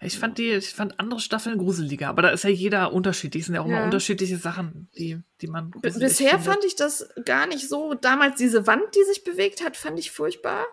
Ich 0.00 0.18
fand 0.18 0.38
die, 0.38 0.52
ich 0.52 0.72
fand 0.72 1.00
andere 1.00 1.18
Staffeln 1.18 1.58
gruseliger, 1.58 2.08
aber 2.08 2.22
da 2.22 2.28
ist 2.28 2.44
ja 2.44 2.50
jeder 2.50 2.92
unterschiedlich. 2.92 3.40
Es 3.40 3.46
sind 3.46 3.56
ja 3.56 3.62
auch 3.62 3.66
ja. 3.66 3.78
immer 3.78 3.84
unterschiedliche 3.84 4.36
Sachen, 4.36 4.88
die, 4.96 5.20
die 5.40 5.48
man. 5.48 5.72
Bisher 5.82 6.30
findet. 6.30 6.46
fand 6.46 6.64
ich 6.64 6.76
das 6.76 7.08
gar 7.24 7.48
nicht 7.48 7.68
so. 7.68 7.94
Damals 7.94 8.36
diese 8.36 8.68
Wand, 8.68 8.84
die 8.94 9.02
sich 9.04 9.24
bewegt 9.24 9.64
hat, 9.64 9.76
fand 9.76 9.98
ich 9.98 10.12
furchtbar 10.12 10.64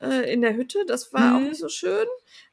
äh, 0.00 0.32
in 0.32 0.40
der 0.40 0.54
Hütte. 0.54 0.84
Das 0.86 1.12
war 1.12 1.30
mhm. 1.30 1.36
auch 1.36 1.48
nicht 1.48 1.60
so 1.60 1.68
schön. 1.68 2.06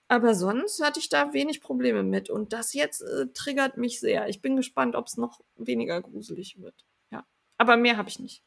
Aber 0.07 0.35
sonst 0.35 0.83
hatte 0.83 0.99
ich 0.99 1.09
da 1.09 1.33
wenig 1.33 1.61
Probleme 1.61 2.03
mit. 2.03 2.29
Und 2.29 2.53
das 2.53 2.73
jetzt 2.73 3.01
äh, 3.01 3.27
triggert 3.33 3.77
mich 3.77 3.99
sehr. 3.99 4.29
Ich 4.29 4.41
bin 4.41 4.55
gespannt, 4.55 4.95
ob 4.95 5.07
es 5.07 5.17
noch 5.17 5.41
weniger 5.55 6.01
gruselig 6.01 6.59
wird. 6.59 6.85
Ja. 7.11 7.25
Aber 7.57 7.75
mehr 7.75 7.97
habe 7.97 8.09
ich 8.09 8.19
nicht. 8.19 8.43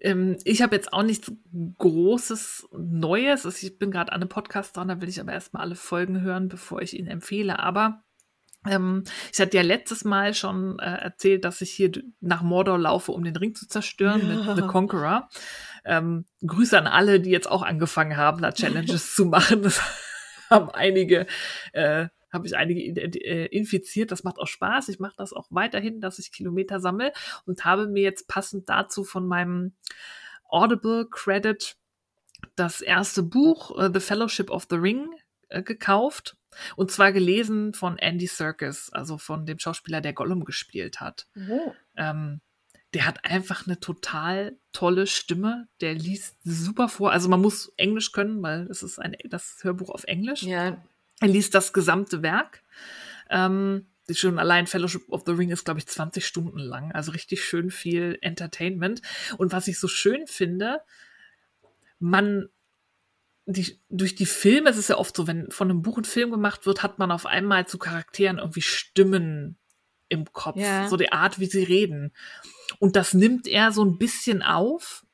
Ähm, 0.00 0.38
ich 0.44 0.62
habe 0.62 0.76
jetzt 0.76 0.92
auch 0.92 1.02
nichts 1.02 1.30
Großes 1.78 2.68
Neues. 2.72 3.44
Also 3.44 3.66
ich 3.66 3.78
bin 3.78 3.90
gerade 3.90 4.12
an 4.12 4.20
einem 4.20 4.28
Podcast 4.28 4.76
dran, 4.76 4.88
da 4.88 5.00
will 5.00 5.08
ich 5.08 5.20
aber 5.20 5.32
erstmal 5.32 5.62
alle 5.62 5.74
Folgen 5.74 6.20
hören, 6.22 6.48
bevor 6.48 6.80
ich 6.80 6.98
ihn 6.98 7.06
empfehle. 7.06 7.58
Aber 7.58 8.02
ähm, 8.66 9.04
ich 9.32 9.40
hatte 9.40 9.56
ja 9.56 9.62
letztes 9.62 10.04
Mal 10.04 10.34
schon 10.34 10.78
äh, 10.78 10.84
erzählt, 10.84 11.44
dass 11.44 11.60
ich 11.60 11.70
hier 11.70 11.92
nach 12.20 12.42
Mordor 12.42 12.78
laufe, 12.78 13.12
um 13.12 13.24
den 13.24 13.36
Ring 13.36 13.54
zu 13.54 13.68
zerstören 13.68 14.28
ja. 14.28 14.54
mit 14.54 14.56
The 14.56 14.68
Conqueror. 14.68 15.28
Ähm, 15.86 16.26
Grüße 16.44 16.76
an 16.76 16.86
alle, 16.86 17.20
die 17.20 17.30
jetzt 17.30 17.50
auch 17.50 17.62
angefangen 17.62 18.16
haben, 18.16 18.42
da 18.42 18.52
Challenges 18.52 19.14
zu 19.14 19.26
machen. 19.26 19.62
Das 19.62 19.80
haben 20.50 20.70
einige, 20.70 21.26
äh, 21.72 22.08
habe 22.32 22.46
ich 22.46 22.56
einige 22.56 22.80
äh, 22.80 23.46
infiziert. 23.46 24.10
Das 24.10 24.24
macht 24.24 24.38
auch 24.38 24.48
Spaß. 24.48 24.88
Ich 24.88 24.98
mache 24.98 25.14
das 25.16 25.32
auch 25.32 25.46
weiterhin, 25.50 26.00
dass 26.00 26.18
ich 26.18 26.32
Kilometer 26.32 26.80
sammle 26.80 27.12
und 27.46 27.64
habe 27.64 27.86
mir 27.86 28.02
jetzt 28.02 28.28
passend 28.28 28.68
dazu 28.68 29.04
von 29.04 29.26
meinem 29.26 29.74
Audible 30.48 31.08
Credit 31.10 31.76
das 32.54 32.80
erste 32.80 33.22
Buch, 33.22 33.70
uh, 33.70 33.90
The 33.92 34.00
Fellowship 34.00 34.50
of 34.50 34.66
the 34.68 34.76
Ring, 34.76 35.08
äh, 35.48 35.62
gekauft. 35.62 36.36
Und 36.74 36.90
zwar 36.90 37.12
gelesen 37.12 37.74
von 37.74 37.98
Andy 37.98 38.26
Serkis, 38.26 38.90
also 38.92 39.18
von 39.18 39.46
dem 39.46 39.58
Schauspieler, 39.58 40.00
der 40.00 40.12
Gollum 40.12 40.44
gespielt 40.44 41.00
hat. 41.00 41.26
Oh. 41.50 41.72
Ähm, 41.96 42.40
der 42.94 43.06
hat 43.06 43.24
einfach 43.24 43.66
eine 43.66 43.80
total 43.80 44.56
tolle 44.72 45.06
Stimme. 45.06 45.68
Der 45.80 45.94
liest 45.94 46.36
super 46.44 46.88
vor. 46.88 47.12
Also 47.12 47.28
man 47.28 47.40
muss 47.40 47.72
Englisch 47.76 48.12
können, 48.12 48.42
weil 48.42 48.68
es 48.70 48.82
ist 48.82 48.98
ein, 48.98 49.16
das 49.24 49.58
Hörbuch 49.62 49.90
auf 49.90 50.04
Englisch. 50.04 50.42
Ja. 50.42 50.82
Er 51.20 51.28
liest 51.28 51.54
das 51.54 51.72
gesamte 51.72 52.22
Werk. 52.22 52.62
Ähm, 53.28 53.86
schon 54.10 54.38
allein 54.38 54.66
Fellowship 54.66 55.08
of 55.08 55.24
the 55.26 55.32
Ring 55.32 55.50
ist, 55.50 55.64
glaube 55.64 55.80
ich, 55.80 55.86
20 55.86 56.24
Stunden 56.24 56.60
lang. 56.60 56.92
Also 56.92 57.10
richtig 57.10 57.44
schön 57.44 57.70
viel 57.70 58.18
Entertainment. 58.20 59.02
Und 59.36 59.52
was 59.52 59.68
ich 59.68 59.78
so 59.78 59.88
schön 59.88 60.26
finde, 60.26 60.80
man 61.98 62.48
die, 63.46 63.80
durch 63.88 64.14
die 64.14 64.26
Filme, 64.26 64.70
es 64.70 64.76
ist 64.76 64.88
ja 64.88 64.98
oft 64.98 65.16
so, 65.16 65.26
wenn 65.26 65.50
von 65.50 65.70
einem 65.70 65.82
Buch 65.82 65.98
ein 65.98 66.04
Film 66.04 66.30
gemacht 66.30 66.66
wird, 66.66 66.82
hat 66.82 66.98
man 66.98 67.12
auf 67.12 67.26
einmal 67.26 67.66
zu 67.66 67.78
Charakteren 67.78 68.38
irgendwie 68.38 68.62
Stimmen 68.62 69.56
im 70.08 70.32
Kopf, 70.32 70.56
ja. 70.56 70.88
so 70.88 70.96
die 70.96 71.12
Art, 71.12 71.38
wie 71.38 71.46
sie 71.46 71.62
reden. 71.62 72.12
Und 72.78 72.96
das 72.96 73.14
nimmt 73.14 73.46
er 73.46 73.72
so 73.72 73.84
ein 73.84 73.98
bisschen 73.98 74.42
auf, 74.42 75.04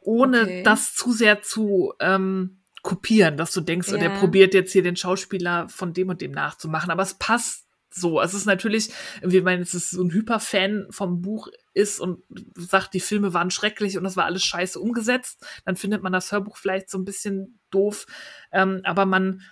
ohne 0.00 0.42
okay. 0.42 0.62
das 0.62 0.94
zu 0.94 1.12
sehr 1.12 1.42
zu 1.42 1.94
ähm, 2.00 2.62
kopieren, 2.82 3.36
dass 3.36 3.52
du 3.52 3.60
denkst, 3.60 3.88
ja. 3.88 3.94
oh, 3.94 3.98
der 3.98 4.10
probiert 4.10 4.54
jetzt 4.54 4.72
hier 4.72 4.82
den 4.82 4.96
Schauspieler 4.96 5.68
von 5.68 5.92
dem 5.92 6.08
und 6.08 6.20
dem 6.20 6.32
nachzumachen. 6.32 6.90
Aber 6.90 7.02
es 7.02 7.14
passt 7.14 7.66
so. 7.94 8.20
Es 8.20 8.34
ist 8.34 8.46
natürlich, 8.46 8.92
wie 9.22 9.40
man 9.40 9.60
es 9.60 9.74
ist 9.74 9.90
so 9.90 10.02
ein 10.02 10.10
Hyperfan 10.10 10.86
vom 10.90 11.20
Buch 11.20 11.48
ist 11.74 12.00
und 12.00 12.24
sagt, 12.56 12.94
die 12.94 13.00
Filme 13.00 13.34
waren 13.34 13.50
schrecklich 13.50 13.96
und 13.96 14.04
das 14.04 14.16
war 14.16 14.24
alles 14.24 14.44
scheiße 14.44 14.80
umgesetzt, 14.80 15.44
dann 15.64 15.76
findet 15.76 16.02
man 16.02 16.12
das 16.12 16.32
Hörbuch 16.32 16.56
vielleicht 16.56 16.90
so 16.90 16.98
ein 16.98 17.04
bisschen 17.04 17.60
doof. 17.70 18.06
Ähm, 18.50 18.80
aber 18.84 19.06
man, 19.06 19.42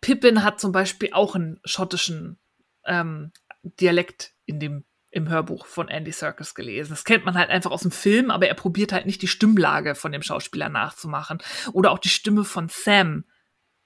Pippin 0.00 0.42
hat 0.44 0.60
zum 0.60 0.72
Beispiel 0.72 1.10
auch 1.12 1.34
einen 1.34 1.60
schottischen 1.64 2.38
ähm, 2.84 3.32
Dialekt 3.62 4.34
in 4.44 4.60
dem 4.60 4.84
im 5.10 5.28
Hörbuch 5.28 5.66
von 5.66 5.88
Andy 5.88 6.12
Serkis 6.12 6.54
gelesen. 6.54 6.90
Das 6.90 7.04
kennt 7.04 7.24
man 7.24 7.36
halt 7.36 7.50
einfach 7.50 7.70
aus 7.70 7.82
dem 7.82 7.90
Film, 7.90 8.30
aber 8.30 8.48
er 8.48 8.54
probiert 8.54 8.92
halt 8.92 9.06
nicht 9.06 9.22
die 9.22 9.28
Stimmlage 9.28 9.94
von 9.94 10.12
dem 10.12 10.22
Schauspieler 10.22 10.68
nachzumachen. 10.68 11.38
Oder 11.72 11.92
auch 11.92 11.98
die 11.98 12.08
Stimme 12.08 12.44
von 12.44 12.68
Sam 12.68 13.24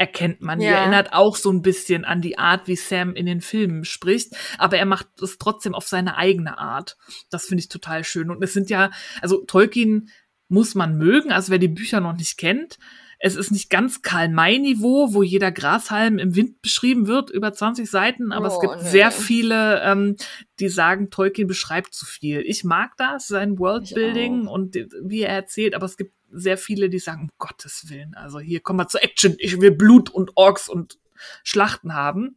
erkennt 0.01 0.41
man. 0.41 0.61
Ja. 0.61 0.71
Die 0.71 0.75
erinnert 0.77 1.13
auch 1.13 1.37
so 1.37 1.53
ein 1.53 1.61
bisschen 1.61 2.07
an 2.07 2.23
die 2.23 2.39
Art, 2.39 2.67
wie 2.67 2.77
Sam 2.77 3.15
in 3.15 3.27
den 3.27 3.43
Filmen 3.43 3.85
spricht, 3.85 4.35
aber 4.57 4.79
er 4.79 4.87
macht 4.87 5.07
es 5.21 5.37
trotzdem 5.37 5.75
auf 5.75 5.87
seine 5.87 6.17
eigene 6.17 6.57
Art. 6.59 6.97
Das 7.29 7.45
finde 7.45 7.61
ich 7.61 7.69
total 7.69 8.03
schön. 8.03 8.31
Und 8.31 8.43
es 8.43 8.55
sind 8.55 8.71
ja, 8.71 8.91
also 9.21 9.45
Tolkien 9.45 10.09
muss 10.49 10.75
man 10.75 10.97
mögen, 10.97 11.33
also 11.33 11.53
wer 11.53 11.59
die 11.59 11.69
Bücher 11.69 12.01
noch 12.01 12.15
nicht 12.15 12.39
kennt, 12.39 12.79
es 13.23 13.37
ist 13.37 13.53
nicht 13.53 13.69
ganz 13.69 14.01
Karl-May-Niveau, 14.01 15.13
wo 15.13 15.23
jeder 15.23 15.53
Grashalm 15.53 16.19
im 16.19 16.35
Wind 16.35 16.63
beschrieben 16.63 17.07
wird, 17.07 17.29
über 17.29 17.53
20 17.53 17.89
Seiten, 17.89 18.33
aber 18.33 18.51
oh, 18.51 18.55
es 18.55 18.61
gibt 18.61 18.83
nee. 18.83 18.89
sehr 18.89 19.11
viele, 19.11 19.83
ähm, 19.83 20.17
die 20.59 20.71
sagen, 20.71 21.11
Tolkien 21.11 21.47
beschreibt 21.47 21.93
zu 21.93 22.07
viel. 22.07 22.41
Ich 22.41 22.65
mag 22.65 22.97
das, 22.97 23.29
sein 23.29 23.59
Worldbuilding 23.59 24.47
und 24.47 24.75
wie 25.03 25.21
er 25.21 25.35
erzählt, 25.35 25.75
aber 25.75 25.85
es 25.85 25.99
gibt 25.99 26.15
sehr 26.33 26.57
viele, 26.57 26.89
die 26.89 26.99
sagen, 26.99 27.23
um 27.23 27.31
Gottes 27.39 27.91
Willen, 27.91 28.15
also 28.15 28.41
hier 28.41 28.61
kommen 28.61 28.81
wir 28.81 28.89
zur 28.89 29.05
Action, 29.05 29.37
ich 29.39 29.61
will 29.61 29.73
Blut 29.73 30.09
und 30.09 30.31
Orks 30.37 30.69
und 30.69 30.99
Schlachten 31.45 31.95
haben. 31.95 32.37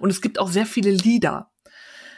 Und 0.00 0.10
es 0.10 0.22
gibt 0.22 0.38
auch 0.38 0.50
sehr 0.50 0.66
viele 0.66 0.90
Lieder. 0.90 1.50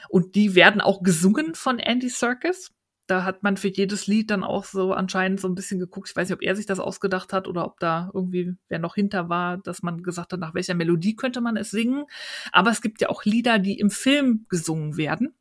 Und 0.09 0.37
die 0.37 0.55
werden 0.55 0.80
auch 0.80 1.03
gesungen 1.03 1.55
von 1.55 1.78
Andy 1.78 2.09
Serkis 2.09 2.70
da 3.12 3.24
hat 3.24 3.42
man 3.42 3.58
für 3.58 3.68
jedes 3.68 4.06
Lied 4.06 4.30
dann 4.30 4.42
auch 4.42 4.64
so 4.64 4.94
anscheinend 4.94 5.38
so 5.38 5.46
ein 5.46 5.54
bisschen 5.54 5.78
geguckt. 5.78 6.08
Ich 6.08 6.16
weiß 6.16 6.30
nicht, 6.30 6.34
ob 6.34 6.42
er 6.42 6.56
sich 6.56 6.64
das 6.64 6.80
ausgedacht 6.80 7.34
hat 7.34 7.46
oder 7.46 7.66
ob 7.66 7.78
da 7.78 8.10
irgendwie 8.14 8.54
wer 8.70 8.78
noch 8.78 8.94
hinter 8.94 9.28
war, 9.28 9.58
dass 9.58 9.82
man 9.82 10.02
gesagt 10.02 10.32
hat, 10.32 10.40
nach 10.40 10.54
welcher 10.54 10.74
Melodie 10.74 11.14
könnte 11.14 11.42
man 11.42 11.58
es 11.58 11.70
singen. 11.70 12.06
Aber 12.52 12.70
es 12.70 12.80
gibt 12.80 13.02
ja 13.02 13.10
auch 13.10 13.26
Lieder, 13.26 13.58
die 13.58 13.78
im 13.78 13.90
Film 13.90 14.46
gesungen 14.48 14.96
werden. 14.96 15.34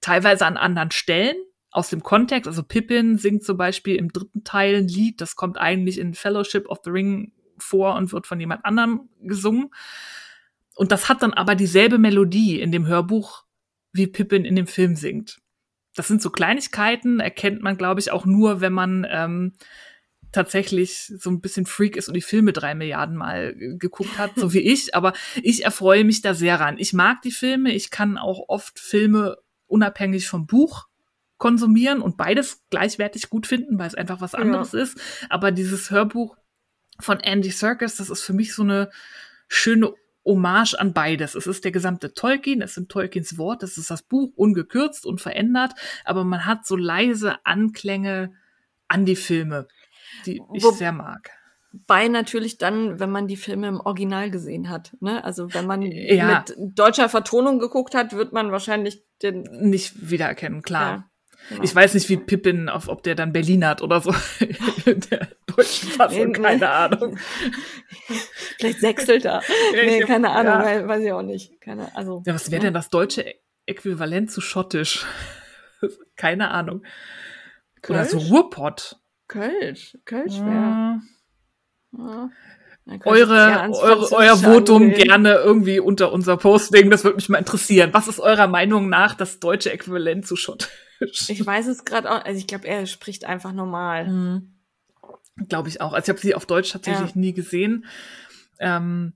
Teilweise 0.00 0.46
an 0.46 0.56
anderen 0.56 0.92
Stellen 0.92 1.36
aus 1.70 1.90
dem 1.90 2.02
Kontext. 2.02 2.48
Also 2.48 2.62
Pippin 2.62 3.18
singt 3.18 3.44
zum 3.44 3.58
Beispiel 3.58 3.96
im 3.96 4.08
dritten 4.08 4.42
Teil 4.42 4.76
ein 4.76 4.88
Lied, 4.88 5.20
das 5.20 5.36
kommt 5.36 5.58
eigentlich 5.58 5.98
in 5.98 6.14
Fellowship 6.14 6.70
of 6.70 6.78
the 6.84 6.90
Ring 6.90 7.32
vor 7.58 7.96
und 7.96 8.14
wird 8.14 8.26
von 8.26 8.40
jemand 8.40 8.64
anderem 8.64 9.10
gesungen. 9.20 9.68
Und 10.74 10.90
das 10.90 11.10
hat 11.10 11.22
dann 11.22 11.34
aber 11.34 11.54
dieselbe 11.54 11.98
Melodie 11.98 12.58
in 12.62 12.72
dem 12.72 12.86
Hörbuch, 12.86 13.44
wie 13.92 14.06
Pippin 14.06 14.46
in 14.46 14.56
dem 14.56 14.66
Film 14.66 14.96
singt 14.96 15.38
das 15.94 16.08
sind 16.08 16.22
so 16.22 16.30
Kleinigkeiten, 16.30 17.20
erkennt 17.20 17.62
man, 17.62 17.76
glaube 17.76 18.00
ich, 18.00 18.10
auch 18.10 18.24
nur, 18.24 18.60
wenn 18.60 18.72
man 18.72 19.06
ähm, 19.10 19.52
tatsächlich 20.32 21.12
so 21.18 21.30
ein 21.30 21.40
bisschen 21.40 21.66
Freak 21.66 21.96
ist 21.96 22.08
und 22.08 22.14
die 22.14 22.20
Filme 22.20 22.52
drei 22.52 22.74
Milliarden 22.74 23.16
Mal 23.16 23.54
geguckt 23.56 24.18
hat, 24.18 24.32
so 24.36 24.52
wie 24.52 24.60
ich. 24.60 24.94
Aber 24.94 25.12
ich 25.42 25.64
erfreue 25.64 26.04
mich 26.04 26.22
da 26.22 26.34
sehr 26.34 26.60
ran. 26.60 26.76
Ich 26.78 26.92
mag 26.92 27.22
die 27.22 27.32
Filme. 27.32 27.72
Ich 27.72 27.90
kann 27.90 28.18
auch 28.18 28.48
oft 28.48 28.78
Filme 28.78 29.38
unabhängig 29.66 30.28
vom 30.28 30.46
Buch 30.46 30.86
konsumieren 31.38 32.02
und 32.02 32.16
beides 32.16 32.62
gleichwertig 32.70 33.30
gut 33.30 33.46
finden, 33.46 33.78
weil 33.78 33.86
es 33.86 33.94
einfach 33.94 34.20
was 34.20 34.34
anderes 34.34 34.72
ja. 34.72 34.80
ist. 34.80 35.00
Aber 35.30 35.50
dieses 35.50 35.90
Hörbuch 35.90 36.36
von 37.00 37.18
Andy 37.18 37.50
Serkis, 37.50 37.96
das 37.96 38.10
ist 38.10 38.22
für 38.22 38.34
mich 38.34 38.54
so 38.54 38.62
eine 38.62 38.90
schöne 39.48 39.94
Hommage 40.24 40.74
an 40.74 40.92
beides. 40.92 41.34
Es 41.34 41.46
ist 41.46 41.64
der 41.64 41.72
gesamte 41.72 42.12
Tolkien, 42.12 42.62
es 42.62 42.74
sind 42.74 42.90
Tolkiens 42.90 43.38
Wort, 43.38 43.62
es 43.62 43.78
ist 43.78 43.90
das 43.90 44.02
Buch, 44.02 44.32
ungekürzt 44.36 45.06
und 45.06 45.20
verändert, 45.20 45.72
aber 46.04 46.24
man 46.24 46.46
hat 46.46 46.66
so 46.66 46.76
leise 46.76 47.44
Anklänge 47.44 48.32
an 48.88 49.04
die 49.06 49.16
Filme, 49.16 49.68
die 50.26 50.42
ich 50.52 50.62
Wo, 50.62 50.72
sehr 50.72 50.92
mag. 50.92 51.30
Bei 51.86 52.08
natürlich 52.08 52.58
dann, 52.58 52.98
wenn 52.98 53.10
man 53.10 53.28
die 53.28 53.36
Filme 53.36 53.68
im 53.68 53.80
Original 53.80 54.30
gesehen 54.30 54.68
hat. 54.68 54.96
Ne? 55.00 55.24
Also 55.24 55.54
wenn 55.54 55.66
man 55.66 55.82
ja. 55.82 56.44
mit 56.48 56.54
deutscher 56.58 57.08
Vertonung 57.08 57.58
geguckt 57.58 57.94
hat, 57.94 58.12
wird 58.12 58.32
man 58.32 58.50
wahrscheinlich 58.50 59.04
den 59.22 59.42
nicht 59.42 60.10
wiedererkennen, 60.10 60.62
klar. 60.62 60.96
Ja. 60.96 61.09
Genau. 61.50 61.64
Ich 61.64 61.74
weiß 61.74 61.94
nicht, 61.94 62.08
wie 62.08 62.16
Pippin, 62.16 62.68
auf, 62.68 62.88
ob 62.88 63.02
der 63.02 63.16
dann 63.16 63.32
Berlin 63.32 63.66
hat 63.66 63.82
oder 63.82 64.00
so. 64.00 64.14
der 64.86 65.28
deutschen 65.46 65.88
Fassung, 65.90 66.32
keine 66.32 66.70
Ahnung. 66.70 67.18
Vielleicht 68.58 68.78
sechselt 68.78 69.24
er. 69.24 69.42
Nee, 69.72 70.00
keine 70.00 70.30
Ahnung, 70.30 70.52
ja. 70.52 70.86
weiß 70.86 71.02
ich 71.02 71.12
auch 71.12 71.22
nicht. 71.22 71.60
Keine, 71.60 71.94
also, 71.96 72.22
ja, 72.24 72.34
was 72.34 72.52
wäre 72.52 72.62
denn 72.62 72.74
das 72.74 72.88
deutsche 72.88 73.34
Äquivalent 73.66 74.30
zu 74.30 74.40
Schottisch? 74.40 75.04
Keine 76.16 76.52
Ahnung. 76.52 76.84
Kölsch? 77.82 77.98
Oder 77.98 78.04
so 78.04 78.18
Ruhrpott. 78.18 79.00
Kölsch. 79.26 79.98
Kölsch 80.04 80.34
wäre. 80.34 80.46
Ja. 80.46 81.00
Ja. 81.98 82.30
Eure, 83.04 83.70
eure, 83.70 84.12
euer 84.12 84.36
Votum 84.36 84.82
anlehnen. 84.82 85.02
gerne 85.02 85.34
irgendwie 85.34 85.80
unter 85.80 86.12
unser 86.12 86.36
Posting. 86.36 86.90
Das 86.90 87.02
würde 87.02 87.16
mich 87.16 87.28
mal 87.28 87.38
interessieren. 87.38 87.90
Was 87.92 88.08
ist 88.08 88.20
eurer 88.20 88.46
Meinung 88.46 88.88
nach 88.88 89.14
das 89.14 89.40
deutsche 89.40 89.72
Äquivalent 89.72 90.26
zu 90.26 90.36
Schottisch? 90.36 90.68
Ich 91.00 91.44
weiß 91.44 91.66
es 91.66 91.84
gerade 91.84 92.10
auch. 92.10 92.24
Also 92.24 92.38
ich 92.38 92.46
glaube, 92.46 92.66
er 92.68 92.86
spricht 92.86 93.24
einfach 93.24 93.52
normal. 93.52 94.08
Mhm. 94.08 94.54
Glaube 95.48 95.68
ich 95.68 95.80
auch. 95.80 95.92
Also 95.92 96.04
ich 96.04 96.08
habe 96.10 96.20
sie 96.20 96.34
auf 96.34 96.46
Deutsch 96.46 96.70
tatsächlich 96.72 97.10
Ja. 97.14 97.20
nie 97.20 97.32
gesehen. 97.32 97.86
Ähm, 98.58 99.14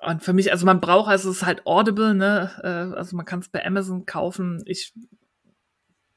und 0.00 0.24
für 0.24 0.32
mich, 0.32 0.50
also 0.50 0.66
man 0.66 0.80
braucht, 0.80 1.08
also 1.08 1.30
es 1.30 1.36
ist 1.38 1.46
halt 1.46 1.64
Audible, 1.66 2.14
ne? 2.14 2.50
Äh, 2.64 2.96
also 2.96 3.16
man 3.16 3.24
kann 3.24 3.38
es 3.38 3.48
bei 3.48 3.64
Amazon 3.64 4.04
kaufen. 4.04 4.62
Ich 4.66 4.92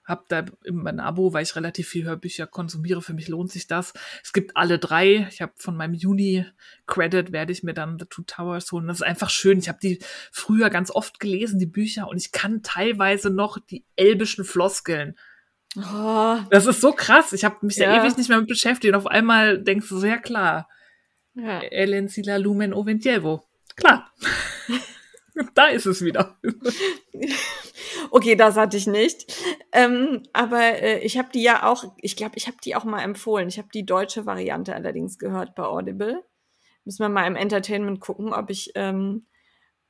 habe 0.05 0.23
da 0.27 0.45
immer 0.63 0.89
ein 0.91 0.99
Abo, 0.99 1.33
weil 1.33 1.43
ich 1.43 1.55
relativ 1.55 1.87
viel 1.89 2.05
Hörbücher 2.05 2.47
konsumiere. 2.47 3.01
Für 3.01 3.13
mich 3.13 3.27
lohnt 3.27 3.51
sich 3.51 3.67
das. 3.67 3.93
Es 4.23 4.33
gibt 4.33 4.55
alle 4.55 4.77
drei. 4.79 5.27
Ich 5.31 5.41
habe 5.41 5.53
von 5.55 5.75
meinem 5.75 5.93
Juni-Credit 5.95 7.31
werde 7.31 7.51
ich 7.51 7.63
mir 7.63 7.73
dann 7.73 7.97
The 7.99 8.05
Two 8.05 8.21
Towers 8.23 8.71
holen. 8.71 8.87
Das 8.87 8.97
ist 8.97 9.03
einfach 9.03 9.29
schön. 9.29 9.57
Ich 9.59 9.67
habe 9.67 9.79
die 9.81 9.99
früher 10.31 10.69
ganz 10.69 10.91
oft 10.91 11.19
gelesen, 11.19 11.59
die 11.59 11.65
Bücher, 11.65 12.07
und 12.07 12.17
ich 12.17 12.31
kann 12.31 12.61
teilweise 12.63 13.29
noch 13.29 13.57
die 13.57 13.83
elbischen 13.95 14.45
Floskeln. 14.45 15.15
Oh, 15.77 16.37
Das 16.51 16.65
ist 16.67 16.79
so 16.81 16.93
krass. 16.93 17.33
Ich 17.33 17.43
habe 17.43 17.57
mich 17.65 17.75
da 17.75 17.83
Ja. 17.85 18.01
ewig 18.03 18.15
nicht 18.17 18.29
mehr 18.29 18.37
mit 18.39 18.47
beschäftigt. 18.47 18.93
Und 18.93 18.99
auf 18.99 19.07
einmal 19.07 19.61
denkst 19.61 19.89
du 19.89 19.97
so, 19.99 20.05
ja 20.05 20.17
klar, 20.17 20.69
ja. 21.33 21.59
Ellen 21.61 22.07
Sila 22.07 22.37
Lumen 22.37 22.73
Oventjevo. 22.73 23.43
Klar. 23.75 24.09
da 25.53 25.67
ist 25.67 25.85
es 25.85 26.03
wieder. 26.03 26.37
Okay, 28.11 28.35
das 28.35 28.55
hatte 28.55 28.77
ich 28.77 28.87
nicht. 28.87 29.33
Ähm, 29.71 30.23
aber 30.33 30.61
äh, 30.61 30.99
ich 30.99 31.17
habe 31.17 31.29
die 31.33 31.41
ja 31.41 31.69
auch, 31.69 31.85
ich 32.01 32.15
glaube, 32.15 32.33
ich 32.35 32.47
habe 32.47 32.57
die 32.63 32.75
auch 32.75 32.83
mal 32.83 33.01
empfohlen. 33.01 33.47
Ich 33.47 33.57
habe 33.57 33.69
die 33.73 33.85
deutsche 33.85 34.25
Variante 34.25 34.75
allerdings 34.75 35.17
gehört 35.17 35.55
bei 35.55 35.63
Audible. 35.63 36.23
Müssen 36.83 37.03
wir 37.03 37.09
mal 37.09 37.27
im 37.27 37.35
Entertainment 37.35 37.99
gucken, 37.99 38.33
ob 38.33 38.49
ich, 38.49 38.71
ähm, 38.75 39.25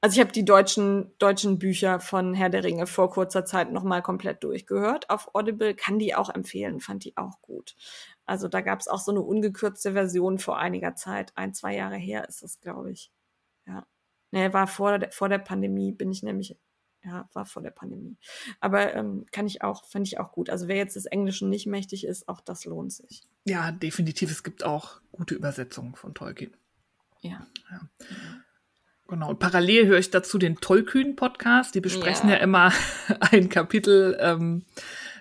also 0.01 0.15
ich 0.15 0.19
habe 0.21 0.31
die 0.31 0.45
deutschen, 0.45 1.11
deutschen 1.19 1.59
Bücher 1.59 1.99
von 1.99 2.33
Herr 2.33 2.49
der 2.49 2.63
Ringe 2.63 2.87
vor 2.87 3.09
kurzer 3.11 3.45
Zeit 3.45 3.71
noch 3.71 3.83
mal 3.83 4.01
komplett 4.01 4.43
durchgehört. 4.43 5.09
Auf 5.09 5.33
Audible 5.33 5.75
kann 5.75 5.99
die 5.99 6.15
auch 6.15 6.29
empfehlen, 6.29 6.79
fand 6.79 7.03
die 7.05 7.17
auch 7.17 7.41
gut. 7.41 7.75
Also 8.25 8.47
da 8.47 8.61
gab 8.61 8.79
es 8.79 8.87
auch 8.87 8.99
so 8.99 9.11
eine 9.11 9.21
ungekürzte 9.21 9.93
Version 9.93 10.39
vor 10.39 10.57
einiger 10.57 10.95
Zeit. 10.95 11.31
Ein, 11.35 11.53
zwei 11.53 11.75
Jahre 11.75 11.97
her 11.97 12.27
ist 12.27 12.43
das, 12.43 12.59
glaube 12.59 12.91
ich. 12.91 13.11
Ja. 13.67 13.85
Nee, 14.35 14.51
war 14.51 14.67
vor 14.67 14.99
der, 14.99 15.11
vor 15.11 15.29
der 15.29 15.37
Pandemie, 15.37 15.93
bin 15.93 16.11
ich 16.11 16.21
nämlich 16.21 16.57
ja, 17.05 17.29
war 17.33 17.45
vor 17.45 17.61
der 17.61 17.71
Pandemie. 17.71 18.17
Aber 18.59 18.93
ähm, 18.95 19.25
kann 19.31 19.47
ich 19.47 19.61
auch, 19.61 19.85
fand 19.85 20.07
ich 20.07 20.19
auch 20.19 20.31
gut. 20.31 20.49
Also 20.49 20.67
wer 20.67 20.75
jetzt 20.75 20.95
des 20.95 21.05
Englischen 21.05 21.49
nicht 21.49 21.67
mächtig 21.67 22.05
ist, 22.05 22.27
auch 22.27 22.41
das 22.41 22.65
lohnt 22.65 22.91
sich. 22.91 23.23
Ja, 23.45 23.71
definitiv. 23.71 24.31
Es 24.31 24.43
gibt 24.43 24.63
auch 24.63 24.99
gute 25.11 25.35
Übersetzungen 25.35 25.95
von 25.95 26.13
Tolkien. 26.13 26.51
Ja. 27.21 27.47
Genau. 29.07 29.29
Und 29.29 29.39
parallel 29.39 29.85
höre 29.85 29.99
ich 29.99 30.09
dazu 30.09 30.37
den 30.37 30.57
Tollkühn-Podcast. 30.57 31.75
Die 31.75 31.81
besprechen 31.81 32.27
ja, 32.27 32.37
Ja. 32.37 32.41
immer 32.41 32.73
ein 33.19 33.49
Kapitel. 33.49 34.17
Ähm, 34.19 34.65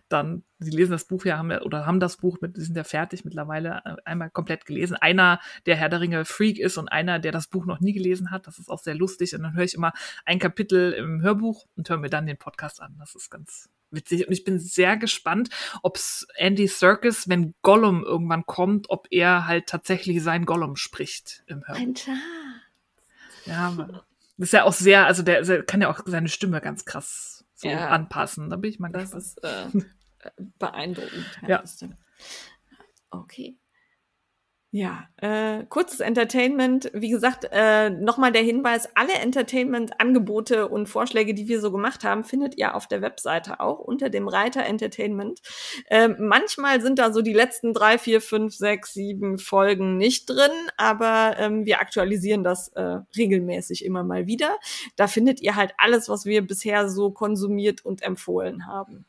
dann, 0.09 0.45
sie 0.59 0.71
lesen 0.71 0.93
das 0.93 1.07
Buch 1.07 1.25
ja, 1.25 1.39
haben 1.39 1.51
ja, 1.51 1.63
oder 1.63 1.87
haben 1.87 2.01
das 2.01 2.19
Buch 2.19 2.39
mit, 2.41 2.57
sie 2.57 2.65
sind 2.65 2.77
ja 2.77 2.85
fertig 2.85 3.25
mittlerweile 3.25 3.83
äh, 3.85 3.97
einmal 4.05 4.31
komplett 4.31 4.67
gelesen. 4.67 4.97
Einer, 4.97 5.41
der 5.67 5.77
Herr 5.77 5.89
der 5.89 6.01
Ringe 6.01 6.25
Freak 6.25 6.59
ist 6.59 6.79
und 6.79 6.89
einer, 6.89 7.19
der 7.19 7.33
das 7.33 7.47
Buch 7.47 7.67
noch 7.67 7.81
nie 7.81 7.93
gelesen 7.93 8.31
hat. 8.31 8.47
Das 8.47 8.59
ist 8.59 8.69
auch 8.69 8.79
sehr 8.79 8.95
lustig. 8.95 9.35
Und 9.35 9.43
dann 9.43 9.55
höre 9.55 9.65
ich 9.65 9.75
immer 9.75 9.93
ein 10.25 10.39
Kapitel 10.39 10.93
im 10.93 11.23
Hörbuch 11.23 11.67
und 11.77 11.89
höre 11.89 11.99
mir 11.99 12.11
dann 12.11 12.27
den 12.27 12.39
Podcast 12.39 12.81
an. 12.81 12.97
Das 12.99 13.15
ist 13.15 13.31
ganz 13.31 13.71
witzig. 13.91 14.27
Und 14.27 14.33
ich 14.33 14.45
bin 14.45 14.59
sehr 14.59 14.97
gespannt, 14.97 15.51
ob 15.83 15.99
Andy 16.37 16.67
Serkis, 16.67 17.29
wenn 17.29 17.55
Gollum 17.63 18.05
irgendwann 18.05 18.47
kommt, 18.47 18.91
ob 18.91 19.07
er 19.11 19.47
halt 19.47 19.67
tatsächlich 19.67 20.23
sein 20.23 20.45
Gollum 20.45 20.77
spricht 20.77 21.43
im 21.47 21.67
Hörbuch. 21.67 21.83
Ein 21.83 21.97
Schatz. 21.97 22.19
Ja, 23.47 23.75
das 24.37 24.49
ist 24.49 24.53
ja 24.53 24.65
auch 24.65 24.73
sehr, 24.73 25.07
also 25.07 25.23
der, 25.23 25.43
der 25.43 25.63
kann 25.65 25.83
ja 25.83 25.91
auch 25.91 26.01
seine 26.07 26.29
Stimme 26.29 26.61
ganz 26.61 26.85
krass 26.85 27.34
so 27.65 27.71
Ja. 27.71 27.89
anpassen. 27.91 28.51
Da 28.51 28.57
bin 28.57 28.71
ich 28.71 28.79
mal 28.79 28.91
Das 28.91 29.13
gespannt. 29.13 29.75
ist 29.75 29.87
äh, 30.31 30.31
beeindruckend. 30.59 31.27
Ja. 31.47 31.59
das. 31.59 31.85
Okay. 33.11 33.59
Ja, 34.77 35.07
äh, 35.19 35.63
kurzes 35.69 36.01
Entertainment. 36.01 36.91
Wie 36.95 37.09
gesagt, 37.09 37.47
äh, 37.53 37.91
nochmal 37.91 38.33
der 38.33 38.43
Hinweis, 38.43 38.89
alle 38.97 39.13
Entertainment-Angebote 39.13 40.67
und 40.67 40.89
Vorschläge, 40.89 41.33
die 41.33 41.47
wir 41.47 41.61
so 41.61 41.71
gemacht 41.71 42.03
haben, 42.03 42.25
findet 42.25 42.59
ihr 42.59 42.75
auf 42.75 42.89
der 42.89 43.01
Webseite 43.01 43.61
auch 43.61 43.79
unter 43.79 44.11
dem 44.11 44.27
Reiter 44.27 44.65
Entertainment. 44.65 45.43
Ähm, 45.91 46.17
manchmal 46.19 46.81
sind 46.81 46.99
da 46.99 47.13
so 47.13 47.23
die 47.23 47.33
letzten 47.33 47.73
drei, 47.73 47.99
vier, 47.99 48.21
fünf, 48.21 48.53
sechs, 48.57 48.93
sieben 48.93 49.39
Folgen 49.39 49.97
nicht 49.97 50.29
drin, 50.29 50.51
aber 50.77 51.37
ähm, 51.39 51.65
wir 51.65 51.81
aktualisieren 51.81 52.43
das 52.43 52.67
äh, 52.71 52.99
regelmäßig 53.17 53.85
immer 53.85 54.03
mal 54.03 54.27
wieder. 54.27 54.59
Da 54.97 55.07
findet 55.07 55.41
ihr 55.41 55.55
halt 55.55 55.73
alles, 55.79 56.09
was 56.09 56.25
wir 56.25 56.45
bisher 56.45 56.89
so 56.89 57.13
konsumiert 57.13 57.85
und 57.85 58.03
empfohlen 58.03 58.67
haben. 58.67 59.05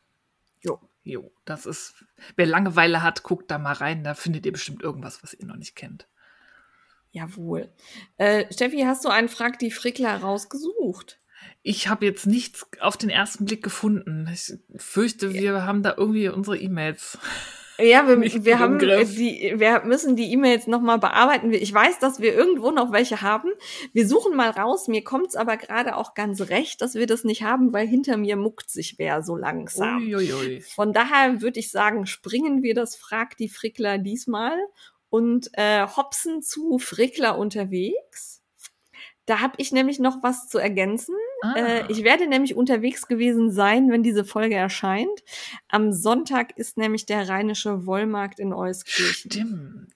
Jo. 0.60 0.78
Jo, 1.06 1.30
das 1.44 1.66
ist, 1.66 2.04
wer 2.34 2.46
Langeweile 2.46 3.00
hat, 3.00 3.22
guckt 3.22 3.48
da 3.52 3.58
mal 3.58 3.74
rein, 3.74 4.02
da 4.02 4.14
findet 4.14 4.44
ihr 4.44 4.50
bestimmt 4.50 4.82
irgendwas, 4.82 5.22
was 5.22 5.34
ihr 5.34 5.46
noch 5.46 5.54
nicht 5.54 5.76
kennt. 5.76 6.08
Jawohl. 7.12 7.72
Äh, 8.16 8.52
Steffi, 8.52 8.80
hast 8.80 9.04
du 9.04 9.08
einen 9.08 9.28
Frag 9.28 9.60
die 9.60 9.70
Frickler 9.70 10.16
rausgesucht? 10.16 11.20
Ich 11.62 11.86
habe 11.86 12.06
jetzt 12.06 12.26
nichts 12.26 12.66
auf 12.80 12.96
den 12.96 13.08
ersten 13.08 13.44
Blick 13.44 13.62
gefunden. 13.62 14.28
Ich 14.32 14.54
fürchte, 14.74 15.32
wir 15.32 15.64
haben 15.64 15.84
da 15.84 15.94
irgendwie 15.96 16.28
unsere 16.28 16.58
E-Mails. 16.58 17.18
Ja, 17.78 18.08
wir, 18.08 18.16
Nicht 18.16 18.44
wir 18.44 18.58
haben 18.58 18.78
die, 18.78 19.54
wir 19.56 19.82
müssen 19.84 20.16
die 20.16 20.32
E-Mails 20.32 20.66
nochmal 20.66 20.98
bearbeiten. 20.98 21.52
Ich 21.52 21.72
weiß, 21.72 21.98
dass 21.98 22.20
wir 22.20 22.34
irgendwo 22.34 22.70
noch 22.70 22.92
welche 22.92 23.22
haben. 23.22 23.50
Wir 23.92 24.08
suchen 24.08 24.34
mal 24.34 24.50
raus. 24.50 24.88
Mir 24.88 25.04
kommt 25.04 25.28
es 25.28 25.36
aber 25.36 25.56
gerade 25.56 25.96
auch 25.96 26.14
ganz 26.14 26.48
recht, 26.48 26.80
dass 26.80 26.94
wir 26.94 27.06
das 27.06 27.24
nicht 27.24 27.42
haben, 27.42 27.72
weil 27.72 27.86
hinter 27.86 28.16
mir 28.16 28.36
muckt 28.36 28.70
sich 28.70 28.94
wer 28.98 29.22
so 29.22 29.36
langsam. 29.36 29.98
Uiuiui. 29.98 30.60
Von 30.62 30.92
daher 30.92 31.42
würde 31.42 31.60
ich 31.60 31.70
sagen, 31.70 32.06
springen 32.06 32.62
wir 32.62 32.74
das 32.74 32.96
Frag 32.96 33.36
die 33.36 33.48
Frickler 33.48 33.98
diesmal 33.98 34.56
und 35.10 35.50
äh, 35.52 35.86
hopsen 35.86 36.42
zu 36.42 36.78
Frickler 36.78 37.38
unterwegs. 37.38 38.35
Da 39.26 39.40
habe 39.40 39.54
ich 39.58 39.72
nämlich 39.72 39.98
noch 39.98 40.22
was 40.22 40.48
zu 40.48 40.58
ergänzen. 40.58 41.14
Ah, 41.42 41.54
Äh, 41.56 41.84
ich 41.92 42.02
werde 42.04 42.26
nämlich 42.28 42.54
unterwegs 42.56 43.08
gewesen 43.08 43.50
sein, 43.50 43.90
wenn 43.90 44.02
diese 44.02 44.24
Folge 44.24 44.54
erscheint. 44.54 45.22
Am 45.68 45.92
Sonntag 45.92 46.56
ist 46.56 46.76
nämlich 46.78 47.06
der 47.06 47.28
Rheinische 47.28 47.86
Wollmarkt 47.86 48.38
in 48.40 48.52
Euskirchen. 48.52 49.30
stimmt. 49.30 49.88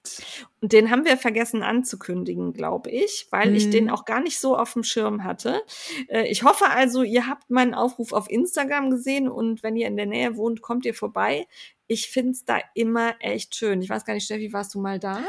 Und 0.60 0.72
den 0.72 0.90
haben 0.90 1.04
wir 1.04 1.16
vergessen 1.16 1.62
anzukündigen, 1.62 2.52
glaube 2.52 2.90
ich, 2.90 3.28
weil 3.30 3.56
ich 3.56 3.66
Mhm. 3.66 3.70
den 3.70 3.90
auch 3.90 4.04
gar 4.04 4.20
nicht 4.20 4.38
so 4.38 4.56
auf 4.58 4.74
dem 4.74 4.82
Schirm 4.84 5.24
hatte. 5.24 5.62
Äh, 6.08 6.26
ich 6.28 6.42
hoffe 6.42 6.66
also, 6.68 7.02
ihr 7.02 7.26
habt 7.26 7.50
meinen 7.50 7.72
Aufruf 7.72 8.12
auf 8.12 8.28
Instagram 8.28 8.90
gesehen 8.90 9.28
und 9.28 9.62
wenn 9.62 9.76
ihr 9.76 9.86
in 9.86 9.96
der 9.96 10.06
Nähe 10.06 10.36
wohnt, 10.36 10.60
kommt 10.60 10.84
ihr 10.84 10.94
vorbei. 10.94 11.46
Ich 11.86 12.08
find's 12.08 12.44
da 12.44 12.58
immer 12.74 13.14
echt 13.20 13.54
schön. 13.56 13.80
Ich 13.80 13.88
weiß 13.90 14.04
gar 14.04 14.14
nicht, 14.14 14.24
Steffi, 14.24 14.52
warst 14.52 14.74
du 14.74 14.80
mal 14.80 14.98
da? 14.98 15.20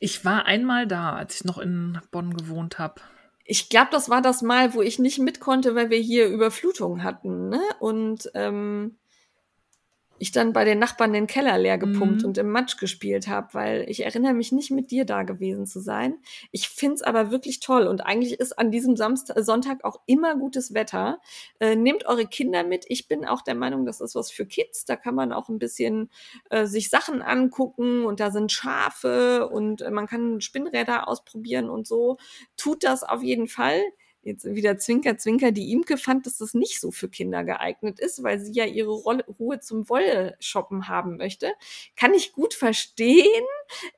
Ich 0.00 0.24
war 0.24 0.46
einmal 0.46 0.86
da, 0.86 1.12
als 1.14 1.36
ich 1.36 1.44
noch 1.44 1.58
in 1.58 1.98
Bonn 2.10 2.34
gewohnt 2.36 2.78
habe. 2.78 3.00
Ich 3.50 3.68
glaube, 3.68 3.88
das 3.90 4.08
war 4.08 4.22
das 4.22 4.42
Mal, 4.42 4.74
wo 4.74 4.80
ich 4.80 5.00
nicht 5.00 5.18
mit 5.18 5.40
konnte, 5.40 5.74
weil 5.74 5.90
wir 5.90 5.98
hier 5.98 6.28
Überflutung 6.28 7.02
hatten. 7.02 7.48
Ne? 7.48 7.60
Und 7.80 8.30
ähm, 8.34 8.96
ich 10.20 10.32
dann 10.32 10.52
bei 10.52 10.64
den 10.64 10.78
Nachbarn 10.78 11.12
den 11.14 11.26
Keller 11.26 11.58
leer 11.58 11.78
gepumpt 11.78 12.20
Mhm. 12.20 12.28
und 12.28 12.38
im 12.38 12.50
Matsch 12.50 12.76
gespielt 12.76 13.26
habe, 13.26 13.48
weil 13.54 13.84
ich 13.88 14.04
erinnere 14.04 14.34
mich 14.34 14.52
nicht 14.52 14.70
mit 14.70 14.90
dir 14.90 15.04
da 15.06 15.22
gewesen 15.24 15.66
zu 15.66 15.80
sein. 15.80 16.18
Ich 16.52 16.68
find's 16.68 17.00
aber 17.02 17.30
wirklich 17.30 17.58
toll 17.60 17.86
und 17.88 18.02
eigentlich 18.02 18.38
ist 18.38 18.58
an 18.58 18.70
diesem 18.70 18.96
Samstag, 18.96 19.38
Sonntag 19.40 19.82
auch 19.82 20.00
immer 20.06 20.36
gutes 20.36 20.74
Wetter. 20.74 21.20
Äh, 21.58 21.74
nehmt 21.74 22.06
eure 22.06 22.26
Kinder 22.26 22.62
mit. 22.64 22.84
Ich 22.88 23.08
bin 23.08 23.24
auch 23.24 23.40
der 23.42 23.54
Meinung, 23.54 23.86
das 23.86 24.00
ist 24.02 24.14
was 24.14 24.30
für 24.30 24.44
Kids. 24.46 24.84
Da 24.84 24.96
kann 24.96 25.14
man 25.14 25.32
auch 25.32 25.48
ein 25.48 25.58
bisschen 25.58 26.10
äh, 26.50 26.66
sich 26.66 26.90
Sachen 26.90 27.22
angucken 27.22 28.04
und 28.04 28.20
da 28.20 28.30
sind 28.30 28.52
Schafe 28.52 29.48
und 29.48 29.80
äh, 29.80 29.90
man 29.90 30.06
kann 30.06 30.42
Spinnräder 30.42 31.08
ausprobieren 31.08 31.70
und 31.70 31.86
so. 31.86 32.18
Tut 32.58 32.84
das 32.84 33.02
auf 33.02 33.22
jeden 33.22 33.48
Fall. 33.48 33.80
Jetzt 34.22 34.44
wieder 34.44 34.76
Zwinker, 34.76 35.16
Zwinker. 35.16 35.50
Die 35.50 35.72
Imke 35.72 35.96
fand, 35.96 36.26
dass 36.26 36.36
das 36.36 36.52
nicht 36.52 36.78
so 36.78 36.90
für 36.90 37.08
Kinder 37.08 37.42
geeignet 37.42 37.98
ist, 37.98 38.22
weil 38.22 38.38
sie 38.38 38.52
ja 38.52 38.66
ihre 38.66 38.90
Rolle, 38.92 39.24
Ruhe 39.38 39.60
zum 39.60 39.88
Wollshoppen 39.88 40.88
haben 40.88 41.16
möchte. 41.16 41.52
Kann 41.96 42.12
ich 42.12 42.32
gut 42.32 42.52
verstehen. 42.52 43.24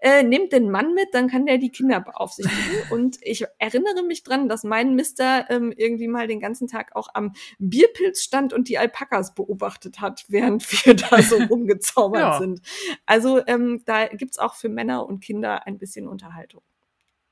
Äh, 0.01 0.23
nehmt 0.23 0.53
den 0.53 0.71
Mann 0.71 0.95
mit, 0.95 1.09
dann 1.13 1.29
kann 1.29 1.47
der 1.47 1.59
die 1.59 1.71
Kinder 1.71 2.01
beaufsichtigen. 2.01 2.53
Und 2.91 3.19
ich 3.23 3.45
erinnere 3.59 4.05
mich 4.05 4.23
dran, 4.23 4.49
dass 4.49 4.63
mein 4.63 4.95
Mister 4.95 5.47
ähm, 5.51 5.73
irgendwie 5.77 6.07
mal 6.09 6.29
den 6.29 6.39
ganzen 6.39 6.69
Tag 6.69 6.95
auch 6.95 7.09
am 7.15 7.33
Bierpilz 7.59 8.23
stand 8.23 8.53
und 8.53 8.69
die 8.69 8.79
Alpakas 8.79 9.35
beobachtet 9.35 10.01
hat, 10.01 10.25
während 10.29 10.63
wir 10.87 10.95
da 10.95 11.21
so 11.21 11.37
rumgezaubert 11.51 12.21
Ja. 12.21 12.39
sind. 12.39 12.61
Also 13.07 13.45
ähm, 13.49 13.83
da 13.87 14.07
gibt's 14.07 14.39
auch 14.39 14.55
für 14.55 14.69
Männer 14.69 15.05
und 15.07 15.19
Kinder 15.21 15.67
ein 15.67 15.79
bisschen 15.79 16.07
Unterhaltung. 16.07 16.63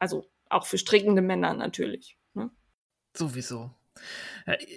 Also 0.01 0.25
auch 0.49 0.67
für 0.67 0.79
strickende 0.79 1.23
Männer 1.23 1.55
natürlich. 1.55 2.17
Ne? 2.35 2.51
Sowieso. 3.21 3.71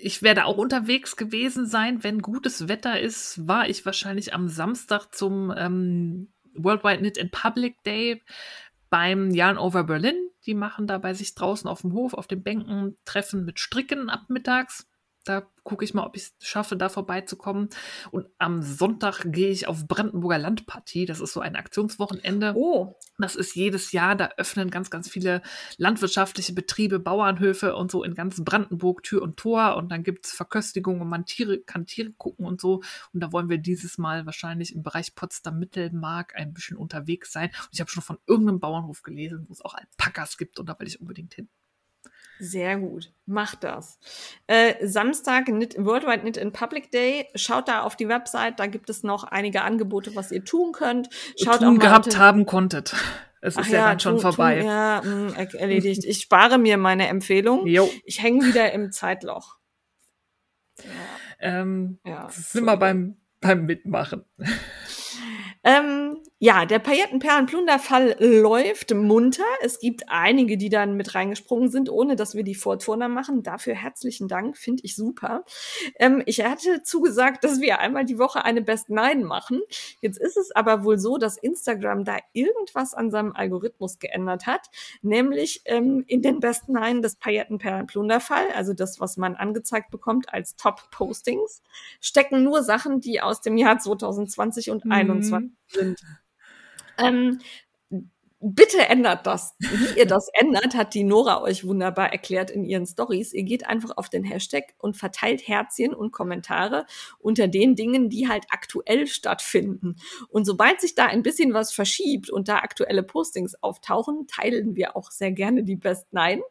Ich 0.02 0.22
werde 0.22 0.44
auch 0.44 0.58
unterwegs 0.58 1.16
gewesen 1.16 1.66
sein. 1.66 2.04
Wenn 2.04 2.22
gutes 2.22 2.68
Wetter 2.68 3.00
ist, 3.00 3.48
war 3.48 3.70
ich 3.70 3.86
wahrscheinlich 3.86 4.34
am 4.34 4.50
Samstag 4.50 5.16
zum 5.16 5.54
ähm, 5.56 6.28
Worldwide 6.56 6.98
Knit 6.98 7.18
in 7.18 7.32
Public 7.32 7.82
Day 7.84 8.22
beim 8.90 9.32
Yarn 9.32 9.58
Over 9.58 9.86
Berlin. 9.86 10.16
Die 10.46 10.56
machen 10.56 10.88
da 10.88 10.98
bei 10.98 11.14
sich 11.14 11.36
draußen 11.36 11.70
auf 11.70 11.82
dem 11.82 11.94
Hof, 11.94 12.14
auf 12.14 12.28
den 12.28 12.44
Bänken 12.44 12.98
Treffen 13.06 13.46
mit 13.46 13.62
Stricken 13.62 14.10
ab 14.10 14.26
mittags. 14.28 14.90
Da 15.24 15.48
gucke 15.64 15.86
ich 15.86 15.94
mal, 15.94 16.06
ob 16.06 16.18
ich 16.18 16.24
es 16.24 16.34
schaffe, 16.48 16.76
da 16.76 16.90
vorbeizukommen. 16.90 17.70
Und 18.12 18.28
am 18.38 18.62
Sonntag 18.62 19.24
gehe 19.26 19.50
ich 19.50 19.68
auf 19.68 19.88
Brandenburger 19.88 20.38
Landpartie. 20.38 21.06
Das 21.06 21.22
ist 21.22 21.32
so 21.32 21.40
ein 21.40 21.56
Aktionswochenende. 21.56 22.54
Oh. 22.56 22.98
Das 23.18 23.36
ist 23.36 23.56
jedes 23.56 23.94
Jahr. 23.94 24.16
Da 24.16 24.32
öffnen 24.38 24.70
ganz, 24.70 24.90
ganz 24.90 25.10
viele 25.10 25.42
landwirtschaftliche 25.78 26.54
Betriebe, 26.54 27.00
Bauernhöfe 27.00 27.76
und 27.76 27.92
so 27.92 28.04
in 28.04 28.16
ganz 28.16 28.44
Brandenburg 28.44 29.04
Tür 29.04 29.22
und 29.22 29.38
Tor. 29.38 29.78
Und 29.78 29.90
dann 29.90 30.04
gibt 30.04 30.26
es 30.26 30.34
Verköstigungen 30.34 31.02
und 31.02 31.08
man 31.08 31.26
Tiere, 31.26 31.60
kann 31.60 31.86
Tiere 31.86 32.12
gucken 32.12 32.46
und 32.46 32.60
so. 32.60 32.82
Und 33.14 33.22
da 33.22 33.32
wollen 33.32 33.50
wir 33.50 33.58
dieses 33.58 33.98
Mal 33.98 34.26
wahrscheinlich 34.26 34.76
im 34.76 34.84
Bereich 34.84 35.16
Potsdam-Mittelmark 35.16 36.36
ein 36.36 36.54
bisschen 36.54 36.76
unterwegs 36.76 37.32
sein. 37.32 37.50
Und 37.50 37.70
ich 37.72 37.80
habe 37.80 37.90
schon 37.90 38.04
von 38.04 38.18
irgendeinem 38.28 38.60
Bauernhof 38.60 39.04
gelesen, 39.04 39.46
wo 39.48 39.54
es 39.54 39.62
auch 39.62 39.76
Alpakas 39.76 40.38
gibt. 40.38 40.60
Und 40.60 40.68
da 40.68 40.78
will 40.80 40.88
ich 40.88 41.00
unbedingt 41.00 41.34
hin. 41.36 41.48
Sehr 42.40 42.78
gut. 42.78 43.14
Macht 43.26 43.64
das. 43.64 44.00
Äh, 44.48 44.86
Samstag 44.86 45.46
Knit, 45.46 45.76
Worldwide 45.78 46.20
Knit 46.22 46.38
in 46.38 46.52
Public 46.52 46.92
Day. 46.92 47.28
Schaut 47.36 47.68
da 47.68 47.84
auf 47.84 47.96
die 47.96 48.10
Website, 48.10 48.60
da 48.60 48.66
gibt 48.68 48.90
es 48.90 49.04
noch 49.04 49.24
einige 49.24 49.62
Angebote, 49.62 50.16
was 50.16 50.32
ihr 50.32 50.44
tun 50.44 50.72
könnt. 50.74 51.10
Schaut 51.42 51.60
tun 51.60 51.68
auch 51.68 51.72
mal 51.74 51.80
gehabt 51.80 52.18
haben 52.18 52.46
konntet. 52.46 52.96
Es 53.40 53.56
ist 53.56 53.66
Ach 53.68 53.72
ja, 53.72 53.90
dann 53.90 54.00
schon 54.00 54.14
tun- 54.14 54.22
vorbei. 54.22 54.60
Tun, 54.60 54.68
ja, 54.68 55.02
mh, 55.04 55.34
er- 55.38 55.56
erledigt. 55.56 56.04
Ich 56.06 56.22
spare 56.22 56.58
mir 56.58 56.78
meine 56.78 57.08
Empfehlung. 57.08 57.68
Jo. 57.68 57.90
Ich 58.06 58.22
hänge 58.22 58.46
wieder 58.46 58.72
im 58.74 58.92
Zeitloch. 58.92 59.58
Ähm, 61.40 62.00
Ja, 62.06 62.30
sind 62.30 62.66
wir 62.66 62.78
beim, 62.78 63.18
beim 63.42 63.66
Mitmachen. 63.66 64.24
Ähm, 65.64 66.23
ja, 66.46 66.66
der 66.66 66.80
Paillettenperlenplunderfall 66.80 68.18
läuft 68.20 68.94
munter. 68.94 69.46
Es 69.62 69.80
gibt 69.80 70.10
einige, 70.10 70.58
die 70.58 70.68
dann 70.68 70.98
mit 70.98 71.16
reingesprungen 71.16 71.70
sind, 71.70 71.90
ohne 71.90 72.18
dass 72.18 72.36
wir 72.36 72.44
die 72.44 72.54
Vorturner 72.54 73.08
machen. 73.08 73.44
Dafür 73.44 73.76
herzlichen 73.76 74.28
Dank, 74.28 74.58
finde 74.58 74.84
ich 74.84 74.98
super. 74.98 75.46
Ähm, 76.00 76.22
ich 76.26 76.44
hatte 76.44 76.84
zugesagt, 76.84 77.46
dass 77.46 77.62
wir 77.62 77.80
einmal 77.80 78.04
die 78.04 78.20
Woche 78.20 78.44
eine 78.44 78.62
Best 78.62 78.90
Nine 78.90 79.24
machen. 79.24 79.62
Jetzt 80.02 80.20
ist 80.20 80.36
es 80.36 80.52
aber 80.54 80.84
wohl 80.84 80.98
so, 80.98 81.18
dass 81.18 81.38
Instagram 81.38 82.04
da 82.04 82.18
irgendwas 82.34 82.94
an 82.94 83.10
seinem 83.10 83.34
Algorithmus 83.34 84.00
geändert 84.00 84.46
hat, 84.46 84.68
nämlich 85.02 85.62
ähm, 85.64 86.04
in 86.08 86.22
den 86.22 86.42
Best 86.42 86.68
Nine 86.68 87.00
des 87.00 87.16
Paillettenperlenplunderfall, 87.16 88.50
also 88.54 88.74
das, 88.74 89.00
was 89.00 89.16
man 89.16 89.38
angezeigt 89.38 89.92
bekommt 89.92 90.34
als 90.34 90.58
Top-Postings, 90.58 91.62
stecken 92.02 92.44
nur 92.44 92.64
Sachen, 92.64 93.00
die 93.00 93.22
aus 93.22 93.40
dem 93.40 93.56
Jahr 93.56 93.80
2020 93.80 94.72
und 94.72 94.84
Mhm. 94.84 94.90
2021 94.90 95.52
sind. 95.68 96.04
Ähm, 96.98 97.40
bitte 98.44 98.80
ändert 98.90 99.26
das. 99.26 99.56
Wie 99.60 100.00
ihr 100.00 100.06
das 100.06 100.28
ändert, 100.34 100.76
hat 100.76 100.94
die 100.94 101.04
Nora 101.04 101.42
euch 101.42 101.66
wunderbar 101.66 102.12
erklärt 102.12 102.52
in 102.52 102.66
ihren 102.66 102.86
Stories. 102.86 103.34
Ihr 103.34 103.44
geht 103.44 103.66
einfach 103.66 103.98
auf 103.98 104.10
den 104.10 104.24
Hashtag 104.24 104.74
und 104.78 104.98
verteilt 104.98 105.48
Herzchen 105.48 105.94
und 105.94 106.12
Kommentare 106.12 106.86
unter 107.20 107.48
den 107.48 107.76
Dingen, 107.76 108.10
die 108.10 108.28
halt 108.28 108.46
aktuell 108.50 109.08
stattfinden. 109.08 109.96
Und 110.30 110.46
sobald 110.46 110.82
sich 110.82 110.96
da 110.96 111.06
ein 111.06 111.24
bisschen 111.24 111.54
was 111.54 111.72
verschiebt 111.72 112.30
und 112.30 112.48
da 112.48 112.58
aktuelle 112.58 113.04
Postings 113.04 113.56
auftauchen, 113.62 114.28
teilen 114.28 114.76
wir 114.76 114.98
auch 114.98 115.10
sehr 115.10 115.32
gerne 115.32 115.64
die 115.64 115.78
Best 115.78 116.12
Nine. 116.12 116.42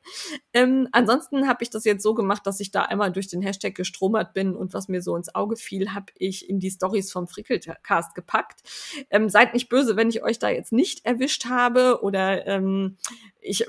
Ähm, 0.54 0.88
ansonsten 0.92 1.46
habe 1.46 1.62
ich 1.62 1.70
das 1.70 1.84
jetzt 1.84 2.02
so 2.02 2.14
gemacht, 2.14 2.46
dass 2.46 2.60
ich 2.60 2.70
da 2.70 2.82
einmal 2.82 3.12
durch 3.12 3.28
den 3.28 3.42
Hashtag 3.42 3.74
gestromert 3.74 4.32
bin 4.32 4.56
und 4.56 4.72
was 4.72 4.88
mir 4.88 5.02
so 5.02 5.14
ins 5.16 5.34
Auge 5.34 5.56
fiel, 5.56 5.92
habe 5.92 6.06
ich 6.16 6.48
in 6.48 6.58
die 6.58 6.70
Stories 6.70 7.12
vom 7.12 7.28
Frickelcast 7.28 8.14
gepackt. 8.14 8.62
Ähm, 9.10 9.28
seid 9.28 9.52
nicht 9.52 9.68
böse, 9.68 9.96
wenn 9.96 10.08
ich 10.08 10.22
euch 10.22 10.38
da 10.38 10.48
jetzt 10.48 10.72
nicht 10.72 11.04
erwischt 11.04 11.46
habe 11.46 11.81
oder 12.02 12.46
ähm, 12.46 12.96
ich 13.40 13.66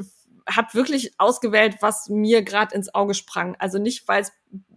habe 0.47 0.73
wirklich 0.73 1.13
ausgewählt, 1.17 1.77
was 1.81 2.09
mir 2.09 2.43
gerade 2.43 2.75
ins 2.75 2.93
Auge 2.93 3.13
sprang. 3.13 3.55
Also 3.59 3.79
nicht, 3.79 4.07
weil 4.07 4.23
es 4.23 4.31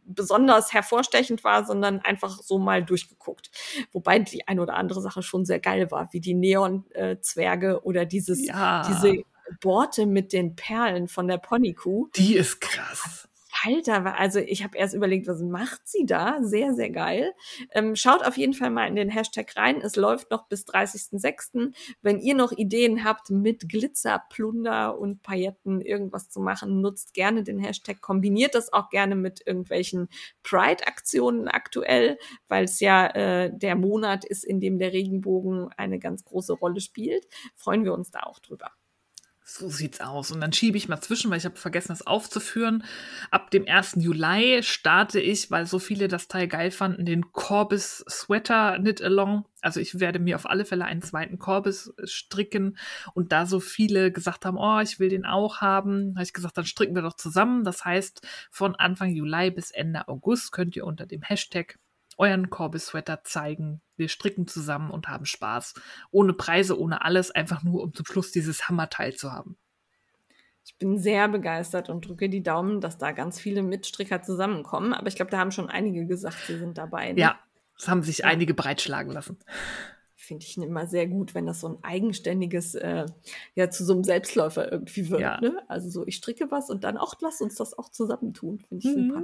besonders 0.05 0.73
hervorstechend 0.73 1.43
war, 1.43 1.67
sondern 1.67 2.01
einfach 2.01 2.41
so 2.43 2.59
mal 2.59 2.85
durchgeguckt. 2.85 3.51
Wobei 3.93 4.21
die 4.21 4.47
eine 4.47 4.63
oder 4.63 4.75
andere 4.75 5.01
Sache 5.01 5.23
schon 5.23 5.45
sehr 5.45 5.59
geil 5.59 5.91
war, 5.91 6.09
wie 6.13 6.21
die 6.21 6.35
Neon-Zwerge 6.35 7.85
oder 7.85 8.05
dieses, 8.05 8.47
Ja. 8.47 8.83
diese 8.87 9.25
Borte 9.61 10.07
mit 10.07 10.33
den 10.33 10.55
Perlen 10.57 11.09
von 11.09 11.27
der 11.29 11.39
Ponykuh. 11.39 12.09
Die 12.17 12.37
ist 12.37 12.61
krass. 12.61 13.29
Alter, 13.65 14.05
wa- 14.05 14.13
also 14.15 14.39
ich 14.41 14.63
habe 14.65 14.77
erst 14.77 14.95
überlegt, 14.95 15.27
was 15.29 15.41
macht 15.41 15.81
sie 15.89 16.05
da? 16.05 16.39
Sehr, 16.43 16.75
sehr 16.75 16.91
geil. 16.91 17.33
Ähm, 17.73 17.97
schaut 17.97 18.25
auf 18.25 18.37
jeden 18.37 18.55
Fall 18.55 18.71
mal 18.71 18.87
in 18.87 18.97
den 18.97 19.09
Hashtag 19.09 19.57
rein. 19.57 19.81
Es 19.81 19.97
läuft 19.97 20.31
noch 20.31 20.49
bis 20.49 20.65
30.06. 20.65 21.73
Wenn 22.03 22.19
ihr 22.19 22.35
noch 22.35 22.53
Ideen 22.53 23.05
habt, 23.05 23.31
mit 23.31 23.69
Glitzer, 23.69 24.23
Plunder 24.31 24.99
und 24.99 25.23
Pailletten 25.23 25.81
irgendwas 25.81 26.29
zu 26.29 26.41
machen, 26.41 26.81
nutzt 26.81 27.15
gerne 27.15 27.45
den 27.45 27.59
Hashtag. 27.59 28.01
Kombiniert 28.01 28.55
das 28.55 28.73
auch 28.73 28.91
gerne 28.91 29.15
mit 29.17 29.43
irgendwelchen 29.47 30.09
Pride-Aktionen 30.43 31.49
aktuell, 31.49 32.19
weil 32.49 32.65
es 32.65 32.81
ja 32.81 33.07
äh, 33.15 33.51
der 33.57 33.77
Monat 33.77 34.25
ist, 34.25 34.45
in 34.45 34.61
dem 34.61 34.79
der 34.79 34.93
Regenbogen 34.93 35.71
eine 35.77 35.99
ganz 35.99 36.25
große 36.25 36.53
Rolle 36.53 36.81
spielt. 36.81 37.27
Freuen 37.55 37.85
wir 37.85 37.95
uns 37.95 38.11
da 38.11 38.21
auch 38.25 38.39
drüber. 38.41 38.73
So 39.49 39.69
sieht's 39.69 40.01
aus. 40.01 40.33
Und 40.33 40.41
dann 40.41 40.53
schiebe 40.53 40.77
ich 40.77 40.89
mal 40.89 41.01
zwischen, 41.01 41.31
weil 41.31 41.39
ich 41.39 41.45
habe 41.45 41.55
vergessen, 41.55 41.91
das 41.91 42.05
aufzuführen. 42.05 42.83
Ab 43.31 43.53
dem 43.53 43.65
1. 43.69 43.95
Juli 43.99 44.61
starte 44.65 45.21
ich, 45.21 45.53
weil 45.53 45.67
so 45.67 45.79
viele 45.79 46.09
das 46.09 46.27
Teil 46.27 46.49
geil 46.49 46.73
fanden, 46.73 47.05
den 47.05 47.31
Corbis 47.31 48.05
Sweater 48.11 48.77
Knit 48.77 49.01
Along. 49.01 49.45
Also 49.61 49.79
ich 49.79 50.01
werde 50.01 50.19
mir 50.19 50.35
auf 50.35 50.51
alle 50.51 50.65
Fälle 50.65 50.85
einen 50.85 51.01
zweiten 51.01 51.39
Corbis 51.39 51.95
stricken. 52.03 52.77
Und 53.15 53.31
da 53.31 53.47
so 53.47 53.61
viele 53.61 54.11
gesagt 54.11 54.45
haben, 54.45 54.59
oh, 54.59 54.81
ich 54.81 54.99
will 54.99 55.11
den 55.11 55.25
auch 55.25 55.61
haben, 55.61 56.15
habe 56.17 56.25
ich 56.25 56.33
gesagt, 56.33 56.59
dann 56.59 56.67
stricken 56.67 56.97
wir 56.97 57.03
doch 57.03 57.15
zusammen. 57.15 57.63
Das 57.63 57.85
heißt, 57.85 58.27
von 58.51 58.75
Anfang 58.75 59.11
Juli 59.15 59.53
bis 59.53 59.71
Ende 59.71 60.09
August 60.09 60.51
könnt 60.51 60.75
ihr 60.75 60.85
unter 60.85 61.07
dem 61.07 61.23
Hashtag 61.23 61.79
euren 62.17 62.51
Corbis-Sweater 62.51 63.23
zeigen. 63.25 63.81
Wir 63.97 64.09
stricken 64.09 64.47
zusammen 64.47 64.91
und 64.91 65.09
haben 65.09 65.27
Spaß. 65.27 65.75
Ohne 66.11 66.33
Preise, 66.33 66.79
ohne 66.79 67.03
alles, 67.05 67.31
einfach 67.31 67.63
nur, 67.63 67.83
um 67.83 67.95
zum 67.95 68.07
Schluss 68.07 68.31
dieses 68.33 68.69
Hammerteil 68.69 69.15
zu 69.15 69.33
haben. 69.33 69.57
Ich 70.65 70.77
bin 70.79 70.99
sehr 70.99 71.29
begeistert 71.29 71.89
und 71.91 72.07
drücke 72.07 72.29
die 72.29 72.43
Daumen, 72.43 72.81
dass 72.81 72.99
da 72.99 73.13
ganz 73.13 73.39
viele 73.39 73.63
Mitstricker 73.63 74.23
zusammenkommen. 74.23 74.95
Aber 74.95 75.07
ich 75.07 75.15
glaube, 75.15 75.31
da 75.31 75.39
haben 75.39 75.53
schon 75.53 75.71
einige 75.71 76.07
gesagt, 76.07 76.39
sie 76.47 76.59
sind 76.59 76.77
dabei. 76.77 77.13
Ne? 77.13 77.21
Ja, 77.21 77.39
es 77.79 77.87
haben 77.89 78.03
sich 78.03 78.19
Ja. 78.19 78.27
einige 78.27 78.53
breitschlagen 78.53 79.13
lassen. 79.13 79.39
Finde 80.17 80.45
ich 80.45 80.57
immer 80.57 80.87
sehr 80.89 81.07
gut, 81.07 81.35
wenn 81.37 81.47
das 81.47 81.61
so 81.61 81.69
ein 81.69 81.79
eigenständiges, 81.85 82.75
äh, 82.75 83.07
ja, 83.55 83.71
zu 83.71 83.85
so 83.85 83.93
einem 83.93 84.03
Selbstläufer 84.03 84.73
irgendwie 84.73 85.09
wird. 85.09 85.21
Ja. 85.21 85.41
Ne? 85.41 85.63
Also 85.69 85.89
so, 85.89 86.05
ich 86.05 86.17
stricke 86.17 86.51
was 86.51 86.69
und 86.69 86.83
dann 86.83 86.97
auch, 86.97 87.15
lass 87.21 87.41
uns 87.41 87.55
das 87.55 87.79
auch 87.79 87.91
zusammentun. 87.91 88.59
Finde 88.59 88.89
ich 88.89 88.97
Mhm. 88.97 89.09
super. 89.09 89.23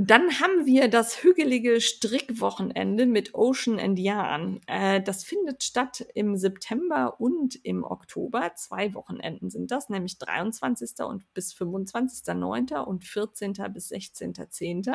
Dann 0.00 0.38
haben 0.38 0.64
wir 0.64 0.86
das 0.86 1.24
hügelige 1.24 1.80
Strickwochenende 1.80 3.04
mit 3.04 3.34
Ocean 3.34 3.80
and 3.80 3.98
Yarn. 3.98 4.60
Äh, 4.68 5.02
das 5.02 5.24
findet 5.24 5.64
statt 5.64 6.06
im 6.14 6.36
September 6.36 7.16
und 7.18 7.56
im 7.64 7.82
Oktober. 7.82 8.52
Zwei 8.54 8.94
Wochenenden 8.94 9.50
sind 9.50 9.72
das, 9.72 9.88
nämlich 9.88 10.16
23. 10.18 11.00
und 11.00 11.24
bis 11.34 11.52
25.09. 11.52 12.76
und 12.76 13.04
14. 13.04 13.54
bis 13.74 13.90
16.10. 13.90 14.94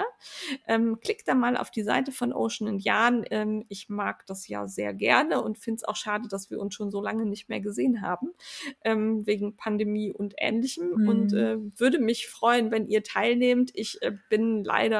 Ähm, 0.70 0.98
klickt 1.02 1.28
da 1.28 1.36
mal 1.36 1.58
auf 1.58 1.70
die 1.70 1.84
Seite 1.84 2.14
von 2.14 2.32
Ocean 2.32 2.70
and 2.70 2.82
Yarn. 2.82 3.26
Ähm, 3.30 3.66
ich 3.68 3.90
mag 3.90 4.26
das 4.26 4.48
ja 4.48 4.70
sehr 4.70 4.94
gerne 4.94 5.44
und 5.44 5.58
finde 5.58 5.80
es 5.80 5.84
auch 5.84 5.98
schade, 5.98 6.30
dass 6.30 6.50
wir 6.50 6.62
uns 6.62 6.76
schon 6.76 6.92
so 6.92 7.02
lange 7.02 7.26
nicht 7.26 7.50
mehr 7.50 7.60
gesehen 7.60 8.02
haben, 8.02 8.30
ähm, 8.86 9.28
wegen 9.28 9.58
Pandemie 9.58 10.14
und 10.14 10.36
Ähnlichem. 10.38 10.92
Mhm. 10.96 11.10
Und 11.10 11.34
äh, 11.34 11.58
würde 11.76 12.00
mich 12.00 12.30
freuen, 12.30 12.72
wenn 12.72 12.88
ihr 12.88 13.04
teilnehmt. 13.04 13.72
Ich 13.74 14.02
äh, 14.02 14.14
bin 14.30 14.64
leider 14.64 14.93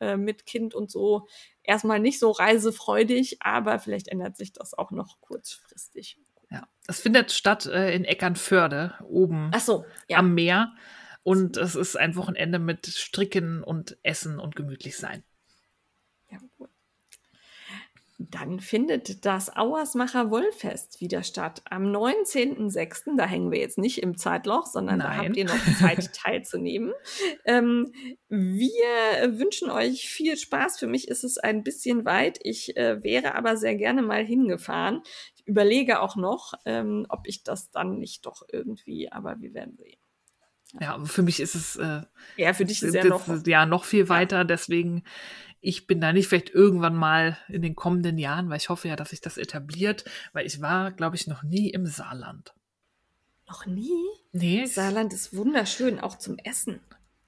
äh, 0.00 0.16
mit 0.16 0.46
Kind 0.46 0.74
und 0.74 0.90
so 0.90 1.26
erstmal 1.62 2.00
nicht 2.00 2.18
so 2.18 2.30
reisefreudig, 2.30 3.38
aber 3.40 3.78
vielleicht 3.78 4.08
ändert 4.08 4.36
sich 4.36 4.52
das 4.52 4.74
auch 4.74 4.90
noch 4.90 5.20
kurzfristig. 5.20 6.18
Ja. 6.50 6.68
Es 6.86 7.00
findet 7.00 7.32
statt 7.32 7.66
äh, 7.66 7.94
in 7.94 8.04
Eckernförde, 8.04 8.94
oben 9.04 9.50
so, 9.58 9.84
ja. 10.08 10.18
am 10.18 10.34
Meer. 10.34 10.74
Und 11.22 11.56
es 11.56 11.76
ist 11.76 11.96
ein 11.96 12.16
Wochenende 12.16 12.58
mit 12.58 12.86
Stricken 12.86 13.62
und 13.62 13.96
Essen 14.02 14.40
und 14.40 14.56
gemütlich 14.56 14.96
sein. 14.96 15.22
Ja, 16.30 16.38
gut. 16.58 16.68
Dann 18.30 18.60
findet 18.60 19.24
das 19.24 19.54
Auersmacher 19.56 20.30
Wollfest 20.30 21.00
wieder 21.00 21.22
statt. 21.22 21.62
Am 21.68 21.84
19.06., 21.84 23.16
da 23.16 23.26
hängen 23.26 23.50
wir 23.50 23.58
jetzt 23.58 23.78
nicht 23.78 24.02
im 24.02 24.16
Zeitloch, 24.16 24.66
sondern 24.66 24.98
da 25.00 25.08
Nein. 25.08 25.18
habt 25.26 25.36
ihr 25.36 25.44
noch 25.44 25.74
Zeit 25.78 26.12
teilzunehmen. 26.14 26.92
Ähm, 27.44 27.92
wir 28.28 29.38
wünschen 29.38 29.70
euch 29.70 30.08
viel 30.08 30.36
Spaß. 30.36 30.78
Für 30.78 30.86
mich 30.86 31.08
ist 31.08 31.24
es 31.24 31.38
ein 31.38 31.62
bisschen 31.62 32.04
weit. 32.04 32.38
Ich 32.42 32.76
äh, 32.76 33.02
wäre 33.02 33.34
aber 33.34 33.56
sehr 33.56 33.74
gerne 33.76 34.02
mal 34.02 34.24
hingefahren. 34.24 35.02
Ich 35.36 35.46
überlege 35.46 36.00
auch 36.00 36.16
noch, 36.16 36.54
ähm, 36.64 37.06
ob 37.08 37.26
ich 37.26 37.42
das 37.42 37.70
dann 37.70 37.98
nicht 37.98 38.26
doch 38.26 38.42
irgendwie, 38.52 39.10
aber 39.10 39.40
wir 39.40 39.54
werden 39.54 39.76
sehen. 39.76 39.98
Ja, 40.80 40.98
für 41.04 41.20
mich 41.22 41.38
ist 41.40 41.54
es 41.54 41.76
äh, 41.76 42.00
Ja, 42.38 42.54
für 42.54 42.64
dich 42.64 42.82
ist 42.82 42.94
ja 42.94 43.02
das- 43.02 43.26
noch. 43.28 43.46
ja 43.46 43.66
noch 43.66 43.84
viel 43.84 44.08
weiter. 44.08 44.44
Deswegen, 44.46 45.02
ich 45.62 45.86
bin 45.86 46.00
da 46.00 46.12
nicht 46.12 46.28
vielleicht 46.28 46.50
irgendwann 46.50 46.94
mal 46.94 47.38
in 47.48 47.62
den 47.62 47.74
kommenden 47.74 48.18
Jahren, 48.18 48.50
weil 48.50 48.58
ich 48.58 48.68
hoffe 48.68 48.88
ja, 48.88 48.96
dass 48.96 49.10
sich 49.10 49.20
das 49.22 49.38
etabliert, 49.38 50.04
weil 50.34 50.44
ich 50.46 50.60
war, 50.60 50.90
glaube 50.92 51.16
ich, 51.16 51.26
noch 51.26 51.42
nie 51.42 51.70
im 51.70 51.86
Saarland. 51.86 52.52
Noch 53.48 53.64
nie? 53.66 53.92
Nee, 54.32 54.64
Saarland 54.66 55.12
ist 55.12 55.34
wunderschön, 55.36 56.00
auch 56.00 56.16
zum 56.18 56.36
Essen. 56.38 56.80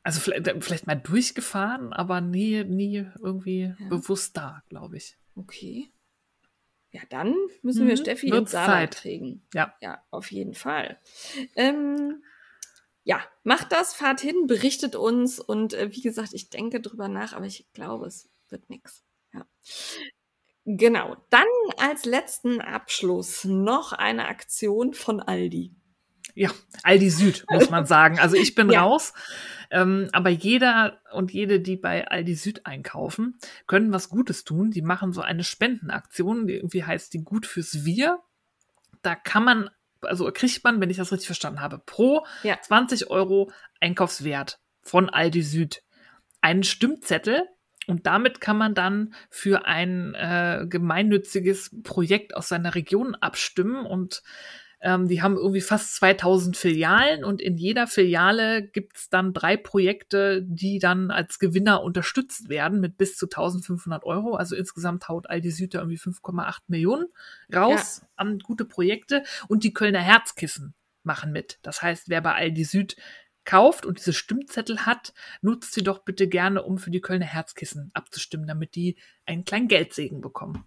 also 0.02 0.20
vielleicht, 0.20 0.62
vielleicht 0.64 0.86
mal 0.86 0.94
durchgefahren, 0.96 1.92
aber 1.94 2.20
nie, 2.20 2.62
nie 2.64 3.06
irgendwie 3.22 3.74
bewusst 3.88 4.36
da, 4.36 4.62
glaube 4.68 4.96
ich. 4.98 5.16
Okay. 5.36 5.90
Ja, 6.90 7.00
dann 7.10 7.34
müssen 7.62 7.86
wir 7.86 7.94
Mhm. 7.94 7.98
Steffi 8.00 8.28
ins 8.28 8.50
Saarland 8.52 8.94
Zeit. 8.94 9.02
kriegen. 9.02 9.42
Ja. 9.54 9.74
Ja, 9.80 10.02
auf 10.10 10.30
jeden 10.30 10.54
Fall. 10.54 10.98
Ähm, 11.56 12.22
ja, 13.04 13.20
macht 13.42 13.70
das, 13.72 13.94
fahrt 13.94 14.20
hin, 14.20 14.46
berichtet 14.46 14.96
uns 14.96 15.38
und 15.38 15.74
äh, 15.74 15.90
wie 15.92 16.00
gesagt, 16.00 16.32
ich 16.32 16.50
denke 16.50 16.80
drüber 16.80 17.08
nach, 17.08 17.34
aber 17.34 17.46
ich 17.46 17.66
glaube, 17.74 18.06
es 18.06 18.28
wird 18.48 18.68
nix. 18.70 19.04
Ja. 19.32 19.46
Genau. 20.64 21.16
Dann 21.30 21.46
als 21.78 22.06
letzten 22.06 22.60
Abschluss 22.60 23.44
noch 23.44 23.92
eine 23.92 24.26
Aktion 24.26 24.94
von 24.94 25.20
Aldi. 25.20 25.74
Ja, 26.34 26.50
Aldi 26.82 27.10
Süd, 27.10 27.44
muss 27.50 27.70
man 27.70 27.86
sagen. 27.86 28.18
Also 28.18 28.36
ich 28.36 28.54
bin 28.54 28.68
Ja. 28.72 28.82
raus. 28.82 29.12
Ähm, 29.70 30.08
aber 30.12 30.30
jeder 30.30 31.00
und 31.12 31.32
jede, 31.32 31.60
die 31.60 31.76
bei 31.76 32.08
Aldi 32.08 32.34
Süd 32.34 32.66
einkaufen, 32.66 33.38
können 33.66 33.92
was 33.92 34.08
Gutes 34.08 34.44
tun. 34.44 34.70
Die 34.70 34.82
machen 34.82 35.12
so 35.12 35.20
eine 35.20 35.44
Spendenaktion, 35.44 36.46
die 36.46 36.54
irgendwie 36.54 36.84
heißt 36.84 37.12
die 37.12 37.22
Gut 37.22 37.46
fürs 37.46 37.84
Wir. 37.84 38.20
Da 39.02 39.14
kann 39.14 39.44
man, 39.44 39.70
also 40.04 40.30
kriegt 40.32 40.64
man, 40.64 40.80
wenn 40.80 40.90
ich 40.90 40.96
das 40.96 41.12
richtig 41.12 41.26
verstanden 41.26 41.60
habe, 41.60 41.78
pro 41.78 42.26
Ja. 42.42 42.60
20 42.60 43.10
Euro 43.10 43.50
Einkaufswert 43.80 44.58
von 44.82 45.08
Aldi 45.10 45.42
Süd 45.42 45.82
einen 46.40 46.62
Stimmzettel. 46.62 47.42
Und 47.86 48.06
damit 48.06 48.40
kann 48.40 48.56
man 48.56 48.74
dann 48.74 49.14
für 49.28 49.66
ein 49.66 50.14
äh, 50.14 50.64
gemeinnütziges 50.68 51.70
Projekt 51.82 52.34
aus 52.34 52.48
seiner 52.48 52.74
Region 52.74 53.14
abstimmen. 53.14 53.84
Und 53.84 54.22
ähm, 54.84 55.08
die 55.08 55.22
haben 55.22 55.36
irgendwie 55.36 55.62
fast 55.62 55.96
2000 55.96 56.58
Filialen 56.58 57.24
und 57.24 57.40
in 57.40 57.56
jeder 57.56 57.86
Filiale 57.86 58.62
gibt's 58.62 59.08
dann 59.08 59.32
drei 59.32 59.56
Projekte, 59.56 60.42
die 60.42 60.78
dann 60.78 61.10
als 61.10 61.38
Gewinner 61.38 61.82
unterstützt 61.82 62.50
werden 62.50 62.80
mit 62.80 62.98
bis 62.98 63.16
zu 63.16 63.24
1500 63.24 64.04
Euro. 64.04 64.34
Also 64.34 64.54
insgesamt 64.54 65.08
haut 65.08 65.30
Aldi 65.30 65.50
Süd 65.50 65.74
da 65.74 65.78
irgendwie 65.78 65.98
5,8 65.98 66.58
Millionen 66.66 67.06
raus 67.52 68.02
an 68.16 68.38
gute 68.40 68.66
Projekte 68.66 69.24
und 69.48 69.64
die 69.64 69.72
Kölner 69.72 70.00
Herzkissen 70.00 70.74
machen 71.02 71.32
mit. 71.32 71.58
Das 71.62 71.80
heißt, 71.80 72.10
wer 72.10 72.20
bei 72.20 72.34
Aldi 72.34 72.64
Süd 72.64 72.96
kauft 73.46 73.86
und 73.86 73.98
diese 73.98 74.12
Stimmzettel 74.12 74.84
hat, 74.84 75.14
nutzt 75.40 75.72
sie 75.72 75.82
doch 75.82 76.00
bitte 76.00 76.28
gerne, 76.28 76.62
um 76.62 76.76
für 76.76 76.90
die 76.90 77.00
Kölner 77.00 77.26
Herzkissen 77.26 77.90
abzustimmen, 77.94 78.46
damit 78.46 78.74
die 78.74 78.96
einen 79.24 79.46
kleinen 79.46 79.68
Geldsegen 79.68 80.20
bekommen. 80.20 80.66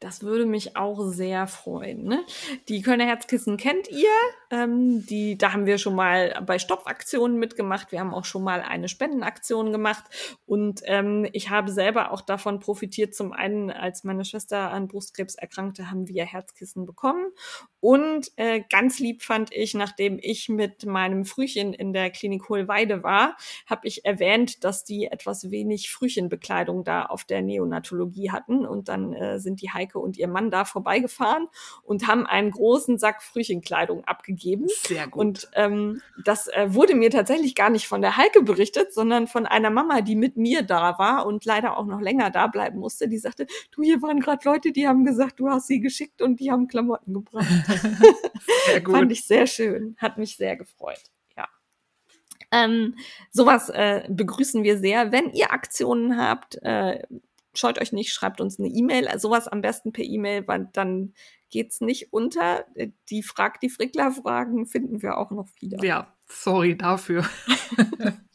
Das 0.00 0.22
würde 0.22 0.44
mich 0.44 0.76
auch 0.76 1.10
sehr 1.10 1.46
freuen. 1.46 2.04
Ne? 2.04 2.22
Die 2.68 2.82
Kölner 2.82 3.06
Herzkissen 3.06 3.56
kennt 3.56 3.88
ihr. 3.88 4.10
Ähm, 4.50 5.04
die, 5.06 5.36
da 5.36 5.52
haben 5.52 5.66
wir 5.66 5.78
schon 5.78 5.94
mal 5.94 6.40
bei 6.46 6.58
Stopfaktionen 6.58 7.38
mitgemacht. 7.38 7.90
Wir 7.90 8.00
haben 8.00 8.14
auch 8.14 8.24
schon 8.24 8.44
mal 8.44 8.60
eine 8.62 8.88
Spendenaktion 8.88 9.72
gemacht. 9.72 10.04
Und 10.46 10.82
ähm, 10.84 11.28
ich 11.32 11.50
habe 11.50 11.72
selber 11.72 12.12
auch 12.12 12.20
davon 12.20 12.60
profitiert. 12.60 13.14
Zum 13.14 13.32
einen, 13.32 13.70
als 13.70 14.04
meine 14.04 14.24
Schwester 14.24 14.70
an 14.70 14.86
Brustkrebs 14.88 15.34
erkrankte, 15.34 15.90
haben 15.90 16.06
wir 16.06 16.24
Herzkissen 16.24 16.86
bekommen. 16.86 17.26
Und 17.80 18.30
äh, 18.36 18.62
ganz 18.70 18.98
lieb 18.98 19.22
fand 19.22 19.52
ich, 19.52 19.74
nachdem 19.74 20.18
ich 20.20 20.48
mit 20.48 20.86
meinem 20.86 21.24
Frühchen 21.24 21.72
in 21.72 21.92
der 21.92 22.10
Klinik 22.10 22.48
Hohlweide 22.48 23.02
war, 23.02 23.36
habe 23.66 23.86
ich 23.88 24.04
erwähnt, 24.04 24.64
dass 24.64 24.84
die 24.84 25.06
etwas 25.06 25.50
wenig 25.50 25.90
Frühchenbekleidung 25.90 26.84
da 26.84 27.04
auf 27.06 27.24
der 27.24 27.42
Neonatologie 27.42 28.30
hatten. 28.30 28.64
Und 28.64 28.88
dann 28.88 29.12
äh, 29.12 29.40
sind 29.40 29.60
die 29.60 29.70
Heike 29.70 29.98
und 29.98 30.16
ihr 30.16 30.28
Mann 30.28 30.50
da 30.50 30.64
vorbeigefahren 30.64 31.48
und 31.82 32.06
haben 32.06 32.26
einen 32.26 32.52
großen 32.52 32.98
Sack 32.98 33.22
Frühchenkleidung 33.22 34.04
abgegeben. 34.04 34.35
Sehr 34.82 35.06
gut. 35.06 35.20
Und 35.20 35.48
ähm, 35.54 36.02
das 36.24 36.48
äh, 36.48 36.72
wurde 36.72 36.94
mir 36.94 37.10
tatsächlich 37.10 37.54
gar 37.54 37.70
nicht 37.70 37.88
von 37.88 38.00
der 38.02 38.16
Heike 38.16 38.42
berichtet, 38.42 38.92
sondern 38.92 39.26
von 39.26 39.46
einer 39.46 39.70
Mama, 39.70 40.00
die 40.00 40.16
mit 40.16 40.36
mir 40.36 40.62
da 40.62 40.98
war 40.98 41.26
und 41.26 41.44
leider 41.44 41.76
auch 41.76 41.86
noch 41.86 42.00
länger 42.00 42.30
da 42.30 42.46
bleiben 42.46 42.78
musste. 42.78 43.08
Die 43.08 43.18
sagte, 43.18 43.46
du, 43.72 43.82
hier 43.82 44.02
waren 44.02 44.20
gerade 44.20 44.46
Leute, 44.48 44.72
die 44.72 44.86
haben 44.86 45.04
gesagt, 45.04 45.40
du 45.40 45.48
hast 45.48 45.66
sie 45.66 45.80
geschickt 45.80 46.22
und 46.22 46.40
die 46.40 46.50
haben 46.50 46.68
Klamotten 46.68 47.14
gebracht. 47.14 47.46
Sehr 48.66 48.80
gut. 48.80 48.94
Fand 48.94 49.12
ich 49.12 49.24
sehr 49.24 49.46
schön. 49.46 49.96
Hat 49.98 50.18
mich 50.18 50.36
sehr 50.36 50.56
gefreut. 50.56 51.02
Ja. 51.36 51.48
Ähm, 52.52 52.96
sowas 53.30 53.68
äh, 53.68 54.04
begrüßen 54.08 54.62
wir 54.62 54.78
sehr. 54.78 55.12
Wenn 55.12 55.30
ihr 55.32 55.52
Aktionen 55.52 56.16
habt, 56.16 56.56
äh, 56.62 57.02
scheut 57.54 57.80
euch 57.80 57.92
nicht, 57.92 58.12
schreibt 58.12 58.40
uns 58.40 58.58
eine 58.58 58.68
E-Mail. 58.68 59.18
Sowas 59.18 59.48
am 59.48 59.60
besten 59.60 59.92
per 59.92 60.04
E-Mail, 60.04 60.46
weil 60.46 60.68
dann 60.72 61.14
geht's 61.50 61.80
nicht 61.80 62.12
unter. 62.12 62.64
Äh, 62.74 62.88
Die 63.10 63.22
Frag 63.22 63.60
die 63.60 63.70
Frickler-Fragen 63.70 64.66
finden 64.66 65.02
wir 65.02 65.18
auch 65.18 65.30
noch 65.30 65.48
wieder. 65.60 65.82
ja, 65.84 66.12
sorry 66.26 66.76
dafür. 66.76 67.24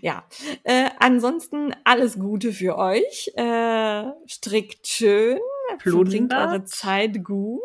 Ja. 0.00 0.24
Äh, 0.64 0.88
ansonsten 0.98 1.74
alles 1.84 2.18
Gute 2.18 2.52
für 2.52 2.78
euch. 2.78 3.30
Äh, 3.36 4.04
strickt 4.26 4.86
schön. 4.86 5.38
Verbringt 5.78 6.30
Plundert. 6.30 6.48
eure 6.48 6.64
Zeit 6.64 7.22
gut. 7.22 7.60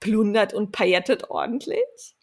Plundert 0.00 0.54
und 0.54 0.72
paillettet 0.72 1.28
ordentlich. 1.30 2.16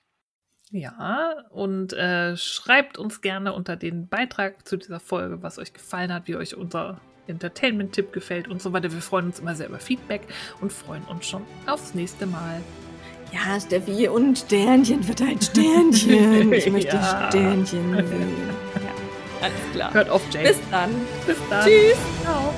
Ja, 0.72 1.35
und 1.52 1.94
äh, 1.94 2.35
schreibt 2.35 2.98
uns 2.98 3.22
gerne 3.22 3.53
unter 3.53 3.76
den 3.76 4.07
Beitrag 4.10 4.68
zu 4.68 4.76
dieser 4.77 4.99
Folge, 4.99 5.44
was 5.44 5.60
euch 5.60 5.73
gefallen 5.73 6.11
hat, 6.11 6.27
wie 6.27 6.35
euch 6.35 6.56
unser 6.57 6.99
Entertainment-Tipp 7.27 8.11
gefällt 8.13 8.47
und 8.47 8.61
so 8.61 8.73
weiter. 8.73 8.91
Wir 8.91 9.01
freuen 9.01 9.27
uns 9.27 9.39
immer 9.39 9.55
sehr 9.55 9.67
über 9.69 9.79
Feedback 9.79 10.21
und 10.61 10.71
freuen 10.73 11.03
uns 11.03 11.27
schon 11.27 11.43
aufs 11.65 11.93
nächste 11.93 12.25
Mal. 12.25 12.61
Ja, 13.31 13.59
Steffi, 13.59 14.07
und 14.07 14.37
Sternchen 14.37 15.01
verteilt 15.03 15.43
Sternchen. 15.43 16.53
Ich 16.53 16.69
möchte 16.71 16.95
Ja. 16.95 17.27
Sternchen 17.29 17.65
sehen. 18.07 18.29
Ja, 18.75 19.45
alles 19.47 19.71
klar. 19.73 19.93
Hört 19.93 20.09
auf, 20.09 20.21
Jake. 20.31 20.49
Bis 20.49 20.59
dann. 20.69 20.91
Bis 21.25 21.37
dann. 21.49 21.65
Tschüss. 21.65 21.97
Ciao. 22.23 22.52